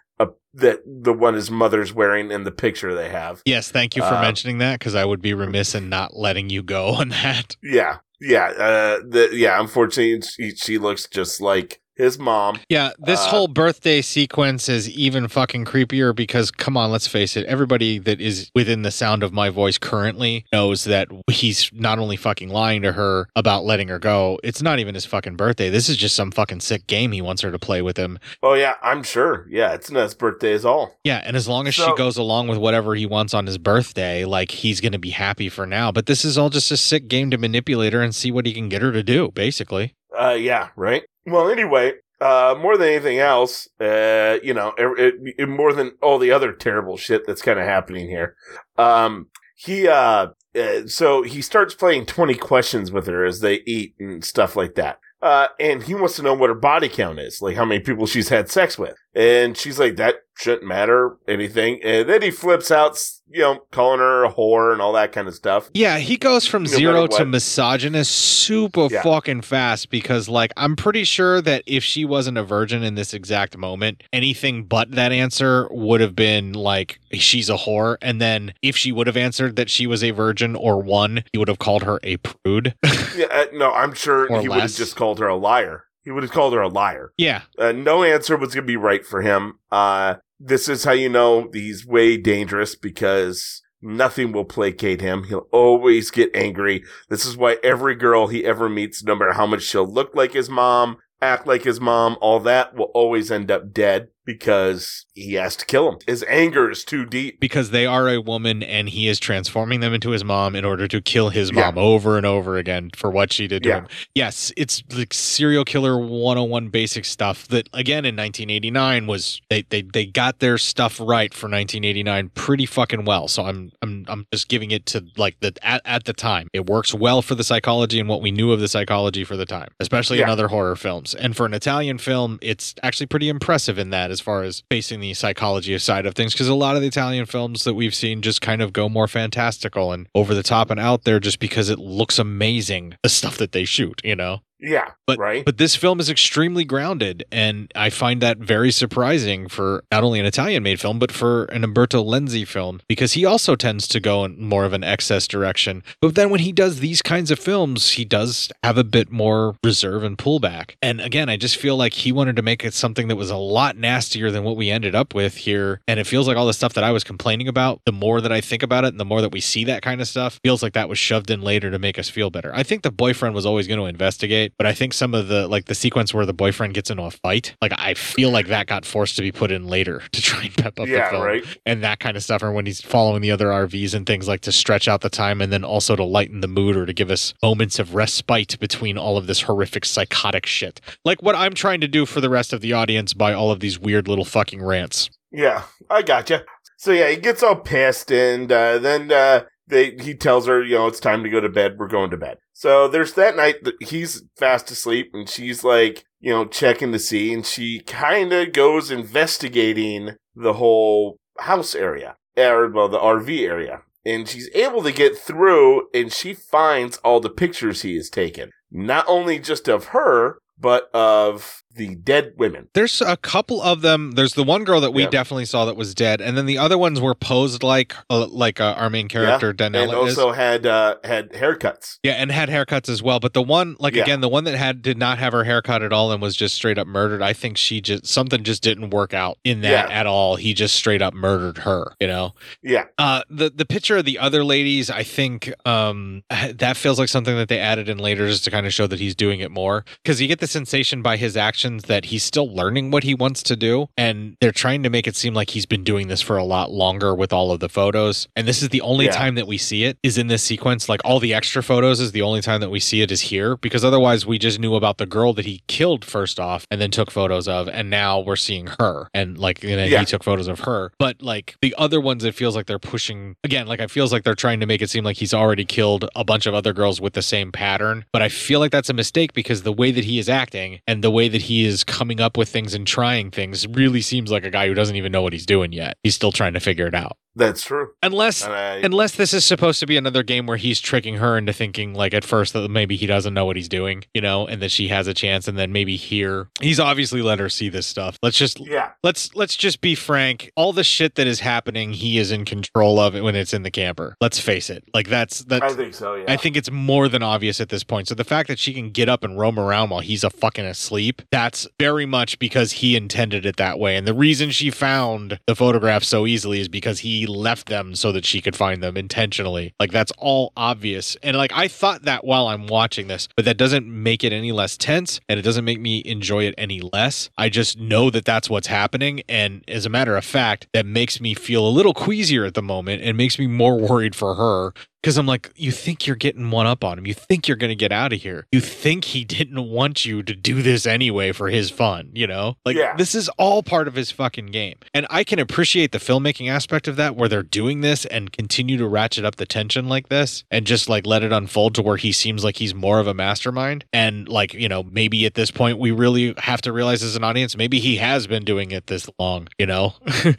that 0.54 0.80
the 0.84 1.12
one 1.12 1.34
his 1.34 1.50
mother's 1.50 1.92
wearing 1.92 2.30
in 2.30 2.44
the 2.44 2.50
picture 2.50 2.94
they 2.94 3.08
have. 3.08 3.42
Yes, 3.44 3.70
thank 3.70 3.96
you 3.96 4.02
for 4.02 4.14
Uh, 4.14 4.22
mentioning 4.22 4.58
that 4.58 4.78
because 4.78 4.94
I 4.94 5.04
would 5.04 5.22
be 5.22 5.34
remiss 5.34 5.74
in 5.74 5.88
not 5.88 6.16
letting 6.16 6.50
you 6.50 6.62
go 6.62 6.88
on 6.94 7.10
that. 7.10 7.56
Yeah, 7.62 7.98
yeah, 8.20 8.46
uh, 8.46 8.98
the, 9.08 9.30
yeah. 9.32 9.60
Unfortunately, 9.60 10.20
she, 10.22 10.54
she 10.56 10.78
looks 10.78 11.06
just 11.06 11.40
like 11.40 11.80
his 12.00 12.18
mom. 12.18 12.58
Yeah, 12.68 12.90
this 12.98 13.20
Uh, 13.20 13.28
whole 13.28 13.48
birthday 13.48 14.00
sequence 14.02 14.68
is 14.68 14.88
even 14.90 15.28
fucking 15.28 15.64
creepier 15.64 16.14
because, 16.14 16.50
come 16.50 16.76
on, 16.76 16.90
let's 16.90 17.06
face 17.06 17.36
it, 17.36 17.44
everybody 17.46 17.98
that 17.98 18.20
is 18.20 18.50
within 18.54 18.82
the 18.82 18.90
sound 18.90 19.22
of 19.22 19.32
my 19.32 19.50
voice 19.50 19.78
currently 19.78 20.44
knows 20.52 20.84
that 20.84 21.08
he's 21.30 21.70
not 21.72 21.98
only 21.98 22.16
fucking 22.16 22.48
lying 22.48 22.82
to 22.82 22.92
her 22.92 23.28
about 23.36 23.64
letting 23.64 23.88
her 23.88 23.98
go, 23.98 24.38
it's 24.42 24.62
not 24.62 24.78
even 24.78 24.94
his 24.94 25.04
fucking 25.04 25.36
birthday. 25.36 25.70
This 25.70 25.88
is 25.88 25.96
just 25.96 26.16
some 26.16 26.30
fucking 26.30 26.60
sick 26.60 26.86
game 26.86 27.12
he 27.12 27.20
wants 27.22 27.42
her 27.42 27.50
to 27.50 27.58
play 27.58 27.82
with 27.82 27.96
him. 27.96 28.18
Oh 28.42 28.54
yeah, 28.54 28.74
I'm 28.82 29.02
sure. 29.02 29.46
Yeah, 29.50 29.72
it's 29.72 29.90
not 29.90 30.02
his 30.04 30.14
birthday 30.14 30.54
at 30.54 30.64
all. 30.64 30.96
Yeah, 31.04 31.22
and 31.24 31.36
as 31.36 31.46
long 31.48 31.66
as 31.66 31.74
she 31.74 31.94
goes 31.96 32.16
along 32.16 32.48
with 32.48 32.58
whatever 32.58 32.94
he 32.94 33.06
wants 33.06 33.34
on 33.34 33.46
his 33.46 33.58
birthday, 33.58 34.24
like 34.24 34.50
he's 34.50 34.80
going 34.80 34.92
to 34.92 34.98
be 34.98 35.10
happy 35.10 35.48
for 35.48 35.66
now. 35.66 35.92
But 35.92 36.06
this 36.06 36.24
is 36.24 36.38
all 36.38 36.50
just 36.50 36.70
a 36.70 36.76
sick 36.76 37.08
game 37.08 37.30
to 37.30 37.38
manipulate 37.38 37.92
her 37.92 38.02
and 38.02 38.14
see 38.14 38.30
what 38.30 38.46
he 38.46 38.52
can 38.52 38.68
get 38.68 38.82
her 38.82 38.92
to 38.92 39.02
do, 39.02 39.30
basically. 39.32 39.94
Uh, 40.18 40.30
yeah, 40.38 40.68
right. 40.76 41.02
Well, 41.26 41.50
anyway, 41.50 41.94
uh, 42.20 42.54
more 42.60 42.76
than 42.76 42.88
anything 42.88 43.18
else, 43.18 43.68
uh, 43.80 44.38
you 44.42 44.54
know, 44.54 44.74
it, 44.76 45.14
it, 45.38 45.48
more 45.48 45.72
than 45.72 45.92
all 46.02 46.18
the 46.18 46.32
other 46.32 46.52
terrible 46.52 46.96
shit 46.96 47.26
that's 47.26 47.42
kind 47.42 47.58
of 47.58 47.64
happening 47.64 48.08
here, 48.08 48.36
um, 48.76 49.28
he, 49.56 49.88
uh, 49.88 50.28
uh, 50.58 50.86
so 50.86 51.22
he 51.22 51.42
starts 51.42 51.74
playing 51.74 52.06
20 52.06 52.34
questions 52.34 52.90
with 52.90 53.06
her 53.06 53.24
as 53.24 53.40
they 53.40 53.60
eat 53.66 53.94
and 53.98 54.24
stuff 54.24 54.56
like 54.56 54.74
that. 54.74 54.98
Uh, 55.22 55.48
and 55.58 55.82
he 55.82 55.94
wants 55.94 56.16
to 56.16 56.22
know 56.22 56.32
what 56.32 56.48
her 56.48 56.54
body 56.54 56.88
count 56.88 57.18
is, 57.18 57.42
like 57.42 57.56
how 57.56 57.64
many 57.64 57.80
people 57.80 58.06
she's 58.06 58.30
had 58.30 58.50
sex 58.50 58.78
with. 58.78 58.96
And 59.14 59.56
she's 59.56 59.78
like, 59.78 59.96
that 59.96 60.16
shouldn't 60.38 60.66
matter 60.66 61.18
anything. 61.28 61.78
And 61.84 62.08
then 62.08 62.22
he 62.22 62.30
flips 62.30 62.70
out, 62.70 62.98
you 63.32 63.40
know, 63.40 63.60
calling 63.70 64.00
her 64.00 64.24
a 64.24 64.32
whore 64.32 64.72
and 64.72 64.82
all 64.82 64.92
that 64.94 65.12
kind 65.12 65.28
of 65.28 65.34
stuff. 65.34 65.70
Yeah, 65.72 65.98
he 65.98 66.16
goes 66.16 66.46
from 66.46 66.64
No 66.64 66.68
zero 66.70 67.06
to 67.06 67.24
misogynist 67.24 68.10
super 68.12 68.88
Yeah. 68.90 69.02
fucking 69.02 69.42
fast 69.42 69.90
because, 69.90 70.28
like, 70.28 70.52
I'm 70.56 70.74
pretty 70.76 71.04
sure 71.04 71.40
that 71.42 71.62
if 71.66 71.84
she 71.84 72.04
wasn't 72.04 72.38
a 72.38 72.42
virgin 72.42 72.82
in 72.82 72.94
this 72.96 73.14
exact 73.14 73.56
moment, 73.56 74.02
anything 74.12 74.64
but 74.64 74.90
that 74.92 75.12
answer 75.12 75.68
would 75.70 76.00
have 76.00 76.16
been 76.16 76.52
like, 76.54 76.98
she's 77.12 77.48
a 77.48 77.56
whore. 77.56 77.96
And 78.02 78.20
then 78.20 78.52
if 78.62 78.76
she 78.76 78.90
would 78.92 79.06
have 79.06 79.16
answered 79.16 79.56
that 79.56 79.70
she 79.70 79.86
was 79.86 80.02
a 80.02 80.10
virgin 80.10 80.56
or 80.56 80.82
one, 80.82 81.22
he 81.32 81.38
would 81.38 81.48
have 81.48 81.58
called 81.60 81.84
her 81.84 82.00
a 82.02 82.16
prude. 82.18 82.74
Yeah, 83.16 83.26
uh, 83.30 83.46
no, 83.52 83.72
I'm 83.72 83.92
sure 83.92 84.26
he 84.40 84.48
would 84.48 84.60
have 84.60 84.72
just 84.74 84.96
called 84.96 85.18
her 85.18 85.26
a 85.26 85.36
liar. 85.36 85.84
He 86.04 86.10
would 86.10 86.22
have 86.22 86.32
called 86.32 86.54
her 86.54 86.60
a 86.62 86.68
liar. 86.68 87.12
yeah. 87.18 87.42
Uh, 87.58 87.72
no 87.72 88.02
answer 88.02 88.36
was 88.36 88.54
going 88.54 88.62
to 88.64 88.66
be 88.66 88.76
right 88.76 89.04
for 89.04 89.20
him. 89.20 89.58
Uh, 89.70 90.14
this 90.40 90.68
is 90.68 90.84
how 90.84 90.92
you 90.92 91.10
know 91.10 91.50
he's 91.52 91.86
way 91.86 92.16
dangerous 92.16 92.74
because 92.74 93.60
nothing 93.82 94.32
will 94.32 94.46
placate 94.46 95.02
him. 95.02 95.24
He'll 95.24 95.48
always 95.52 96.10
get 96.10 96.34
angry. 96.34 96.82
This 97.10 97.26
is 97.26 97.36
why 97.36 97.58
every 97.62 97.94
girl 97.94 98.28
he 98.28 98.44
ever 98.44 98.68
meets, 98.68 99.04
no 99.04 99.14
matter 99.14 99.34
how 99.34 99.46
much 99.46 99.62
she'll 99.62 99.86
look 99.86 100.14
like 100.14 100.32
his 100.32 100.48
mom, 100.48 100.96
act 101.20 101.46
like 101.46 101.64
his 101.64 101.80
mom, 101.80 102.16
all 102.20 102.40
that 102.40 102.74
will 102.74 102.90
always 102.94 103.30
end 103.30 103.50
up 103.50 103.72
dead 103.72 104.08
because 104.34 105.06
he 105.14 105.34
has 105.34 105.56
to 105.56 105.66
kill 105.66 105.88
him. 105.90 105.98
His 106.06 106.24
anger 106.28 106.70
is 106.70 106.84
too 106.84 107.04
deep. 107.04 107.40
Because 107.40 107.70
they 107.70 107.84
are 107.86 108.08
a 108.08 108.20
woman 108.20 108.62
and 108.62 108.88
he 108.88 109.08
is 109.08 109.18
transforming 109.18 109.80
them 109.80 109.92
into 109.92 110.10
his 110.10 110.24
mom 110.24 110.54
in 110.56 110.64
order 110.64 110.86
to 110.88 111.00
kill 111.00 111.30
his 111.30 111.50
Yeah. 111.50 111.66
mom 111.66 111.78
over 111.78 112.16
and 112.16 112.24
over 112.24 112.56
again 112.56 112.90
for 112.96 113.10
what 113.10 113.32
she 113.32 113.46
did 113.46 113.62
to 113.64 113.68
Yeah. 113.68 113.78
him. 113.80 113.86
Yes, 114.14 114.52
it's 114.56 114.82
like 114.96 115.12
serial 115.12 115.64
killer 115.64 115.98
101 115.98 116.68
basic 116.68 117.04
stuff 117.04 117.46
that 117.48 117.68
again 117.72 118.04
in 118.04 118.14
1989 118.16 119.06
was 119.06 119.40
they 119.50 119.62
they 119.68 119.82
they 119.82 120.06
got 120.06 120.38
their 120.38 120.58
stuff 120.58 120.98
right 121.00 121.34
for 121.34 121.48
1989 121.48 122.30
pretty 122.34 122.66
fucking 122.66 123.04
well. 123.04 123.28
So 123.28 123.44
I'm 123.44 123.72
I'm 123.82 124.04
I'm 124.08 124.26
just 124.32 124.48
giving 124.48 124.70
it 124.70 124.86
to 124.86 125.04
like 125.16 125.36
the 125.40 125.52
at, 125.62 125.82
at 125.84 126.04
the 126.04 126.12
time. 126.12 126.48
It 126.52 126.66
works 126.68 126.94
well 126.94 127.20
for 127.22 127.34
the 127.34 127.44
psychology 127.44 127.98
and 128.00 128.08
what 128.08 128.22
we 128.22 128.30
knew 128.30 128.52
of 128.52 128.60
the 128.60 128.68
psychology 128.68 129.24
for 129.24 129.36
the 129.36 129.46
time, 129.46 129.68
especially 129.80 130.20
in 130.22 130.28
other 130.28 130.48
horror 130.48 130.76
films. 130.76 131.14
And 131.14 131.36
for 131.36 131.46
an 131.46 131.54
Italian 131.54 131.98
film, 131.98 132.38
it's 132.40 132.74
actually 132.82 133.06
pretty 133.06 133.28
impressive 133.28 133.78
in 133.78 133.90
that 133.90 134.10
as 134.10 134.19
far 134.20 134.42
as 134.42 134.62
facing 134.70 135.00
the 135.00 135.14
psychology 135.14 135.76
side 135.78 136.06
of 136.06 136.14
things 136.14 136.32
because 136.32 136.48
a 136.48 136.54
lot 136.54 136.76
of 136.76 136.82
the 136.82 136.88
Italian 136.88 137.26
films 137.26 137.64
that 137.64 137.74
we've 137.74 137.94
seen 137.94 138.22
just 138.22 138.40
kind 138.40 138.62
of 138.62 138.72
go 138.72 138.88
more 138.88 139.08
fantastical 139.08 139.92
and 139.92 140.08
over 140.14 140.34
the 140.34 140.42
top 140.42 140.70
and 140.70 140.78
out 140.80 141.04
there 141.04 141.20
just 141.20 141.38
because 141.38 141.68
it 141.68 141.78
looks 141.78 142.18
amazing 142.18 142.94
the 143.02 143.08
stuff 143.08 143.36
that 143.38 143.52
they 143.52 143.64
shoot, 143.64 144.00
you 144.04 144.16
know. 144.16 144.40
Yeah, 144.62 144.90
But 145.06 145.18
right. 145.18 145.44
but 145.44 145.58
this 145.58 145.76
film 145.76 146.00
is 146.00 146.10
extremely 146.10 146.64
grounded, 146.64 147.24
and 147.32 147.70
I 147.74 147.90
find 147.90 148.20
that 148.20 148.38
very 148.38 148.70
surprising 148.70 149.48
for 149.48 149.84
not 149.90 150.04
only 150.04 150.20
an 150.20 150.26
Italian 150.26 150.62
made 150.62 150.80
film, 150.80 150.98
but 150.98 151.12
for 151.12 151.44
an 151.46 151.64
Umberto 151.64 152.02
Lenzi 152.04 152.46
film, 152.46 152.80
because 152.88 153.14
he 153.14 153.24
also 153.24 153.56
tends 153.56 153.88
to 153.88 154.00
go 154.00 154.24
in 154.24 154.42
more 154.42 154.64
of 154.64 154.72
an 154.72 154.84
excess 154.84 155.26
direction. 155.26 155.82
But 156.00 156.14
then 156.14 156.30
when 156.30 156.40
he 156.40 156.52
does 156.52 156.80
these 156.80 157.02
kinds 157.02 157.30
of 157.30 157.38
films, 157.38 157.92
he 157.92 158.04
does 158.04 158.50
have 158.62 158.76
a 158.78 158.84
bit 158.84 159.10
more 159.10 159.56
reserve 159.64 160.02
and 160.04 160.18
pullback. 160.18 160.74
And 160.82 161.00
again, 161.00 161.28
I 161.28 161.36
just 161.36 161.56
feel 161.56 161.76
like 161.76 161.94
he 161.94 162.12
wanted 162.12 162.36
to 162.36 162.42
make 162.42 162.64
it 162.64 162.74
something 162.74 163.08
that 163.08 163.16
was 163.16 163.30
a 163.30 163.36
lot 163.36 163.76
nastier 163.76 164.30
than 164.30 164.44
what 164.44 164.56
we 164.56 164.70
ended 164.70 164.94
up 164.94 165.14
with 165.14 165.36
here. 165.36 165.80
And 165.88 165.98
it 165.98 166.06
feels 166.06 166.28
like 166.28 166.36
all 166.36 166.46
the 166.46 166.52
stuff 166.52 166.74
that 166.74 166.84
I 166.84 166.90
was 166.90 167.04
complaining 167.04 167.48
about, 167.48 167.80
the 167.86 167.92
more 167.92 168.20
that 168.20 168.32
I 168.32 168.40
think 168.40 168.62
about 168.62 168.84
it 168.84 168.88
and 168.88 169.00
the 169.00 169.04
more 169.04 169.20
that 169.20 169.32
we 169.32 169.40
see 169.40 169.64
that 169.64 169.82
kind 169.82 170.00
of 170.00 170.08
stuff, 170.08 170.38
feels 170.44 170.62
like 170.62 170.74
that 170.74 170.88
was 170.88 170.98
shoved 170.98 171.30
in 171.30 171.40
later 171.40 171.70
to 171.70 171.78
make 171.78 171.98
us 171.98 172.08
feel 172.08 172.30
better. 172.30 172.54
I 172.54 172.62
think 172.62 172.82
the 172.82 172.90
boyfriend 172.90 173.34
was 173.34 173.46
always 173.46 173.66
going 173.66 173.80
to 173.80 173.86
investigate, 173.86 174.49
but 174.56 174.66
I 174.66 174.72
think 174.72 174.92
some 174.92 175.14
of 175.14 175.28
the 175.28 175.48
like 175.48 175.66
the 175.66 175.74
sequence 175.74 176.12
where 176.14 176.26
the 176.26 176.32
boyfriend 176.32 176.74
gets 176.74 176.90
into 176.90 177.02
a 177.02 177.10
fight, 177.10 177.54
like 177.60 177.72
I 177.76 177.94
feel 177.94 178.30
like 178.30 178.48
that 178.48 178.66
got 178.66 178.84
forced 178.84 179.16
to 179.16 179.22
be 179.22 179.32
put 179.32 179.50
in 179.50 179.66
later 179.66 180.02
to 180.12 180.22
try 180.22 180.44
and 180.44 180.56
pep 180.56 180.78
up 180.78 180.86
the 180.86 181.06
film 181.10 181.22
right. 181.22 181.44
and 181.66 181.82
that 181.82 182.00
kind 182.00 182.16
of 182.16 182.22
stuff, 182.22 182.42
or 182.42 182.52
when 182.52 182.66
he's 182.66 182.80
following 182.80 183.22
the 183.22 183.30
other 183.30 183.46
RVs 183.46 183.94
and 183.94 184.06
things 184.06 184.28
like 184.28 184.40
to 184.42 184.52
stretch 184.52 184.88
out 184.88 185.00
the 185.00 185.10
time 185.10 185.40
and 185.40 185.52
then 185.52 185.64
also 185.64 185.96
to 185.96 186.04
lighten 186.04 186.40
the 186.40 186.48
mood 186.48 186.76
or 186.76 186.86
to 186.86 186.92
give 186.92 187.10
us 187.10 187.34
moments 187.42 187.78
of 187.78 187.94
respite 187.94 188.58
between 188.58 188.98
all 188.98 189.16
of 189.16 189.26
this 189.26 189.42
horrific 189.42 189.84
psychotic 189.84 190.46
shit. 190.46 190.80
Like 191.04 191.22
what 191.22 191.34
I'm 191.34 191.54
trying 191.54 191.80
to 191.80 191.88
do 191.88 192.06
for 192.06 192.20
the 192.20 192.30
rest 192.30 192.52
of 192.52 192.60
the 192.60 192.72
audience 192.72 193.14
by 193.14 193.32
all 193.32 193.50
of 193.50 193.60
these 193.60 193.78
weird 193.78 194.08
little 194.08 194.24
fucking 194.24 194.62
rants. 194.62 195.10
Yeah, 195.32 195.64
I 195.88 196.02
gotcha. 196.02 196.44
So 196.76 196.92
yeah, 196.92 197.10
he 197.10 197.16
gets 197.16 197.42
all 197.42 197.56
pissed, 197.56 198.10
and 198.10 198.50
uh, 198.50 198.78
then 198.78 199.12
uh, 199.12 199.44
they 199.70 199.92
he 199.92 200.14
tells 200.14 200.46
her, 200.46 200.62
you 200.62 200.76
know, 200.76 200.86
it's 200.86 201.00
time 201.00 201.22
to 201.22 201.30
go 201.30 201.40
to 201.40 201.48
bed. 201.48 201.76
We're 201.78 201.88
going 201.88 202.10
to 202.10 202.16
bed. 202.16 202.38
So 202.52 202.88
there's 202.88 203.14
that 203.14 203.36
night 203.36 203.64
that 203.64 203.82
he's 203.82 204.22
fast 204.36 204.70
asleep, 204.70 205.10
and 205.14 205.28
she's 205.28 205.64
like, 205.64 206.04
you 206.20 206.30
know, 206.30 206.44
checking 206.44 206.92
to 206.92 206.98
see, 206.98 207.32
and 207.32 207.44
she 207.44 207.80
kind 207.80 208.32
of 208.32 208.52
goes 208.52 208.90
investigating 208.90 210.16
the 210.34 210.54
whole 210.54 211.18
house 211.38 211.74
area, 211.74 212.16
or 212.36 212.68
well, 212.68 212.88
the 212.88 212.98
RV 212.98 213.46
area, 213.46 213.82
and 214.04 214.28
she's 214.28 214.50
able 214.54 214.82
to 214.82 214.92
get 214.92 215.16
through, 215.16 215.88
and 215.94 216.12
she 216.12 216.34
finds 216.34 216.98
all 216.98 217.20
the 217.20 217.30
pictures 217.30 217.82
he 217.82 217.96
has 217.96 218.10
taken, 218.10 218.50
not 218.70 219.04
only 219.08 219.38
just 219.38 219.68
of 219.68 219.86
her, 219.86 220.38
but 220.58 220.90
of 220.94 221.62
the 221.80 221.94
dead 221.96 222.34
women. 222.36 222.68
There's 222.74 223.00
a 223.00 223.16
couple 223.16 223.62
of 223.62 223.80
them. 223.80 224.12
There's 224.12 224.34
the 224.34 224.44
one 224.44 224.64
girl 224.64 224.80
that 224.82 224.92
we 224.92 225.04
Yeah. 225.04 225.08
definitely 225.10 225.46
saw 225.46 225.64
that 225.64 225.76
was 225.76 225.94
dead, 225.94 226.20
and 226.20 226.36
then 226.36 226.44
the 226.46 226.58
other 226.58 226.76
ones 226.76 227.00
were 227.00 227.14
posed 227.14 227.62
like 227.62 227.94
uh, 228.10 228.26
like 228.26 228.60
uh, 228.60 228.74
our 228.76 228.90
main 228.90 229.08
character 229.08 229.48
Yeah, 229.58 229.68
Daniela 229.68 229.98
and 230.00 230.08
is. 230.08 230.18
also 230.18 230.32
had 230.32 230.66
uh, 230.66 230.96
had 231.04 231.32
haircuts. 231.32 231.98
Yeah, 232.02 232.12
and 232.12 232.30
had 232.30 232.48
haircuts 232.50 232.88
as 232.88 233.02
well. 233.02 233.18
But 233.18 233.32
the 233.32 233.42
one, 233.42 233.76
like 233.78 233.94
Yeah. 233.94 234.02
again, 234.02 234.20
the 234.20 234.28
one 234.28 234.44
that 234.44 234.54
had 234.56 234.82
did 234.82 234.98
not 234.98 235.18
have 235.18 235.32
her 235.32 235.44
haircut 235.44 235.82
at 235.82 235.92
all 235.92 236.12
and 236.12 236.20
was 236.20 236.36
just 236.36 236.54
straight 236.54 236.78
up 236.78 236.86
murdered. 236.86 237.22
I 237.22 237.32
think 237.32 237.56
she 237.56 237.80
just 237.80 238.06
something 238.06 238.42
just 238.44 238.62
didn't 238.62 238.90
work 238.90 239.14
out 239.14 239.38
in 239.44 239.62
that 239.62 239.90
at 239.90 240.06
all. 240.06 240.36
He 240.36 240.52
just 240.54 240.74
straight 240.76 241.00
up 241.02 241.14
murdered 241.14 241.58
her. 241.58 241.94
You 241.98 242.06
know. 242.08 242.34
Yeah. 242.62 242.84
Uh, 242.98 243.22
the 243.30 243.48
the 243.50 243.64
picture 243.64 243.96
of 243.96 244.04
the 244.04 244.18
other 244.18 244.44
ladies, 244.44 244.90
I 244.90 245.02
think, 245.02 245.52
um, 245.66 246.22
that 246.54 246.76
feels 246.76 246.98
like 246.98 247.08
something 247.08 247.36
that 247.36 247.48
they 247.48 247.58
added 247.58 247.88
in 247.88 247.98
later 247.98 248.26
just 248.28 248.44
to 248.44 248.50
kind 248.50 248.66
of 248.66 248.74
show 248.74 248.86
that 248.86 249.00
he's 249.00 249.14
doing 249.14 249.40
it 249.40 249.50
more. 249.50 249.84
Because 250.02 250.20
you 250.20 250.28
get 250.28 250.40
the 250.40 250.46
sensation 250.46 251.00
by 251.02 251.16
his 251.16 251.36
actions 251.36 251.69
that 251.78 252.06
he's 252.06 252.24
still 252.24 252.52
learning 252.52 252.90
what 252.90 253.02
he 253.04 253.14
wants 253.14 253.42
to 253.44 253.56
do, 253.56 253.88
and 253.96 254.36
they're 254.40 254.52
trying 254.52 254.82
to 254.82 254.90
make 254.90 255.06
it 255.06 255.16
seem 255.16 255.34
like 255.34 255.50
he's 255.50 255.66
been 255.66 255.84
doing 255.84 256.08
this 256.08 256.20
for 256.22 256.36
a 256.36 256.44
lot 256.44 256.70
longer 256.70 257.14
with 257.14 257.32
all 257.32 257.52
of 257.52 257.60
the 257.60 257.68
photos. 257.68 258.28
And 258.36 258.46
this 258.46 258.62
is 258.62 258.68
the 258.70 258.80
only 258.80 259.06
Yeah. 259.06 259.12
time 259.12 259.34
that 259.36 259.46
we 259.46 259.58
see 259.58 259.84
it 259.84 259.96
is 260.02 260.18
in 260.18 260.26
this 260.28 260.42
sequence. 260.42 260.88
Like 260.88 261.00
all 261.04 261.20
the 261.20 261.34
extra 261.34 261.62
photos 261.62 262.00
is 262.00 262.12
the 262.12 262.22
only 262.22 262.40
time 262.40 262.60
that 262.60 262.70
we 262.70 262.80
see 262.80 263.02
it 263.02 263.10
is 263.10 263.22
here, 263.22 263.56
because 263.56 263.84
otherwise 263.84 264.26
we 264.26 264.38
just 264.38 264.58
knew 264.58 264.74
about 264.74 264.98
the 264.98 265.06
girl 265.06 265.32
that 265.34 265.44
he 265.46 265.62
killed 265.68 266.04
first 266.04 266.38
off, 266.40 266.64
and 266.70 266.80
then 266.80 266.90
took 266.90 267.10
photos 267.10 267.48
of, 267.48 267.68
and 267.68 267.90
now 267.90 268.18
we're 268.20 268.36
seeing 268.36 268.68
her, 268.78 269.08
and 269.14 269.38
like 269.38 269.62
you 269.62 269.76
know, 269.76 269.84
Yeah. 269.84 270.00
he 270.00 270.06
took 270.06 270.22
photos 270.24 270.48
of 270.48 270.60
her. 270.60 270.92
But 270.98 271.22
like 271.22 271.56
the 271.62 271.74
other 271.78 272.00
ones, 272.00 272.24
it 272.24 272.34
feels 272.34 272.54
like 272.56 272.66
they're 272.66 272.78
pushing 272.78 273.36
again. 273.44 273.66
Like 273.66 273.80
it 273.80 273.90
feels 273.90 274.12
like 274.12 274.24
they're 274.24 274.34
trying 274.34 274.60
to 274.60 274.66
make 274.66 274.82
it 274.82 274.90
seem 274.90 275.04
like 275.04 275.16
he's 275.16 275.34
already 275.34 275.64
killed 275.64 276.08
a 276.14 276.24
bunch 276.24 276.46
of 276.46 276.54
other 276.54 276.72
girls 276.72 277.00
with 277.00 277.14
the 277.14 277.22
same 277.22 277.50
pattern. 277.52 278.04
But 278.12 278.22
I 278.22 278.28
feel 278.28 278.60
like 278.60 278.70
that's 278.72 278.88
a 278.90 278.94
mistake 278.94 279.32
because 279.32 279.62
the 279.62 279.72
way 279.72 279.90
that 279.90 280.04
he 280.04 280.18
is 280.18 280.28
acting 280.28 280.80
and 280.86 281.02
the 281.02 281.10
way 281.10 281.28
that 281.28 281.42
he 281.42 281.49
is 281.50 281.84
coming 281.84 282.20
up 282.20 282.36
with 282.36 282.48
things 282.48 282.74
and 282.74 282.86
trying 282.86 283.30
things 283.30 283.66
really 283.66 284.00
seems 284.00 284.30
like 284.30 284.44
a 284.44 284.50
guy 284.50 284.66
who 284.66 284.74
doesn't 284.74 284.96
even 284.96 285.12
know 285.12 285.22
what 285.22 285.32
he's 285.32 285.46
doing 285.46 285.72
yet. 285.72 285.96
He's 286.02 286.14
still 286.14 286.32
trying 286.32 286.54
to 286.54 286.60
figure 286.60 286.86
it 286.86 286.94
out. 286.94 287.16
That's 287.40 287.62
true. 287.64 287.90
Unless 288.02 288.44
I- 288.44 288.76
unless 288.84 289.12
this 289.16 289.32
is 289.34 289.44
supposed 289.44 289.80
to 289.80 289.86
be 289.86 289.96
another 289.96 290.22
game 290.22 290.46
where 290.46 290.56
he's 290.56 290.80
tricking 290.80 291.16
her 291.16 291.36
into 291.36 291.52
thinking 291.52 291.94
like 291.94 292.14
at 292.14 292.24
first 292.24 292.52
that 292.52 292.68
maybe 292.70 292.96
he 292.96 293.06
doesn't 293.06 293.34
know 293.34 293.44
what 293.44 293.56
he's 293.56 293.68
doing, 293.68 294.04
you 294.14 294.20
know, 294.20 294.46
and 294.46 294.60
that 294.62 294.70
she 294.70 294.88
has 294.88 295.06
a 295.06 295.14
chance 295.14 295.48
and 295.48 295.58
then 295.58 295.72
maybe 295.72 295.96
here 295.96 296.48
he's 296.60 296.78
obviously 296.78 297.22
let 297.22 297.38
her 297.38 297.48
see 297.48 297.68
this 297.68 297.86
stuff. 297.86 298.16
Let's 298.22 298.36
just 298.38 298.60
Yeah. 298.60 298.90
let's 299.02 299.34
let's 299.34 299.56
just 299.56 299.80
be 299.80 299.94
frank. 299.94 300.50
All 300.56 300.72
the 300.72 300.84
shit 300.84 301.14
that 301.16 301.26
is 301.26 301.40
happening, 301.40 301.92
he 301.94 302.18
is 302.18 302.30
in 302.30 302.44
control 302.44 302.98
of 303.00 303.14
it 303.16 303.22
when 303.22 303.34
it's 303.34 303.52
in 303.54 303.62
the 303.62 303.70
camper. 303.70 304.16
Let's 304.20 304.38
face 304.38 304.70
it. 304.70 304.84
Like 304.94 305.08
that's 305.08 305.40
that's 305.44 305.64
I 305.64 305.76
think 305.76 305.94
so, 305.94 306.14
yeah. 306.14 306.24
I 306.28 306.36
think 306.36 306.56
it's 306.56 306.70
more 306.70 307.08
than 307.08 307.22
obvious 307.22 307.60
at 307.60 307.68
this 307.70 307.82
point. 307.84 308.08
So 308.08 308.14
the 308.14 308.24
fact 308.24 308.48
that 308.48 308.58
she 308.58 308.72
can 308.74 308.90
get 308.90 309.08
up 309.08 309.24
and 309.24 309.38
roam 309.38 309.58
around 309.58 309.90
while 309.90 310.00
he's 310.00 310.24
a 310.24 310.30
fucking 310.30 310.64
asleep, 310.64 311.22
that's 311.30 311.66
very 311.78 312.06
much 312.06 312.38
because 312.38 312.72
he 312.72 312.96
intended 312.96 313.46
it 313.46 313.56
that 313.56 313.78
way. 313.78 313.96
And 313.96 314.06
the 314.06 314.14
reason 314.14 314.50
she 314.50 314.70
found 314.70 315.38
the 315.46 315.54
photograph 315.56 316.04
so 316.04 316.26
easily 316.26 316.60
is 316.60 316.68
because 316.68 317.00
he 317.00 317.26
left 317.30 317.68
them 317.68 317.94
so 317.94 318.12
that 318.12 318.24
she 318.24 318.40
could 318.40 318.56
find 318.56 318.82
them 318.82 318.96
intentionally. 318.96 319.74
Like 319.80 319.92
that's 319.92 320.12
all 320.18 320.52
obvious. 320.56 321.16
And 321.22 321.36
like 321.36 321.52
I 321.54 321.68
thought 321.68 322.02
that 322.02 322.24
while 322.24 322.48
I'm 322.48 322.66
watching 322.66 323.08
this, 323.08 323.28
but 323.36 323.44
that 323.44 323.56
doesn't 323.56 323.86
make 323.86 324.24
it 324.24 324.32
any 324.32 324.52
less 324.52 324.76
tense 324.76 325.20
and 325.28 325.38
it 325.38 325.42
doesn't 325.42 325.64
make 325.64 325.80
me 325.80 326.02
enjoy 326.04 326.44
it 326.44 326.54
any 326.58 326.80
less. 326.92 327.30
I 327.38 327.48
just 327.48 327.78
know 327.78 328.10
that 328.10 328.24
that's 328.24 328.50
what's 328.50 328.66
happening 328.66 329.22
and 329.28 329.64
as 329.68 329.86
a 329.86 329.90
matter 329.90 330.16
of 330.16 330.24
fact, 330.24 330.66
that 330.72 330.86
makes 330.86 331.20
me 331.20 331.34
feel 331.34 331.66
a 331.66 331.70
little 331.70 331.94
queasier 331.94 332.44
at 332.44 332.54
the 332.54 332.62
moment 332.62 333.02
and 333.02 333.16
makes 333.16 333.38
me 333.38 333.46
more 333.46 333.78
worried 333.78 334.14
for 334.14 334.34
her 334.34 334.72
because 335.02 335.16
I'm 335.16 335.26
like, 335.26 335.50
you 335.56 335.72
think 335.72 336.06
you're 336.06 336.16
getting 336.16 336.50
one 336.50 336.66
up 336.66 336.84
on 336.84 336.98
him. 336.98 337.06
You 337.06 337.14
think 337.14 337.48
you're 337.48 337.56
going 337.56 337.70
to 337.70 337.76
get 337.76 337.92
out 337.92 338.12
of 338.12 338.20
here. 338.20 338.46
You 338.52 338.60
think 338.60 339.04
he 339.06 339.24
didn't 339.40 339.68
want 339.68 340.04
you 340.04 340.22
to 340.22 340.34
do 340.34 340.62
this 340.62 340.86
anyway 340.86 341.32
for 341.32 341.48
his 341.48 341.70
fun, 341.70 342.10
you 342.14 342.26
know? 342.26 342.56
Like, 342.64 342.76
Yeah. 342.76 342.96
this 342.96 343.14
is 343.14 343.28
all 343.38 343.62
part 343.62 343.88
of 343.88 343.94
his 343.94 344.10
fucking 344.10 344.46
game. 344.48 344.76
And 344.92 345.06
I 345.10 345.24
can 345.24 345.38
appreciate 345.38 345.92
the 345.92 345.98
filmmaking 345.98 346.50
aspect 346.50 346.86
of 346.88 346.96
that 346.96 347.16
where 347.16 347.28
they're 347.28 347.42
doing 347.42 347.80
this 347.80 348.04
and 348.06 348.30
continue 348.32 348.76
to 348.76 348.86
ratchet 348.86 349.24
up 349.24 349.36
the 349.36 349.46
tension 349.46 349.88
like 349.88 350.08
this 350.08 350.44
and 350.50 350.66
just 350.66 350.88
like 350.88 351.06
let 351.06 351.22
it 351.22 351.32
unfold 351.32 351.74
to 351.76 351.82
where 351.82 351.96
he 351.96 352.12
seems 352.12 352.44
like 352.44 352.56
he's 352.56 352.74
more 352.74 352.98
of 353.00 353.06
a 353.06 353.14
mastermind. 353.14 353.84
And 353.92 354.28
like, 354.28 354.52
you 354.54 354.68
know, 354.68 354.82
maybe 354.82 355.24
at 355.26 355.34
this 355.34 355.50
point 355.50 355.78
we 355.78 355.90
really 355.92 356.34
have 356.38 356.60
to 356.62 356.72
realize 356.72 357.02
as 357.02 357.16
an 357.16 357.24
audience, 357.24 357.56
maybe 357.56 357.78
he 357.80 357.96
has 357.96 358.26
been 358.26 358.44
doing 358.44 358.70
it 358.70 358.86
this 358.88 359.08
long, 359.18 359.48
you 359.58 359.66
know? 359.66 359.94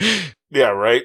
Yeah, 0.54 0.68
right. 0.72 1.04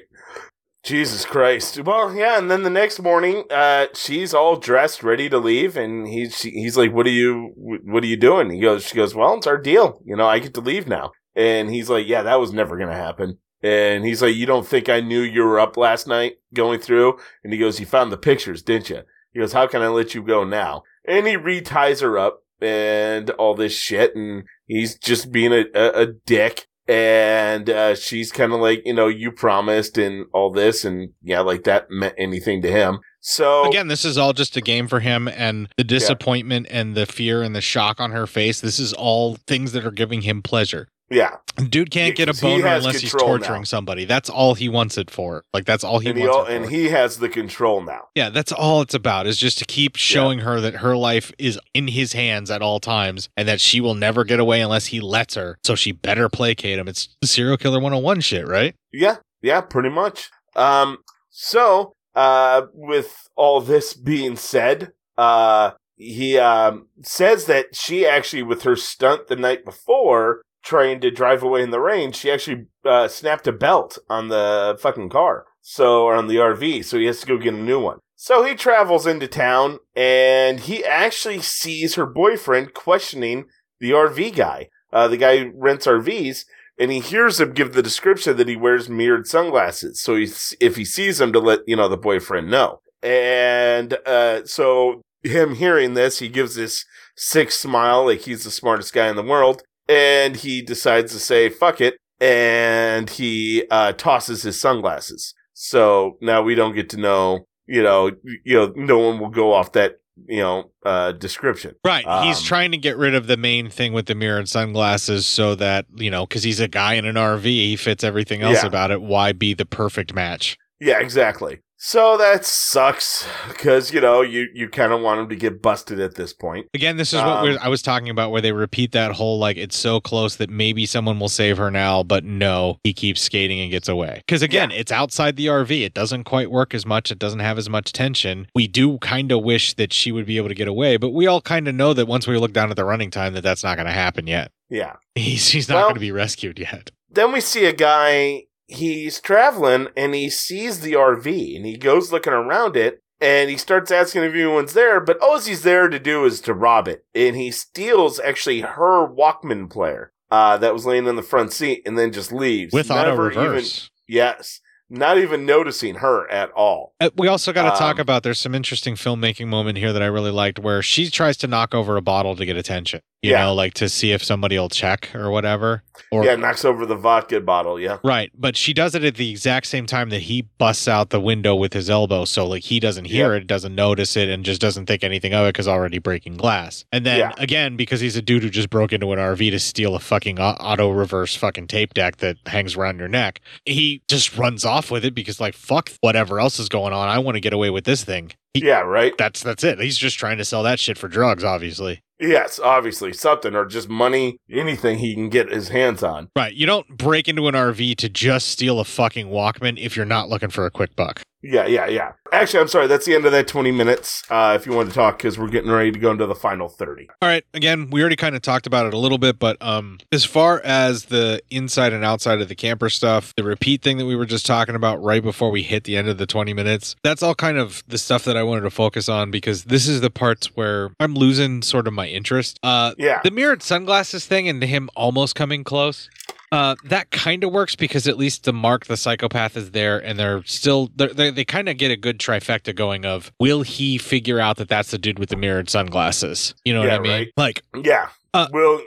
Jesus 0.87 1.25
Christ. 1.25 1.81
Well, 1.83 2.15
yeah, 2.15 2.37
and 2.37 2.49
then 2.49 2.63
the 2.63 2.69
next 2.69 3.01
morning, 3.01 3.43
uh, 3.51 3.87
she's 3.93 4.33
all 4.33 4.55
dressed, 4.55 5.03
ready 5.03 5.27
to 5.27 5.37
leave, 5.37 5.75
and 5.75 6.07
he's 6.07 6.37
she, 6.37 6.51
he's 6.51 6.77
like, 6.77 6.93
"What 6.93 7.05
are 7.05 7.09
you? 7.09 7.51
What 7.57 8.05
are 8.05 8.07
you 8.07 8.15
doing?" 8.15 8.49
He 8.49 8.61
goes, 8.61 8.85
"She 8.85 8.95
goes, 8.95 9.13
well, 9.13 9.35
it's 9.35 9.47
our 9.47 9.57
deal. 9.57 10.01
You 10.05 10.15
know, 10.15 10.25
I 10.25 10.39
get 10.39 10.53
to 10.53 10.61
leave 10.61 10.87
now." 10.87 11.11
And 11.35 11.69
he's 11.69 11.89
like, 11.89 12.07
"Yeah, 12.07 12.21
that 12.21 12.39
was 12.39 12.53
never 12.53 12.77
gonna 12.77 12.95
happen." 12.95 13.39
And 13.61 14.05
he's 14.05 14.21
like, 14.21 14.35
"You 14.35 14.45
don't 14.45 14.65
think 14.65 14.87
I 14.87 15.01
knew 15.01 15.19
you 15.19 15.43
were 15.43 15.59
up 15.59 15.75
last 15.75 16.07
night 16.07 16.35
going 16.53 16.79
through?" 16.79 17.19
And 17.43 17.51
he 17.51 17.59
goes, 17.59 17.81
"You 17.81 17.85
found 17.85 18.09
the 18.09 18.17
pictures, 18.17 18.63
didn't 18.63 18.89
you?" 18.89 19.01
He 19.33 19.41
goes, 19.41 19.51
"How 19.51 19.67
can 19.67 19.81
I 19.81 19.89
let 19.89 20.15
you 20.15 20.23
go 20.23 20.45
now?" 20.45 20.83
And 21.05 21.27
he 21.27 21.35
reties 21.35 21.99
her 21.99 22.17
up 22.17 22.43
and 22.61 23.29
all 23.31 23.55
this 23.55 23.73
shit, 23.73 24.15
and 24.15 24.45
he's 24.67 24.97
just 24.97 25.33
being 25.33 25.51
a, 25.51 25.65
a, 25.75 26.03
a 26.03 26.05
dick. 26.25 26.66
And 26.87 27.69
uh, 27.69 27.95
she's 27.95 28.31
kind 28.31 28.53
of 28.53 28.61
like, 28.61 28.81
you 28.85 28.93
know, 28.93 29.07
you 29.07 29.31
promised 29.31 29.97
and 29.97 30.25
all 30.33 30.51
this, 30.51 30.85
and 30.85 31.09
yeah, 31.21 31.41
like 31.41 31.63
that 31.65 31.91
meant 31.91 32.15
anything 32.17 32.61
to 32.61 32.71
him. 32.71 32.99
So 33.19 33.67
Again, 33.67 33.89
this 33.89 34.05
is 34.05 34.17
all 34.17 34.31
just 34.31 34.55
a 34.55 34.61
game 34.61 34.87
for 34.87 35.01
him, 35.01 35.27
and 35.27 35.67
the 35.75 35.83
disappointment 35.83 36.67
and 36.69 36.95
the 36.95 37.05
fear 37.05 37.43
and 37.43 37.53
the 37.53 37.61
shock 37.61 37.99
on 37.99 38.11
her 38.11 38.25
face. 38.25 38.61
This 38.61 38.79
is 38.79 38.93
all 38.93 39.35
things 39.35 39.73
that 39.73 39.85
are 39.85 39.91
giving 39.91 40.21
him 40.21 40.41
pleasure. 40.41 40.87
Yeah, 41.09 41.37
Dude 41.69 41.89
can't 41.89 42.15
get 42.15 42.29
a 42.29 42.33
he 42.33 42.41
boner 42.41 42.67
has 42.67 42.85
unless 42.85 43.01
he's 43.01 43.11
torturing 43.11 43.61
now. 43.61 43.65
somebody. 43.65 44.05
That's 44.05 44.29
all 44.29 44.53
he 44.53 44.69
wants 44.69 44.97
it 44.97 45.09
for. 45.09 45.43
Like 45.53 45.65
that's 45.65 45.83
all 45.83 45.99
he 45.99 46.09
and 46.09 46.17
he 46.17 46.23
wants. 46.23 46.35
all, 46.35 46.43
it 46.43 46.47
for. 46.47 46.51
and 46.51 46.69
he 46.69 46.89
has 46.89 47.17
the 47.17 47.29
control 47.29 47.81
now. 47.81 48.09
Yeah, 48.13 48.29
that's 48.29 48.51
all 48.51 48.81
it's 48.81 48.93
about 48.93 49.25
is 49.25 49.37
just 49.37 49.57
to 49.59 49.65
keep 49.65 49.95
showing 49.95 50.39
her 50.39 50.61
that 50.61 50.75
her 50.75 50.95
life 50.95 51.31
is 51.39 51.59
in 51.73 51.87
his 51.87 52.13
hands 52.13 52.51
at 52.51 52.61
all 52.61 52.79
times 52.79 53.29
and 53.35 53.47
that 53.47 53.59
she 53.59 53.81
will 53.81 53.95
never 53.95 54.23
get 54.23 54.39
away 54.39 54.61
unless 54.61 54.87
he 54.87 54.99
lets 54.99 55.33
her. 55.35 55.57
So 55.63 55.75
she 55.75 55.91
better 55.91 56.29
placate 56.29 56.77
him. 56.77 56.87
It's 56.87 57.09
serial 57.23 57.57
killer 57.57 57.79
101 57.79 58.21
shit, 58.21 58.47
right? 58.47 58.75
Yeah, 58.91 59.17
yeah, 59.41 59.61
pretty 59.61 59.89
much. 59.89 60.29
Um, 60.55 60.99
so, 61.29 61.93
uh, 62.15 62.63
with 62.73 63.27
all 63.35 63.61
this 63.61 63.93
being 63.93 64.35
said, 64.35 64.91
uh, 65.17 65.71
he, 65.95 66.37
um, 66.37 66.87
says 67.03 67.45
that 67.45 67.75
she 67.75 68.05
actually, 68.05 68.43
with 68.43 68.63
her 68.63 68.75
stunt 68.75 69.27
the 69.27 69.35
night 69.35 69.65
before, 69.65 70.41
trying 70.67 70.99
to 71.01 71.09
drive 71.09 71.41
away 71.41 71.63
in 71.63 71.71
the 71.71 71.79
rain, 71.79 72.11
she 72.11 72.29
actually, 72.29 72.65
uh, 72.85 73.07
snapped 73.07 73.47
a 73.47 73.51
belt 73.51 73.97
on 74.09 74.27
the 74.27 74.77
fucking 74.81 75.09
car. 75.09 75.45
So, 75.61 76.07
on 76.07 76.27
the 76.27 76.35
RV, 76.37 76.85
so 76.85 76.97
he 76.97 77.05
has 77.05 77.19
to 77.21 77.27
go 77.27 77.37
get 77.37 77.53
a 77.53 77.57
new 77.57 77.79
one. 77.79 77.99
So 78.19 78.43
he 78.43 78.55
travels 78.55 79.05
into 79.05 79.27
town 79.27 79.77
and 79.95 80.59
he 80.61 80.83
actually 80.83 81.39
sees 81.41 81.93
her 81.93 82.07
boyfriend 82.07 82.73
questioning 82.73 83.45
the 83.79 83.91
RV 83.91 84.35
guy, 84.35 84.69
uh, 84.91 85.07
the 85.07 85.17
guy 85.17 85.51
rents 85.53 85.85
RVs, 85.85 86.45
and 86.79 86.91
he 86.91 86.99
hears 86.99 87.39
him 87.39 87.53
give 87.53 87.73
the 87.73 87.83
description 87.83 88.35
that 88.37 88.47
he 88.47 88.55
wears 88.55 88.89
mirrored 88.89 89.27
sunglasses. 89.27 90.01
So 90.01 90.15
he's, 90.15 90.55
if 90.59 90.77
he 90.77 90.83
sees 90.83 91.21
him 91.21 91.31
to 91.31 91.39
let, 91.39 91.59
you 91.67 91.75
know, 91.75 91.87
the 91.87 91.95
boyfriend 91.95 92.49
know. 92.49 92.81
And, 93.03 93.99
uh, 94.03 94.45
so 94.45 95.03
him 95.21 95.53
hearing 95.55 95.93
this, 95.93 96.17
he 96.17 96.27
gives 96.27 96.55
this 96.55 96.85
sick 97.15 97.51
smile 97.51 98.05
like 98.05 98.21
he's 98.21 98.43
the 98.43 98.51
smartest 98.51 98.93
guy 98.93 99.09
in 99.09 99.15
the 99.15 99.21
world. 99.21 99.61
And 99.89 100.35
he 100.35 100.61
decides 100.61 101.11
to 101.13 101.19
say, 101.19 101.49
fuck 101.49 101.79
it. 101.81 101.97
And 102.19 103.09
he, 103.09 103.63
uh, 103.71 103.93
tosses 103.93 104.43
his 104.43 104.59
sunglasses. 104.59 105.33
So 105.53 106.17
now 106.21 106.41
we 106.41 106.55
don't 106.55 106.75
get 106.75 106.89
to 106.91 106.97
know, 106.97 107.47
you 107.67 107.81
know, 107.83 108.11
you 108.43 108.55
know, 108.57 108.73
no 108.75 108.97
one 108.99 109.19
will 109.19 109.29
go 109.29 109.53
off 109.53 109.71
that, 109.73 109.97
you 110.27 110.39
know, 110.41 110.71
uh, 110.85 111.11
description. 111.13 111.75
Right. 111.85 112.05
he's 112.25 112.39
Um, 112.39 112.43
trying 112.43 112.71
to 112.71 112.77
get 112.77 112.97
rid 112.97 113.13
of 113.15 113.27
the 113.27 113.37
main 113.37 113.69
thing 113.69 113.93
with 113.93 114.07
the 114.07 114.15
mirror 114.15 114.39
and 114.39 114.49
sunglasses 114.49 115.25
so 115.27 115.55
that, 115.55 115.85
you 115.95 116.09
know, 116.09 116.25
because 116.25 116.43
he's 116.43 116.59
a 116.59 116.67
guy 116.67 116.93
in 116.95 117.05
an 117.05 117.15
RV, 117.17 117.43
he 117.45 117.75
fits 117.75 118.03
everything 118.03 118.41
else 118.41 118.61
Yeah. 118.63 118.67
about 118.67 118.91
it. 118.91 119.01
Why 119.01 119.31
be 119.31 119.53
the 119.53 119.65
perfect 119.65 120.13
match? 120.13 120.57
Yeah, 120.79 120.99
exactly. 120.99 121.59
So 121.79 122.17
that 122.17 122.43
sucks 122.43 123.27
because 123.47 123.93
you 123.93 124.01
know 124.01 124.21
you 124.21 124.47
you 124.53 124.67
kind 124.67 124.91
of 124.91 124.99
want 125.01 125.19
him 125.21 125.29
to 125.29 125.35
get 125.35 125.61
busted 125.61 125.99
at 125.99 126.15
this 126.15 126.33
point. 126.33 126.65
Again, 126.73 126.97
this 126.97 127.13
is 127.13 127.19
what 127.19 127.27
Um, 127.27 127.43
we're, 127.43 127.59
I 127.61 127.67
was 127.67 127.83
talking 127.83 128.09
about, 128.09 128.31
where 128.31 128.41
they 128.41 128.51
repeat 128.51 128.93
that 128.93 129.11
whole 129.11 129.37
like 129.37 129.57
it's 129.57 129.77
so 129.77 129.99
close 129.99 130.37
that 130.37 130.49
maybe 130.49 130.87
someone 130.87 131.19
will 131.19 131.29
save 131.29 131.57
her 131.57 131.69
now, 131.69 132.01
but 132.01 132.23
no, 132.23 132.79
he 132.83 132.93
keeps 132.93 133.21
skating 133.21 133.59
and 133.59 133.69
gets 133.69 133.87
away. 133.87 134.23
Because 134.25 134.41
again, 134.41 134.71
it's 134.71 134.91
outside 134.91 135.35
the 135.35 135.45
RV. 135.45 135.85
It 135.85 135.93
doesn't 135.93 136.23
quite 136.23 136.49
work 136.49 136.73
as 136.73 136.83
much. 136.83 137.11
It 137.11 137.19
doesn't 137.19 137.41
have 137.41 137.59
as 137.59 137.69
much 137.69 137.93
tension. 137.93 138.47
We 138.55 138.67
do 138.67 138.97
kind 138.97 139.31
of 139.31 139.43
wish 139.43 139.75
that 139.75 139.93
she 139.93 140.11
would 140.11 140.25
be 140.25 140.37
able 140.37 140.49
to 140.49 140.55
get 140.55 140.67
away, 140.67 140.97
but 140.97 141.09
we 141.11 141.27
all 141.27 141.41
kind 141.41 141.67
of 141.67 141.75
know 141.75 141.93
that 141.93 142.07
once 142.07 142.25
we 142.25 142.37
look 142.39 142.53
down 142.53 142.71
at 142.71 142.75
the 142.75 142.85
running 142.85 143.11
time, 143.11 143.33
that 143.33 143.41
that's 143.43 143.63
not 143.63 143.77
going 143.77 143.85
to 143.87 143.93
happen 143.93 144.25
yet. 144.25 144.51
Yeah. 144.69 144.95
He's 145.15 145.47
he's 145.49 145.69
not 145.69 145.75
Well- 145.75 145.83
going 145.85 145.93
to 145.95 145.99
be 146.01 146.11
rescued 146.11 146.57
yet. 146.57 146.89
Then 147.09 147.31
we 147.31 147.39
see 147.39 147.65
a 147.65 147.71
guy. 147.73 148.43
He's 148.67 149.21
traveling 149.21 149.87
and 149.95 150.13
he 150.13 150.29
sees 150.29 150.81
the 150.81 150.93
RV 150.93 151.55
and 151.55 151.65
he 151.65 151.77
goes 151.77 152.11
looking 152.11 152.33
around 152.33 152.75
it 152.75 153.01
and 153.21 153.49
he 153.49 153.57
starts 153.57 153.91
asking 153.91 154.23
if 154.23 154.33
anyone's 154.33 154.73
there. 154.73 154.99
But 154.99 155.17
all 155.21 155.39
he's 155.39 155.63
there 155.63 155.87
to 155.87 155.99
do 155.99 156.25
is 156.25 156.41
to 156.41 156.53
rob 156.53 156.87
it. 156.87 157.05
And 157.15 157.35
he 157.35 157.49
steals 157.51 158.19
actually 158.19 158.61
her 158.61 159.07
Walkman 159.07 159.69
player 159.69 160.11
uh, 160.29 160.57
that 160.57 160.73
was 160.73 160.85
laying 160.85 161.07
in 161.07 161.15
the 161.15 161.23
front 161.23 161.53
seat 161.53 161.81
and 161.85 161.97
then 161.97 162.11
just 162.11 162.31
leaves 162.31 162.73
With 162.73 162.91
auto 162.91 163.11
Never 163.11 163.31
even- 163.31 163.63
yes, 164.07 164.59
not 164.89 165.17
even 165.17 165.45
noticing 165.45 165.95
her 165.95 166.29
at 166.29 166.49
all. 166.51 166.93
Uh, 166.99 167.09
we 167.17 167.27
also 167.27 167.51
got 167.53 167.71
to 167.73 167.77
talk 167.79 167.95
Um, 167.95 168.01
about 168.01 168.23
there's 168.23 168.39
some 168.39 168.53
interesting 168.55 168.95
filmmaking 168.95 169.47
moment 169.47 169.77
here 169.77 169.91
that 169.93 170.01
I 170.01 170.05
really 170.07 170.31
liked 170.31 170.59
where 170.59 170.81
she 170.81 171.09
tries 171.09 171.37
to 171.37 171.47
knock 171.47 171.73
over 171.73 171.97
a 171.97 172.01
bottle 172.01 172.35
to 172.35 172.45
get 172.45 172.55
attention. 172.57 173.01
You 173.23 173.31
Yeah. 173.31 173.45
know, 173.45 173.55
like 173.55 173.73
to 173.75 173.89
see 173.89 174.11
if 174.11 174.23
somebody 174.23 174.59
will 174.59 174.69
check 174.69 175.09
or 175.15 175.31
whatever. 175.31 175.81
Or 176.11 176.23
yeah, 176.23 176.35
knocks 176.35 176.63
over 176.63 176.85
the 176.85 176.95
vodka 176.95 177.41
bottle. 177.41 177.79
Yeah. 177.79 177.97
Right, 178.03 178.31
but 178.37 178.55
she 178.55 178.73
does 178.73 178.93
it 178.93 179.03
at 179.03 179.15
the 179.15 179.31
exact 179.31 179.65
same 179.65 179.87
time 179.87 180.09
that 180.11 180.21
he 180.21 180.43
busts 180.59 180.87
out 180.87 181.09
the 181.09 181.19
window 181.19 181.55
with 181.55 181.73
his 181.73 181.89
elbow, 181.89 182.25
so 182.25 182.45
like 182.45 182.63
he 182.65 182.79
doesn't 182.79 183.05
hear 183.05 183.33
it, 183.33 183.47
doesn't 183.47 183.73
notice 183.73 184.15
it, 184.15 184.29
and 184.29 184.45
just 184.45 184.61
doesn't 184.61 184.85
think 184.85 185.03
anything 185.03 185.33
of 185.33 185.47
it 185.47 185.49
because 185.49 185.67
already 185.67 185.97
breaking 185.97 186.37
glass. 186.37 186.85
And 186.91 187.07
then 187.07 187.17
Yeah. 187.19 187.31
again, 187.39 187.75
because 187.75 188.01
he's 188.01 188.15
a 188.15 188.21
dude 188.21 188.43
who 188.43 188.51
just 188.51 188.69
broke 188.69 188.93
into 188.93 189.11
an 189.11 189.17
RV 189.19 189.49
to 189.49 189.59
steal 189.59 189.95
a 189.95 189.99
fucking 189.99 190.39
auto 190.39 190.89
reverse 190.91 191.35
fucking 191.35 191.67
tape 191.67 191.95
deck 191.95 192.17
that 192.17 192.37
hangs 192.45 192.75
around 192.75 192.99
your 192.99 193.07
neck, 193.07 193.41
he 193.65 194.03
just 194.07 194.37
runs 194.37 194.63
off 194.63 194.91
with 194.91 195.03
it 195.03 195.15
because 195.15 195.39
like 195.41 195.55
fuck 195.55 195.91
whatever 196.01 196.39
else 196.39 196.59
is 196.59 196.69
going 196.69 196.93
on, 196.93 197.09
I 197.09 197.17
want 197.17 197.33
to 197.35 197.41
get 197.41 197.51
away 197.53 197.71
with 197.71 197.85
this 197.85 198.03
thing. 198.03 198.31
He- 198.53 198.65
Yeah, 198.67 198.81
right. 198.81 199.13
That's 199.17 199.41
that's 199.41 199.63
it. 199.63 199.79
He's 199.81 199.97
just 199.97 200.19
trying 200.19 200.37
to 200.37 200.45
sell 200.45 200.61
that 200.63 200.79
shit 200.79 200.99
for 200.99 201.07
drugs, 201.07 201.43
obviously. 201.43 202.01
Yes, 202.19 202.59
obviously 202.59 203.13
something 203.13 203.53
or 203.53 203.65
just 203.65 203.89
money, 203.89 204.39
anything 204.49 204.97
he 204.97 205.13
can 205.13 205.29
get 205.29 205.51
his 205.51 205.69
hands 205.69 206.01
on. 206.01 206.29
Right. 206.35 206.53
You 206.53 206.65
don't 206.65 206.87
break 206.97 207.27
into 207.27 207.47
an 207.47 207.53
RV 207.53 207.95
to 207.97 208.09
just 208.09 208.47
steal 208.47 208.79
a 208.79 208.85
fucking 208.85 209.27
Walkman 209.27 209.77
if 209.79 209.95
you're 209.95 210.05
not 210.05 210.29
looking 210.29 210.49
for 210.49 210.65
a 210.65 210.71
quick 210.71 210.95
buck. 210.95 211.21
Yeah, 211.47 211.65
yeah, 211.65 211.87
yeah. 211.87 212.11
Actually, 212.33 212.59
I'm 212.59 212.67
sorry. 212.67 212.87
That's 212.87 213.05
the 213.05 213.15
end 213.15 213.25
of 213.25 213.31
that 213.31 213.47
20 213.47 213.71
minutes. 213.71 214.21
Uh, 214.29 214.57
if 214.59 214.65
you 214.65 214.73
want 214.73 214.89
to 214.89 214.95
talk, 214.95 215.17
because 215.17 215.39
we're 215.39 215.47
getting 215.47 215.71
ready 215.71 215.93
to 215.93 215.99
go 215.99 216.11
into 216.11 216.25
the 216.25 216.35
final 216.35 216.67
30. 216.67 217.07
All 217.21 217.29
right. 217.29 217.45
Again, 217.53 217.89
we 217.89 218.01
already 218.01 218.17
kind 218.17 218.35
of 218.35 218.41
talked 218.41 218.67
about 218.67 218.85
it 218.85 218.93
a 218.93 218.97
little 218.97 219.17
bit, 219.17 219.39
but 219.39 219.55
um, 219.61 219.97
as 220.11 220.25
far 220.25 220.61
as 220.65 221.05
the 221.05 221.41
inside 221.49 221.93
and 221.93 222.03
outside 222.03 222.41
of 222.41 222.49
the 222.49 222.55
camper 222.55 222.89
stuff, 222.89 223.33
the 223.37 223.45
repeat 223.45 223.81
thing 223.81 223.97
that 223.97 224.05
we 224.05 224.15
were 224.15 224.25
just 224.25 224.45
talking 224.45 224.75
about 224.75 225.01
right 225.01 225.23
before 225.23 225.49
we 225.49 225.63
hit 225.63 225.85
the 225.85 225.95
end 225.95 226.09
of 226.09 226.17
the 226.17 226.25
20 226.25 226.53
minutes, 226.53 226.97
that's 227.01 227.23
all 227.23 227.33
kind 227.33 227.57
of 227.57 227.81
the 227.87 227.97
stuff 227.97 228.25
that 228.25 228.35
I 228.35 228.43
wanted 228.43 228.61
to 228.61 228.69
focus 228.69 229.07
on 229.07 229.31
because 229.31 229.65
this 229.65 229.87
is 229.87 230.01
the 230.01 230.09
parts 230.09 230.47
where 230.57 230.89
I'm 230.99 231.13
losing 231.13 231.61
sort 231.61 231.87
of 231.87 231.93
my 231.93 232.07
interest. 232.07 232.59
Uh, 232.61 232.93
yeah. 232.97 233.21
The 233.23 233.31
mirrored 233.31 233.63
sunglasses 233.63 234.25
thing 234.25 234.49
and 234.49 234.61
him 234.61 234.89
almost 234.97 235.35
coming 235.35 235.63
close. 235.63 236.09
Uh, 236.51 236.75
that 236.85 237.11
kind 237.11 237.43
of 237.43 237.51
works 237.51 237.75
because 237.75 238.07
at 238.07 238.17
least 238.17 238.45
the 238.45 238.53
mark 238.53 238.85
the 238.85 238.95
psychopath 238.95 239.57
is 239.57 239.71
there, 239.71 239.99
and 239.99 240.17
they're 240.17 240.43
still 240.45 240.89
they're, 240.95 241.13
they 241.13 241.29
they 241.29 241.43
kind 241.43 241.67
of 241.67 241.77
get 241.77 241.91
a 241.91 241.97
good 241.97 242.19
trifecta 242.19 242.73
going. 242.75 243.05
Of 243.05 243.31
will 243.39 243.63
he 243.63 243.97
figure 243.97 244.39
out 244.39 244.57
that 244.57 244.69
that's 244.69 244.91
the 244.91 244.97
dude 244.97 245.19
with 245.19 245.29
the 245.29 245.35
mirrored 245.35 245.69
sunglasses? 245.69 246.55
You 246.63 246.73
know 246.73 246.81
what 246.81 246.91
I 246.91 246.99
mean? 246.99 247.11
right. 247.11 247.27
Like, 247.35 247.63
Yeah. 247.83 248.09
Uh, 248.33 248.47
will 248.51 248.81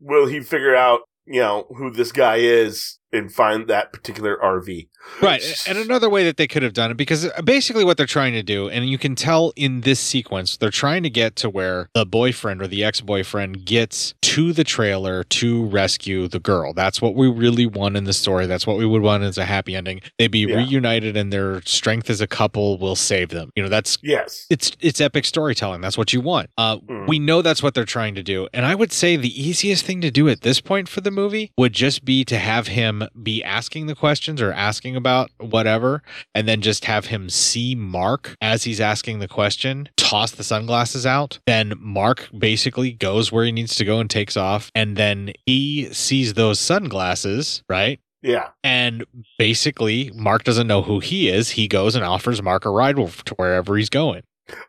Will 0.00 0.26
he 0.26 0.40
figure 0.40 0.76
out, 0.76 1.00
you 1.24 1.40
know, 1.40 1.66
who 1.76 1.90
this 1.90 2.12
guy 2.12 2.36
is 2.36 2.98
and 3.12 3.32
find 3.32 3.68
that 3.68 3.92
particular 3.92 4.36
RV? 4.42 4.88
Right. 5.22 5.42
And 5.68 5.78
another 5.78 6.10
way 6.10 6.24
that 6.24 6.36
they 6.36 6.48
could 6.48 6.62
have 6.64 6.72
done 6.72 6.90
it, 6.90 6.96
because 6.96 7.28
basically 7.44 7.84
what 7.84 7.96
they're 7.96 8.06
trying 8.06 8.32
to 8.32 8.42
do, 8.42 8.68
and 8.68 8.88
you 8.88 8.98
can 8.98 9.14
tell 9.14 9.52
in 9.54 9.82
this 9.82 10.00
sequence, 10.00 10.56
they're 10.56 10.70
trying 10.70 11.02
to 11.04 11.10
get 11.10 11.36
to 11.36 11.48
where 11.50 11.88
the 11.94 12.04
boyfriend 12.04 12.60
or 12.60 12.66
the 12.66 12.82
ex 12.82 13.00
boyfriend 13.00 13.64
gets 13.64 14.14
to 14.22 14.52
the 14.52 14.64
trailer 14.64 15.22
to 15.24 15.64
rescue 15.66 16.26
the 16.26 16.40
girl. 16.40 16.72
That's 16.72 17.00
what 17.00 17.14
we 17.14 17.28
really 17.30 17.66
want 17.66 17.96
in 17.96 18.04
the 18.04 18.12
story. 18.12 18.46
That's 18.46 18.66
what 18.66 18.76
we 18.78 18.84
would 18.84 19.02
want 19.02 19.22
as 19.22 19.38
a 19.38 19.44
happy 19.44 19.76
ending. 19.76 20.00
They'd 20.18 20.30
be 20.32 20.40
Yeah. 20.40 20.56
reunited 20.56 21.16
and 21.16 21.32
their 21.32 21.62
strength 21.62 22.10
as 22.10 22.20
a 22.20 22.26
couple 22.26 22.76
will 22.78 22.96
save 22.96 23.28
them. 23.28 23.50
You 23.54 23.62
know, 23.62 23.68
that's 23.68 23.96
Yes. 24.02 24.46
it's 24.50 24.72
it's 24.80 25.00
epic 25.00 25.24
storytelling. 25.24 25.80
That's 25.80 25.96
what 25.96 26.12
you 26.12 26.20
want. 26.20 26.50
Uh, 26.58 26.78
Mm. 26.78 27.06
We 27.08 27.18
know 27.18 27.42
that's 27.42 27.62
what 27.62 27.74
they're 27.74 27.84
trying 27.84 28.14
to 28.16 28.22
do, 28.22 28.48
and 28.52 28.66
I 28.66 28.74
would 28.74 28.92
say 28.92 29.16
the 29.16 29.40
easiest 29.40 29.84
thing 29.84 30.00
to 30.02 30.10
do 30.10 30.28
at 30.28 30.40
this 30.42 30.60
point 30.60 30.88
for 30.88 31.00
the 31.00 31.10
movie 31.10 31.52
would 31.56 31.72
just 31.72 32.04
be 32.04 32.24
to 32.24 32.38
have 32.38 32.66
him 32.68 32.95
be 33.22 33.42
asking 33.42 33.86
the 33.86 33.94
questions 33.94 34.40
or 34.40 34.52
asking 34.52 34.96
about 34.96 35.30
whatever, 35.38 36.02
and 36.34 36.48
then 36.48 36.60
just 36.60 36.84
have 36.84 37.06
him 37.06 37.28
see 37.30 37.74
Mark 37.74 38.34
as 38.40 38.64
he's 38.64 38.80
asking 38.80 39.18
the 39.18 39.28
question, 39.28 39.88
toss 39.96 40.30
the 40.30 40.44
sunglasses 40.44 41.06
out. 41.06 41.38
Then 41.46 41.74
Mark 41.78 42.28
basically 42.36 42.92
goes 42.92 43.32
where 43.32 43.44
he 43.44 43.52
needs 43.52 43.74
to 43.76 43.84
go 43.84 43.98
and 43.98 44.08
takes 44.08 44.36
off, 44.36 44.70
and 44.74 44.96
then 44.96 45.32
he 45.46 45.92
sees 45.92 46.34
those 46.34 46.60
sunglasses, 46.60 47.62
right? 47.68 48.00
Yeah. 48.22 48.48
And 48.64 49.04
basically, 49.38 50.10
Mark 50.14 50.44
doesn't 50.44 50.66
know 50.66 50.82
who 50.82 51.00
he 51.00 51.28
is. 51.28 51.50
He 51.50 51.68
goes 51.68 51.94
and 51.94 52.04
offers 52.04 52.42
Mark 52.42 52.64
a 52.64 52.70
ride 52.70 52.96
to 52.96 53.34
wherever 53.36 53.76
he's 53.76 53.90
going. 53.90 54.22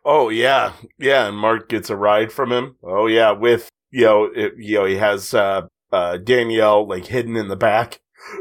Oh 0.04 0.28
yeah, 0.28 0.72
yeah. 0.98 1.28
And 1.28 1.36
Mark 1.36 1.68
gets 1.68 1.90
a 1.90 1.96
ride 1.96 2.32
from 2.32 2.52
him. 2.52 2.76
Oh 2.82 3.06
yeah, 3.06 3.32
with 3.32 3.68
you 3.90 4.04
know, 4.04 4.24
it, 4.24 4.54
you 4.58 4.78
know, 4.78 4.84
he 4.84 4.96
has 4.96 5.34
uh, 5.34 5.66
uh, 5.92 6.18
Danielle 6.18 6.86
like 6.86 7.06
hidden 7.06 7.36
in 7.36 7.48
the 7.48 7.56
back. 7.56 8.00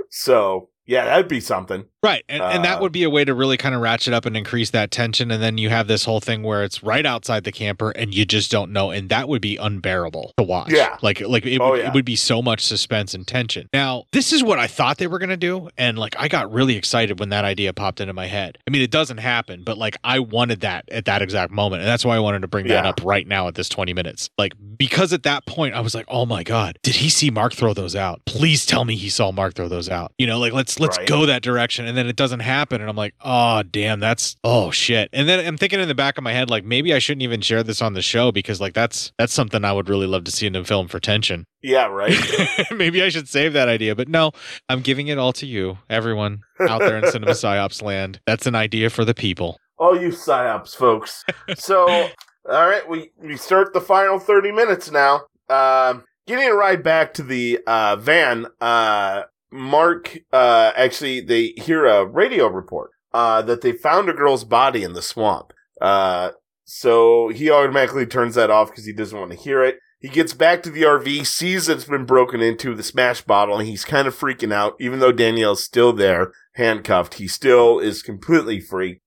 So 0.10 0.70
yeah, 0.86 1.06
that'd 1.06 1.28
be 1.28 1.40
something. 1.40 1.86
Right. 2.08 2.24
And, 2.30 2.42
and 2.42 2.64
that 2.66 2.78
Uh, 2.78 2.82
would 2.82 2.92
be 2.92 3.04
a 3.04 3.10
way 3.10 3.26
to 3.26 3.34
really 3.34 3.58
kind 3.58 3.76
of 3.76 3.82
ratchet 3.82 4.14
up 4.14 4.26
and 4.26 4.36
increase 4.38 4.70
that 4.72 4.92
tension. 4.92 5.30
And 5.32 5.42
then 5.44 5.58
you 5.58 5.70
have 5.70 5.88
this 5.88 6.06
whole 6.06 6.20
thing 6.22 6.42
where 6.44 6.64
it's 6.64 6.82
right 6.84 7.06
outside 7.06 7.44
the 7.44 7.52
camper 7.52 7.92
and 7.92 8.14
you 8.14 8.26
just 8.26 8.50
don't 8.50 8.72
know. 8.72 8.92
And 8.92 9.10
that 9.10 9.28
would 9.28 9.42
be 9.42 9.58
unbearable 9.58 10.34
to 10.38 10.44
watch. 10.44 10.72
Yeah. 10.72 10.98
Like, 11.02 11.20
like 11.22 11.46
it, 11.46 11.60
Oh, 11.62 11.72
would, 11.72 11.80
yeah. 11.82 11.88
it 11.90 11.94
would 11.94 12.06
be 12.06 12.16
so 12.16 12.42
much 12.42 12.62
suspense 12.62 13.14
and 13.14 13.28
tension. 13.28 13.68
Now, 13.74 14.06
this 14.14 14.32
is 14.32 14.44
what 14.44 14.58
I 14.60 14.68
thought 14.68 14.98
they 15.00 15.08
were 15.08 15.20
going 15.20 15.30
to 15.30 15.38
do. 15.38 15.70
And 15.78 15.98
like, 16.00 16.16
I 16.18 16.28
got 16.28 16.52
really 16.52 16.76
excited 16.78 17.20
when 17.20 17.30
that 17.30 17.44
idea 17.46 17.74
popped 17.74 18.00
into 18.00 18.14
my 18.14 18.28
head. 18.28 18.58
I 18.68 18.72
mean, 18.72 18.82
it 18.82 18.92
doesn't 18.92 19.18
happen, 19.18 19.64
but 19.66 19.78
like, 19.78 19.98
I 20.04 20.20
wanted 20.20 20.62
that 20.62 20.86
at 20.92 21.06
that 21.06 21.22
exact 21.22 21.52
moment. 21.52 21.82
And 21.82 21.90
that's 21.90 22.06
why 22.06 22.16
I 22.16 22.20
wanted 22.20 22.42
to 22.44 22.48
bring 22.48 22.68
that 22.68 22.86
up 22.86 23.02
right 23.04 23.28
now 23.28 23.48
at 23.48 23.56
this 23.56 23.68
20 23.70 23.94
minutes. 23.94 24.30
Like, 24.38 24.54
because 24.78 25.12
at 25.14 25.24
that 25.24 25.46
point, 25.46 25.74
I 25.74 25.82
was 25.82 25.94
like, 25.96 26.06
oh 26.08 26.26
my 26.26 26.44
God, 26.44 26.78
did 26.84 26.96
he 26.96 27.10
see 27.10 27.30
Mark 27.32 27.54
throw 27.54 27.74
those 27.74 27.96
out? 27.96 28.22
Please 28.26 28.66
tell 28.66 28.86
me 28.86 28.96
he 28.96 29.10
saw 29.10 29.32
Mark 29.32 29.56
throw 29.56 29.68
those 29.68 29.90
out. 29.90 30.14
You 30.18 30.28
know, 30.28 30.40
like, 30.40 30.54
let's, 30.54 30.80
let's 30.80 30.98
Right. 30.98 31.08
go 31.08 31.26
that 31.26 31.42
direction. 31.42 31.86
And 31.86 31.97
then 31.98 32.08
it 32.08 32.16
doesn't 32.16 32.42
happen. 32.42 32.82
And 32.82 32.90
I'm 32.90 32.96
like, 32.96 33.16
oh, 33.22 33.64
damn, 33.64 34.00
that's, 34.00 34.36
oh 34.44 34.72
shit. 34.72 35.10
And 35.14 35.28
then 35.28 35.46
I'm 35.46 35.58
thinking 35.58 35.80
in 35.80 35.88
the 35.88 35.96
back 35.96 36.18
of 36.18 36.24
my 36.24 36.34
head, 36.34 36.50
like, 36.50 36.64
maybe 36.64 36.94
I 36.94 37.00
shouldn't 37.00 37.24
even 37.24 37.42
share 37.42 37.64
this 37.64 37.82
on 37.82 37.94
the 37.94 38.02
show 38.02 38.32
because, 38.32 38.62
like, 38.62 38.74
that's, 38.74 39.12
that's 39.18 39.34
something 39.34 39.64
I 39.66 39.72
would 39.72 39.90
really 39.90 40.08
love 40.08 40.24
to 40.26 40.32
see 40.32 40.48
in 40.48 40.56
a 40.56 40.64
film 40.64 40.88
for 40.88 41.00
tension. 41.00 41.46
Yeah, 41.62 41.88
right. 41.88 42.16
maybe 42.76 43.02
I 43.02 43.10
should 43.10 43.28
save 43.28 43.54
that 43.54 43.68
idea. 43.68 43.96
But 43.96 44.08
no, 44.08 44.32
I'm 44.70 44.82
giving 44.82 45.08
it 45.08 45.18
all 45.18 45.34
to 45.34 45.46
you, 45.46 45.80
everyone 45.90 46.42
out 46.60 46.80
there 46.80 46.98
in 46.98 47.08
Cinema 47.12 47.32
Psyops 47.32 47.82
land. 47.82 48.20
That's 48.26 48.46
an 48.46 48.56
idea 48.56 48.90
for 48.90 49.04
the 49.04 49.14
people. 49.14 49.60
All 49.80 50.00
you 50.00 50.10
psyops 50.10 50.76
folks. 50.76 51.24
so, 51.56 51.88
all 51.88 52.10
right, 52.68 52.88
we 52.90 53.12
we 53.22 53.38
start 53.38 53.74
the 53.74 53.82
final 53.82 54.18
thirty 54.18 54.52
minutes 54.52 54.90
now. 54.90 55.26
Um, 55.50 56.04
getting 56.26 56.50
a 56.50 56.54
ride 56.54 56.82
back 56.82 57.14
to 57.16 57.24
the 57.24 57.60
uh, 57.68 57.96
van. 57.96 58.48
Uh, 58.60 59.24
Mark 59.52 60.20
uh, 60.32 60.72
actually 60.76 61.22
they 61.22 61.54
hear 61.58 61.86
a 61.86 62.06
radio 62.06 62.48
report 62.48 62.92
uh, 63.14 63.42
that 63.42 63.62
they 63.62 63.72
found 63.72 64.10
a 64.10 64.14
girl's 64.14 64.44
body 64.44 64.84
in 64.84 64.94
the 64.94 65.02
swamp. 65.02 65.54
Uh, 65.82 66.32
so 66.66 67.30
he 67.30 67.50
automatically 67.50 68.06
turns 68.06 68.36
that 68.36 68.50
off 68.50 68.70
because 68.70 68.86
he 68.86 68.94
doesn't 68.94 69.18
want 69.18 69.32
to 69.32 69.38
hear 69.38 69.64
it. 69.64 69.80
He 70.00 70.10
gets 70.10 70.34
back 70.34 70.62
to 70.64 70.70
the 70.70 70.84
RV, 70.84 71.26
sees 71.26 71.66
that 71.66 71.78
it's 71.78 71.86
been 71.86 72.06
broken 72.06 72.40
into, 72.40 72.76
the 72.76 72.84
smash 72.84 73.22
bottle, 73.22 73.58
and 73.58 73.68
he's 73.68 73.84
kind 73.84 74.08
of 74.08 74.16
freaking 74.16 74.54
out. 74.54 74.76
Even 74.80 75.00
though 75.00 75.12
Danielle's 75.12 75.64
still 75.64 75.92
there, 75.92 76.32
handcuffed, 76.54 77.16
he 77.16 77.28
still 77.28 77.80
is 77.80 78.04
completely 78.04 78.60
free. 78.60 79.02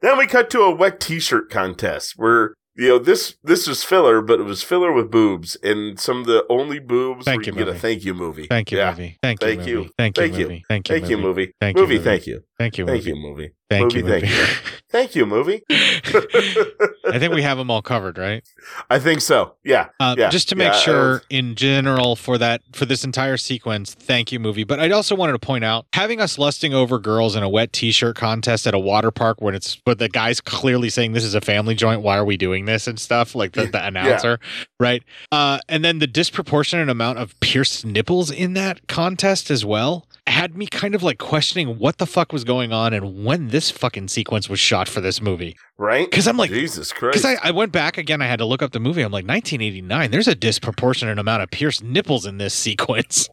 Then 0.00 0.16
we 0.16 0.28
cut 0.28 0.48
to 0.50 0.60
a 0.60 0.74
wet 0.74 1.00
t-shirt 1.00 1.50
contest 1.50 2.12
where 2.16 2.54
you 2.78 2.88
know 2.88 2.98
this 2.98 3.36
this 3.42 3.66
was 3.66 3.82
filler, 3.84 4.22
but 4.22 4.38
it 4.40 4.44
was 4.44 4.62
filler 4.62 4.92
with 4.92 5.10
boobs 5.10 5.56
and 5.62 5.98
some 5.98 6.20
of 6.20 6.26
the 6.26 6.44
only 6.48 6.78
boobs 6.78 7.24
Thank 7.24 7.44
you, 7.46 7.52
can 7.52 7.58
get 7.58 7.68
a 7.68 7.72
movie. 7.72 7.80
thank 7.80 8.04
you 8.04 8.14
movie. 8.14 8.46
Thank 8.46 8.70
you, 8.72 8.78
Yeah. 8.78 8.90
movie. 8.92 9.18
Thank 9.22 9.42
you, 9.42 9.46
Thank 9.48 9.58
movie. 9.60 9.70
you. 9.70 9.90
Thank 9.98 10.16
you, 10.16 10.22
Thank 10.22 10.38
you. 10.38 10.44
movie. 10.48 10.64
Thank 10.68 10.88
you, 10.88 10.94
Thank 10.94 11.10
you, 11.10 11.16
movie. 11.18 11.26
movie. 11.28 11.52
Thank 11.60 11.76
you, 11.76 11.82
movie. 11.82 11.94
movie. 11.96 12.04
Thank 12.04 12.26
you. 12.26 12.42
Thank 12.58 12.76
you, 12.76 12.84
Thank 12.86 13.06
movie. 13.06 13.10
you, 13.10 13.16
movie. 13.16 13.50
Thank 13.70 13.94
movie, 13.94 13.98
you, 13.98 14.06
Thank 14.06 14.24
movie. 14.24 14.34
you. 14.34 14.46
Thank 14.90 15.14
you, 15.14 15.26
movie. 15.26 15.62
I 15.70 17.18
think 17.18 17.32
we 17.32 17.42
have 17.42 17.56
them 17.56 17.70
all 17.70 17.82
covered, 17.82 18.18
right? 18.18 18.42
I 18.90 18.98
think 18.98 19.20
so. 19.20 19.54
Yeah. 19.62 19.90
Uh, 20.00 20.16
yeah. 20.18 20.28
just 20.28 20.48
to 20.48 20.56
make 20.56 20.72
yeah, 20.72 20.78
sure, 20.78 21.22
in 21.30 21.54
general, 21.54 22.16
for 22.16 22.36
that 22.38 22.62
for 22.72 22.84
this 22.84 23.04
entire 23.04 23.36
sequence, 23.36 23.94
thank 23.94 24.32
you, 24.32 24.40
movie. 24.40 24.64
But 24.64 24.80
I 24.80 24.90
also 24.90 25.14
wanted 25.14 25.32
to 25.32 25.38
point 25.38 25.62
out 25.62 25.86
having 25.92 26.20
us 26.20 26.36
lusting 26.36 26.74
over 26.74 26.98
girls 26.98 27.36
in 27.36 27.44
a 27.44 27.48
wet 27.48 27.72
T-shirt 27.72 28.16
contest 28.16 28.66
at 28.66 28.74
a 28.74 28.78
water 28.78 29.12
park 29.12 29.40
when 29.40 29.54
it's 29.54 29.76
but 29.76 29.98
the 30.00 30.08
guy's 30.08 30.40
clearly 30.40 30.88
saying 30.88 31.12
this 31.12 31.24
is 31.24 31.34
a 31.34 31.40
family 31.40 31.76
joint. 31.76 32.02
Why 32.02 32.16
are 32.16 32.24
we 32.24 32.36
doing 32.36 32.64
this 32.64 32.88
and 32.88 32.98
stuff 32.98 33.36
like 33.36 33.52
the, 33.52 33.66
the 33.66 33.86
announcer, 33.86 34.40
right? 34.80 35.04
Uh, 35.30 35.58
and 35.68 35.84
then 35.84 36.00
the 36.00 36.08
disproportionate 36.08 36.88
amount 36.88 37.18
of 37.18 37.38
pierced 37.38 37.84
nipples 37.86 38.32
in 38.32 38.54
that 38.54 38.88
contest 38.88 39.48
as 39.48 39.64
well 39.64 40.06
had 40.30 40.56
me 40.56 40.66
kind 40.66 40.94
of 40.94 41.02
like 41.02 41.18
questioning 41.18 41.78
what 41.78 41.98
the 41.98 42.06
fuck 42.06 42.32
was 42.32 42.44
going 42.44 42.72
on 42.72 42.92
and 42.92 43.24
when 43.24 43.48
this 43.48 43.70
fucking 43.70 44.08
sequence 44.08 44.48
was 44.48 44.60
shot 44.60 44.88
for 44.88 45.00
this 45.00 45.20
movie. 45.20 45.56
Right? 45.76 46.08
Because 46.10 46.26
I'm 46.26 46.36
like- 46.36 46.50
Jesus 46.50 46.92
Christ. 46.92 47.22
Because 47.22 47.38
I, 47.42 47.48
I 47.48 47.50
went 47.50 47.72
back 47.72 47.98
again, 47.98 48.20
I 48.22 48.26
had 48.26 48.38
to 48.38 48.44
look 48.44 48.62
up 48.62 48.72
the 48.72 48.80
movie. 48.80 49.02
I'm 49.02 49.12
like, 49.12 49.26
1989. 49.26 50.10
There's 50.10 50.28
a 50.28 50.34
disproportionate 50.34 51.18
amount 51.18 51.42
of 51.42 51.50
pierced 51.50 51.82
nipples 51.82 52.26
in 52.26 52.38
this 52.38 52.54
sequence. 52.54 53.28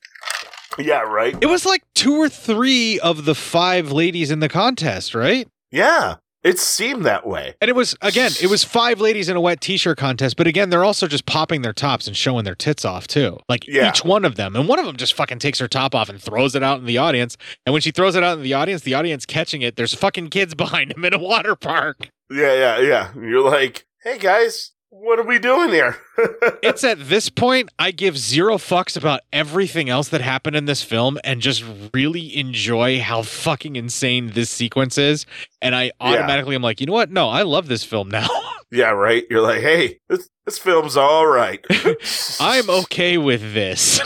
yeah, 0.77 1.01
right. 1.01 1.35
It 1.41 1.47
was 1.47 1.65
like 1.65 1.83
two 1.93 2.15
or 2.15 2.29
three 2.29 2.99
of 2.99 3.25
the 3.25 3.35
five 3.35 3.91
ladies 3.91 4.31
in 4.31 4.39
the 4.39 4.49
contest, 4.49 5.15
right? 5.15 5.47
Yeah, 5.71 6.15
it 6.45 6.59
seemed 6.59 7.03
that 7.05 7.27
way. 7.27 7.55
And 7.59 7.67
it 7.67 7.75
was 7.75 7.95
again, 8.01 8.31
it 8.41 8.47
was 8.47 8.63
five 8.63 9.01
ladies 9.01 9.27
in 9.27 9.35
a 9.35 9.41
wet 9.41 9.59
t-shirt 9.59 9.97
contest, 9.97 10.37
but 10.37 10.47
again, 10.47 10.69
they're 10.69 10.85
also 10.85 11.07
just 11.07 11.25
popping 11.25 11.61
their 11.63 11.73
tops 11.73 12.07
and 12.07 12.15
showing 12.15 12.45
their 12.45 12.55
tits 12.55 12.85
off 12.85 13.07
too. 13.07 13.37
Like 13.49 13.67
Yeah. 13.67 13.89
each 13.89 14.05
one 14.05 14.23
of 14.23 14.35
them. 14.35 14.55
And 14.55 14.67
one 14.69 14.79
of 14.79 14.85
them 14.85 14.95
just 14.95 15.13
fucking 15.15 15.39
takes 15.39 15.59
her 15.59 15.67
top 15.67 15.93
off 15.93 16.07
and 16.07 16.21
throws 16.21 16.55
it 16.55 16.63
out 16.63 16.79
in 16.79 16.85
the 16.85 16.97
audience. 16.99 17.35
And 17.65 17.73
when 17.73 17.81
she 17.81 17.91
throws 17.91 18.15
it 18.15 18.23
out 18.23 18.37
in 18.37 18.43
the 18.43 18.53
audience, 18.53 18.83
the 18.83 18.93
audience 18.93 19.25
catching 19.25 19.61
it, 19.63 19.75
there's 19.75 19.93
fucking 19.95 20.29
kids 20.29 20.53
behind 20.63 20.93
him 20.93 21.03
in 21.03 21.13
a 21.13 21.19
water 21.19 21.55
park. 21.55 22.09
Yeah, 22.31 22.53
yeah, 22.53 22.79
yeah. 22.79 23.09
You're 23.19 23.43
like, 23.49 23.85
hey 24.03 24.17
guys, 24.19 24.71
what 24.97 25.19
are 25.19 25.23
we 25.23 25.39
doing 25.39 25.69
here? 25.69 25.97
it's 26.63 26.83
at 26.83 27.09
this 27.09 27.29
point 27.29 27.69
I 27.77 27.91
give 27.91 28.17
zero 28.17 28.55
fucks 28.55 28.95
about 28.95 29.21
everything 29.33 29.89
else 29.89 30.09
that 30.09 30.21
happened 30.21 30.55
in 30.55 30.65
this 30.65 30.81
film 30.81 31.17
and 31.23 31.41
just 31.41 31.63
really 31.93 32.35
enjoy 32.37 33.01
how 33.01 33.21
fucking 33.21 33.75
insane 33.75 34.31
this 34.33 34.49
sequence 34.49 34.97
is. 34.97 35.25
And 35.61 35.75
I 35.75 35.91
automatically 35.99 36.55
am 36.55 36.61
like, 36.61 36.79
you 36.79 36.87
know 36.87 36.93
what? 36.93 37.11
No, 37.11 37.29
I 37.29 37.41
love 37.41 37.67
this 37.67 37.83
film 37.83 38.09
now. 38.09 38.27
yeah, 38.71 38.91
right. 38.91 39.25
You're 39.29 39.41
like, 39.41 39.61
hey, 39.61 39.99
this 40.07 40.29
this 40.45 40.57
film's 40.57 40.95
all 40.95 41.27
right. 41.27 41.63
I'm 42.39 42.69
okay 42.69 43.17
with 43.17 43.53
this. 43.53 43.99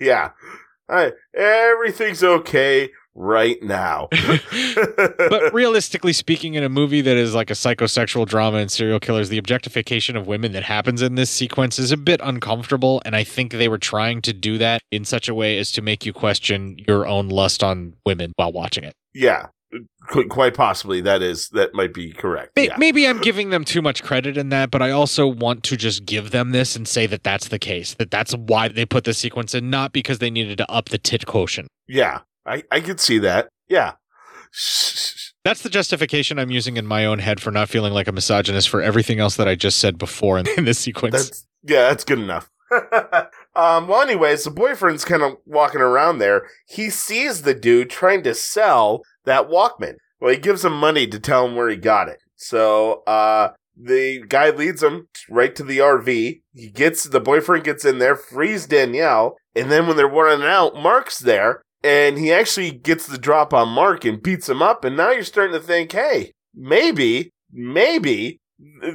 yeah, 0.00 0.30
I, 0.88 1.12
everything's 1.34 2.22
okay 2.22 2.90
right 3.18 3.60
now. 3.62 4.08
but 4.76 5.52
realistically 5.52 6.12
speaking, 6.12 6.54
in 6.54 6.62
a 6.64 6.68
movie 6.68 7.00
that 7.00 7.16
is 7.16 7.34
like 7.34 7.50
a 7.50 7.54
psychosexual 7.54 8.26
drama 8.26 8.58
and 8.58 8.70
serial 8.70 9.00
killers, 9.00 9.28
the 9.28 9.38
objectification 9.38 10.16
of 10.16 10.26
women 10.26 10.52
that 10.52 10.62
happens 10.62 11.02
in 11.02 11.14
this 11.16 11.30
sequence 11.30 11.78
is 11.78 11.92
a 11.92 11.96
bit 11.96 12.20
uncomfortable. 12.22 13.02
And 13.04 13.14
I 13.16 13.24
think 13.24 13.52
they 13.52 13.68
were 13.68 13.78
trying 13.78 14.22
to 14.22 14.32
do 14.32 14.58
that 14.58 14.80
in 14.90 15.04
such 15.04 15.28
a 15.28 15.34
way 15.34 15.58
as 15.58 15.72
to 15.72 15.82
make 15.82 16.06
you 16.06 16.12
question 16.12 16.78
your 16.86 17.06
own 17.06 17.28
lust 17.28 17.62
on 17.62 17.94
women 18.06 18.32
while 18.36 18.52
watching 18.52 18.84
it. 18.84 18.94
yeah, 19.14 19.46
qu- 20.08 20.26
quite 20.28 20.54
possibly 20.54 21.00
that 21.02 21.20
is 21.22 21.48
that 21.50 21.74
might 21.74 21.92
be 21.92 22.12
correct. 22.12 22.52
May- 22.56 22.66
Yeah. 22.68 22.76
Maybe 22.78 23.06
I'm 23.06 23.20
giving 23.20 23.50
them 23.50 23.64
too 23.64 23.82
much 23.82 24.02
credit 24.02 24.36
in 24.36 24.48
that, 24.50 24.70
but 24.70 24.80
I 24.80 24.90
also 24.90 25.26
want 25.26 25.62
to 25.64 25.76
just 25.76 26.06
give 26.06 26.30
them 26.30 26.50
this 26.52 26.76
and 26.76 26.86
say 26.86 27.06
that 27.06 27.22
that's 27.24 27.48
the 27.48 27.58
case. 27.58 27.94
That 27.94 28.10
that's 28.10 28.32
why 28.34 28.68
they 28.68 28.86
put 28.86 29.04
this 29.04 29.18
sequence 29.18 29.54
in, 29.54 29.68
not 29.70 29.92
because 29.92 30.18
they 30.20 30.30
needed 30.30 30.58
to 30.58 30.70
up 30.70 30.88
the 30.88 30.98
tit 30.98 31.26
quotient. 31.26 31.68
Yeah, 31.86 32.20
I 32.48 32.62
I 32.70 32.80
could 32.80 33.00
see 33.00 33.18
that. 33.18 33.48
Yeah. 33.68 33.92
That's 35.44 35.62
the 35.62 35.68
justification 35.70 36.38
I'm 36.38 36.50
using 36.50 36.76
in 36.76 36.86
my 36.86 37.04
own 37.06 37.20
head 37.20 37.40
for 37.40 37.50
not 37.50 37.68
feeling 37.68 37.92
like 37.92 38.08
a 38.08 38.12
misogynist 38.12 38.68
for 38.68 38.82
everything 38.82 39.20
else 39.20 39.36
that 39.36 39.48
I 39.48 39.54
just 39.54 39.78
said 39.78 39.98
before 39.98 40.38
in, 40.38 40.46
in 40.56 40.64
this 40.64 40.78
sequence. 40.78 41.14
That's 41.14 41.46
yeah, 41.62 41.88
that's 41.88 42.04
good 42.04 42.18
enough. 42.18 42.50
um, 43.54 43.88
well, 43.88 44.02
anyways, 44.02 44.44
the 44.44 44.50
boyfriend's 44.50 45.04
kind 45.04 45.22
of 45.22 45.36
walking 45.46 45.80
around 45.80 46.18
there. 46.18 46.48
He 46.66 46.90
sees 46.90 47.42
the 47.42 47.54
dude 47.54 47.90
trying 47.90 48.22
to 48.24 48.34
sell 48.34 49.02
that 49.24 49.48
Walkman. 49.48 49.94
Well, 50.20 50.32
he 50.32 50.38
gives 50.38 50.64
him 50.64 50.74
money 50.74 51.06
to 51.06 51.18
tell 51.18 51.46
him 51.46 51.54
where 51.54 51.68
he 51.68 51.76
got 51.76 52.08
it. 52.08 52.18
So, 52.36 53.02
uh, 53.06 53.50
the 53.80 54.24
guy 54.28 54.50
leads 54.50 54.82
him 54.82 55.08
right 55.30 55.54
to 55.54 55.62
the 55.62 55.78
RV. 55.78 56.40
He 56.52 56.70
gets 56.70 57.04
the 57.04 57.20
boyfriend 57.20 57.64
gets 57.64 57.84
in 57.84 57.98
there, 57.98 58.16
frees 58.16 58.66
Danielle, 58.66 59.36
and 59.54 59.70
then 59.70 59.86
when 59.86 59.96
they're 59.96 60.08
running 60.08 60.46
out, 60.46 60.74
Mark's 60.74 61.18
there, 61.18 61.62
and 61.82 62.18
he 62.18 62.32
actually 62.32 62.70
gets 62.70 63.06
the 63.06 63.18
drop 63.18 63.52
on 63.54 63.68
Mark 63.68 64.04
and 64.04 64.22
beats 64.22 64.48
him 64.48 64.62
up. 64.62 64.84
And 64.84 64.96
now 64.96 65.10
you're 65.10 65.22
starting 65.22 65.58
to 65.58 65.64
think, 65.64 65.92
hey, 65.92 66.32
maybe, 66.54 67.32
maybe 67.52 68.40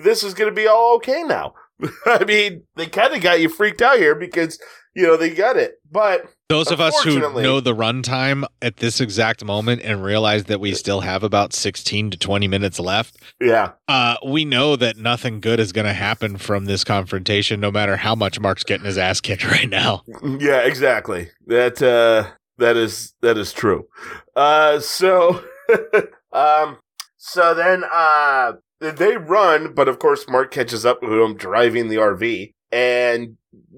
this 0.03 0.23
is 0.23 0.33
going 0.33 0.49
to 0.49 0.55
be 0.55 0.67
all 0.67 0.95
okay 0.95 1.23
now. 1.23 1.53
I 2.05 2.23
mean, 2.25 2.63
they 2.75 2.87
kind 2.87 3.13
of 3.13 3.21
got 3.21 3.41
you 3.41 3.49
freaked 3.49 3.81
out 3.81 3.97
here 3.97 4.15
because 4.15 4.59
you 4.95 5.03
know 5.03 5.17
they 5.17 5.33
got 5.33 5.57
it, 5.57 5.79
but 5.91 6.29
Those 6.49 6.69
of 6.69 6.79
us 6.79 7.01
who 7.01 7.19
know 7.41 7.59
the 7.59 7.73
runtime 7.73 8.45
at 8.61 8.77
this 8.77 9.01
exact 9.01 9.43
moment 9.43 9.81
and 9.81 10.03
realize 10.03 10.43
that 10.45 10.59
we 10.59 10.75
still 10.75 11.01
have 11.01 11.23
about 11.23 11.51
16 11.51 12.11
to 12.11 12.17
20 12.17 12.47
minutes 12.47 12.79
left, 12.79 13.17
yeah, 13.41 13.71
uh, 13.87 14.17
we 14.25 14.45
know 14.45 14.75
that 14.75 14.97
nothing 14.97 15.39
good 15.39 15.59
is 15.59 15.71
going 15.71 15.87
to 15.87 15.93
happen 15.93 16.37
from 16.37 16.65
this 16.65 16.83
confrontation, 16.83 17.59
no 17.59 17.71
matter 17.71 17.97
how 17.97 18.13
much 18.13 18.39
Mark's 18.39 18.63
getting 18.63 18.85
his 18.85 18.99
ass 18.99 19.19
kicked 19.19 19.45
right 19.51 19.69
now. 19.69 20.03
Yeah, 20.23 20.59
exactly. 20.59 21.31
That 21.47 21.81
uh 21.81 22.31
that 22.57 22.77
is 22.77 23.13
that 23.21 23.37
is 23.37 23.53
true. 23.53 23.87
Uh 24.35 24.79
so 24.79 25.43
um 26.33 26.77
so 27.17 27.53
then 27.53 27.83
uh 27.91 28.53
they 28.79 29.15
run, 29.17 29.73
but 29.73 29.87
of 29.87 29.99
course 29.99 30.27
Mark 30.27 30.51
catches 30.51 30.85
up 30.85 31.01
with 31.01 31.11
him 31.13 31.35
driving 31.35 31.87
the 31.87 31.95
RV 31.95 32.53
and 32.71 33.37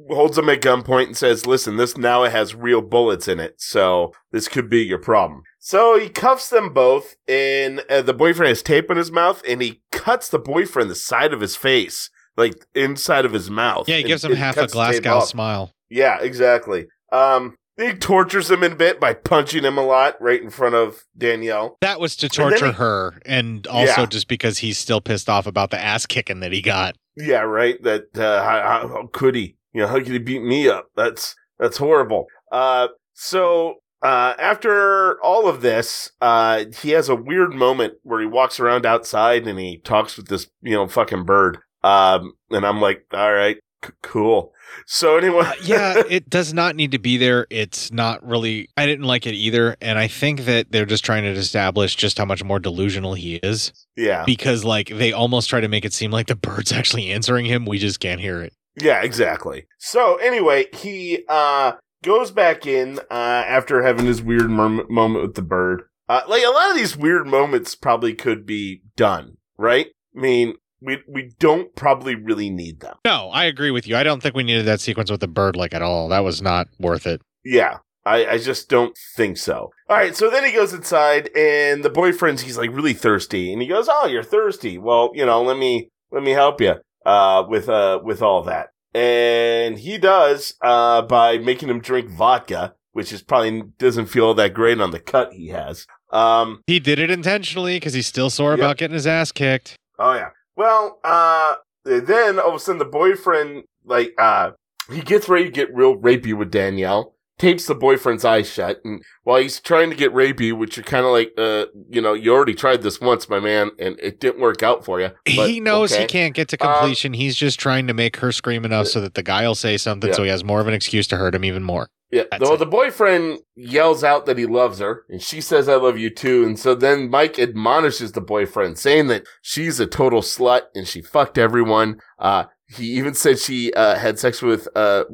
holds 0.10 0.38
him 0.38 0.50
at 0.50 0.62
gunpoint 0.62 1.08
and 1.08 1.18
says, 1.18 1.46
"Listen, 1.46 1.78
this 1.78 1.98
now 1.98 2.24
it 2.24 2.32
has 2.32 2.56
real 2.56 2.82
bullets 2.82 3.28
in 3.28 3.40
it, 3.40 3.56
so 3.58 4.14
this 4.32 4.48
could 4.48 4.70
be 4.70 4.84
your 4.84 4.98
problem." 4.98 5.44
So 5.60 6.00
he 6.00 6.10
cuffs 6.10 6.50
them 6.50 6.74
both, 6.74 7.16
and 7.28 7.84
uh, 7.90 8.02
the 8.02 8.14
boyfriend 8.14 8.50
has 8.50 8.64
tape 8.64 8.90
in 8.90 8.98
his 8.98 9.12
mouth, 9.12 9.42
and 9.48 9.62
he 9.62 9.82
cuts 9.92 10.30
the 10.30 10.40
boyfriend 10.40 10.90
the 10.90 10.96
side 10.96 11.34
of 11.34 11.42
his 11.42 11.56
face, 11.56 12.10
like 12.38 12.54
inside 12.74 13.26
of 13.26 13.34
his 13.34 13.50
mouth. 13.50 13.88
Yeah, 13.90 13.96
he 13.96 14.02
and- 14.02 14.08
gives 14.08 14.24
him 14.24 14.34
half 14.36 14.56
a 14.58 14.62
cuts 14.62 14.74
the 14.74 14.86
tape 14.86 15.04
Glasgow 15.04 15.26
smile. 15.26 15.74
Yeah, 15.90 16.20
exactly. 16.22 16.88
Um, 17.12 17.56
he 17.78 17.94
tortures 17.94 18.50
him 18.52 18.64
a 18.64 18.70
bit 18.70 19.00
by 19.00 19.14
punching 19.14 19.64
him 19.64 19.78
a 19.78 19.84
lot 19.86 20.16
right 20.22 20.42
in 20.42 20.50
front 20.50 20.76
of 20.76 21.04
Danielle. 21.18 21.78
That 21.82 22.00
was 22.00 22.16
to 22.18 22.28
And 22.28 22.34
torture 22.34 22.68
he- 22.68 22.72
her, 22.74 23.20
and 23.26 23.66
also 23.68 24.02
Yeah. 24.02 24.06
just 24.08 24.28
because 24.28 24.60
he's 24.60 24.78
still 24.78 25.02
pissed 25.02 25.30
off 25.30 25.46
about 25.48 25.72
the 25.72 25.80
ass 25.80 26.06
kicking 26.06 26.40
that 26.40 26.52
he 26.52 26.62
got. 26.62 26.96
Yeah, 27.18 27.42
right. 27.42 27.82
That 27.84 28.18
uh, 28.18 28.44
how, 28.44 28.88
how, 28.88 29.10
could 29.14 29.36
he? 29.36 29.56
You 29.74 29.82
know, 29.82 29.88
how 29.88 29.96
could 29.96 30.08
he 30.08 30.20
beat 30.20 30.44
me 30.44 30.68
up? 30.70 30.88
That's 30.96 31.36
that's 31.60 31.78
horrible. 31.78 32.28
Uh, 32.52 32.88
so 33.14 33.76
uh, 34.02 34.34
after 34.40 35.20
all 35.24 35.48
of 35.48 35.62
this, 35.62 36.12
uh, 36.22 36.66
he 36.82 36.92
has 36.92 37.10
a 37.10 37.16
weird 37.16 37.54
moment 37.54 37.96
where 38.04 38.20
he 38.22 38.26
walks 38.28 38.60
around 38.60 38.86
outside 38.86 39.48
and 39.48 39.58
he 39.60 39.78
talks 39.80 40.16
with 40.18 40.28
this 40.28 40.48
you 40.62 40.74
know 40.76 40.88
fucking 40.88 41.24
bird. 41.24 41.58
Um, 41.84 42.34
and 42.50 42.66
I'm 42.66 42.82
like, 42.82 43.06
all 43.14 43.32
right, 43.34 43.58
cool. 44.02 44.52
So 44.88 45.18
anyway, 45.18 45.46
Uh, 45.46 45.54
yeah, 45.64 46.04
it 46.10 46.30
does 46.30 46.54
not 46.54 46.76
need 46.76 46.92
to 46.92 47.00
be 47.00 47.18
there. 47.18 47.48
It's 47.50 47.92
not 47.92 48.26
really. 48.26 48.68
I 48.78 48.86
didn't 48.86 49.06
like 49.06 49.26
it 49.26 49.34
either, 49.34 49.76
and 49.82 49.98
I 49.98 50.08
think 50.08 50.42
that 50.46 50.72
they're 50.72 50.86
just 50.86 51.06
trying 51.06 51.24
to 51.24 51.30
establish 51.32 51.96
just 51.96 52.18
how 52.18 52.26
much 52.26 52.44
more 52.44 52.60
delusional 52.60 53.14
he 53.14 53.36
is. 53.38 53.72
Yeah. 53.96 54.24
because 54.26 54.66
like 54.66 54.90
they 54.90 55.14
almost 55.14 55.50
try 55.50 55.62
to 55.62 55.68
make 55.70 55.86
it 55.86 55.94
seem 55.94 56.12
like 56.12 56.28
the 56.28 56.36
bird's 56.36 56.72
actually 56.80 57.12
answering 57.12 57.46
him. 57.46 57.66
We 57.66 57.78
just 57.80 58.00
can't 58.00 58.20
hear 58.22 58.42
it. 58.42 58.54
Yeah, 58.82 59.02
exactly. 59.02 59.68
So 59.80 60.16
anyway, 60.18 60.66
he 60.74 61.24
uh 61.30 61.74
goes 62.04 62.32
back 62.32 62.66
in 62.68 63.00
uh 63.10 63.14
after 63.48 63.82
having 63.84 64.06
his 64.06 64.22
weird 64.22 64.50
mom- 64.50 64.86
moment 64.90 65.24
with 65.26 65.36
the 65.36 65.42
bird. 65.42 65.84
Uh 66.10 66.22
like 66.28 66.44
a 66.44 66.50
lot 66.50 66.70
of 66.72 66.76
these 66.76 66.98
weird 66.98 67.26
moments 67.26 67.74
probably 67.76 68.14
could 68.14 68.46
be 68.46 68.82
done, 68.98 69.38
right? 69.58 69.88
I 70.16 70.20
mean, 70.20 70.56
we 70.82 71.00
we 71.08 71.32
don't 71.40 71.76
probably 71.76 72.16
really 72.16 72.50
need 72.50 72.80
them. 72.82 72.96
No, 73.06 73.30
I 73.32 73.46
agree 73.46 73.72
with 73.72 73.88
you. 73.88 73.96
I 73.96 74.04
don't 74.04 74.22
think 74.22 74.36
we 74.36 74.44
needed 74.44 74.66
that 74.66 74.82
sequence 74.82 75.10
with 75.12 75.22
the 75.22 75.28
bird 75.28 75.56
like 75.56 75.74
at 75.74 75.82
all. 75.82 76.10
That 76.10 76.24
was 76.24 76.42
not 76.42 76.68
worth 76.80 77.06
it. 77.08 77.22
Yeah. 77.44 77.78
I, 78.08 78.34
I 78.34 78.38
just 78.38 78.70
don't 78.70 78.96
think 79.16 79.36
so. 79.36 79.72
All 79.90 79.98
right, 79.98 80.16
so 80.16 80.30
then 80.30 80.44
he 80.46 80.52
goes 80.52 80.74
inside, 80.74 81.32
and 81.36 81.84
the 81.84 81.90
boyfriend's 81.90 82.44
he's 82.44 82.56
like 82.56 82.70
really 82.70 82.94
thirsty, 82.94 83.52
and 83.52 83.60
he 83.64 83.68
goes, 83.68 83.88
"Oh, 83.90 84.06
you're 84.06 84.22
thirsty. 84.22 84.78
Well, 84.78 85.10
you 85.16 85.26
know, 85.26 85.42
let 85.42 85.58
me 85.58 85.90
let 86.12 86.22
me 86.22 86.30
help 86.30 86.62
you 86.62 86.76
uh, 87.04 87.44
with 87.50 87.68
uh 87.68 88.02
with 88.04 88.22
all 88.22 88.44
that." 88.44 88.70
And 88.94 89.80
he 89.80 89.98
does 89.98 90.54
uh, 90.62 91.02
by 91.02 91.40
making 91.40 91.68
him 91.68 91.80
drink 91.80 92.10
vodka, 92.12 92.76
which 92.92 93.12
is 93.12 93.24
probably 93.24 93.64
doesn't 93.80 94.06
feel 94.06 94.36
that 94.36 94.54
great 94.54 94.80
on 94.80 94.92
the 94.92 95.00
cut 95.00 95.34
he 95.34 95.48
has. 95.48 95.88
Um, 96.12 96.62
He 96.68 96.80
did 96.80 97.00
it 97.00 97.10
intentionally 97.10 97.78
because 97.78 97.94
he's 97.94 98.06
still 98.08 98.30
sore 98.30 98.54
about 98.54 98.78
getting 98.78 98.94
his 98.94 99.08
ass 99.08 99.32
kicked. 99.32 99.76
Oh 99.98 100.14
yeah. 100.14 100.30
Well, 100.56 101.00
uh, 101.04 101.56
then 101.84 102.40
all 102.40 102.50
of 102.50 102.56
a 102.56 102.60
sudden 102.60 102.80
the 102.80 102.86
boyfriend, 102.86 103.64
like, 103.84 104.14
uh, 104.18 104.52
he 104.92 105.02
gets 105.02 105.28
ready 105.28 105.46
to 105.46 105.52
get 105.52 105.74
real 105.76 105.96
rapey 105.96 106.34
with 106.34 106.52
Danielle, 106.52 107.16
tapes 107.38 107.66
the 107.66 107.76
boyfriend's 107.76 108.24
eyes 108.24 108.50
shut, 108.50 108.80
and 108.86 109.04
while 109.24 109.42
he's 109.42 109.60
trying 109.60 109.90
to 109.90 109.96
get 109.96 110.14
rapey, 110.14 110.54
which 110.58 110.78
you're 110.78 110.84
kind 110.84 111.06
of 111.06 111.12
like, 111.12 111.34
uh, 111.38 111.66
you 111.90 112.02
know, 112.02 112.14
you 112.14 112.34
already 112.34 112.54
tried 112.54 112.82
this 112.84 113.02
once, 113.02 113.28
my 113.28 113.40
man, 113.40 113.72
and 113.80 114.00
it 114.00 114.20
didn't 114.20 114.40
work 114.40 114.64
out 114.64 114.86
for 114.86 115.02
you. 115.02 115.10
But, 115.26 115.50
he 115.50 115.60
knows 115.60 115.94
he 115.94 116.06
can't 116.06 116.34
get 116.34 116.48
to 116.50 116.66
Um, 116.66 116.74
completion. 116.80 117.14
he's 117.14 117.36
just 117.36 117.60
trying 117.60 117.88
to 117.88 117.94
make 117.94 118.18
her 118.18 118.32
scream 118.32 118.64
enough 118.64 118.88
so 118.88 119.02
that 119.02 119.16
the 119.16 119.24
guy 119.24 119.46
will 119.48 119.56
say 119.56 119.76
something 119.78 120.10
Yeah. 120.10 120.16
so 120.16 120.24
he 120.24 120.30
has 120.30 120.44
more 120.44 120.62
of 120.62 120.68
an 120.68 120.74
excuse 120.74 121.08
to 121.08 121.18
hurt 121.18 121.36
him 121.36 121.44
even 121.44 121.64
more. 121.64 121.90
Yeah, 122.12 122.24
though 122.40 122.56
the 122.56 122.66
boyfriend 122.66 123.40
yells 123.56 124.04
out 124.04 124.26
that 124.26 124.38
he 124.38 124.46
loves 124.46 124.80
her, 124.80 125.04
and 125.10 125.22
she 125.22 125.42
says, 125.42 125.68
I 125.68 125.76
love 125.76 125.98
you 125.98 126.10
too. 126.10 126.46
And 126.46 126.58
so 126.58 126.76
then 126.76 127.10
Mike 127.10 127.40
admonishes 127.40 128.12
the 128.12 128.22
boyfriend, 128.22 128.78
saying 128.78 129.08
that 129.08 129.26
she's 129.42 129.80
a 129.80 129.88
total 129.88 130.22
slut 130.22 130.62
and 130.76 130.88
she 130.88 131.02
fucked 131.02 131.38
everyone. 131.38 132.00
Uh, 132.20 132.46
he 132.68 132.92
even 132.94 133.14
said 133.14 133.40
she 133.40 133.74
uh, 133.74 133.96
had 133.96 134.18
sex 134.18 134.42
with 134.42 134.68
uh, 134.76 135.06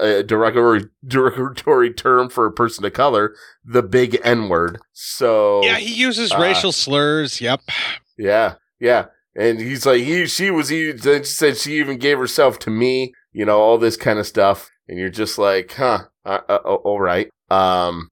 a 0.00 0.22
derogatory, 0.22 0.82
derogatory 1.06 1.92
term 1.92 2.28
for 2.28 2.46
a 2.46 2.52
person 2.52 2.84
of 2.84 2.92
color, 2.92 3.34
the 3.64 3.82
big 3.82 4.20
N 4.22 4.48
word. 4.48 4.78
So. 4.92 5.64
Yeah, 5.64 5.78
he 5.78 5.94
uses 5.94 6.32
uh, 6.32 6.38
racial 6.38 6.72
slurs. 6.72 7.40
Yep. 7.40 7.62
Yeah, 8.18 8.56
yeah. 8.78 9.06
And 9.34 9.60
he's 9.60 9.86
like, 9.86 10.02
he, 10.02 10.26
she 10.26 10.50
was, 10.50 10.68
he 10.68 10.92
then 10.92 11.22
she 11.22 11.30
said 11.30 11.56
she 11.56 11.78
even 11.78 11.98
gave 11.98 12.18
herself 12.18 12.58
to 12.60 12.70
me, 12.70 13.14
you 13.32 13.44
know, 13.44 13.58
all 13.58 13.78
this 13.78 13.96
kind 13.96 14.18
of 14.18 14.26
stuff. 14.26 14.70
And 14.88 14.98
you're 14.98 15.08
just 15.08 15.38
like, 15.38 15.72
huh, 15.72 16.06
uh, 16.24 16.40
uh, 16.48 16.58
uh, 16.64 16.74
all 16.74 17.00
right. 17.00 17.28
Um, 17.50 18.08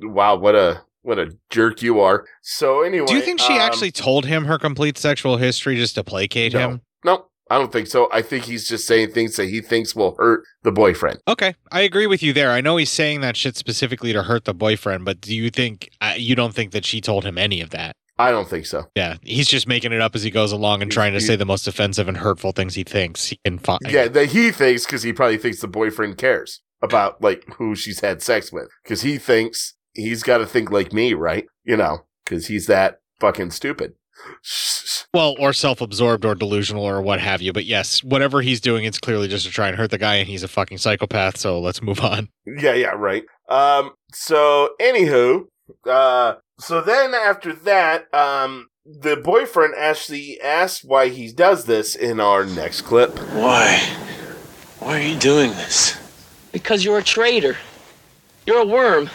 wow, 0.00 0.36
what 0.36 0.54
a, 0.54 0.82
what 1.02 1.18
a 1.18 1.36
jerk 1.50 1.82
you 1.82 2.00
are. 2.00 2.26
So 2.42 2.82
anyway. 2.82 3.06
Do 3.06 3.14
you 3.14 3.22
think 3.22 3.40
she 3.40 3.54
um, 3.54 3.60
actually 3.60 3.90
told 3.92 4.26
him 4.26 4.44
her 4.46 4.58
complete 4.58 4.98
sexual 4.98 5.36
history 5.36 5.76
just 5.76 5.94
to 5.96 6.04
placate 6.04 6.52
No. 6.54 6.58
him? 6.58 6.80
No, 7.04 7.26
I 7.50 7.58
don't 7.58 7.70
think 7.72 7.86
so. 7.86 8.08
I 8.12 8.22
think 8.22 8.44
he's 8.44 8.66
just 8.66 8.86
saying 8.86 9.12
things 9.12 9.36
that 9.36 9.46
he 9.46 9.60
thinks 9.60 9.94
will 9.94 10.14
hurt 10.16 10.44
the 10.62 10.72
boyfriend. 10.72 11.18
Okay, 11.28 11.54
I 11.70 11.82
agree 11.82 12.06
with 12.06 12.22
you 12.22 12.32
there. 12.32 12.50
I 12.50 12.60
know 12.62 12.76
he's 12.78 12.90
saying 12.90 13.20
that 13.20 13.36
shit 13.36 13.56
specifically 13.56 14.12
to 14.14 14.22
hurt 14.22 14.44
the 14.44 14.54
boyfriend, 14.54 15.04
but 15.04 15.20
do 15.20 15.34
you 15.34 15.50
think 15.50 15.90
uh, 16.00 16.14
you 16.16 16.34
don't 16.34 16.54
think 16.54 16.72
that 16.72 16.84
she 16.86 17.00
told 17.00 17.24
him 17.24 17.36
any 17.36 17.60
of 17.60 17.70
that? 17.70 17.94
I 18.16 18.30
don't 18.30 18.48
think 18.48 18.64
so. 18.64 18.84
Yeah, 18.94 19.16
he's 19.22 19.48
just 19.48 19.66
making 19.66 19.92
it 19.92 20.00
up 20.00 20.14
as 20.14 20.22
he 20.22 20.30
goes 20.30 20.52
along 20.52 20.82
and 20.82 20.90
trying 20.90 21.12
to 21.14 21.18
he- 21.18 21.24
say 21.26 21.34
the 21.36 21.44
most 21.44 21.66
offensive 21.66 22.06
and 22.08 22.16
hurtful 22.16 22.52
things 22.52 22.74
he 22.76 22.84
thinks 22.84 23.26
he 23.26 23.38
can 23.44 23.58
find. 23.58 23.80
Yeah, 23.88 24.06
that 24.08 24.26
he 24.26 24.52
thinks 24.52 24.86
because 24.86 25.02
he 25.02 25.12
probably 25.12 25.36
thinks 25.36 25.60
the 25.60 25.68
boyfriend 25.68 26.16
cares 26.16 26.60
about 26.84 27.20
like 27.22 27.44
who 27.54 27.74
she's 27.74 28.00
had 28.00 28.22
sex 28.22 28.52
with 28.52 28.68
because 28.82 29.02
he 29.02 29.18
thinks 29.18 29.74
he's 29.94 30.22
got 30.22 30.38
to 30.38 30.46
think 30.46 30.70
like 30.70 30.92
me, 30.92 31.14
right? 31.14 31.46
You 31.64 31.76
know, 31.76 32.06
because 32.24 32.46
he's 32.46 32.66
that 32.66 33.00
fucking 33.18 33.50
stupid. 33.50 33.94
Well, 35.14 35.36
or 35.38 35.52
self-absorbed 35.52 36.24
or 36.24 36.34
delusional 36.34 36.82
or 36.82 37.00
what 37.00 37.20
have 37.20 37.40
you. 37.40 37.52
But 37.52 37.66
yes, 37.66 38.02
whatever 38.02 38.42
he's 38.42 38.60
doing, 38.60 38.84
it's 38.84 38.98
clearly 38.98 39.28
just 39.28 39.46
to 39.46 39.52
try 39.52 39.68
and 39.68 39.76
hurt 39.76 39.92
the 39.92 39.98
guy, 39.98 40.16
and 40.16 40.26
he's 40.26 40.42
a 40.42 40.48
fucking 40.48 40.78
psychopath. 40.78 41.36
So 41.36 41.60
let's 41.60 41.80
move 41.80 42.00
on. 42.00 42.30
Yeah, 42.44 42.74
yeah, 42.74 42.94
right. 42.96 43.22
Um, 43.48 43.92
so 44.12 44.70
anywho, 44.80 45.44
uh, 45.88 46.34
so 46.58 46.80
then 46.80 47.14
after 47.14 47.52
that, 47.52 48.12
um, 48.12 48.70
the 48.84 49.16
boyfriend 49.16 49.74
actually 49.78 50.40
asks 50.40 50.84
why 50.84 51.10
he 51.10 51.32
does 51.32 51.66
this 51.66 51.94
in 51.94 52.18
our 52.18 52.44
next 52.44 52.82
clip. 52.82 53.16
Why? 53.34 53.78
Why 54.80 54.98
are 54.98 55.06
you 55.06 55.18
doing 55.18 55.50
this? 55.52 55.96
Because 56.54 56.84
you're 56.84 56.98
a 56.98 57.02
traitor. 57.02 57.56
You're 58.46 58.62
a 58.62 58.64
worm. 58.64 59.10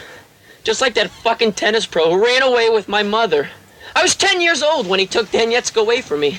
Just 0.62 0.82
like 0.82 0.92
that 0.94 1.10
fucking 1.10 1.54
tennis 1.54 1.86
pro 1.86 2.10
who 2.10 2.22
ran 2.22 2.42
away 2.42 2.68
with 2.68 2.86
my 2.86 3.02
mother. 3.02 3.48
I 3.96 4.02
was 4.02 4.14
10 4.14 4.42
years 4.42 4.62
old 4.62 4.86
when 4.86 5.00
he 5.00 5.06
took 5.06 5.28
Donetsk 5.28 5.74
away 5.80 6.02
from 6.02 6.20
me. 6.20 6.38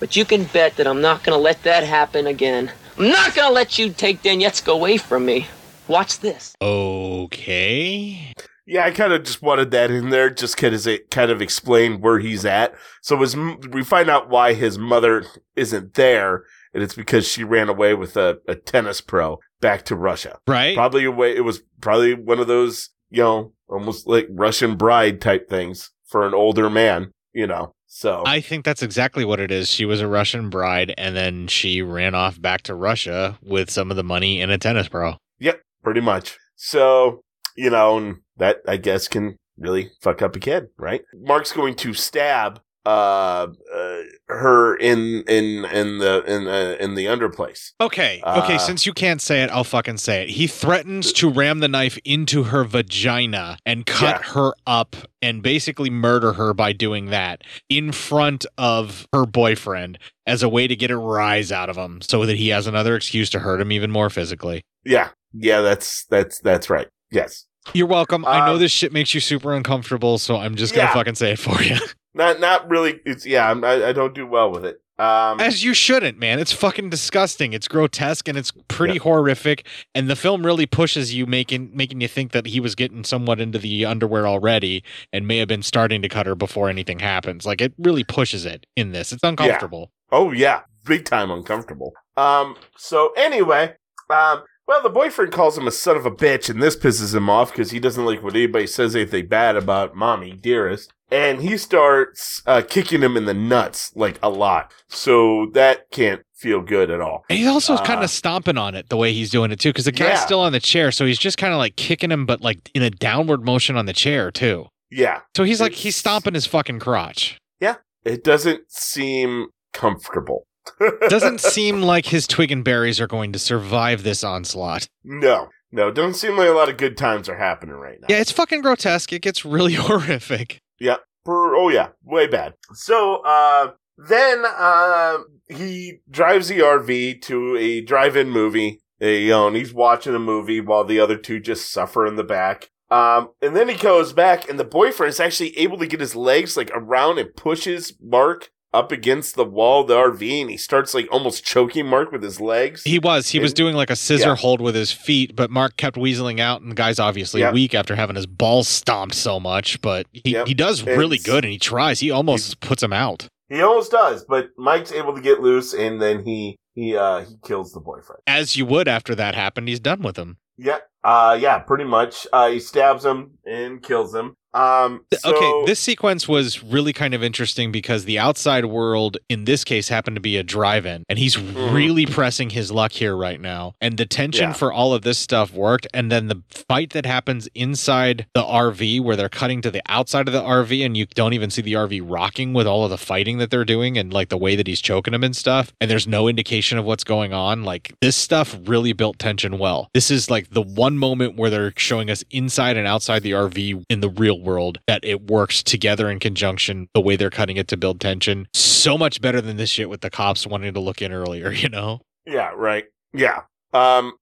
But 0.00 0.16
you 0.16 0.26
can 0.26 0.44
bet 0.44 0.76
that 0.76 0.86
I'm 0.86 1.00
not 1.00 1.24
gonna 1.24 1.38
let 1.38 1.62
that 1.62 1.82
happen 1.82 2.26
again. 2.26 2.70
I'm 2.98 3.08
not 3.08 3.34
gonna 3.34 3.54
let 3.54 3.78
you 3.78 3.88
take 3.88 4.22
Donetsk 4.22 4.70
away 4.70 4.98
from 4.98 5.24
me. 5.24 5.46
Watch 5.88 6.18
this. 6.18 6.54
Okay. 6.60 8.34
Yeah, 8.66 8.84
I 8.84 8.90
kind 8.90 9.14
of 9.14 9.24
just 9.24 9.40
wanted 9.40 9.70
that 9.70 9.90
in 9.90 10.10
there, 10.10 10.28
just 10.28 10.56
because 10.56 10.86
it 10.86 11.10
kind 11.10 11.30
of 11.30 11.40
explained 11.40 12.02
where 12.02 12.18
he's 12.18 12.44
at. 12.44 12.74
So 13.00 13.18
his, 13.18 13.34
we 13.34 13.82
find 13.82 14.10
out 14.10 14.28
why 14.28 14.52
his 14.52 14.76
mother 14.78 15.24
isn't 15.56 15.94
there, 15.94 16.44
and 16.74 16.82
it's 16.82 16.94
because 16.94 17.26
she 17.26 17.44
ran 17.44 17.70
away 17.70 17.94
with 17.94 18.16
a, 18.18 18.40
a 18.46 18.54
tennis 18.54 19.00
pro 19.00 19.40
back 19.60 19.84
to 19.86 19.96
Russia. 19.96 20.38
Right. 20.46 20.76
Probably 20.76 21.04
away. 21.04 21.36
It 21.36 21.44
was 21.44 21.62
probably 21.80 22.14
one 22.14 22.38
of 22.38 22.46
those, 22.46 22.90
you 23.10 23.22
know, 23.22 23.52
almost 23.68 24.06
like 24.06 24.26
Russian 24.30 24.76
bride 24.76 25.20
type 25.20 25.48
things 25.48 25.90
for 26.06 26.26
an 26.26 26.34
older 26.34 26.70
man. 26.70 27.12
You 27.32 27.46
know. 27.46 27.74
So 27.86 28.24
I 28.26 28.40
think 28.40 28.64
that's 28.64 28.82
exactly 28.82 29.24
what 29.24 29.38
it 29.38 29.52
is. 29.52 29.68
She 29.68 29.84
was 29.84 30.00
a 30.00 30.08
Russian 30.08 30.50
bride, 30.50 30.92
and 30.98 31.14
then 31.14 31.46
she 31.46 31.80
ran 31.80 32.14
off 32.16 32.40
back 32.40 32.62
to 32.62 32.74
Russia 32.74 33.38
with 33.40 33.70
some 33.70 33.90
of 33.92 33.96
the 33.96 34.02
money 34.02 34.40
in 34.40 34.50
a 34.50 34.58
tennis 34.58 34.88
pro. 34.88 35.14
Yep, 35.38 35.62
pretty 35.84 36.00
much. 36.00 36.36
So, 36.56 37.22
you 37.56 37.70
know, 37.70 37.96
and 37.98 38.16
that 38.36 38.62
I 38.66 38.78
guess 38.78 39.06
can 39.06 39.36
really 39.56 39.90
fuck 40.00 40.22
up 40.22 40.34
a 40.34 40.40
kid, 40.40 40.70
right? 40.76 41.02
Mark's 41.14 41.52
going 41.52 41.76
to 41.76 41.94
stab 41.94 42.60
uh, 42.84 43.46
uh 43.72 43.83
her 44.28 44.76
in 44.76 45.22
in 45.28 45.64
in 45.66 45.98
the 45.98 46.22
in 46.26 46.46
uh, 46.48 46.76
in 46.80 46.94
the 46.94 47.06
underplace. 47.06 47.72
Okay, 47.80 48.22
okay. 48.26 48.54
Uh, 48.54 48.58
since 48.58 48.86
you 48.86 48.92
can't 48.92 49.20
say 49.20 49.42
it, 49.42 49.50
I'll 49.50 49.64
fucking 49.64 49.98
say 49.98 50.22
it. 50.24 50.30
He 50.30 50.46
threatens 50.46 51.12
to 51.14 51.28
ram 51.30 51.60
the 51.60 51.68
knife 51.68 51.98
into 52.04 52.44
her 52.44 52.64
vagina 52.64 53.58
and 53.66 53.84
cut 53.86 54.20
Yeah. 54.24 54.32
her 54.32 54.52
up 54.66 54.96
and 55.22 55.42
basically 55.42 55.90
murder 55.90 56.34
her 56.34 56.54
by 56.54 56.72
doing 56.72 57.06
that 57.06 57.42
in 57.68 57.92
front 57.92 58.46
of 58.58 59.06
her 59.12 59.26
boyfriend 59.26 59.98
as 60.26 60.42
a 60.42 60.48
way 60.48 60.66
to 60.66 60.74
get 60.76 60.90
a 60.90 60.96
rise 60.96 61.52
out 61.52 61.68
of 61.68 61.76
him, 61.76 62.00
so 62.00 62.24
that 62.26 62.36
he 62.36 62.48
has 62.48 62.66
another 62.66 62.96
excuse 62.96 63.28
to 63.30 63.38
hurt 63.40 63.60
him 63.60 63.70
even 63.72 63.90
more 63.90 64.10
physically. 64.10 64.62
Yeah, 64.84 65.10
yeah, 65.32 65.60
that's 65.60 66.04
that's 66.06 66.38
that's 66.40 66.68
right. 66.70 66.88
Yes, 67.10 67.46
You're 67.72 67.86
welcome. 67.86 68.24
I 68.26 68.44
know 68.46 68.58
this 68.58 68.72
shit 68.72 68.92
makes 68.92 69.14
you 69.14 69.20
super 69.20 69.54
uncomfortable, 69.54 70.18
so 70.18 70.36
I'm 70.36 70.54
just 70.54 70.74
gonna 70.74 70.86
Uh, 70.86 70.90
yeah. 70.90 70.94
fucking 70.94 71.14
say 71.14 71.32
it 71.32 71.38
for 71.38 71.62
you. 71.62 71.76
not 72.14 72.40
not 72.40 72.70
really. 72.70 73.00
It's 73.04 73.26
yeah, 73.26 73.50
I'm, 73.50 73.64
I 73.64 73.88
I 73.88 73.92
don't 73.92 74.14
do 74.14 74.26
well 74.26 74.50
with 74.50 74.64
it. 74.64 74.80
Um, 74.96 75.40
As 75.40 75.64
you 75.64 75.74
shouldn't, 75.74 76.18
man. 76.18 76.38
It's 76.38 76.52
fucking 76.52 76.88
disgusting. 76.88 77.52
It's 77.52 77.66
grotesque 77.66 78.28
and 78.28 78.38
it's 78.38 78.52
pretty 78.68 78.98
horrific. 78.98 79.66
And 79.92 80.08
the 80.08 80.14
film 80.14 80.46
really 80.46 80.66
pushes 80.66 81.12
you, 81.12 81.26
making 81.26 81.72
making 81.74 82.00
you 82.00 82.06
think 82.06 82.30
that 82.30 82.46
he 82.46 82.60
was 82.60 82.76
getting 82.76 83.02
somewhat 83.02 83.40
into 83.40 83.58
the 83.58 83.84
underwear 83.84 84.28
already 84.28 84.84
and 85.12 85.26
may 85.26 85.38
have 85.38 85.48
been 85.48 85.62
starting 85.62 86.00
to 86.02 86.08
cut 86.08 86.26
her 86.26 86.36
before 86.36 86.68
anything 86.68 87.00
happens. 87.00 87.44
Like 87.44 87.60
it 87.60 87.74
really 87.76 88.04
pushes 88.04 88.46
it 88.46 88.66
in 88.76 88.92
this. 88.92 89.12
It's 89.12 89.24
uncomfortable. 89.24 89.90
Oh 90.12 90.30
yeah, 90.30 90.60
big 90.84 91.04
time 91.04 91.30
uncomfortable. 91.30 91.92
Um. 92.16 92.56
So 92.76 93.12
anyway, 93.16 93.74
um. 94.10 94.42
Well, 94.66 94.82
the 94.82 94.88
boyfriend 94.88 95.30
calls 95.30 95.58
him 95.58 95.66
a 95.66 95.70
son 95.70 95.94
of 95.94 96.06
a 96.06 96.10
bitch, 96.10 96.48
and 96.48 96.62
this 96.62 96.74
pisses 96.74 97.14
him 97.14 97.28
off 97.28 97.52
because 97.52 97.70
he 97.70 97.78
doesn't 97.78 98.06
like 98.06 98.22
what 98.22 98.34
anybody 98.34 98.66
says 98.66 98.96
anything 98.96 99.26
bad 99.26 99.56
about 99.56 99.94
mommy, 99.94 100.32
dearest. 100.32 100.90
And 101.14 101.40
he 101.40 101.56
starts 101.56 102.42
uh, 102.46 102.62
kicking 102.68 103.02
him 103.02 103.16
in 103.16 103.24
the 103.24 103.34
nuts 103.34 103.92
like 103.94 104.18
a 104.22 104.28
lot. 104.28 104.72
So 104.88 105.46
that 105.54 105.90
can't 105.92 106.22
feel 106.34 106.60
good 106.60 106.90
at 106.90 107.00
all. 107.00 107.24
And 107.30 107.38
he's 107.38 107.46
also 107.48 107.74
Uh, 107.74 107.84
kind 107.84 108.02
of 108.02 108.10
stomping 108.10 108.58
on 108.58 108.74
it 108.74 108.88
the 108.88 108.96
way 108.96 109.12
he's 109.12 109.30
doing 109.30 109.50
it 109.52 109.60
too, 109.60 109.68
because 109.70 109.84
the 109.84 109.92
guy's 109.92 110.08
Yeah. 110.18 110.24
still 110.24 110.40
on 110.40 110.52
the 110.52 110.60
chair, 110.60 110.90
so 110.90 111.06
he's 111.06 111.18
just 111.18 111.38
kind 111.38 111.52
of 111.52 111.58
like 111.58 111.76
kicking 111.76 112.10
him, 112.10 112.26
but 112.26 112.40
like 112.40 112.70
in 112.74 112.82
a 112.82 112.90
downward 112.90 113.44
motion 113.44 113.76
on 113.76 113.86
the 113.86 113.92
chair 113.92 114.30
too. 114.30 114.66
Yeah. 114.90 115.20
So 115.36 115.44
he's 115.44 115.60
like 115.60 115.72
he's 115.74 115.96
stomping 115.96 116.34
his 116.34 116.46
fucking 116.46 116.80
crotch. 116.80 117.38
Yeah. 117.60 117.76
It 118.04 118.24
doesn't 118.24 118.62
seem 118.70 119.46
comfortable. 119.72 120.46
Doesn't 121.08 121.40
seem 121.42 121.82
like 121.82 122.06
his 122.06 122.26
twig 122.26 122.50
and 122.50 122.64
berries 122.64 122.98
are 122.98 123.06
going 123.06 123.32
to 123.32 123.38
survive 123.38 124.02
this 124.02 124.24
onslaught. 124.24 124.86
No. 125.04 125.48
No, 125.72 125.90
doesn't 125.90 126.14
seem 126.14 126.36
like 126.38 126.48
a 126.48 126.52
lot 126.52 126.68
of 126.68 126.76
good 126.76 126.96
times 126.96 127.28
are 127.28 127.36
happening 127.36 127.74
right 127.74 127.98
now. 128.00 128.06
Yeah, 128.08 128.20
it's 128.20 128.30
fucking 128.30 128.60
grotesque. 128.62 129.12
It 129.12 129.22
gets 129.22 129.44
really 129.44 129.72
horrific. 129.88 130.60
Yeah. 130.78 130.96
Per, 131.24 131.56
oh 131.56 131.68
yeah, 131.70 131.88
way 132.02 132.26
bad. 132.26 132.54
So 132.72 133.22
uh 133.24 133.72
then 133.96 134.44
uh 134.46 135.18
he 135.48 136.00
drives 136.10 136.48
the 136.48 136.58
RV 136.60 137.22
to 137.22 137.56
a 137.56 137.80
drive-in 137.80 138.30
movie. 138.30 138.80
You 139.00 139.28
know, 139.28 139.48
and 139.48 139.56
he's 139.56 139.74
watching 139.74 140.14
a 140.14 140.20
movie 140.20 140.60
while 140.60 140.84
the 140.84 141.00
other 141.00 141.16
two 141.16 141.40
just 141.40 141.70
suffer 141.70 142.06
in 142.06 142.16
the 142.16 142.24
back. 142.24 142.70
Um, 142.90 143.30
and 143.42 143.56
then 143.56 143.68
he 143.68 143.74
goes 143.74 144.12
back, 144.12 144.48
and 144.48 144.58
the 144.58 144.64
boyfriend 144.64 145.10
is 145.10 145.20
actually 145.20 145.56
able 145.58 145.78
to 145.78 145.86
get 145.86 146.00
his 146.00 146.14
legs 146.14 146.56
like 146.56 146.70
around 146.72 147.18
and 147.18 147.34
pushes 147.34 147.94
Mark 148.00 148.50
up 148.74 148.92
against 148.92 149.36
the 149.36 149.44
wall 149.44 149.82
of 149.82 149.88
the 149.88 149.94
RV, 149.94 150.40
and 150.42 150.50
he 150.50 150.56
starts 150.58 150.92
like 150.92 151.06
almost 151.10 151.44
choking 151.44 151.86
Mark 151.86 152.12
with 152.12 152.22
his 152.22 152.40
legs. 152.40 152.82
He 152.82 152.98
was. 152.98 153.28
He 153.30 153.38
was 153.38 153.54
doing 153.54 153.74
like 153.74 153.88
a 153.90 153.96
scissor 153.96 154.30
Yeah. 154.30 154.36
hold 154.36 154.60
with 154.60 154.74
his 154.74 154.92
feet, 154.92 155.34
but 155.36 155.50
Mark 155.50 155.76
kept 155.76 155.96
weaseling 155.96 156.40
out, 156.40 156.60
and 156.60 156.70
the 156.70 156.74
guy's 156.74 156.98
obviously 156.98 157.40
Yeah. 157.40 157.52
weak 157.52 157.74
after 157.74 157.94
having 157.96 158.16
his 158.16 158.26
balls 158.26 158.68
stomped 158.68 159.14
so 159.14 159.38
much. 159.40 159.80
But 159.80 160.06
he, 160.12 160.32
Yep. 160.32 160.48
he 160.48 160.54
does 160.54 160.82
really 160.82 161.16
It's- 161.16 161.24
good, 161.26 161.44
and 161.44 161.52
he 161.52 161.58
tries. 161.58 162.00
He 162.00 162.10
almost 162.10 162.60
puts 162.60 162.82
him 162.82 162.92
out. 162.92 163.28
He 163.48 163.62
almost 163.62 163.92
does, 163.92 164.24
but 164.28 164.48
Mike's 164.58 164.90
able 164.92 165.14
to 165.14 165.20
get 165.20 165.40
loose, 165.40 165.72
and 165.72 166.02
then 166.02 166.24
he 166.24 166.56
he 166.74 166.96
uh 166.96 167.20
he 167.20 167.36
kills 167.46 167.72
the 167.72 167.78
boyfriend. 167.80 168.20
As 168.26 168.56
you 168.56 168.66
would 168.66 168.88
after 168.88 169.14
that 169.14 169.36
happened, 169.36 169.68
he's 169.68 169.78
done 169.78 170.02
with 170.02 170.16
him. 170.16 170.38
Yeah, 170.58 170.78
uh, 171.04 171.38
yeah, 171.40 171.58
pretty 171.58 171.84
much. 171.84 172.26
Uh, 172.32 172.48
he 172.48 172.58
stabs 172.58 173.04
him 173.04 173.38
and 173.46 173.80
kills 173.82 174.14
him. 174.14 174.34
Um, 174.54 175.04
so- 175.12 175.34
okay, 175.36 175.66
this 175.66 175.80
sequence 175.80 176.28
was 176.28 176.62
really 176.62 176.92
kind 176.92 177.12
of 177.12 177.22
interesting 177.22 177.72
because 177.72 178.04
the 178.04 178.18
outside 178.18 178.66
world 178.66 179.16
in 179.28 179.44
this 179.44 179.64
case 179.64 179.88
happened 179.88 180.16
to 180.16 180.20
be 180.20 180.36
a 180.36 180.42
drive-in, 180.42 181.04
and 181.08 181.18
he's 181.18 181.36
really 181.38 182.06
pressing 182.06 182.50
his 182.50 182.70
luck 182.70 182.92
here 182.92 183.16
right 183.16 183.40
now. 183.40 183.74
And 183.80 183.96
the 183.96 184.06
tension 184.06 184.50
Yeah. 184.50 184.52
for 184.52 184.72
all 184.72 184.94
of 184.94 185.02
this 185.02 185.18
stuff 185.18 185.52
worked, 185.52 185.86
and 185.92 186.10
then 186.10 186.28
the 186.28 186.42
fight 186.68 186.90
that 186.90 187.04
happens 187.04 187.48
inside 187.54 188.26
the 188.34 188.42
RV 188.44 189.00
where 189.00 189.16
they're 189.16 189.28
cutting 189.28 189.60
to 189.62 189.70
the 189.70 189.82
outside 189.86 190.28
of 190.28 190.32
the 190.32 190.42
RV 190.42 190.84
and 190.84 190.96
you 190.96 191.06
don't 191.14 191.32
even 191.32 191.50
see 191.50 191.62
the 191.62 191.74
RV 191.74 192.00
rocking 192.04 192.52
with 192.52 192.66
all 192.66 192.84
of 192.84 192.90
the 192.90 192.98
fighting 192.98 193.38
that 193.38 193.50
they're 193.50 193.64
doing 193.64 193.98
and 193.98 194.12
like 194.12 194.28
the 194.28 194.38
way 194.38 194.54
that 194.56 194.66
he's 194.66 194.80
choking 194.80 195.14
him 195.14 195.24
and 195.24 195.34
stuff, 195.36 195.72
and 195.80 195.90
there's 195.90 196.06
no 196.06 196.28
indication 196.28 196.78
of 196.78 196.84
what's 196.84 197.04
going 197.04 197.32
on. 197.32 197.64
Like 197.64 197.92
this 198.00 198.16
stuff 198.16 198.56
really 198.64 198.92
built 198.92 199.18
tension 199.18 199.58
well. 199.58 199.88
This 199.94 200.10
is 200.10 200.30
like 200.30 200.50
the 200.50 200.62
one 200.62 200.96
moment 200.98 201.36
where 201.36 201.50
they're 201.50 201.72
showing 201.76 202.08
us 202.10 202.22
inside 202.30 202.76
and 202.76 202.86
outside 202.86 203.22
the 203.22 203.32
RV 203.32 203.82
in 203.90 204.00
the 204.00 204.08
real 204.08 204.40
world 204.44 204.80
that 204.86 205.04
it 205.04 205.22
works 205.22 205.62
together 205.62 206.10
in 206.10 206.18
conjunction 206.18 206.88
the 206.94 207.00
way 207.00 207.16
they're 207.16 207.30
cutting 207.30 207.56
it 207.56 207.68
to 207.68 207.76
build 207.76 208.00
tension. 208.00 208.46
So 208.54 208.96
much 208.98 209.20
better 209.20 209.40
than 209.40 209.56
this 209.56 209.70
shit 209.70 209.90
with 209.90 210.00
the 210.02 210.10
cops 210.10 210.46
wanting 210.46 210.74
to 210.74 210.80
look 210.80 211.02
in 211.02 211.12
earlier, 211.12 211.50
you 211.62 211.68
know? 211.68 212.00
Yeah, 212.26 212.52
right. 212.54 212.84
Yeah. 213.12 213.42
Um 213.72 214.14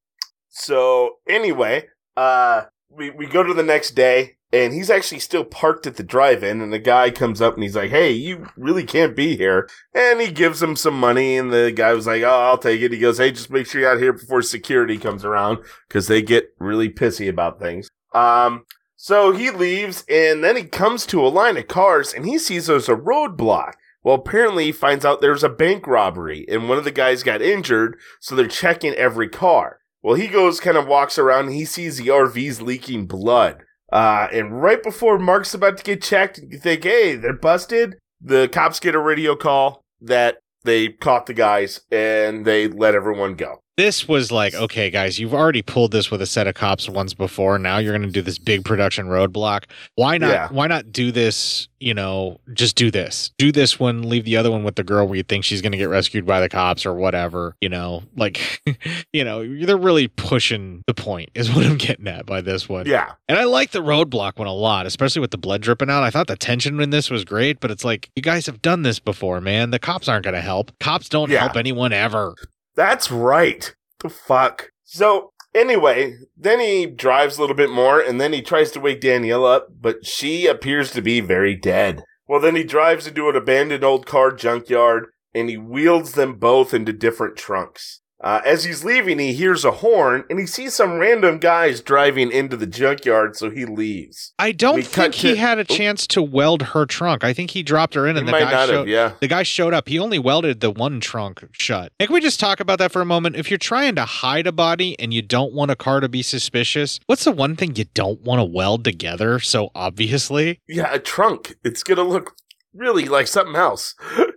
so 0.49 1.16
anyway, 1.28 1.89
uh 2.16 2.62
we 2.90 3.11
we 3.11 3.27
go 3.27 3.43
to 3.43 3.55
the 3.55 3.62
next 3.62 3.93
day 3.93 4.36
and 4.53 4.74
he's 4.74 4.90
actually 4.90 5.19
still 5.19 5.44
parked 5.44 5.86
at 5.86 5.97
the 5.97 6.03
drive-in 6.03 6.61
and 6.61 6.70
the 6.73 6.78
guy 6.78 7.11
comes 7.11 7.40
up 7.40 7.55
and 7.55 7.62
he's 7.62 7.74
like, 7.74 7.89
"Hey, 7.90 8.11
you 8.12 8.49
really 8.57 8.85
can't 8.85 9.16
be 9.16 9.35
here." 9.36 9.66
And 9.94 10.20
he 10.20 10.31
gives 10.31 10.62
him 10.62 10.77
some 10.77 10.99
money 11.01 11.39
and 11.39 11.51
the 11.51 11.73
guy 11.74 11.94
was 11.94 12.07
like, 12.07 12.23
"Oh, 12.23 12.28
I'll 12.28 12.59
take 12.59 12.82
it." 12.82 12.93
He 12.93 12.99
goes, 12.99 13.16
"Hey, 13.16 13.31
just 13.32 13.51
make 13.51 13.66
sure 13.66 13.81
you're 13.81 13.90
out 13.90 13.99
here 13.99 14.12
before 14.12 14.43
security 14.43 14.99
comes 14.99 15.24
around 15.24 15.59
cuz 15.89 16.07
they 16.07 16.20
get 16.20 16.51
really 16.59 16.90
pissy 16.90 17.28
about 17.31 17.59
things." 17.59 17.89
Um 18.12 18.65
so 19.05 19.33
he 19.33 19.51
leaves 19.51 20.05
and 20.09 20.45
then 20.45 20.55
he 20.55 20.62
comes 20.62 21.05
to 21.07 21.27
a 21.27 21.27
line 21.27 21.57
of 21.57 21.66
cars 21.66 22.15
and 22.15 22.24
he 22.24 22.39
sees 22.39 22.66
there's 22.66 22.89
a 22.89 22.95
roadblock. 22.95 23.73
Well, 24.05 24.15
apparently 24.15 24.66
he 24.66 24.73
finds 24.73 25.05
out 25.05 25.20
there's 25.20 25.43
a 25.43 25.49
bank 25.49 25.89
robbery 25.89 26.47
and 26.49 26.69
one 26.69 26.79
of 26.79 26.85
the 26.85 26.93
guys 26.93 27.24
got 27.24 27.43
injured, 27.43 27.97
so 28.20 28.37
they're 28.37 28.47
checking 28.47 28.95
every 28.95 29.29
car. 29.29 29.81
Well, 30.05 30.15
he 30.15 30.29
goes 30.29 30.61
kind 30.61 30.77
of 30.77 30.87
walks 30.87 31.19
around 31.19 31.47
and 31.47 31.55
he 31.57 31.65
sees 31.65 31.97
the 31.97 32.07
RVs 32.07 32.62
leaking 32.62 33.07
blood. 33.07 33.65
Uh, 33.93 34.29
and 34.33 34.62
right 34.62 34.81
before 34.81 35.19
Mark's 35.19 35.53
about 35.53 35.79
to 35.79 35.83
get 35.83 36.01
checked, 36.01 36.39
you 36.39 36.57
think, 36.57 36.85
hey, 36.85 37.16
they're 37.16 37.33
busted. 37.33 37.97
The 38.20 38.49
cops 38.53 38.79
get 38.79 38.95
a 38.95 39.01
radio 39.01 39.35
call 39.35 39.83
that 40.01 40.39
they 40.62 40.91
caught 40.91 41.27
the 41.27 41.35
guys 41.35 41.81
and 41.91 42.45
they 42.45 42.69
let 42.69 42.95
everyone 42.95 43.35
go. 43.35 43.62
This 43.82 44.06
was 44.06 44.30
like, 44.30 44.54
okay, 44.54 44.90
guys, 44.90 45.18
you've 45.18 45.34
already 45.34 45.60
pulled 45.60 45.90
this 45.90 46.09
with 46.09 46.22
a 46.22 46.26
set 46.26 46.46
of 46.46 46.54
cops 46.54 46.88
once 46.88 47.14
before. 47.14 47.59
Now 47.59 47.78
you're 47.78 47.92
going 47.92 48.06
to 48.06 48.12
do 48.12 48.22
this 48.22 48.38
big 48.38 48.64
production 48.64 49.06
roadblock. 49.06 49.64
Why 49.96 50.18
not? 50.18 50.30
Yeah. 50.30 50.48
Why 50.52 50.68
not 50.68 50.92
do 50.92 51.10
this? 51.10 51.66
You 51.80 51.92
know, 51.94 52.38
just 52.52 52.76
do 52.76 52.92
this. 52.92 53.32
Do 53.38 53.50
this 53.50 53.80
one. 53.80 54.09
Leave 54.09 54.24
the 54.24 54.36
other 54.36 54.52
one 54.52 54.62
with 54.62 54.76
the 54.76 54.84
girl 54.84 55.09
where 55.09 55.16
you 55.16 55.24
think 55.24 55.42
she's 55.42 55.60
going 55.60 55.72
to 55.72 55.78
get 55.78 55.88
rescued 55.88 56.24
by 56.24 56.38
the 56.38 56.48
cops 56.48 56.86
or 56.86 56.94
whatever. 56.94 57.56
You 57.60 57.70
know, 57.70 58.04
like, 58.16 58.62
you 59.12 59.24
know, 59.24 59.44
they're 59.66 59.76
really 59.76 60.06
pushing 60.06 60.84
the 60.86 60.94
point. 60.94 61.30
Is 61.34 61.50
what 61.54 61.66
I'm 61.66 61.76
getting 61.76 62.06
at 62.06 62.24
by 62.24 62.40
this 62.40 62.68
one. 62.68 62.86
Yeah. 62.86 63.14
And 63.28 63.36
I 63.36 63.44
like 63.44 63.72
the 63.72 63.80
roadblock 63.82 64.38
one 64.38 64.46
a 64.46 64.52
lot, 64.54 64.86
especially 64.86 65.18
with 65.22 65.32
the 65.32 65.38
blood 65.38 65.60
dripping 65.60 65.90
out. 65.90 66.04
I 66.04 66.10
thought 66.10 66.28
the 66.28 66.36
tension 66.36 66.80
in 66.80 66.90
this 66.90 67.10
was 67.10 67.24
great, 67.24 67.59
but 67.59 67.72
it's 67.72 67.84
like 67.84 68.10
you 68.14 68.22
guys 68.22 68.46
have 68.46 68.62
done 68.62 68.82
this 68.82 69.00
before, 69.00 69.40
man. 69.40 69.72
The 69.72 69.80
cops 69.80 70.06
aren't 70.09 70.22
going 70.22 70.34
to 70.36 70.40
help. 70.40 70.70
Cops 70.78 71.09
don't 71.09 71.30
Yeah. 71.30 71.40
help 71.40 71.56
anyone 71.56 71.92
ever. 71.92 72.36
That's 72.74 73.11
right. 73.11 73.74
The 74.01 74.09
fuck. 74.09 74.70
So 74.85 75.32
Anyway, 75.55 76.15
then 76.36 76.61
he 76.61 76.86
drives 76.86 77.36
a 77.36 77.40
little 77.40 77.57
bit 77.57 77.70
more 77.70 78.01
and 78.01 78.20
then 78.20 78.32
he 78.32 78.40
tries 78.40 78.70
to 78.70 78.81
wake 78.81 79.01
Danielle 79.01 79.44
up, 79.44 79.69
but 79.81 80.07
she 80.07 80.47
appears 80.47 80.90
to 80.93 81.03
be 81.03 81.20
very 81.20 81.55
dead. 81.55 82.03
Well, 82.27 82.40
then 82.40 82.57
he 82.57 82.65
drives 82.65 83.07
into 83.07 83.28
an 83.28 83.36
abandoned 83.36 83.85
old 83.85 84.07
car 84.07 84.32
junkyard 84.32 85.09
and 85.35 85.51
he 85.51 85.59
wheels 85.59 86.12
them 86.12 86.39
both 86.39 86.73
into 86.73 86.93
different 86.93 87.36
trunks. 87.36 88.01
Uh, 88.23 88.40
as 88.47 88.62
he's 88.65 88.85
leaving, 88.85 89.19
he 89.19 89.32
hears 89.32 89.65
a 89.65 89.70
horn 89.73 90.24
and 90.31 90.39
he 90.39 90.47
sees 90.47 90.73
some 90.74 90.99
random 90.99 91.39
guys 91.39 91.81
driving 91.81 92.31
into 92.31 92.57
the 92.57 92.66
junkyard, 92.69 93.35
so 93.36 93.51
he 93.51 93.65
leaves. 93.65 94.32
I 94.39 94.53
don't 94.53 94.77
We 94.77 94.82
think 94.82 95.15
he 95.15 95.31
to- 95.32 95.36
had 95.36 95.59
a 95.59 95.65
chance 95.65 96.07
to 96.09 96.23
weld 96.23 96.62
her 96.62 96.86
trunk. 96.86 97.24
I 97.24 97.32
think 97.32 97.51
he 97.51 97.62
dropped 97.65 97.94
her 97.94 98.07
in, 98.07 98.16
and 98.16 98.28
the 98.28 98.32
guy 98.32 98.40
not 98.40 98.53
have, 98.53 98.69
showed. 98.69 98.89
yeah. 98.89 99.12
the 99.20 99.27
guy 99.27 99.43
showed 99.43 99.74
up. 99.74 99.89
He 99.89 99.99
only 99.99 100.20
welded 100.20 100.61
the 100.61 100.70
one 100.70 101.01
trunk 101.01 101.44
shut. 101.53 101.93
And 101.99 102.07
can 102.09 102.15
we 102.15 102.20
just 102.20 102.39
talk 102.39 102.61
about 102.61 102.78
that 102.78 102.93
for 102.93 103.03
a 103.03 103.05
moment? 103.07 103.35
If 103.35 103.51
you're 103.51 103.59
trying 103.59 103.97
to 103.97 104.05
hide 104.05 104.47
a 104.47 104.53
body 104.53 104.97
and 105.01 105.12
you 105.12 105.23
don't 105.23 105.53
want 105.53 105.70
a 105.73 105.77
car 105.77 105.99
to 106.01 106.09
be 106.09 106.23
suspicious, 106.23 107.01
what's 107.07 107.24
the 107.24 107.32
one 107.32 107.57
thing 107.57 107.74
you 107.74 107.86
don't 107.93 108.20
want 108.23 108.39
to 108.39 108.44
weld 108.44 108.85
together 108.85 109.40
so 109.40 109.70
obviously? 109.74 110.61
Yeah, 110.69 110.94
a 110.94 111.01
trunk. 111.01 111.57
It's 111.65 111.82
gonna 111.82 112.05
look 112.05 112.36
really 112.73 113.07
like 113.07 113.27
something 113.27 113.57
else. 113.57 113.94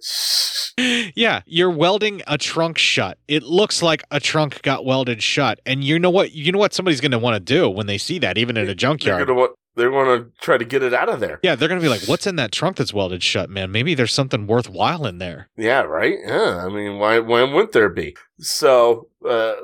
yeah, 0.77 1.41
you're 1.45 1.69
welding 1.69 2.21
a 2.27 2.37
trunk 2.37 2.77
shut. 2.77 3.17
It 3.27 3.43
looks 3.43 3.81
like 3.81 4.03
a 4.11 4.19
trunk 4.19 4.61
got 4.61 4.85
welded 4.85 5.23
shut. 5.23 5.59
And 5.65 5.83
you 5.83 5.99
know 5.99 6.09
what? 6.09 6.33
You 6.33 6.51
know 6.51 6.59
what 6.59 6.73
somebody's 6.73 7.01
going 7.01 7.11
to 7.11 7.19
want 7.19 7.35
to 7.35 7.39
do 7.39 7.69
when 7.69 7.87
they 7.87 7.97
see 7.97 8.19
that, 8.19 8.37
even 8.37 8.57
in 8.57 8.63
a 8.63 8.65
They're 8.67 8.75
junkyard. 8.75 9.27
They're 9.75 9.91
gonna 9.91 10.27
try 10.39 10.57
to 10.57 10.63
get 10.63 10.83
it 10.83 10.93
out 10.93 11.09
of 11.09 11.19
there. 11.19 11.39
Yeah, 11.43 11.55
they're 11.55 11.67
going 11.67 11.81
to 11.81 11.85
be 11.85 11.89
like, 11.89 12.03
"What's 12.03 12.25
in 12.25 12.37
that 12.37 12.53
trunk 12.53 12.77
that's 12.77 12.93
welded 12.93 13.21
shut, 13.21 13.49
man? 13.49 13.71
Maybe 13.73 13.93
there's 13.93 14.13
something 14.13 14.47
worthwhile 14.47 15.05
in 15.05 15.17
there." 15.17 15.49
Yeah, 15.57 15.81
right. 15.81 16.15
Yeah, 16.25 16.65
I 16.65 16.69
mean, 16.69 16.97
why? 16.97 17.19
Why 17.19 17.43
wouldn't 17.43 17.73
there 17.73 17.89
be? 17.89 18.15
So, 18.39 19.09
uh, 19.27 19.55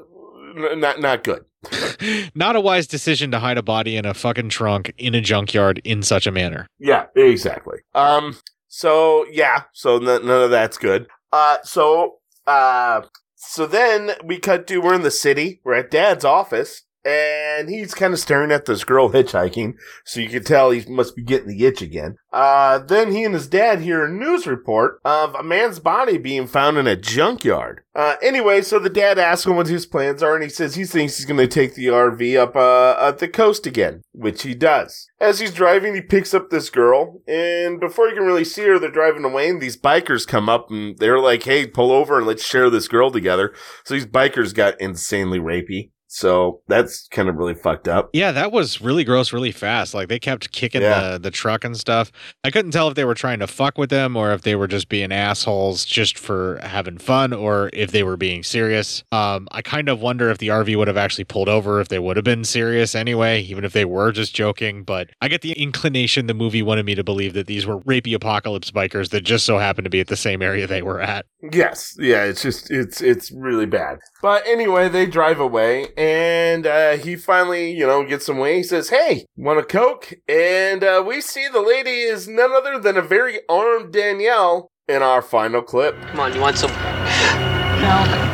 not 0.76 1.00
not 1.00 1.24
good. 1.24 1.46
Not 2.34 2.56
a 2.56 2.60
wise 2.60 2.88
decision 2.88 3.30
to 3.32 3.40
hide 3.40 3.60
a 3.60 3.62
body 3.62 3.96
in 3.96 4.04
a 4.04 4.16
fucking 4.16 4.50
trunk 4.50 4.92
in 4.98 5.14
a 5.14 5.22
junkyard 5.22 5.80
in 5.84 6.02
such 6.02 6.26
a 6.26 6.32
manner. 6.32 6.66
Yeah, 6.80 7.06
exactly. 7.16 7.82
Um. 7.94 8.38
So 8.74 9.26
yeah. 9.30 9.64
So 9.74 9.98
n- 9.98 10.04
none 10.06 10.44
of 10.44 10.50
that's 10.50 10.78
good. 10.78 11.08
Uh. 11.34 11.58
So 11.64 12.20
uh. 12.48 13.02
So 13.36 13.66
then 13.68 14.12
we 14.24 14.40
cut 14.40 14.66
to 14.68 14.78
we're 14.80 14.94
in 14.94 15.02
the 15.02 15.12
city. 15.12 15.60
We're 15.66 15.74
at 15.74 15.92
Dad's 15.92 16.24
office, 16.24 16.84
and 17.04 17.70
he's 17.70 17.94
kind 17.94 18.14
of 18.14 18.20
staring 18.20 18.52
at 18.52 18.66
this 18.66 18.84
girl 18.84 19.10
hitchhiking. 19.10 19.74
So 20.06 20.20
you 20.20 20.30
can 20.30 20.44
tell 20.44 20.72
he 20.72 20.86
must 20.88 21.16
be 21.16 21.24
getting 21.24 21.48
the 21.48 21.66
itch 21.66 21.82
again. 21.82 22.18
Uh. 22.32 22.80
Then 22.80 23.12
he 23.12 23.24
and 23.24 23.34
his 23.34 23.48
dad 23.48 23.82
hear 23.82 24.06
a 24.06 24.12
news 24.12 24.48
report 24.48 25.00
of 25.06 25.36
a 25.36 25.44
man's 25.44 25.80
body 25.80 26.18
being 26.18 26.48
found 26.48 26.78
in 26.78 26.88
a 26.88 26.96
junkyard. 26.96 27.82
Uh. 27.96 28.16
Anyway, 28.22 28.62
so 28.62 28.80
the 28.80 28.90
dad 28.90 29.20
asks 29.20 29.46
him 29.46 29.56
what 29.56 29.68
his 29.68 29.86
plans 29.86 30.24
are, 30.24 30.36
and 30.36 30.44
he 30.44 30.50
says 30.50 30.76
he 30.76 30.86
thinks 30.86 31.18
he's 31.18 31.26
going 31.26 31.38
to 31.38 31.48
take 31.48 31.76
the 31.76 31.88
RV 31.88 32.38
up 32.38 32.56
uh 32.56 32.96
at 33.00 33.20
the 33.20 33.28
coast 33.28 33.66
again, 33.66 34.02
which 34.14 34.44
he 34.44 34.54
does. 34.54 35.10
As 35.20 35.40
he's 35.40 35.54
driving, 35.54 35.94
he 35.94 36.02
picks 36.02 36.34
up 36.34 36.50
this 36.50 36.70
girl, 36.70 37.22
and 37.28 37.80
before 37.80 38.08
you 38.08 38.16
can 38.16 38.24
really 38.26 38.44
see 38.44 38.64
her, 38.64 38.80
they're 38.80 38.90
driving 38.90 39.24
away, 39.24 39.50
and 39.50 39.62
these 39.62 39.78
bikers 39.78 40.28
come 40.28 40.50
up, 40.50 40.72
and 40.72 40.98
they're 40.98 41.20
like, 41.20 41.44
hey, 41.44 41.68
pull 41.68 41.92
over 41.92 42.18
and 42.18 42.28
let's 42.28 42.46
share 42.46 42.70
this 42.70 42.88
girl 42.88 43.12
together. 43.12 43.54
So 43.84 43.94
these 43.94 44.06
bikers 44.06 44.54
got 44.54 44.80
insanely 44.82 45.40
rapey. 45.40 45.92
So 46.14 46.60
that's 46.68 47.08
kind 47.08 47.30
of 47.30 47.36
really 47.38 47.54
fucked 47.54 47.88
up. 47.88 48.10
Yeah, 48.12 48.34
that 48.34 48.52
was 48.52 48.82
really 48.82 49.06
gross, 49.06 49.32
really 49.32 49.54
fast. 49.54 49.94
Like 49.94 50.10
they 50.10 50.20
kept 50.20 50.52
kicking 50.52 50.82
Yeah. 50.82 51.12
the 51.14 51.20
the 51.20 51.32
truck 51.32 51.64
and 51.64 51.78
stuff. 51.78 52.12
I 52.44 52.52
couldn't 52.52 52.72
tell 52.72 52.90
if 52.90 52.96
they 52.96 53.06
were 53.06 53.14
trying 53.16 53.40
to 53.40 53.48
fuck 53.48 53.78
with 53.78 53.90
them 53.90 54.18
or 54.18 54.34
if 54.34 54.42
they 54.42 54.56
were 54.58 54.68
just 54.68 54.90
being 54.90 55.14
assholes 55.14 55.86
just 55.86 56.20
for 56.20 56.60
having 56.64 56.98
fun 56.98 57.32
or 57.32 57.70
if 57.72 57.92
they 57.92 58.04
were 58.04 58.18
being 58.18 58.44
serious. 58.44 59.06
Um, 59.14 59.48
I 59.54 59.62
kind 59.62 59.88
of 59.88 60.02
wonder 60.02 60.30
if 60.30 60.40
the 60.40 60.50
RV 60.50 60.76
would 60.76 60.90
have 60.90 60.98
actually 60.98 61.24
pulled 61.24 61.48
over 61.48 61.80
if 61.80 61.88
they 61.88 62.00
would 62.00 62.18
have 62.18 62.26
been 62.26 62.44
serious 62.44 62.94
anyway, 62.94 63.42
even 63.44 63.64
if 63.64 63.72
they 63.72 63.86
were 63.86 64.12
just 64.12 64.36
joking. 64.36 64.84
But 64.84 65.12
I 65.22 65.30
get 65.30 65.42
the 65.44 65.54
inclination 65.54 66.28
the 66.28 66.34
movie 66.34 66.62
wanted 66.62 66.86
me 66.86 66.94
to 66.96 67.06
believe 67.06 67.32
that 67.36 67.48
these 67.48 67.66
were 67.66 67.80
rapey 67.82 68.14
apocalypse 68.14 68.70
bikers 68.70 69.12
that 69.12 69.22
just 69.22 69.46
so 69.46 69.60
happened 69.60 69.86
to 69.86 69.90
be 69.90 70.02
at 70.02 70.08
the 70.08 70.18
same 70.18 70.42
area 70.42 70.68
they 70.68 70.82
were 70.82 71.00
at. 71.00 71.26
Yes, 71.52 71.96
yeah, 71.98 72.24
it's 72.26 72.42
just 72.44 72.70
it's 72.70 73.02
it's 73.02 73.32
really 73.32 73.66
bad. 73.66 73.98
But 74.22 74.46
anyway, 74.46 74.90
they 74.90 75.08
drive 75.08 75.40
away, 75.40 75.88
and 75.98 76.68
uh, 76.68 76.98
he 76.98 77.16
finally, 77.16 77.72
you 77.72 77.88
know, 77.88 78.04
gets 78.06 78.28
some 78.28 78.38
way. 78.38 78.58
He 78.58 78.64
says, 78.64 78.90
"Hey, 78.90 79.26
want 79.36 79.58
a 79.60 79.64
coke?" 79.64 80.14
And 80.30 80.84
uh, 80.84 81.04
we 81.06 81.20
see 81.20 81.48
the 81.52 81.62
lady 81.62 82.02
is 82.02 82.28
none 82.28 82.52
other 82.52 82.78
than 82.80 82.96
a 82.96 83.02
very 83.02 83.40
armed 83.50 83.92
Danielle 83.92 84.70
in 84.88 85.02
our 85.02 85.24
final 85.24 85.64
clip. 85.64 86.00
Come 86.12 86.20
on, 86.20 86.36
you 86.36 86.42
want 86.42 86.58
some? 86.58 86.70
No, 86.72 86.78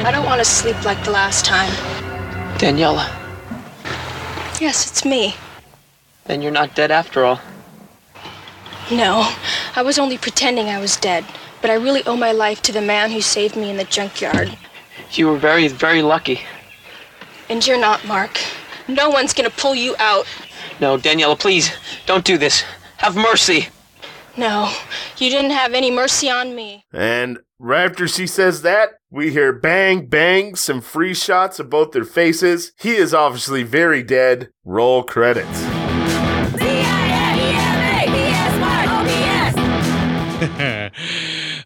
I 0.04 0.10
don't 0.12 0.26
want 0.26 0.40
to 0.40 0.46
sleep 0.46 0.84
like 0.84 1.02
the 1.06 1.12
last 1.12 1.46
time. 1.46 1.72
Daniela, 2.58 3.08
Yes, 4.60 4.90
it's 4.90 5.06
me. 5.06 5.36
then 6.26 6.42
you're 6.42 6.52
not 6.52 6.76
dead 6.76 6.92
after 6.92 7.24
all. 7.24 7.40
No, 8.92 9.32
I 9.76 9.82
was 9.84 10.00
only 10.00 10.18
pretending 10.18 10.68
I 10.68 10.80
was 10.80 10.98
dead, 10.98 11.24
but 11.62 11.70
I 11.70 11.76
really 11.76 12.04
owe 12.06 12.18
my 12.18 12.32
life 12.32 12.62
to 12.64 12.72
the 12.72 12.82
man 12.82 13.12
who 13.12 13.22
saved 13.22 13.56
me 13.56 13.70
in 13.70 13.78
the 13.78 13.84
junkyard. 13.84 14.58
You 15.12 15.28
were 15.28 15.38
very, 15.38 15.68
very 15.68 16.02
lucky. 16.02 16.42
And 17.50 17.66
you're 17.66 17.80
not, 17.80 18.06
Mark. 18.06 18.40
No 18.88 19.10
one's 19.10 19.34
gonna 19.34 19.50
pull 19.50 19.76
you 19.76 19.96
out. 20.00 20.26
No, 20.80 20.98
Daniela, 20.98 21.38
please, 21.40 21.72
don't 22.06 22.26
do 22.26 22.38
this. 22.38 22.64
Have 22.98 23.16
mercy. 23.16 23.68
No, 24.36 24.72
you 25.18 25.30
didn't 25.30 25.52
have 25.52 25.74
any 25.74 25.90
mercy 25.90 26.30
on 26.30 26.56
me. 26.56 26.86
And 26.94 27.40
right 27.58 27.90
after 27.90 28.08
she 28.08 28.28
says 28.28 28.62
that, 28.62 29.00
we 29.10 29.32
hear 29.32 29.52
bang 29.52 30.06
bang, 30.06 30.56
some 30.56 30.82
free 30.82 31.14
shots 31.14 31.60
of 31.60 31.70
both 31.70 31.92
their 31.92 32.04
faces. 32.04 32.72
He 32.78 32.96
is 32.96 33.14
obviously 33.14 33.64
very 33.64 34.04
dead. 34.04 34.50
Roll 34.64 35.04
credits. 35.04 35.64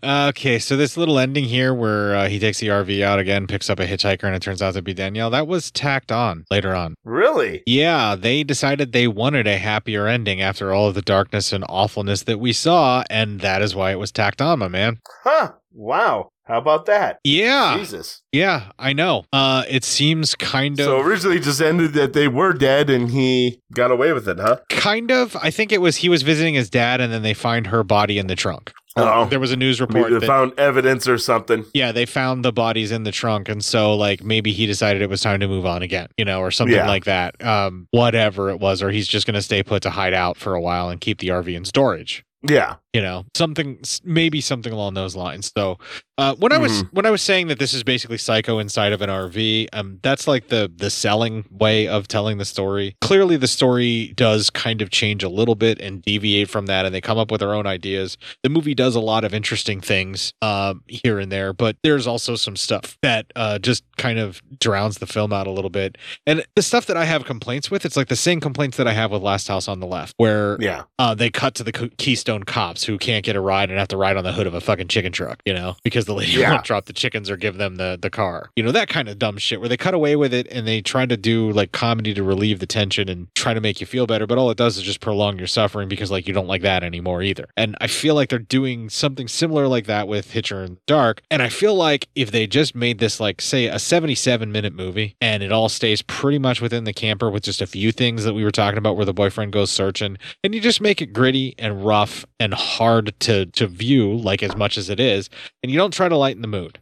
Okay, 0.04 0.60
so 0.60 0.76
this 0.78 0.98
little 0.98 1.20
ending 1.20 1.46
here 1.46 1.74
where 1.74 2.16
uh, 2.16 2.30
he 2.30 2.40
takes 2.40 2.60
the 2.60 2.68
RV 2.68 3.02
out 3.02 3.20
again, 3.20 3.48
picks 3.48 3.70
up 3.70 3.80
a 3.80 3.86
hitchhiker, 3.86 4.24
and 4.24 4.36
it 4.36 4.42
turns 4.42 4.62
out 4.62 4.74
to 4.74 4.82
be 4.82 4.94
Danielle, 4.94 5.30
that 5.30 5.48
was 5.48 5.72
tacked 5.72 6.12
on 6.12 6.46
later 6.52 6.74
on. 6.76 6.96
Really? 7.04 7.64
Yeah, 7.66 8.16
they 8.16 8.44
decided 8.44 8.92
they 8.92 9.08
wanted 9.08 9.48
a 9.48 9.58
happier 9.58 10.08
ending 10.08 10.42
after 10.42 10.74
all 10.74 10.88
of 10.88 10.96
the 10.96 11.02
darkness 11.02 11.52
and 11.54 11.64
awfulness 11.70 12.24
that 12.24 12.40
we 12.40 12.54
saw, 12.54 13.04
and 13.10 13.42
that 13.42 13.62
is 13.62 13.76
why 13.76 13.92
it 13.92 14.00
was 14.00 14.12
tacked 14.12 14.42
on, 14.42 14.60
my 14.60 14.68
man. 14.68 15.00
Huh. 15.24 15.54
Wow. 15.74 16.32
How 16.52 16.58
about 16.58 16.86
that? 16.88 17.20
Yeah. 17.24 17.78
Jesus. 17.78 18.24
Yeah, 18.34 18.72
I 18.78 18.92
know. 18.92 19.24
Uh, 19.32 19.64
it 19.70 19.86
seems 19.86 20.36
kind 20.36 20.78
of. 20.80 20.86
So 20.86 21.00
originally 21.00 21.38
it 21.38 21.44
just 21.44 21.62
ended 21.62 21.94
that 21.94 22.12
they 22.12 22.28
were 22.28 22.52
dead 22.52 22.90
and 22.90 23.10
he 23.10 23.62
got 23.74 23.90
away 23.90 24.12
with 24.12 24.28
it, 24.28 24.38
huh? 24.38 24.60
Kind 24.70 25.12
of. 25.12 25.38
I 25.38 25.50
think 25.50 25.72
it 25.72 25.80
was 25.80 25.98
he 25.98 26.10
was 26.10 26.24
visiting 26.24 26.56
his 26.56 26.70
dad, 26.70 27.00
and 27.00 27.14
then 27.14 27.22
they 27.22 27.34
find 27.34 27.68
her 27.68 27.84
body 27.84 28.18
in 28.18 28.28
the 28.28 28.36
trunk. 28.36 28.74
Oh. 28.98 29.26
There 29.26 29.40
was 29.40 29.52
a 29.52 29.56
news 29.56 29.80
report 29.80 30.12
they 30.12 30.20
that 30.20 30.26
found 30.28 30.58
evidence 30.60 31.08
or 31.08 31.18
something. 31.18 31.66
Yeah, 31.74 31.92
they 31.94 32.06
found 32.06 32.44
the 32.44 32.52
bodies 32.52 32.92
in 32.92 33.04
the 33.04 33.12
trunk, 33.12 33.48
and 33.48 33.64
so 33.64 33.96
like 33.96 34.24
maybe 34.24 34.52
he 34.52 34.66
decided 34.66 35.02
it 35.02 35.10
was 35.10 35.22
time 35.22 35.40
to 35.40 35.48
move 35.48 35.66
on 35.66 35.82
again, 35.82 36.08
you 36.18 36.26
know, 36.26 36.42
or 36.42 36.52
something 36.52 36.76
Yeah. 36.76 36.88
like 36.88 37.06
that. 37.06 37.42
Um, 37.44 37.88
whatever 37.92 38.50
it 38.50 38.60
was, 38.60 38.82
or 38.84 38.92
he's 38.92 39.08
just 39.08 39.26
gonna 39.26 39.42
stay 39.42 39.64
put 39.64 39.82
to 39.84 39.90
hide 39.92 40.14
out 40.14 40.36
for 40.38 40.56
a 40.56 40.62
while 40.62 40.90
and 40.90 41.00
keep 41.00 41.20
the 41.20 41.30
RV 41.30 41.56
in 41.56 41.64
storage. 41.66 42.26
Yeah. 42.48 42.76
You 42.94 43.02
know, 43.02 43.26
something 43.36 43.80
maybe 44.04 44.42
something 44.42 44.74
along 44.74 44.96
those 44.96 45.16
lines. 45.16 45.50
So, 45.58 45.78
uh, 46.18 46.36
when 46.36 46.52
I 46.52 46.58
was 46.58 46.84
Mhm. 46.84 46.90
when 46.92 47.06
I 47.06 47.10
was 47.10 47.22
saying 47.22 47.48
that 47.48 47.58
this 47.58 47.74
is 47.74 47.84
basically 47.84 48.18
Psycho 48.18 48.60
inside 48.60 48.92
of 48.92 49.02
an 49.02 49.10
RV, 49.10 49.70
um, 49.72 50.00
that's 50.02 50.28
like 50.28 50.50
the 50.50 50.70
the 50.76 50.90
selling 50.90 51.46
way 51.50 51.88
of 51.88 52.10
telling 52.10 52.38
the 52.38 52.44
story. 52.44 52.98
Clearly, 53.00 53.38
the 53.38 53.48
story 53.48 54.12
does 54.18 54.50
kind 54.50 54.82
of 54.82 54.90
change 54.90 55.24
a 55.24 55.30
little 55.30 55.56
bit 55.56 55.80
and 55.80 56.02
deviate 56.02 56.50
from 56.50 56.66
that, 56.66 56.86
and 56.86 56.94
they 56.94 57.00
come 57.00 57.18
up 57.18 57.32
with 57.32 57.40
their 57.40 57.54
own 57.54 57.66
ideas. 57.66 58.18
The 58.44 58.50
movie 58.50 58.76
does 58.76 58.94
a 58.94 59.00
lot 59.00 59.24
of 59.24 59.34
interesting 59.34 59.80
things 59.80 60.34
um, 60.42 60.84
here 60.88 61.18
and 61.18 61.32
there, 61.32 61.54
but 61.54 61.78
there's 61.84 62.08
also 62.08 62.36
some 62.36 62.58
stuff 62.58 62.98
that 63.02 63.26
uh, 63.38 63.58
just 63.58 63.84
kind 63.98 64.20
of 64.20 64.42
drowns 64.60 64.98
the 64.98 65.08
film 65.08 65.32
out 65.32 65.48
a 65.48 65.52
little 65.52 65.70
bit. 65.70 65.98
And 66.28 66.44
the 66.58 66.62
stuff 66.62 66.88
that 66.88 66.98
I 66.98 67.06
have 67.06 67.24
complaints 67.24 67.72
with, 67.72 67.86
it's 67.86 67.96
like 67.96 68.10
the 68.10 68.16
same 68.18 68.42
complaints 68.42 68.76
that 68.76 68.88
I 68.88 68.92
have 68.94 69.12
with 69.12 69.22
Last 69.22 69.48
House 69.48 69.70
on 69.70 69.80
the 69.80 69.88
Left, 69.88 70.14
where 70.18 70.58
Yeah. 70.60 70.84
uh, 71.00 71.16
they 71.16 71.30
cut 71.30 71.56
to 71.56 71.64
the 71.64 71.72
Keystone 71.98 72.44
cops 72.44 72.81
who 72.84 72.98
can't 72.98 73.24
get 73.24 73.36
a 73.36 73.42
ride 73.42 73.70
and 73.70 73.78
have 73.80 73.88
to 73.90 73.98
ride 73.98 74.18
on 74.18 74.24
the 74.24 74.34
hood 74.34 74.48
of 74.48 74.54
a 74.54 74.62
fucking 74.62 74.88
chicken 74.88 75.12
truck, 75.12 75.42
you 75.46 75.54
know, 75.54 75.76
because 75.84 76.06
the 76.06 76.14
lady 76.14 76.32
Yeah. 76.34 76.52
won't 76.54 76.64
drop 76.66 76.86
the 76.86 76.94
chickens 76.94 77.30
or 77.30 77.38
give 77.38 77.58
them 77.58 77.76
the, 77.76 77.98
the 78.02 78.10
car. 78.10 78.50
You 78.56 78.64
know, 78.64 78.72
that 78.72 78.88
kind 78.90 79.08
of 79.10 79.20
dumb 79.20 79.38
shit 79.38 79.60
where 79.60 79.70
they 79.70 79.78
cut 79.78 79.94
away 79.94 80.16
with 80.16 80.34
it 80.34 80.48
and 80.52 80.68
they 80.68 80.82
try 80.82 81.06
to 81.06 81.18
do 81.18 81.52
like 81.52 81.72
comedy 81.72 82.14
to 82.14 82.24
relieve 82.24 82.60
the 82.60 82.66
tension 82.66 83.10
and 83.10 83.28
try 83.36 83.54
to 83.54 83.62
make 83.62 83.80
you 83.82 83.88
feel 83.88 84.08
better, 84.08 84.26
but 84.28 84.38
all 84.38 84.50
it 84.52 84.58
does 84.58 84.78
is 84.78 84.84
just 84.84 85.02
prolong 85.02 85.38
your 85.38 85.48
suffering 85.48 85.88
because 85.88 86.12
like 86.12 86.28
you 86.28 86.34
don't 86.34 86.48
like 86.48 86.62
that 86.62 86.84
anymore 86.84 87.22
either. 87.22 87.50
And 87.58 87.76
I 87.82 87.88
feel 87.88 88.16
like 88.16 88.30
they're 88.30 88.40
doing 88.40 88.90
something 88.90 89.28
similar 89.28 89.68
like 89.68 89.86
that 89.88 90.08
with 90.08 90.32
Hitcher 90.32 90.64
in 90.64 90.76
the 90.76 90.82
Dark. 90.88 91.22
And 91.30 91.42
I 91.42 91.50
feel 91.50 91.76
like 91.76 92.08
if 92.16 92.32
they 92.32 92.48
just 92.48 92.76
made 92.76 93.00
this 93.00 93.20
like 93.20 93.42
say 93.42 93.68
a 93.68 93.80
77 93.80 94.52
minute 94.52 94.74
movie 94.74 95.16
and 95.22 95.44
it 95.44 95.52
all 95.52 95.70
stays 95.70 96.02
pretty 96.02 96.40
much 96.40 96.62
within 96.62 96.84
the 96.84 96.94
camper 96.94 97.30
with 97.30 97.44
just 97.44 97.62
a 97.62 97.68
few 97.68 97.92
things 97.92 98.24
that 98.24 98.34
we 98.34 98.44
were 98.44 98.52
talking 98.52 98.78
about 98.78 98.96
where 98.96 99.06
the 99.06 99.14
boyfriend 99.14 99.52
goes 99.54 99.72
searching 99.72 100.18
and 100.44 100.54
you 100.56 100.62
just 100.62 100.82
make 100.82 101.02
it 101.02 101.14
gritty 101.14 101.56
and 101.60 101.86
rough 101.86 102.26
and 102.40 102.54
hard 102.54 102.71
to 102.78 103.46
to 103.46 103.68
view 103.68 104.14
like 104.14 104.42
as 104.44 104.56
much 104.56 104.78
as 104.78 104.90
it 104.90 105.00
is 105.00 105.30
and 105.64 105.72
you 105.72 105.78
don't 105.78 105.94
try 105.94 106.08
to 106.10 106.18
lighten 106.18 106.42
the 106.42 106.48
mood 106.48 106.80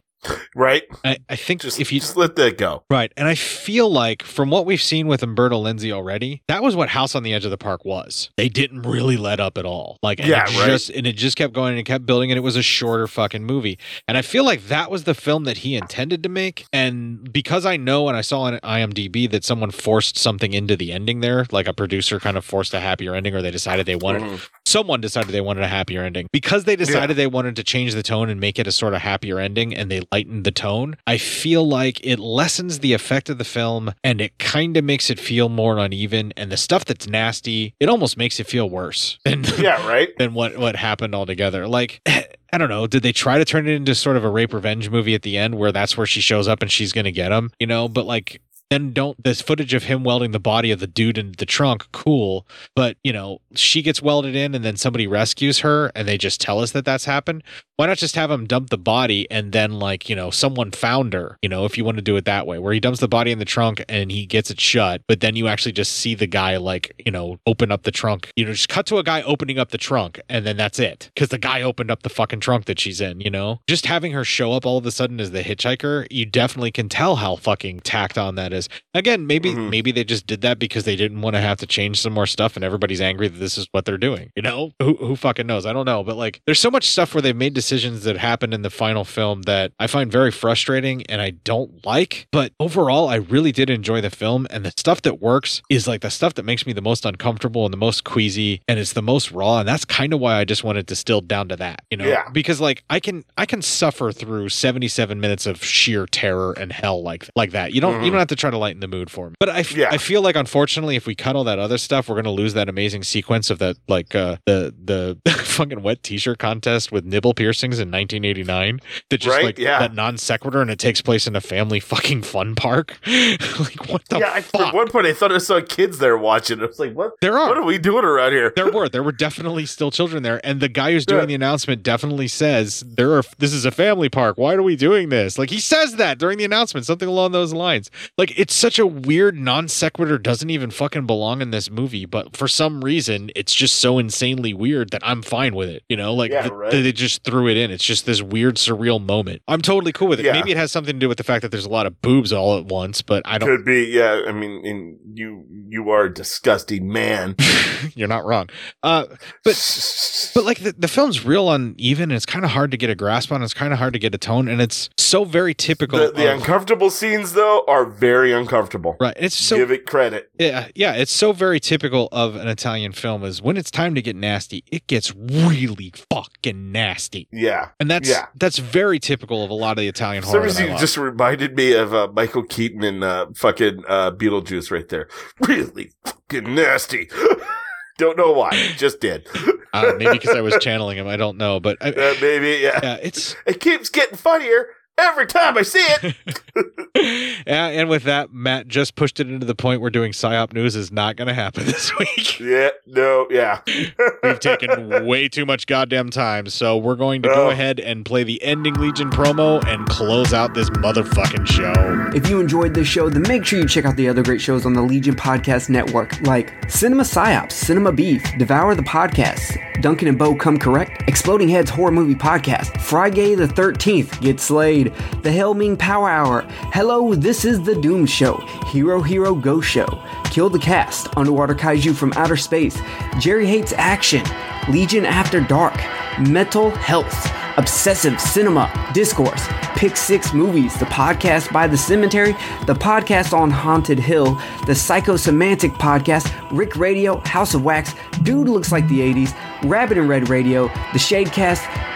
right? 0.54 0.82
I, 1.02 1.16
I 1.30 1.36
think 1.36 1.62
just 1.62 1.80
if 1.80 1.90
you 1.90 1.98
just 1.98 2.14
let 2.14 2.36
that 2.36 2.58
go. 2.58 2.82
Right. 2.90 3.10
And 3.16 3.26
I 3.26 3.34
feel 3.34 3.90
like 3.90 4.22
from 4.22 4.50
what 4.50 4.66
we've 4.66 4.82
seen 4.82 5.06
with 5.06 5.22
Umberto 5.22 5.62
Lenzi 5.64 5.92
already, 5.92 6.42
that 6.46 6.62
was 6.62 6.76
what 6.76 6.90
House 6.90 7.14
on 7.14 7.22
the 7.22 7.32
Edge 7.32 7.46
of 7.46 7.50
the 7.50 7.56
Park 7.56 7.86
was. 7.86 8.28
They 8.36 8.50
didn't 8.50 8.82
really 8.82 9.16
let 9.16 9.40
up 9.40 9.56
at 9.56 9.64
all. 9.64 9.96
Like 10.02 10.18
Yeah, 10.18 10.42
it 10.44 10.58
right. 10.58 10.66
just 10.66 10.90
and 10.90 11.06
it 11.06 11.14
just 11.14 11.38
kept 11.38 11.54
going 11.54 11.70
and 11.70 11.78
it 11.78 11.84
kept 11.84 12.04
building 12.04 12.30
and 12.30 12.36
it 12.36 12.42
was 12.42 12.54
a 12.56 12.62
shorter 12.62 13.06
fucking 13.06 13.44
movie. 13.44 13.78
And 14.06 14.18
I 14.18 14.20
feel 14.22 14.44
like 14.44 14.64
that 14.66 14.90
was 14.90 15.04
the 15.04 15.14
film 15.14 15.44
that 15.44 15.58
he 15.58 15.74
intended 15.74 16.22
to 16.24 16.28
make. 16.28 16.66
And 16.70 17.32
because 17.32 17.64
I 17.64 17.78
know 17.78 18.06
and 18.08 18.14
I 18.14 18.20
saw 18.20 18.42
on 18.42 18.58
IMDb 18.58 19.30
that 19.30 19.42
someone 19.42 19.70
forced 19.70 20.18
something 20.18 20.52
into 20.52 20.76
the 20.76 20.92
ending 20.92 21.20
there, 21.20 21.46
like 21.50 21.66
a 21.66 21.72
producer 21.72 22.20
kind 22.20 22.36
of 22.36 22.44
forced 22.44 22.74
a 22.74 22.80
happier 22.80 23.14
ending 23.14 23.34
or 23.34 23.40
they 23.40 23.50
decided 23.50 23.86
they 23.86 23.96
wanted 23.96 24.20
Mhm. 24.22 24.48
Someone 24.70 25.00
decided 25.00 25.30
they 25.32 25.40
wanted 25.40 25.64
a 25.64 25.68
happier 25.68 26.02
ending 26.02 26.26
because 26.32 26.64
they 26.64 26.76
decided 26.76 27.16
they 27.16 27.26
wanted 27.26 27.56
to 27.56 27.64
change 27.64 27.94
the 27.94 28.02
tone 28.02 28.28
and 28.30 28.40
make 28.40 28.58
it 28.58 28.66
a 28.66 28.72
sort 28.72 28.94
of 28.94 29.00
happier 29.00 29.38
ending 29.38 29.74
and 29.74 29.90
they 29.90 30.00
lightened 30.12 30.44
the 30.44 30.50
tone 30.52 30.96
i 31.06 31.18
feel 31.18 31.66
like 31.66 32.00
it 32.06 32.18
lessens 32.18 32.78
the 32.78 32.92
effect 32.92 33.28
of 33.28 33.38
the 33.38 33.44
film 33.44 33.92
and 34.04 34.20
it 34.20 34.38
kind 34.38 34.76
of 34.76 34.84
makes 34.84 35.10
it 35.10 35.18
feel 35.18 35.48
more 35.48 35.78
uneven 35.78 36.32
and 36.36 36.52
the 36.52 36.56
stuff 36.56 36.84
that's 36.84 37.06
nasty 37.08 37.74
it 37.80 37.88
almost 37.88 38.16
makes 38.16 38.38
it 38.38 38.46
feel 38.46 38.68
worse 38.70 39.18
than 39.24 39.42
Yeah, 39.58 39.86
right. 39.88 40.08
than 40.18 40.34
what 40.34 40.56
what 40.56 40.76
happened 40.76 41.14
altogether 41.14 41.66
like 41.66 42.00
I 42.52 42.58
don't 42.58 42.68
know. 42.68 42.88
Did 42.88 43.04
they 43.04 43.12
try 43.12 43.38
to 43.38 43.44
turn 43.44 43.68
it 43.68 43.74
into 43.74 43.94
sort 43.94 44.16
of 44.16 44.24
a 44.24 44.28
rape 44.28 44.52
revenge 44.52 44.90
movie 44.90 45.14
at 45.14 45.22
the 45.22 45.36
end 45.38 45.54
where 45.54 45.70
that's 45.70 45.96
where 45.96 46.04
she 46.04 46.20
shows 46.20 46.48
up 46.48 46.62
and 46.62 46.68
she's 46.68 46.92
going 46.92 47.04
to 47.04 47.12
get 47.12 47.30
him, 47.30 47.52
you 47.60 47.66
know? 47.68 47.88
But 47.88 48.06
like, 48.06 48.40
then 48.70 48.92
don't 48.92 49.22
this 49.22 49.40
footage 49.40 49.74
of 49.74 49.84
him 49.84 50.04
welding 50.04 50.30
the 50.30 50.38
body 50.38 50.70
of 50.70 50.78
the 50.78 50.86
dude 50.86 51.18
in 51.18 51.32
the 51.38 51.46
trunk, 51.46 51.86
cool. 51.92 52.46
But, 52.76 52.96
you 53.02 53.12
know, 53.12 53.40
she 53.54 53.82
gets 53.82 54.00
welded 54.00 54.36
in 54.36 54.54
and 54.54 54.64
then 54.64 54.76
somebody 54.76 55.06
rescues 55.06 55.60
her 55.60 55.90
and 55.94 56.06
they 56.06 56.16
just 56.16 56.40
tell 56.40 56.60
us 56.60 56.70
that 56.72 56.84
that's 56.84 57.04
happened. 57.04 57.42
Why 57.76 57.86
not 57.86 57.98
just 57.98 58.14
have 58.14 58.30
him 58.30 58.46
dump 58.46 58.70
the 58.70 58.78
body 58.78 59.28
and 59.30 59.52
then, 59.52 59.72
like, 59.72 60.08
you 60.08 60.14
know, 60.14 60.30
someone 60.30 60.70
found 60.70 61.14
her, 61.14 61.38
you 61.42 61.48
know, 61.48 61.64
if 61.64 61.78
you 61.78 61.84
want 61.84 61.96
to 61.96 62.02
do 62.02 62.16
it 62.16 62.26
that 62.26 62.46
way, 62.46 62.58
where 62.58 62.72
he 62.72 62.80
dumps 62.80 63.00
the 63.00 63.08
body 63.08 63.32
in 63.32 63.38
the 63.38 63.44
trunk 63.44 63.82
and 63.88 64.12
he 64.12 64.26
gets 64.26 64.50
it 64.50 64.60
shut, 64.60 65.02
but 65.08 65.20
then 65.20 65.34
you 65.34 65.48
actually 65.48 65.72
just 65.72 65.92
see 65.92 66.14
the 66.14 66.26
guy, 66.26 66.58
like, 66.58 66.92
you 67.04 67.10
know, 67.10 67.38
open 67.46 67.72
up 67.72 67.82
the 67.82 67.90
trunk. 67.90 68.30
You 68.36 68.44
know, 68.44 68.52
just 68.52 68.68
cut 68.68 68.86
to 68.86 68.98
a 68.98 69.02
guy 69.02 69.22
opening 69.22 69.58
up 69.58 69.70
the 69.70 69.78
trunk 69.78 70.20
and 70.28 70.46
then 70.46 70.56
that's 70.56 70.78
it. 70.78 71.10
Because 71.14 71.30
the 71.30 71.38
guy 71.38 71.62
opened 71.62 71.90
up 71.90 72.02
the 72.02 72.10
fucking 72.10 72.40
trunk 72.40 72.66
that 72.66 72.78
she's 72.78 73.00
in, 73.00 73.20
you 73.20 73.30
know? 73.30 73.60
Just 73.66 73.86
having 73.86 74.12
her 74.12 74.24
show 74.24 74.52
up 74.52 74.66
all 74.66 74.76
of 74.76 74.86
a 74.86 74.90
sudden 74.90 75.18
as 75.18 75.30
the 75.30 75.42
hitchhiker, 75.42 76.06
you 76.10 76.26
definitely 76.26 76.70
can 76.70 76.88
tell 76.88 77.16
how 77.16 77.34
fucking 77.34 77.80
tacked 77.80 78.18
on 78.18 78.34
that 78.34 78.52
is. 78.52 78.59
Again, 78.94 79.26
maybe 79.26 79.54
maybe 79.54 79.92
they 79.92 80.04
just 80.04 80.26
did 80.26 80.40
that 80.42 80.58
because 80.58 80.84
they 80.84 80.96
didn't 80.96 81.20
want 81.20 81.34
to 81.36 81.40
have 81.40 81.58
to 81.58 81.66
change 81.66 82.00
some 82.00 82.12
more 82.12 82.26
stuff 82.26 82.56
and 82.56 82.64
everybody's 82.64 83.00
angry 83.00 83.28
that 83.28 83.38
this 83.38 83.56
is 83.58 83.66
what 83.72 83.84
they're 83.84 83.98
doing. 83.98 84.30
You 84.36 84.42
know? 84.42 84.72
Who 84.80 84.94
who 84.96 85.16
fucking 85.16 85.46
knows? 85.46 85.66
I 85.66 85.72
don't 85.72 85.86
know. 85.86 86.02
But 86.02 86.16
like 86.16 86.40
there's 86.46 86.58
so 86.58 86.70
much 86.70 86.88
stuff 86.88 87.14
where 87.14 87.22
they've 87.22 87.36
made 87.36 87.54
decisions 87.54 88.04
that 88.04 88.16
happened 88.16 88.54
in 88.54 88.62
the 88.62 88.70
final 88.70 89.04
film 89.04 89.42
that 89.42 89.72
I 89.78 89.86
find 89.86 90.10
very 90.10 90.30
frustrating 90.30 91.04
and 91.06 91.20
I 91.20 91.30
don't 91.30 91.84
like. 91.86 92.26
But 92.32 92.52
overall, 92.60 93.08
I 93.08 93.16
really 93.16 93.52
did 93.52 93.70
enjoy 93.70 94.00
the 94.00 94.10
film 94.10 94.46
and 94.50 94.64
the 94.64 94.72
stuff 94.76 95.02
that 95.02 95.20
works 95.20 95.62
is 95.70 95.86
like 95.88 96.00
the 96.00 96.10
stuff 96.10 96.34
that 96.34 96.44
makes 96.44 96.66
me 96.66 96.72
the 96.72 96.82
most 96.82 97.04
uncomfortable 97.04 97.64
and 97.64 97.72
the 97.72 97.78
most 97.78 98.04
queasy 98.04 98.60
and 98.68 98.78
it's 98.78 98.92
the 98.92 99.02
most 99.02 99.30
raw. 99.32 99.58
And 99.60 99.68
that's 99.68 99.84
kind 99.84 100.12
of 100.12 100.20
why 100.20 100.36
I 100.36 100.44
just 100.44 100.64
wanted 100.64 100.86
distilled 100.86 101.28
down 101.28 101.48
to 101.48 101.56
that, 101.56 101.80
you 101.90 101.96
know? 101.96 102.06
Yeah. 102.06 102.28
Because 102.32 102.60
like 102.60 102.82
I 102.90 103.00
can 103.00 103.24
I 103.36 103.46
can 103.46 103.62
suffer 103.62 104.12
through 104.12 104.48
77 104.48 105.20
minutes 105.20 105.46
of 105.46 105.62
sheer 105.64 106.06
terror 106.06 106.52
and 106.52 106.72
hell 106.72 107.02
like 107.02 107.28
like 107.36 107.52
that. 107.52 107.72
You 107.72 107.80
don't 107.80 108.02
you 108.04 108.08
Mhm. 108.10 108.12
don't 108.12 108.18
have 108.20 108.28
to 108.28 108.36
try 108.36 108.49
to 108.52 108.58
lighten 108.58 108.80
the 108.80 108.88
mood 108.88 109.10
for 109.10 109.28
me. 109.30 109.34
But 109.40 109.48
I 109.50 109.62
feel 109.62 110.22
like 110.22 110.36
unfortunately 110.36 110.96
if 110.96 111.06
we 111.06 111.14
cut 111.14 111.36
all 111.36 111.44
that 111.44 111.58
other 111.58 111.78
stuff, 111.78 112.08
we're 112.08 112.16
gonna 112.16 112.30
lose 112.30 112.54
that 112.54 112.68
amazing 112.68 113.02
sequence 113.02 113.50
of 113.50 113.58
that 113.58 113.76
like 113.88 114.14
uh 114.14 114.36
the 114.46 114.74
the 114.82 115.18
fucking 115.44 115.82
wet 115.82 116.02
t-shirt 116.02 116.38
contest 116.38 116.92
with 116.92 117.04
nibble 117.04 117.34
piercings 117.34 117.78
in 117.78 117.88
1989 117.90 118.80
that 119.10 119.18
just 119.18 119.36
Right, 119.36 119.44
like 119.44 119.58
yeah. 119.58 119.78
that 119.78 119.94
non 119.94 120.16
sequitur 120.18 120.60
and 120.60 120.70
it 120.70 120.78
takes 120.78 121.00
place 121.00 121.26
in 121.26 121.36
a 121.36 121.40
family 121.40 121.80
fucking 121.80 122.22
fun 122.22 122.54
park. 122.54 122.98
like 123.06 123.88
what 123.88 124.04
the 124.08 124.18
yeah, 124.18 124.42
I, 124.54 124.66
at 124.68 124.74
one 124.74 124.88
point 124.88 125.06
I 125.06 125.12
thought 125.12 125.32
I 125.32 125.38
saw 125.38 125.60
kids 125.60 125.98
there 125.98 126.16
watching. 126.16 126.60
I 126.60 126.66
was 126.66 126.78
like, 126.78 126.92
"What? 126.94 127.12
There 127.20 127.38
are. 127.38 127.48
What 127.48 127.58
are 127.58 127.64
we 127.64 127.78
doing 127.78 128.04
around 128.04 128.32
here?" 128.32 128.52
There 128.56 128.70
were 128.70 128.88
there 128.88 129.02
were 129.02 129.12
definitely 129.12 129.66
still 129.66 129.90
children 129.90 130.22
there, 130.22 130.40
and 130.44 130.60
the 130.60 130.68
guy 130.68 130.92
who's 130.92 131.06
doing 131.06 131.20
Yeah. 131.22 131.26
the 131.26 131.34
announcement 131.34 131.82
definitely 131.82 132.28
says 132.28 132.80
there 132.86 133.12
are. 133.16 133.22
This 133.38 133.52
is 133.52 133.64
a 133.64 133.70
family 133.70 134.08
park. 134.08 134.38
Why 134.38 134.54
are 134.54 134.62
we 134.62 134.76
doing 134.76 135.08
this? 135.08 135.38
Like 135.38 135.50
he 135.50 135.60
says 135.60 135.96
that 135.96 136.18
during 136.18 136.38
the 136.38 136.44
announcement, 136.44 136.86
something 136.86 137.08
along 137.08 137.32
those 137.32 137.52
lines. 137.52 137.90
Like 138.18 138.38
it's 138.40 138.54
such 138.54 138.78
a 138.78 138.86
weird 138.86 139.36
non 139.36 139.68
sequitur. 139.68 140.16
Doesn't 140.16 140.48
even 140.48 140.70
fucking 140.70 141.04
belong 141.06 141.42
in 141.42 141.50
this 141.50 141.70
movie, 141.70 142.06
but 142.06 142.34
for 142.34 142.48
some 142.48 142.82
reason, 142.82 143.30
it's 143.36 143.54
just 143.54 143.76
so 143.78 143.98
insanely 143.98 144.54
weird 144.54 144.90
that 144.90 145.02
I'm 145.04 145.20
fine 145.20 145.54
with 145.54 145.68
it. 145.68 145.82
You 145.90 145.96
know, 145.98 146.14
like 146.14 146.30
Yeah, 146.32 146.40
th- 146.42 146.52
right. 146.52 146.70
they 146.70 146.90
just 146.92 147.22
threw 147.22 147.48
it 147.48 147.58
in. 147.58 147.70
It's 147.70 147.84
just 147.84 148.06
this 148.06 148.22
weird 148.22 148.56
surreal 148.56 149.04
moment. 149.04 149.42
I'm 149.46 149.60
totally 149.60 149.92
cool 149.92 150.08
with 150.08 150.20
it. 150.20 150.24
Yeah. 150.26 150.32
Maybe 150.32 150.50
it 150.52 150.56
has 150.56 150.72
something 150.72 150.94
to 150.94 150.98
do 150.98 151.06
with 151.08 151.18
the 151.18 151.24
fact 151.24 151.42
that 151.42 151.50
there's 151.50 151.66
a 151.66 151.70
lot 151.70 151.86
of 151.86 152.00
boobs 152.00 152.32
all 152.32 152.56
at 152.56 152.64
once, 152.64 153.02
but 153.02 153.22
I 153.26 153.36
don't. 153.36 153.48
Could 153.48 153.64
be, 153.66 153.84
yeah. 153.84 154.22
I 154.26 154.32
mean, 154.32 154.64
in, 154.64 154.98
you 155.14 155.44
you 155.68 155.90
are 155.90 156.04
a 156.04 156.12
disgusting 156.14 156.90
man. 156.90 157.36
You're 157.94 158.08
not 158.08 158.24
wrong. 158.24 158.48
Uh, 158.82 159.04
but 159.44 160.30
but 160.34 160.44
like 160.44 160.60
the, 160.60 160.72
the 160.78 160.88
film's 160.88 161.24
real 161.24 161.50
uneven 161.50 162.04
and 162.04 162.12
it's 162.12 162.26
kind 162.26 162.44
of 162.44 162.52
hard 162.52 162.70
to 162.70 162.76
get 162.76 162.88
a 162.90 162.94
grasp 162.94 163.30
on. 163.32 163.42
It's 163.42 163.54
kind 163.54 163.72
of 163.72 163.78
hard 163.78 163.92
to 163.92 163.98
get 163.98 164.14
a 164.14 164.18
tone, 164.18 164.48
and 164.48 164.60
it's 164.62 164.88
so 164.96 165.24
very 165.24 165.52
typical. 165.54 165.98
The, 165.98 166.12
the 166.12 166.32
of- 166.32 166.38
uncomfortable 166.38 166.90
scenes, 166.90 167.32
though, 167.34 167.64
are 167.68 167.84
very 167.84 168.29
uncomfortable. 168.32 168.96
Right. 169.00 169.16
It's 169.18 169.34
so 169.36 169.56
give 169.56 169.70
it 169.70 169.86
credit. 169.86 170.30
yeah, 170.38 170.68
yeah, 170.74 170.94
it's 170.94 171.12
so 171.12 171.32
very 171.32 171.60
typical 171.60 172.08
of 172.12 172.36
an 172.36 172.48
Italian 172.48 172.92
film. 172.92 173.24
Is 173.24 173.40
when 173.42 173.56
it's 173.56 173.70
time 173.70 173.94
to 173.94 174.02
get 174.02 174.16
nasty, 174.16 174.64
it 174.70 174.86
gets 174.86 175.14
really 175.14 175.92
fucking 176.12 176.72
nasty. 176.72 177.28
Yeah, 177.32 177.68
And 177.80 177.90
that's 177.90 178.08
yeah. 178.08 178.26
that's 178.34 178.58
very 178.58 178.98
typical 178.98 179.44
of 179.44 179.50
a 179.50 179.54
lot 179.54 179.72
of 179.72 179.82
the 179.82 179.88
Italian 179.88 180.22
some 180.22 180.30
horror. 180.32 180.42
I 180.42 180.46
reason, 180.46 180.70
you 180.70 180.78
just 180.78 180.96
reminded 180.96 181.56
me 181.56 181.72
of 181.72 181.92
uh, 181.94 182.08
Michael 182.12 182.44
Keaton 182.44 182.82
and 182.84 183.04
uh, 183.04 183.26
fucking 183.34 183.84
uh, 183.88 184.10
Beetlejuice 184.12 184.70
right 184.70 184.88
there. 184.88 185.08
Really 185.48 185.90
fucking 186.04 186.54
nasty. 186.54 187.08
Don't 187.98 188.16
know 188.16 188.32
why, 188.32 188.50
just 188.76 189.00
did. 189.00 189.26
uh, 189.74 189.92
maybe 189.98 190.12
because 190.12 190.34
I 190.34 190.40
was 190.40 190.56
channeling 190.60 190.96
him. 190.96 191.06
I 191.06 191.16
don't 191.16 191.36
know, 191.36 191.60
but 191.60 191.76
I, 191.82 191.90
Uh, 191.90 192.14
maybe, 192.20 192.60
yeah. 192.62 192.80
yeah, 192.82 192.98
it's 193.02 193.36
It 193.46 193.60
keeps 193.60 193.90
getting 193.90 194.16
funnier 194.16 194.68
every 195.00 195.26
time 195.26 195.56
I 195.56 195.62
see 195.62 195.78
it. 195.78 196.14
yeah. 197.46 197.66
And 197.68 197.88
with 197.88 198.04
that, 198.04 198.32
Matt 198.32 198.68
just 198.68 198.94
pushed 198.94 199.20
it 199.20 199.28
into 199.28 199.46
the 199.46 199.54
point 199.54 199.80
where 199.80 199.90
doing 199.90 200.12
psyop 200.12 200.52
news 200.52 200.76
is 200.76 200.92
not 200.92 201.16
going 201.16 201.28
to 201.28 201.34
happen 201.34 201.64
this 201.66 201.96
week. 201.98 202.38
yeah, 202.40 202.70
no, 202.86 203.26
yeah. 203.30 203.60
We've 204.22 204.40
taken 204.40 205.06
way 205.06 205.28
too 205.28 205.46
much 205.46 205.66
goddamn 205.66 206.10
time, 206.10 206.46
so 206.48 206.76
we're 206.76 206.96
going 206.96 207.22
to 207.22 207.28
go 207.28 207.40
Oh. 207.46 207.50
ahead 207.50 207.80
and 207.80 208.04
play 208.04 208.22
the 208.22 208.42
ending 208.42 208.74
Legion 208.74 209.10
promo 209.10 209.64
and 209.66 209.88
close 209.88 210.32
out 210.34 210.52
this 210.54 210.68
motherfucking 210.70 211.46
show. 211.46 212.10
If 212.14 212.28
you 212.28 212.38
enjoyed 212.40 212.74
this 212.74 212.86
show, 212.86 213.08
then 213.08 213.22
make 213.22 213.44
sure 213.46 213.58
you 213.58 213.66
check 213.66 213.84
out 213.86 213.96
the 213.96 214.08
other 214.08 214.22
great 214.22 214.40
shows 214.42 214.66
on 214.66 214.74
the 214.74 214.82
Legion 214.82 215.16
Podcast 215.16 215.68
Network, 215.70 216.20
like 216.22 216.52
Cinema 216.70 217.02
Psyops, 217.04 217.52
Cinema 217.52 217.92
Beef, 217.92 218.22
Devour 218.38 218.74
the 218.74 218.82
Podcast, 218.82 219.56
Duncan 219.80 220.08
and 220.08 220.18
Bo 220.18 220.34
Come 220.34 220.58
Correct, 220.58 221.02
Exploding 221.08 221.48
Heads 221.48 221.70
Horror 221.70 221.90
Movie 221.92 222.14
Podcast, 222.14 222.78
Friday 222.80 223.34
the 223.34 223.46
13th, 223.46 224.20
Get 224.20 224.38
Slayed, 224.38 224.89
The 225.22 225.30
Helming 225.30 225.78
Power 225.78 226.08
Hour, 226.08 226.42
Hello, 226.72 227.14
This 227.14 227.44
is 227.44 227.62
the 227.62 227.74
Doom 227.80 228.06
Show, 228.06 228.36
Hero 228.66 229.00
Hero 229.02 229.34
Go 229.34 229.60
Show, 229.60 229.86
Kill 230.24 230.50
the 230.50 230.58
Cast, 230.58 231.08
Underwater 231.16 231.54
Kaiju 231.54 231.94
from 231.94 232.12
Outer 232.16 232.36
Space, 232.36 232.78
Jerry 233.18 233.46
Hates 233.46 233.72
Action, 233.76 234.22
Legion 234.68 235.04
After 235.04 235.40
Dark, 235.40 235.76
Mental 236.20 236.70
Health, 236.70 237.30
Obsessive 237.56 238.20
Cinema, 238.20 238.70
Discourse, 238.94 239.46
Pick 239.76 239.96
Six 239.96 240.32
Movies, 240.32 240.78
the 240.78 240.86
podcast 240.86 241.52
by 241.52 241.66
The 241.66 241.76
Cemetery, 241.76 242.32
the 242.66 242.74
podcast 242.74 243.32
on 243.32 243.50
Haunted 243.50 243.98
Hill, 243.98 244.34
the 244.66 244.72
Psychosemantic 244.72 245.70
podcast, 245.72 246.32
Rick 246.50 246.76
Radio, 246.76 247.18
House 247.20 247.54
of 247.54 247.64
Wax, 247.64 247.94
Dude 248.22 248.48
Looks 248.48 248.72
Like 248.72 248.86
the 248.88 249.00
80s, 249.00 249.34
Rabbit 249.68 249.98
and 249.98 250.08
Red 250.08 250.28
Radio, 250.28 250.68
the 250.92 250.98
Shadecast, 250.98 251.64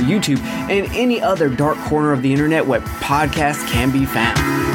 YouTube, 0.00 0.40
and 0.40 0.86
any 0.94 1.20
other 1.20 1.48
dark 1.48 1.78
corner 1.78 2.12
of 2.12 2.22
the 2.22 2.32
internet 2.32 2.66
where 2.66 2.80
podcasts 2.80 3.66
can 3.68 3.90
be 3.90 4.04
found. 4.04 4.69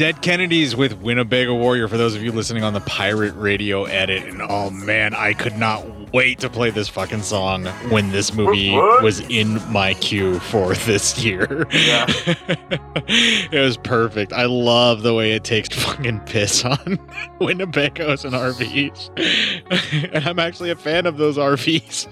Dead 0.00 0.22
Kennedys 0.22 0.74
with 0.74 0.94
Winnebago 1.02 1.54
Warrior 1.54 1.86
for 1.86 1.98
those 1.98 2.14
of 2.14 2.22
you 2.22 2.32
listening 2.32 2.64
on 2.64 2.72
the 2.72 2.80
Pirate 2.80 3.34
Radio 3.34 3.84
edit. 3.84 4.24
And 4.24 4.40
oh 4.40 4.70
man, 4.70 5.12
I 5.12 5.34
could 5.34 5.58
not 5.58 5.86
wait 6.14 6.38
to 6.40 6.48
play 6.48 6.70
this 6.70 6.88
fucking 6.88 7.20
song 7.20 7.66
when 7.90 8.10
this 8.10 8.32
movie 8.32 8.70
was 8.70 9.20
in 9.28 9.60
my 9.70 9.92
queue 9.92 10.38
for 10.40 10.72
this 10.86 11.22
year. 11.22 11.66
Yeah. 11.70 12.06
it 12.48 13.60
was 13.60 13.76
perfect. 13.76 14.32
I 14.32 14.46
love 14.46 15.02
the 15.02 15.12
way 15.12 15.32
it 15.32 15.44
takes 15.44 15.68
fucking 15.68 16.20
piss 16.20 16.64
on 16.64 16.78
Winnebagos 17.38 18.24
and 18.24 18.32
RVs. 18.32 20.14
and 20.14 20.26
I'm 20.26 20.38
actually 20.38 20.70
a 20.70 20.76
fan 20.76 21.04
of 21.04 21.18
those 21.18 21.36
RVs. 21.36 22.08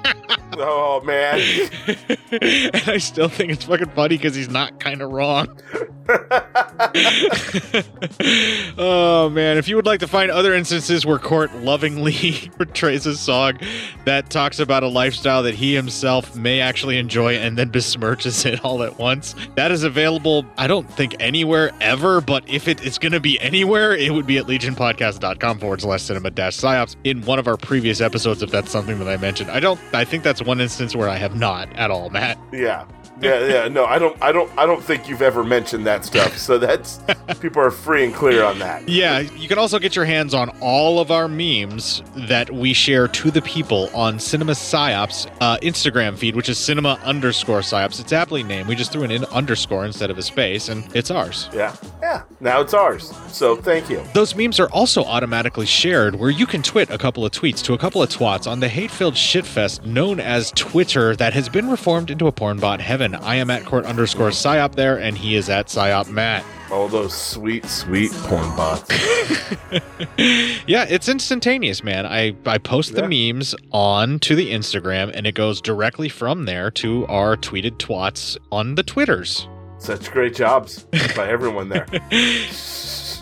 Oh 0.61 1.01
man. 1.05 1.41
and 2.33 2.89
I 2.89 2.99
still 2.99 3.29
think 3.29 3.53
it's 3.53 3.65
fucking 3.65 3.91
funny 3.91 4.17
because 4.17 4.35
he's 4.35 4.49
not 4.49 4.81
kind 4.81 5.03
of 5.03 5.11
wrong. 5.11 5.61
oh 8.79 9.29
man, 9.31 9.59
if 9.59 9.69
you 9.69 9.77
would 9.77 9.85
like 9.85 10.01
to 10.01 10.07
find 10.07 10.31
other 10.31 10.55
instances 10.55 11.05
where 11.05 11.19
Court 11.19 11.55
lovingly 11.57 12.51
portrays 12.57 13.05
a 13.05 13.15
song 13.15 13.59
that 14.07 14.31
talks 14.31 14.59
about 14.59 14.83
a 14.83 14.89
lifestyle 14.89 15.43
that 15.43 15.55
he 15.55 15.75
himself 15.75 16.35
may 16.35 16.61
actually 16.61 16.97
enjoy 16.97 17.35
and 17.35 17.59
then 17.59 17.71
besmirches 17.71 18.47
it 18.47 18.65
all 18.65 18.83
at 18.83 18.99
once, 18.99 19.35
that 19.55 19.71
is 19.71 19.83
available, 19.83 20.47
I 20.57 20.67
don't 20.67 20.91
think 20.91 21.15
anywhere 21.21 21.73
ever, 21.81 22.23
but 22.23 22.49
if 22.49 22.69
it 22.69 22.83
is 22.83 22.97
going 22.97 23.13
to 23.13 23.21
be 23.21 23.39
anywhere, 23.41 23.95
it 23.95 24.11
would 24.11 24.27
be 24.27 24.39
at 24.39 24.47
legionpodcast.com 24.47 25.59
forward 25.59 25.83
slash 25.83 26.05
cinema 26.05 26.31
dash 26.31 26.57
psyops 26.57 26.97
in 27.05 27.21
one 27.23 27.39
of 27.39 27.47
our 27.47 27.59
previous 27.59 28.01
episodes, 28.01 28.43
if 28.43 28.51
that's 28.51 28.71
something 28.71 28.99
that 28.99 29.09
I 29.09 29.19
mentioned. 29.19 29.51
I 29.51 29.61
don't, 29.61 29.79
I 29.93 30.07
think 30.07 30.25
that's 30.25 30.41
one 30.49 30.61
instance 30.63 30.97
where 30.97 31.11
I 31.11 31.17
have 31.17 31.37
not 31.37 31.71
at 31.75 31.91
all, 31.91 32.09
Matt. 32.09 32.39
Yeah. 32.53 32.87
Yeah, 33.21 33.47
yeah, 33.47 33.69
no, 33.69 33.85
I 33.85 33.99
don't, 33.99 34.17
I 34.23 34.31
don't, 34.31 34.51
I 34.57 34.65
don't 34.65 34.83
think 34.83 35.09
you've 35.09 35.23
ever 35.23 35.43
mentioned 35.43 35.87
that 35.87 36.05
stuff. 36.05 36.39
So 36.39 36.59
that's 36.59 37.01
people 37.41 37.61
are 37.63 37.71
free 37.71 38.05
and 38.05 38.15
clear 38.15 38.45
on 38.45 38.59
that. 38.61 38.89
Yeah, 38.89 39.21
you 39.21 39.49
can 39.49 39.59
also 39.59 39.79
get 39.79 39.97
your 39.97 40.05
hands 40.05 40.35
on 40.35 40.51
all 40.61 41.01
of 41.01 41.11
our 41.11 41.27
memes 41.27 42.03
that 42.29 42.51
we 42.51 42.73
share 42.73 43.09
to 43.09 43.31
the 43.31 43.43
people 43.43 43.91
on 43.95 44.19
Cinema 44.21 44.53
Psyops 44.53 45.31
uh, 45.41 45.59
Instagram 45.63 46.17
feed, 46.17 46.37
which 46.37 46.49
is 46.49 46.59
cinema 46.59 46.99
underscore 47.03 47.61
psyops. 47.61 48.01
It's 48.01 48.13
aptly 48.13 48.43
named. 48.43 48.69
We 48.69 48.75
just 48.77 48.93
threw 48.93 49.03
an 49.03 49.11
in 49.11 49.25
underscore 49.27 49.85
instead 49.85 50.11
of 50.11 50.19
a 50.19 50.23
space, 50.23 50.69
and 50.69 50.85
it's 50.95 51.11
ours. 51.11 51.49
Yeah, 51.53 51.75
yeah. 52.01 52.23
Now 52.41 52.61
it's 52.61 52.75
ours. 52.75 53.13
So 53.29 53.57
thank 53.57 53.91
you. 53.91 54.03
Those 54.15 54.37
memes 54.37 54.61
are 54.61 54.71
also 54.71 55.03
automatically 55.05 55.67
shared 55.67 56.15
where 56.15 56.31
you 56.31 56.47
can 56.47 56.63
twit 56.63 56.91
a 56.91 56.99
couple 56.99 57.25
of 57.25 57.33
tweets 57.33 57.63
to 57.65 57.75
a 57.75 57.79
couple 57.79 58.03
of 58.03 58.11
twats 58.11 58.51
on 58.51 58.61
the 58.61 58.69
hate 58.69 58.91
filled 58.91 59.15
shitfest 59.15 59.85
known 59.85 60.21
as 60.21 60.53
Twitter 60.53 61.17
that 61.17 61.33
has 61.33 61.49
been 61.49 61.69
reformed 61.69 62.11
into 62.11 62.27
a 62.27 62.33
porn 62.33 62.59
bot 62.59 62.81
heaven. 62.81 63.08
I 63.15 63.37
am 63.37 63.51
at 63.51 63.65
court 63.65 63.85
underscore 63.85 64.31
psyop 64.31 64.75
there, 64.75 64.99
and 64.99 65.17
he 65.17 65.35
is 65.35 65.49
at 65.49 65.67
psyop 65.67 66.09
Matt. 66.11 66.45
All 66.71 66.89
those 66.89 67.15
sweet, 67.15 67.65
sweet 67.65 68.13
porn 68.13 68.55
bots. 68.57 68.91
yeah, 70.67 70.85
it's 70.89 71.09
instantaneous, 71.09 71.83
man. 71.83 72.07
I, 72.07 72.35
I 72.45 72.59
post 72.59 72.95
the 72.95 73.09
memes 73.09 73.55
on 73.73 74.19
to 74.21 74.35
the 74.35 74.53
Instagram 74.53 75.11
and 75.15 75.27
it 75.27 75.35
goes 75.35 75.61
directly 75.61 76.09
from 76.09 76.45
there 76.45 76.71
to 76.73 77.07
our 77.07 77.37
tweeted 77.37 77.79
twats 77.79 78.37
on 78.53 78.75
the 78.75 78.83
Twitters. 78.83 79.49
Such 79.79 80.11
great 80.11 80.35
jobs 80.35 80.85
by 81.17 81.29
everyone 81.29 81.69
there. 81.69 81.87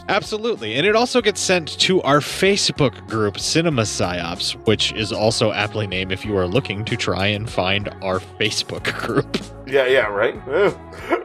Absolutely. 0.09 0.75
And 0.75 0.87
it 0.87 0.95
also 0.95 1.21
gets 1.21 1.41
sent 1.41 1.79
to 1.81 2.01
our 2.03 2.21
Facebook 2.21 3.07
group, 3.09 3.39
Cinema 3.39 3.83
Psyops, 3.83 4.53
which 4.67 4.93
is 4.93 5.13
also 5.13 5.53
aptly 5.53 5.87
named 5.87 6.13
if 6.13 6.25
you 6.25 6.37
are 6.37 6.47
looking 6.47 6.85
to 6.85 6.97
try 6.97 7.27
and 7.27 7.49
find 7.49 7.89
our 8.03 8.21
Facebook 8.21 8.85
group. 9.01 9.37
Yeah, 9.69 9.87
yeah, 9.87 10.07
right. 10.07 10.37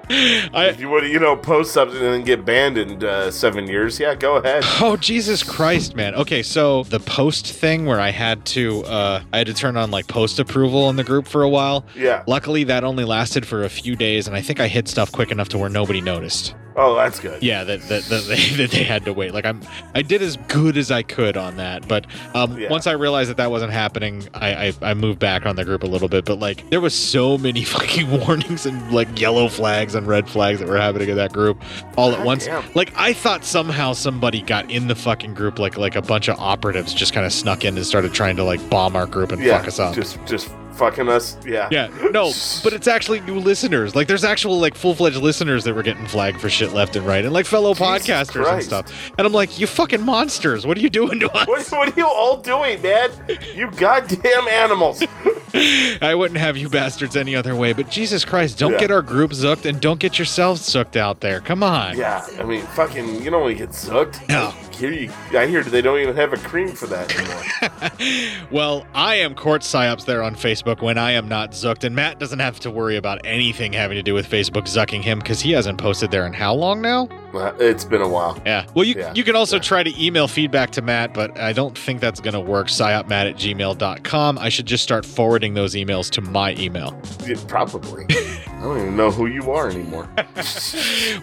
if 0.09 0.79
you 0.79 0.89
would, 0.89 1.03
you 1.03 1.19
know, 1.19 1.37
post 1.37 1.73
something 1.73 1.97
and 1.97 2.07
then 2.07 2.23
get 2.23 2.43
banned 2.43 2.75
in 2.75 3.03
uh, 3.03 3.29
seven 3.29 3.67
years, 3.67 3.99
yeah, 3.99 4.15
go 4.15 4.37
ahead. 4.37 4.63
Oh 4.81 4.97
Jesus 4.97 5.43
Christ, 5.43 5.95
man. 5.95 6.15
Okay, 6.15 6.41
so 6.41 6.81
the 6.85 6.99
post 6.99 7.45
thing 7.45 7.85
where 7.85 7.99
I 7.99 8.09
had 8.09 8.43
to 8.47 8.83
uh 8.85 9.21
I 9.31 9.37
had 9.37 9.45
to 9.45 9.53
turn 9.53 9.77
on 9.77 9.91
like 9.91 10.07
post 10.07 10.39
approval 10.39 10.89
in 10.89 10.95
the 10.95 11.03
group 11.03 11.27
for 11.27 11.43
a 11.43 11.49
while. 11.49 11.85
Yeah. 11.95 12.23
Luckily 12.25 12.63
that 12.63 12.83
only 12.83 13.05
lasted 13.05 13.45
for 13.45 13.63
a 13.63 13.69
few 13.69 13.95
days 13.95 14.25
and 14.25 14.35
I 14.35 14.41
think 14.41 14.59
I 14.59 14.67
hit 14.67 14.87
stuff 14.87 15.11
quick 15.11 15.29
enough 15.29 15.49
to 15.49 15.59
where 15.59 15.69
nobody 15.69 16.01
noticed. 16.01 16.55
Oh, 16.76 16.95
that's 16.95 17.19
good. 17.19 17.43
Yeah, 17.43 17.64
that, 17.64 17.81
that, 17.89 18.03
that, 18.06 18.23
they, 18.27 18.49
that 18.57 18.72
they 18.72 18.84
had 18.84 19.06
to 19.06 19.14
wait. 19.14 19.34
Like 19.34 19.45
I'm, 19.45 19.61
I 19.93 20.02
did 20.02 20.22
as 20.22 20.38
good 20.48 20.77
as 20.77 20.89
I 20.91 21.03
could 21.03 21.35
on 21.38 21.57
that, 21.57 21.88
but 21.88 22.06
um, 22.34 22.57
Yeah. 22.57 22.69
once 22.69 22.88
I 22.88 22.93
realized 22.93 23.30
that 23.30 23.38
that 23.38 23.52
wasn't 23.52 23.72
happening, 23.73 24.27
I, 24.34 24.68
I 24.68 24.73
I 24.81 24.93
moved 24.93 25.19
back 25.19 25.45
on 25.45 25.56
the 25.56 25.65
group 25.65 25.84
a 25.84 25.88
little 25.88 26.07
bit. 26.07 26.26
But 26.26 26.39
like, 26.39 26.69
there 26.69 26.81
was 26.81 26.93
so 26.93 27.38
many 27.38 27.64
fucking 27.76 28.10
warnings 28.10 28.65
and 28.65 28.91
like 28.91 29.19
yellow 29.19 29.48
flags 29.49 29.95
and 29.95 30.07
red 30.07 30.30
flags 30.30 30.60
that 30.60 30.68
were 30.68 30.77
happening 30.77 31.10
in 31.10 31.15
that 31.18 31.34
group 31.34 31.61
all 31.98 32.11
at 32.14 32.26
once. 32.26 32.45
damn. 32.45 32.64
Like 32.73 32.93
I 32.95 33.14
thought 33.14 33.43
somehow 33.43 33.93
somebody 33.93 34.41
got 34.41 34.69
in 34.72 34.88
the 34.88 34.95
fucking 34.95 35.34
group, 35.34 35.60
like 35.60 35.77
like 35.77 35.95
a 35.95 36.02
bunch 36.02 36.30
of 36.30 36.39
operatives 36.39 36.93
just 36.93 37.14
kind 37.14 37.26
of 37.26 37.34
snuck 37.34 37.65
in 37.65 37.76
and 37.76 37.85
started 37.85 38.14
trying 38.14 38.35
to 38.38 38.43
like 38.43 38.68
bomb 38.69 38.95
our 38.95 39.06
group 39.07 39.31
and 39.31 39.41
yeah, 39.41 39.57
fuck 39.57 39.68
us 39.68 39.80
up. 39.80 39.93
just, 39.95 40.18
just 40.26 40.49
fucking 40.73 41.07
us. 41.10 41.38
Yeah. 41.45 41.68
Yeah, 41.72 41.88
no, 42.11 42.31
but 42.64 42.73
it's 42.73 42.88
actually 42.88 43.19
new 43.22 43.39
listeners. 43.39 43.95
Like, 43.95 44.07
there's 44.07 44.23
actual 44.23 44.60
like 44.60 44.76
full 44.76 44.95
fledged 44.95 45.18
listeners 45.18 45.64
that 45.64 45.73
were 45.73 45.84
getting 45.84 46.06
flagged 46.07 46.39
for 46.41 46.49
shit 46.49 46.73
left 46.73 46.95
and 46.95 47.06
right, 47.06 47.23
and 47.23 47.34
like 47.34 47.45
fellow 47.45 47.73
podcasters 47.73 48.52
and 48.52 48.64
stuff. 48.64 49.11
And 49.18 49.26
I'm 49.27 49.34
like, 49.34 49.60
you 49.60 49.68
fucking 49.68 50.02
monsters! 50.02 50.65
What 50.65 50.77
are 50.77 50.81
you 50.81 50.89
doing 50.89 51.19
to 51.19 51.31
us? 51.31 51.48
What, 51.48 51.68
what 51.72 51.95
are 51.95 51.99
you 51.99 52.07
all 52.07 52.38
doing, 52.38 52.81
man? 52.81 53.10
You 53.56 53.69
goddamn 53.72 54.48
animals. 54.48 55.03
I 56.02 56.15
wouldn't 56.15 56.39
have 56.39 56.56
you 56.56 56.69
bastards 56.69 57.15
any 57.18 57.35
other 57.35 57.56
way. 57.56 57.73
But 57.73 57.89
Jesus 57.89 58.23
Christ, 58.23 58.57
don't 58.57 58.72
Yeah. 58.73 58.80
get 58.80 58.91
our 58.91 59.02
group 59.02 59.31
zooked 59.31 59.65
and 59.65 59.81
don't 59.81 59.99
get 59.99 60.18
yourselves 60.18 60.61
zooked 60.61 60.95
out 60.95 61.19
there. 61.19 61.41
Come 61.41 61.61
on. 61.61 61.98
Yeah, 61.98 62.26
I 62.39 62.43
mean, 62.43 62.61
fucking, 62.68 63.22
you 63.22 63.30
don't 63.30 63.41
want 63.41 63.57
to 63.57 63.65
get 63.65 63.69
zooked. 63.72 64.27
No. 64.30 64.53
Here 64.81 64.91
you, 64.93 65.11
I 65.37 65.45
hear 65.45 65.61
they 65.61 65.83
don't 65.83 65.99
even 65.99 66.15
have 66.15 66.33
a 66.33 66.37
cream 66.37 66.69
for 66.69 66.87
that 66.87 67.15
anymore. 67.15 68.47
Well, 68.49 68.87
I 68.95 69.15
am 69.15 69.35
Court 69.35 69.61
Psyops 69.61 70.05
there 70.05 70.23
on 70.23 70.35
Facebook 70.35 70.81
when 70.81 70.97
I 70.97 71.11
am 71.11 71.27
not 71.27 71.51
zooked, 71.51 71.83
and 71.83 71.95
Matt 71.95 72.17
doesn't 72.19 72.39
have 72.39 72.59
to 72.61 72.71
worry 72.71 72.97
about 72.97 73.21
anything 73.23 73.73
having 73.73 73.95
to 73.95 74.01
do 74.01 74.15
with 74.15 74.27
Facebook 74.27 74.63
zucking 74.63 75.03
him 75.03 75.19
because 75.19 75.39
he 75.39 75.51
hasn't 75.51 75.77
posted 75.77 76.09
there 76.09 76.25
in 76.25 76.33
how 76.33 76.55
long 76.55 76.81
now? 76.81 77.07
It's 77.33 77.83
been 77.85 78.01
a 78.01 78.07
while. 78.07 78.37
Yeah. 78.45 78.65
Well, 78.73 78.85
you 78.85 78.95
Yeah. 78.97 79.13
you 79.15 79.23
can 79.23 79.35
also 79.35 79.59
try 79.59 79.83
to 79.83 80.03
email 80.03 80.27
feedback 80.27 80.71
to 80.71 80.81
Matt, 80.81 81.13
but 81.13 81.37
I 81.39 81.53
don't 81.53 81.77
think 81.77 81.99
that's 82.01 82.19
going 82.19 82.33
to 82.33 82.39
work. 82.39 82.67
Psyopmatt 82.67 83.29
at 83.29 83.35
gmail.com. 83.35 84.37
I 84.37 84.49
should 84.49 84.65
just 84.65 84.83
start 84.83 85.05
forwarding 85.05 85.53
those 85.53 85.73
emails 85.75 86.09
to 86.11 86.21
my 86.21 86.53
email. 86.55 86.99
Yeah, 87.27 87.35
probably. 87.47 88.05
I 88.09 88.63
don't 88.63 88.77
even 88.77 88.95
know 88.95 89.09
who 89.09 89.25
you 89.27 89.51
are 89.51 89.69
anymore. 89.69 90.07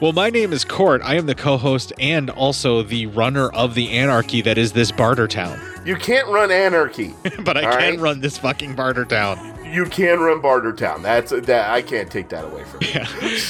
Well, 0.00 0.12
my 0.12 0.30
name 0.30 0.52
is 0.52 0.64
Court. 0.64 1.00
I 1.04 1.16
am 1.16 1.26
the 1.26 1.34
co 1.34 1.56
host 1.56 1.92
and 1.98 2.30
also 2.30 2.82
the 2.82 3.06
runner 3.06 3.48
of 3.50 3.74
the 3.74 3.90
anarchy 3.90 4.40
that 4.42 4.56
is 4.58 4.72
this 4.72 4.92
barter 4.92 5.26
town. 5.26 5.58
You 5.84 5.96
can't 5.96 6.28
run 6.28 6.50
anarchy, 6.52 7.14
but 7.44 7.56
I 7.56 7.64
All 7.64 7.72
can 7.72 7.90
right? 7.92 7.98
run 7.98 8.20
this 8.20 8.38
fucking 8.38 8.74
barter 8.74 9.04
town. 9.04 9.38
You 9.72 9.84
can 9.86 10.20
run 10.20 10.40
Bartertown. 10.40 11.02
That's 11.02 11.30
that. 11.30 11.70
I 11.70 11.82
can't 11.82 12.10
take 12.10 12.28
that 12.30 12.44
away 12.44 12.64
from 12.64 12.80
you. 12.82 13.02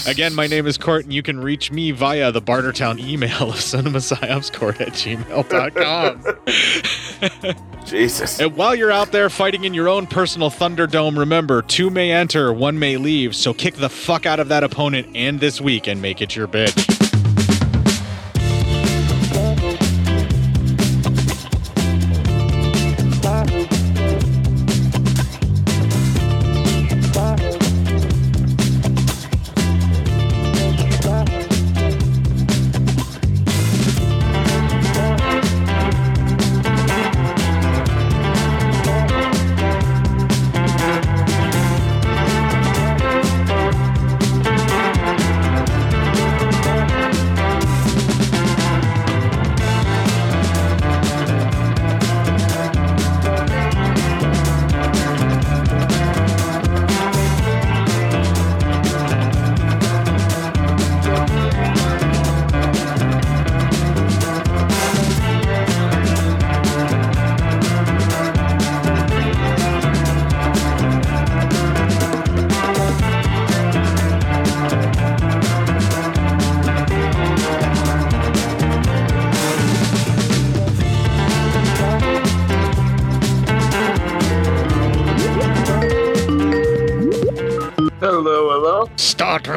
Again, 0.07 0.35
my 0.35 0.47
name 0.47 0.67
is 0.67 0.77
Court, 0.79 1.05
and 1.05 1.13
you 1.13 1.23
can 1.23 1.41
reach 1.41 1.71
me 1.71 1.91
via 1.91 2.33
the 2.33 2.43
Bartertown 2.43 2.99
email 2.99 3.51
of 3.51 3.57
cinemapsyopscourt 3.57 4.81
at 4.81 4.93
gmail.com. 4.95 6.25
Jesus. 7.85 8.41
And 8.41 8.55
while 8.57 8.75
you're 8.75 8.93
out 8.93 9.13
there 9.13 9.31
fighting 9.31 9.65
in 9.65 9.75
your 9.75 9.89
own 9.89 10.07
personal 10.07 10.51
Thunderdome, 10.51 11.19
remember 11.19 11.63
two 11.63 11.91
may 11.91 12.13
enter, 12.13 12.53
one 12.53 12.79
may 12.79 12.97
leave. 12.97 13.35
So 13.35 13.55
kick 13.55 13.77
the 13.77 13.89
fuck 13.89 14.27
out 14.27 14.41
of 14.41 14.49
that 14.49 14.63
opponent 14.65 15.09
and 15.15 15.41
this 15.41 15.61
week 15.61 15.87
and 15.87 16.03
make 16.03 16.21
it 16.21 16.37
your 16.37 16.47
bitch. 16.47 17.08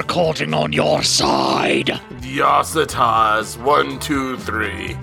Recording 0.02 0.52
on 0.52 0.73
your 0.73 1.03
side. 1.03 1.86
Yasitas, 2.22 3.56
one, 3.61 3.99
two, 3.99 4.36
three. 4.38 4.98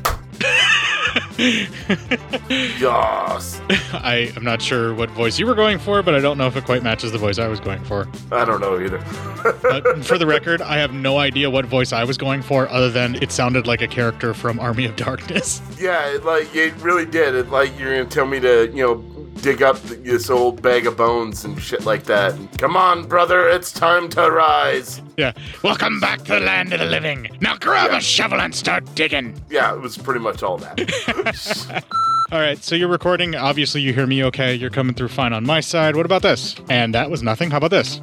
Yas. 2.81 3.61
I 3.93 4.33
am 4.35 4.43
not 4.43 4.61
sure 4.61 4.93
what 4.95 5.09
voice 5.11 5.39
you 5.39 5.47
were 5.47 5.55
going 5.55 5.79
for, 5.79 6.03
but 6.03 6.17
I 6.17 6.19
don't 6.19 6.37
know 6.37 6.49
if 6.49 6.57
it 6.57 6.65
quite 6.65 6.83
matches 6.83 7.13
the 7.13 7.19
voice 7.19 7.39
I 7.39 7.47
was 7.47 7.61
going 7.61 7.85
for. 7.85 8.09
I 8.33 8.45
don't 8.45 8.61
know 8.61 8.81
either. 8.81 8.99
But 9.63 10.05
for 10.05 10.19
the 10.19 10.27
record, 10.27 10.61
I 10.61 10.79
have 10.79 10.93
no 10.93 11.19
idea 11.19 11.49
what 11.49 11.65
voice 11.65 11.93
I 11.93 12.03
was 12.03 12.19
going 12.19 12.43
for, 12.43 12.69
other 12.69 12.91
than 12.91 13.15
it 13.23 13.31
sounded 13.31 13.69
like 13.69 13.81
a 13.81 13.87
character 13.87 14.35
from 14.35 14.59
Army 14.59 14.85
of 14.85 14.97
Darkness. 14.97 15.63
Yeah, 15.79 16.13
it, 16.13 16.25
like 16.25 16.53
it 16.57 16.75
really 16.83 17.07
did. 17.07 17.37
It 17.37 17.51
like 17.51 17.79
you're 17.79 17.97
gonna 17.97 18.11
tell 18.11 18.27
me 18.27 18.41
to, 18.41 18.69
you 18.75 18.85
know, 18.85 19.05
dig 19.41 19.63
up 19.63 19.81
this 19.83 20.31
old 20.31 20.61
bag 20.63 20.87
of 20.87 20.97
bones 20.97 21.45
and 21.45 21.61
shit 21.61 21.85
like 21.85 22.05
that. 22.05 22.35
Come 22.59 22.77
on, 22.77 23.07
brother, 23.07 23.49
it's 23.49 23.73
time 23.73 24.09
to 24.11 24.31
rise. 24.31 25.01
Yeah. 25.17 25.33
Welcome 25.63 26.01
back 26.01 26.21
to 26.25 26.35
the 26.35 26.41
land 26.41 26.73
of 26.73 26.81
the 26.81 26.87
living. 26.87 27.29
Now 27.41 27.57
grab 27.57 27.91
a 27.93 28.01
shovel 28.01 28.41
and 28.41 28.55
start 28.55 28.85
digging. 28.95 29.41
Yeah, 29.51 29.75
it 29.75 29.81
was 29.81 29.97
pretty 29.97 30.21
much 30.21 30.43
all 30.43 30.59
that. 30.59 31.85
All 32.31 32.39
right, 32.39 32.63
so 32.63 32.75
you're 32.75 32.89
recording. 32.89 33.35
Obviously, 33.35 33.81
you 33.81 33.95
hear 33.95 34.07
me 34.07 34.23
okay. 34.25 34.55
You're 34.55 34.69
coming 34.69 34.95
through 34.95 35.09
fine 35.09 35.33
on 35.33 35.47
my 35.47 35.61
side. 35.61 35.97
What 35.97 36.05
about 36.05 36.21
this? 36.21 36.57
And 36.69 36.95
that 36.95 37.11
was 37.11 37.23
nothing. 37.23 37.51
How 37.51 37.57
about 37.57 37.71
this? 37.71 38.03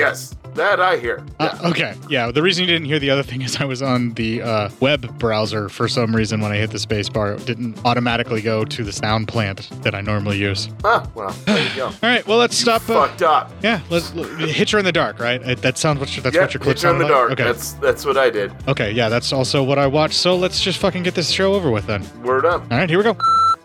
Yes, 0.00 0.34
that 0.54 0.80
I 0.80 0.96
hear. 0.96 1.24
Uh, 1.38 1.56
okay, 1.70 1.94
yeah. 2.08 2.30
The 2.32 2.42
reason 2.42 2.62
you 2.64 2.66
didn't 2.70 2.86
hear 2.86 2.98
the 2.98 3.10
other 3.10 3.22
thing 3.22 3.42
is 3.42 3.56
I 3.60 3.64
was 3.64 3.82
on 3.82 4.14
the 4.14 4.42
uh, 4.42 4.68
web 4.80 5.16
browser 5.18 5.68
for 5.68 5.86
some 5.86 6.14
reason 6.16 6.40
when 6.40 6.50
I 6.50 6.56
hit 6.56 6.70
the 6.70 6.78
space 6.80 7.08
bar. 7.08 7.34
It 7.34 7.46
didn't 7.46 7.78
automatically 7.84 8.42
go 8.42 8.64
to 8.64 8.82
the 8.84 8.92
sound 8.92 9.28
plant 9.28 9.70
that 9.82 9.94
I 9.94 10.00
normally 10.00 10.38
use. 10.38 10.68
Ah, 10.84 11.08
well, 11.14 11.30
there 11.46 11.62
you 11.68 11.76
go. 11.76 11.86
All 11.86 11.92
right, 12.02 12.26
well, 12.26 12.38
let's 12.38 12.56
stop. 12.56 12.82
uh, 12.90 13.06
Fucked 13.06 13.22
up. 13.22 13.52
yeah, 13.62 13.80
let's 13.90 14.12
l- 14.16 14.24
hit 14.24 14.70
her 14.70 14.78
in 14.80 14.84
the 14.84 14.92
dark, 14.92 15.20
right? 15.20 15.40
Uh, 15.42 15.54
That 15.54 15.78
sounds 15.78 16.00
what 16.00 16.08
that's 16.22 16.34
yeah, 16.34 16.42
what 16.42 16.54
your 16.54 16.60
clip 16.60 16.76
hit 16.78 16.82
you 16.82 16.90
in 16.90 16.98
the 16.98 17.04
sounded 17.04 17.14
like? 17.14 17.28
dark. 17.28 17.30
Okay. 17.32 17.44
That's 17.44 17.72
that's 17.74 18.04
what 18.04 18.16
I 18.16 18.30
did. 18.30 18.52
Okay, 18.66 18.90
yeah, 18.90 19.08
that's 19.08 19.32
also 19.32 19.62
what 19.62 19.78
I 19.78 19.86
watched. 19.86 20.14
So 20.16 20.34
let's 20.34 20.60
just 20.60 20.78
fucking 20.78 21.04
get 21.04 21.14
this 21.14 21.30
show 21.30 21.54
over 21.54 21.70
with 21.70 21.86
then. 21.86 22.04
Word 22.22 22.44
up. 22.44 22.62
All 22.72 22.78
right, 22.78 22.88
here 22.88 22.98
we 22.98 23.04
go. 23.04 23.16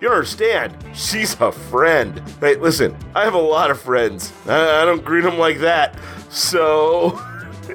You 0.02 0.10
understand. 0.10 0.76
She's 0.94 1.40
a 1.40 1.52
friend. 1.52 2.22
Hey, 2.40 2.56
listen, 2.56 2.96
I 3.16 3.24
have 3.24 3.34
a 3.34 3.40
lot 3.40 3.72
of 3.72 3.80
friends. 3.80 4.34
I, 4.46 4.82
I 4.82 4.86
don't 4.86 5.04
greet 5.04 5.22
them 5.22 5.38
like 5.38 5.60
that. 5.60 5.98
So, 6.30 7.20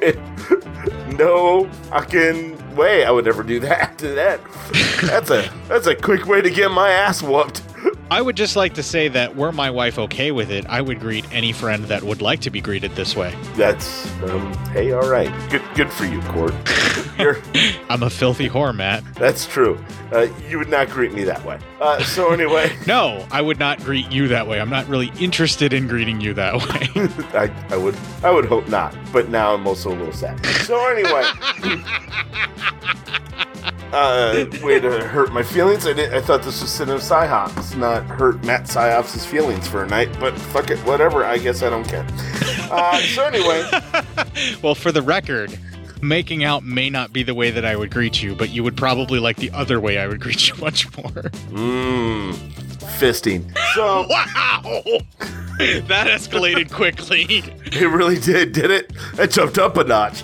no 1.16 1.68
fucking 1.90 2.76
way 2.76 3.04
I 3.04 3.10
would 3.10 3.26
ever 3.26 3.42
do 3.42 3.58
that 3.60 3.98
that. 3.98 4.40
That's 5.02 5.30
a 5.30 5.50
that's 5.68 5.86
a 5.86 5.94
quick 5.94 6.26
way 6.26 6.40
to 6.40 6.50
get 6.50 6.70
my 6.70 6.90
ass 6.90 7.22
whooped. 7.22 7.62
I 8.10 8.20
would 8.20 8.36
just 8.36 8.56
like 8.56 8.74
to 8.74 8.82
say 8.82 9.06
that 9.08 9.36
were 9.36 9.52
my 9.52 9.70
wife 9.70 9.98
okay 9.98 10.32
with 10.32 10.50
it, 10.50 10.66
I 10.66 10.80
would 10.80 10.98
greet 10.98 11.24
any 11.32 11.52
friend 11.52 11.84
that 11.84 12.02
would 12.02 12.20
like 12.20 12.40
to 12.40 12.50
be 12.50 12.60
greeted 12.60 12.90
this 12.96 13.14
way. 13.14 13.34
That's 13.54 14.06
um. 14.24 14.52
Hey, 14.72 14.92
all 14.92 15.08
right. 15.08 15.30
Good 15.50 15.62
good 15.74 15.90
for 15.90 16.04
you, 16.06 16.20
Court. 16.22 16.52
You're 17.18 17.38
I'm 17.88 18.02
a 18.02 18.10
filthy 18.10 18.48
whore, 18.48 18.74
Matt. 18.74 19.04
that's 19.14 19.46
true. 19.46 19.78
Uh, 20.12 20.26
you 20.48 20.58
would 20.58 20.68
not 20.68 20.88
greet 20.90 21.12
me 21.12 21.22
that 21.24 21.44
way. 21.44 21.58
Uh, 21.80 22.02
so 22.02 22.32
anyway, 22.32 22.72
No, 22.86 23.24
I 23.30 23.40
would 23.40 23.60
not 23.60 23.78
greet 23.84 24.10
you 24.10 24.26
that 24.28 24.48
way. 24.48 24.60
I'm 24.60 24.70
not 24.70 24.88
really 24.88 25.12
interested 25.20 25.72
in 25.72 25.86
greeting 25.86 26.20
you 26.20 26.34
that 26.34 26.54
way. 26.56 26.88
I, 27.38 27.52
I 27.72 27.76
would 27.76 27.96
I 28.24 28.30
would 28.30 28.46
hope 28.46 28.68
not. 28.68 28.96
But 29.12 29.28
now 29.28 29.54
I'm 29.54 29.66
also 29.68 29.90
a 29.90 29.94
little 29.96 30.12
sad. 30.12 30.44
So 30.64 30.84
anyway. 30.88 31.22
Uh, 33.92 34.46
way 34.62 34.78
to 34.78 35.04
hurt 35.08 35.32
my 35.32 35.42
feelings. 35.42 35.84
I 35.86 35.92
did. 35.92 36.14
I 36.14 36.20
thought 36.20 36.42
this 36.44 36.60
was 36.60 36.70
Sin 36.70 36.88
of 36.90 37.02
Cinema 37.02 37.50
Psyops, 37.70 37.78
not 37.78 38.04
hurt 38.06 38.44
Matt 38.44 38.64
Psyops' 38.64 39.26
feelings 39.26 39.66
for 39.68 39.84
a 39.84 39.86
night. 39.88 40.08
But 40.20 40.36
fuck 40.38 40.70
it, 40.70 40.78
whatever. 40.80 41.24
I 41.24 41.38
guess 41.38 41.62
I 41.62 41.70
don't 41.70 41.86
care. 41.88 42.06
Uh, 42.70 43.00
so 43.00 43.24
anyway, 43.24 43.68
well, 44.62 44.76
for 44.76 44.92
the 44.92 45.02
record, 45.02 45.58
making 46.02 46.44
out 46.44 46.62
may 46.62 46.88
not 46.88 47.12
be 47.12 47.24
the 47.24 47.34
way 47.34 47.50
that 47.50 47.64
I 47.64 47.74
would 47.74 47.90
greet 47.90 48.22
you, 48.22 48.36
but 48.36 48.50
you 48.50 48.62
would 48.62 48.76
probably 48.76 49.18
like 49.18 49.38
the 49.38 49.50
other 49.50 49.80
way 49.80 49.98
I 49.98 50.06
would 50.06 50.20
greet 50.20 50.48
you 50.48 50.54
much 50.58 50.86
more. 50.96 51.10
mmm, 51.50 52.32
fisting. 53.00 53.50
So 53.74 54.06
wow, 54.08 54.60
that 55.88 56.06
escalated 56.06 56.70
quickly. 56.70 57.24
it 57.72 57.90
really 57.90 58.20
did, 58.20 58.52
did 58.52 58.70
it? 58.70 58.92
It 59.18 59.32
jumped 59.32 59.58
up 59.58 59.76
a 59.76 59.82
notch. 59.82 60.22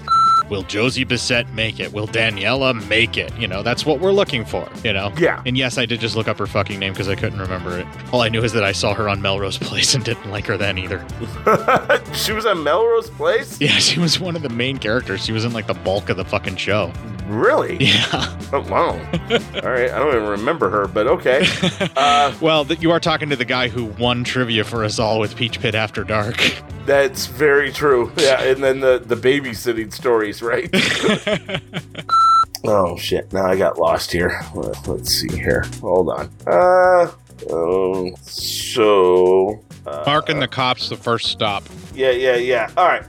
Will 0.48 0.62
Josie 0.62 1.05
Bissett 1.05 1.48
make 1.55 1.81
it? 1.81 1.93
Will 1.93 2.06
Daniela 2.06 2.86
make 2.89 3.16
it? 3.16 3.36
You 3.36 3.48
know, 3.48 3.62
that's 3.62 3.85
what 3.85 3.98
we're 4.01 4.12
looking 4.12 4.44
for, 4.44 4.68
you 4.85 4.93
know? 4.93 5.12
Yeah. 5.18 5.43
And 5.44 5.56
yes, 5.59 5.77
I 5.78 5.86
did 5.86 5.98
just 6.01 6.14
look 6.16 6.28
up 6.28 6.39
her 6.39 6.47
fucking 6.47 6.78
name 6.78 6.93
because 6.93 7.09
I 7.09 7.14
couldn't 7.16 7.40
remember 7.40 7.78
it. 7.78 7.86
All 8.12 8.20
I 8.20 8.28
knew 8.28 8.43
is 8.44 8.52
that 8.52 8.62
I 8.64 8.73
saw 8.73 8.94
her 8.94 9.09
on 9.09 9.20
Melrose 9.20 9.59
Place 9.59 9.94
and 9.97 10.05
didn't 10.05 10.31
like 10.31 10.47
her 10.47 10.56
then 10.56 10.78
either. 10.78 11.05
she 12.14 12.32
was 12.32 12.47
on 12.47 12.62
Melrose 12.62 13.10
Place. 13.10 13.60
Yeah, 13.66 13.78
she 13.78 13.98
was 13.98 14.20
one 14.20 14.36
of 14.36 14.43
the 14.43 14.48
main 14.48 14.78
characters. 14.78 15.24
She 15.24 15.32
was 15.32 15.44
in 15.44 15.52
like 15.52 15.66
the 15.66 15.74
bulk 15.74 16.09
of 16.09 16.16
the 16.16 16.24
fucking 16.24 16.56
show. 16.56 16.93
Really? 17.27 17.77
Yeah. 17.78 18.39
Oh, 18.52 18.60
wow. 18.70 18.90
All 18.93 19.70
right. 19.70 19.90
I 19.90 19.98
don't 19.98 20.14
even 20.14 20.28
remember 20.28 20.70
her, 20.70 20.86
but 20.86 21.09
okay. 21.09 21.44
Uh, 21.97 22.32
Well, 22.40 22.64
th- 22.64 22.81
you 22.81 22.93
are 22.93 23.01
talking 23.01 23.28
to 23.31 23.36
the 23.36 23.44
guy 23.44 23.66
who 23.68 23.86
won 23.86 24.23
trivia 24.23 24.62
for 24.62 24.85
us 24.85 25.01
all 25.01 25.18
with 25.18 25.35
Peach 25.35 25.59
Pit 25.60 25.74
After 25.74 26.05
Dark. 26.05 26.36
That's 26.86 27.26
very 27.26 27.72
true. 27.72 28.12
Yeah, 28.16 28.42
and 28.42 28.62
then 28.62 28.80
the 28.80 29.02
the 29.04 29.16
babysitting 29.16 29.92
stories, 29.92 30.40
right? 30.42 30.70
oh 32.64 32.96
shit! 32.96 33.32
Now 33.32 33.46
I 33.46 33.56
got 33.56 33.78
lost 33.78 34.12
here. 34.12 34.40
Let- 34.54 34.86
Let's 34.88 35.10
see 35.12 35.36
here. 35.36 35.64
Hold 35.80 36.10
on. 36.10 36.30
Uh, 36.46 37.10
um, 37.52 38.14
so 38.22 39.60
uh, 39.86 40.04
Mark 40.06 40.28
and 40.28 40.40
the 40.40 40.48
cops, 40.48 40.88
the 40.88 40.96
first 40.96 41.26
stop. 41.26 41.64
yeah, 41.94 42.10
yeah, 42.12 42.36
yeah. 42.36 42.70
All 42.76 42.86
right. 42.86 43.04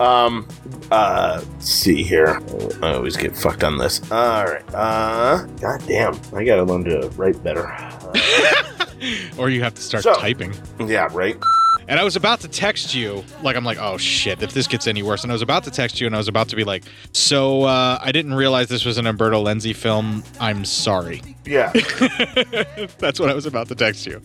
Um, 0.00 0.48
uh, 0.90 1.40
let's 1.52 1.68
see 1.70 2.02
here. 2.02 2.40
I 2.82 2.94
always 2.94 3.16
get 3.16 3.36
fucked 3.36 3.62
on 3.64 3.78
this. 3.78 4.00
All 4.10 4.44
right. 4.44 4.74
Uh, 4.74 5.46
god 5.60 5.82
damn, 5.86 6.18
I 6.34 6.44
gotta 6.44 6.64
learn 6.64 6.84
to 6.84 7.08
write 7.16 7.42
better. 7.42 7.74
Or 9.36 9.50
you 9.50 9.62
have 9.62 9.74
to 9.74 9.82
start 9.82 10.02
So- 10.04 10.14
typing. 10.14 10.54
Yeah, 10.80 11.08
right. 11.12 11.36
And 11.88 12.00
I 12.00 12.04
was 12.04 12.16
about 12.16 12.40
to 12.40 12.48
text 12.48 12.94
you, 12.94 13.22
like, 13.42 13.56
I'm 13.56 13.64
like, 13.64 13.78
oh 13.78 13.98
shit, 13.98 14.42
if 14.42 14.52
this 14.54 14.66
gets 14.66 14.86
any 14.86 15.02
worse. 15.02 15.22
And 15.22 15.30
I 15.30 15.34
was 15.34 15.42
about 15.42 15.64
to 15.64 15.70
text 15.70 16.00
you, 16.00 16.06
and 16.06 16.14
I 16.14 16.18
was 16.18 16.28
about 16.28 16.48
to 16.48 16.56
be 16.56 16.64
like, 16.64 16.84
so 17.12 17.64
uh, 17.64 17.98
I 18.00 18.10
didn't 18.12 18.34
realize 18.34 18.68
this 18.68 18.84
was 18.84 18.96
an 18.98 19.06
Umberto 19.06 19.44
Lenzi 19.44 19.74
film. 19.76 20.24
I'm 20.40 20.64
sorry. 20.64 21.20
Yeah, 21.44 21.72
That's 22.98 23.20
what 23.20 23.28
I 23.30 23.34
was 23.34 23.46
about 23.46 23.68
to 23.68 23.74
text 23.74 24.06
you. 24.06 24.20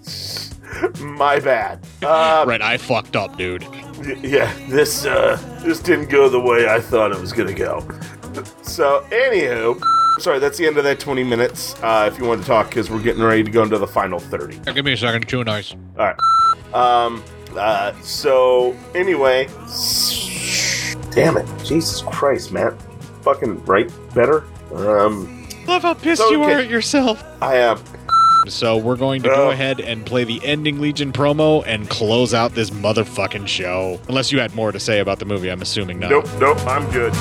my 1.00 1.40
bad. 1.40 1.86
Uh, 2.02 2.46
Right, 2.48 2.62
I 2.62 2.78
fucked 2.78 3.16
up, 3.16 3.38
dude. 3.38 3.64
Y- 4.00 4.18
yeah, 4.24 4.54
this 4.70 5.06
uh 5.06 5.36
this 5.64 5.80
didn't 5.82 6.10
go 6.10 6.30
the 6.30 6.40
way 6.40 6.70
I 6.70 6.80
thought 6.80 7.12
it 7.12 7.20
was 7.20 7.34
gonna 7.34 7.54
go. 7.54 7.82
So, 8.62 9.06
anywho, 9.10 9.82
sorry, 10.22 10.40
that's 10.40 10.58
the 10.58 10.66
end 10.68 10.78
of 10.78 10.84
that 10.86 11.00
20 11.00 11.24
minutes. 11.24 11.76
Uh, 11.82 12.10
if 12.12 12.18
you 12.20 12.26
want 12.26 12.42
to 12.42 12.48
talk, 12.48 12.70
because 12.70 12.90
we're 12.90 13.02
getting 13.02 13.24
ready 13.24 13.44
to 13.44 13.52
go 13.52 13.64
into 13.64 13.78
the 13.78 13.88
final 13.88 14.20
30. 14.20 14.60
Give 14.74 14.86
me 14.86 14.94
a 14.94 14.98
second, 14.98 15.28
too 15.28 15.44
nice. 15.44 15.74
All 15.98 16.06
right. 16.14 16.74
Um. 16.74 17.24
Uh. 17.56 17.94
So 18.02 18.76
anyway, 18.96 19.48
damn 21.12 21.38
it, 21.38 21.48
Jesus 21.66 22.02
Christ, 22.04 22.52
man, 22.52 22.78
fucking 23.22 23.64
write 23.66 23.92
better. 24.14 24.44
Um. 24.76 25.48
Love 25.68 25.84
how 25.84 25.94
pissed 25.94 26.22
So 26.22 26.32
you 26.32 26.42
are 26.44 26.52
at 26.60 26.70
yourself. 26.70 27.24
I 27.42 27.58
am. 27.58 27.80
So 28.48 28.78
we're 28.78 28.96
going 28.96 29.22
to 29.24 29.30
go 29.30 29.48
Oh. 29.48 29.52
ahead 29.52 29.80
and 29.80 30.04
play 30.06 30.24
the 30.24 30.44
ending 30.44 30.80
Legion 30.80 31.12
promo 31.12 31.64
and 31.68 31.88
close 31.90 32.34
out 32.34 32.56
this 32.56 32.72
motherfucking 32.72 33.48
show. 33.48 34.00
Unless 34.08 34.32
you 34.32 34.40
had 34.40 34.56
more 34.56 34.72
to 34.72 34.80
say 34.80 35.00
about 35.00 35.20
the 35.20 35.26
movie, 35.26 35.52
I'm 35.52 35.62
assuming 35.62 36.00
not. 36.00 36.10
Nope. 36.10 36.28
Nope. 36.40 36.66
I'm 36.66 36.90
good. 36.92 37.14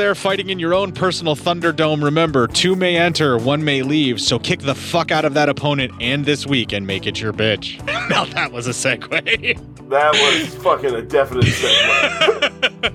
There 0.00 0.14
fighting 0.14 0.48
in 0.48 0.58
your 0.58 0.72
own 0.72 0.92
personal 0.92 1.36
Thunderdome, 1.36 2.02
remember 2.02 2.46
two 2.46 2.74
may 2.74 2.96
enter, 2.96 3.36
one 3.36 3.62
may 3.62 3.82
leave. 3.82 4.18
So 4.18 4.38
kick 4.38 4.60
the 4.60 4.74
fuck 4.74 5.10
out 5.10 5.26
of 5.26 5.34
that 5.34 5.50
opponent 5.50 5.92
and 6.00 6.24
this 6.24 6.46
week 6.46 6.72
and 6.72 6.86
make 6.86 7.06
it 7.06 7.20
your 7.20 7.34
bitch. 7.34 7.84
now 8.08 8.24
that 8.24 8.50
was 8.50 8.66
a 8.66 8.70
segue. 8.70 9.90
That 9.90 10.12
was 10.14 10.54
fucking 10.62 10.94
a 10.94 11.02
definite 11.02 11.44
segue. 11.44 12.90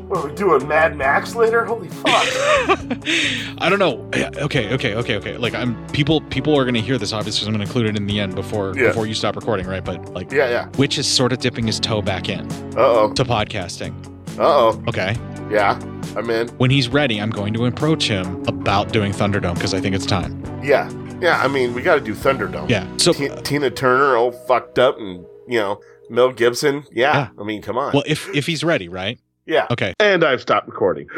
what 0.08 0.18
are 0.18 0.28
we 0.28 0.34
doing? 0.34 0.66
Mad 0.66 0.96
Max 0.96 1.36
later? 1.36 1.64
Holy 1.64 1.86
fuck! 1.88 2.04
I 3.58 3.68
don't 3.70 3.78
know. 3.78 4.10
Okay, 4.42 4.72
okay, 4.74 4.96
okay, 4.96 5.16
okay. 5.18 5.36
Like 5.36 5.54
I'm 5.54 5.86
people 5.88 6.20
people 6.22 6.58
are 6.58 6.64
gonna 6.64 6.80
hear 6.80 6.98
this 6.98 7.12
obviously. 7.12 7.46
I'm 7.46 7.52
gonna 7.52 7.62
include 7.62 7.86
it 7.86 7.96
in 7.96 8.08
the 8.08 8.18
end 8.18 8.34
before 8.34 8.74
Yeah. 8.76 8.88
before 8.88 9.06
you 9.06 9.14
stop 9.14 9.36
recording, 9.36 9.68
right? 9.68 9.84
But 9.84 10.12
like, 10.14 10.32
Yeah, 10.32 10.50
yeah. 10.50 10.66
Which 10.76 10.98
is 10.98 11.06
sort 11.06 11.32
of 11.32 11.38
dipping 11.38 11.64
his 11.66 11.78
toe 11.78 12.02
back 12.02 12.28
in. 12.28 12.50
Uh 12.76 12.80
oh. 12.80 13.12
To 13.12 13.24
podcasting. 13.24 13.94
Uh 14.36 14.42
oh. 14.42 14.82
Okay. 14.88 15.16
Yeah, 15.50 15.78
I'm 16.18 16.28
in. 16.30 16.48
When 16.58 16.70
he's 16.70 16.88
ready, 16.88 17.20
I'm 17.20 17.30
going 17.30 17.54
to 17.54 17.66
approach 17.66 18.08
him 18.08 18.42
about 18.48 18.92
doing 18.92 19.12
Thunderdome 19.12 19.54
because 19.54 19.72
I 19.72 19.80
think 19.80 19.94
it's 19.94 20.04
time. 20.04 20.42
Yeah, 20.64 20.90
yeah. 21.20 21.40
I 21.40 21.46
mean, 21.46 21.74
we 21.74 21.82
got 21.82 21.94
to 21.94 22.00
do 22.00 22.12
Thunderdome. 22.12 22.68
Yeah. 22.68 22.88
So 22.96 23.12
T- 23.12 23.30
Tina 23.44 23.70
Turner, 23.70 24.16
all 24.16 24.32
fucked 24.32 24.80
up, 24.80 24.98
and 24.98 25.24
you 25.46 25.60
know 25.60 25.80
Mel 26.10 26.32
Gibson. 26.32 26.84
Yeah. 26.90 27.28
I 27.38 27.44
mean, 27.44 27.62
come 27.62 27.78
on. 27.78 27.92
Well, 27.92 28.02
if 28.04 28.28
if 28.34 28.46
he's 28.46 28.64
ready, 28.64 28.88
right? 28.88 29.20
yeah. 29.46 29.66
Okay. 29.70 29.94
And 30.00 30.24
I've 30.24 30.40
stopped 30.40 30.66
recording. 30.66 31.08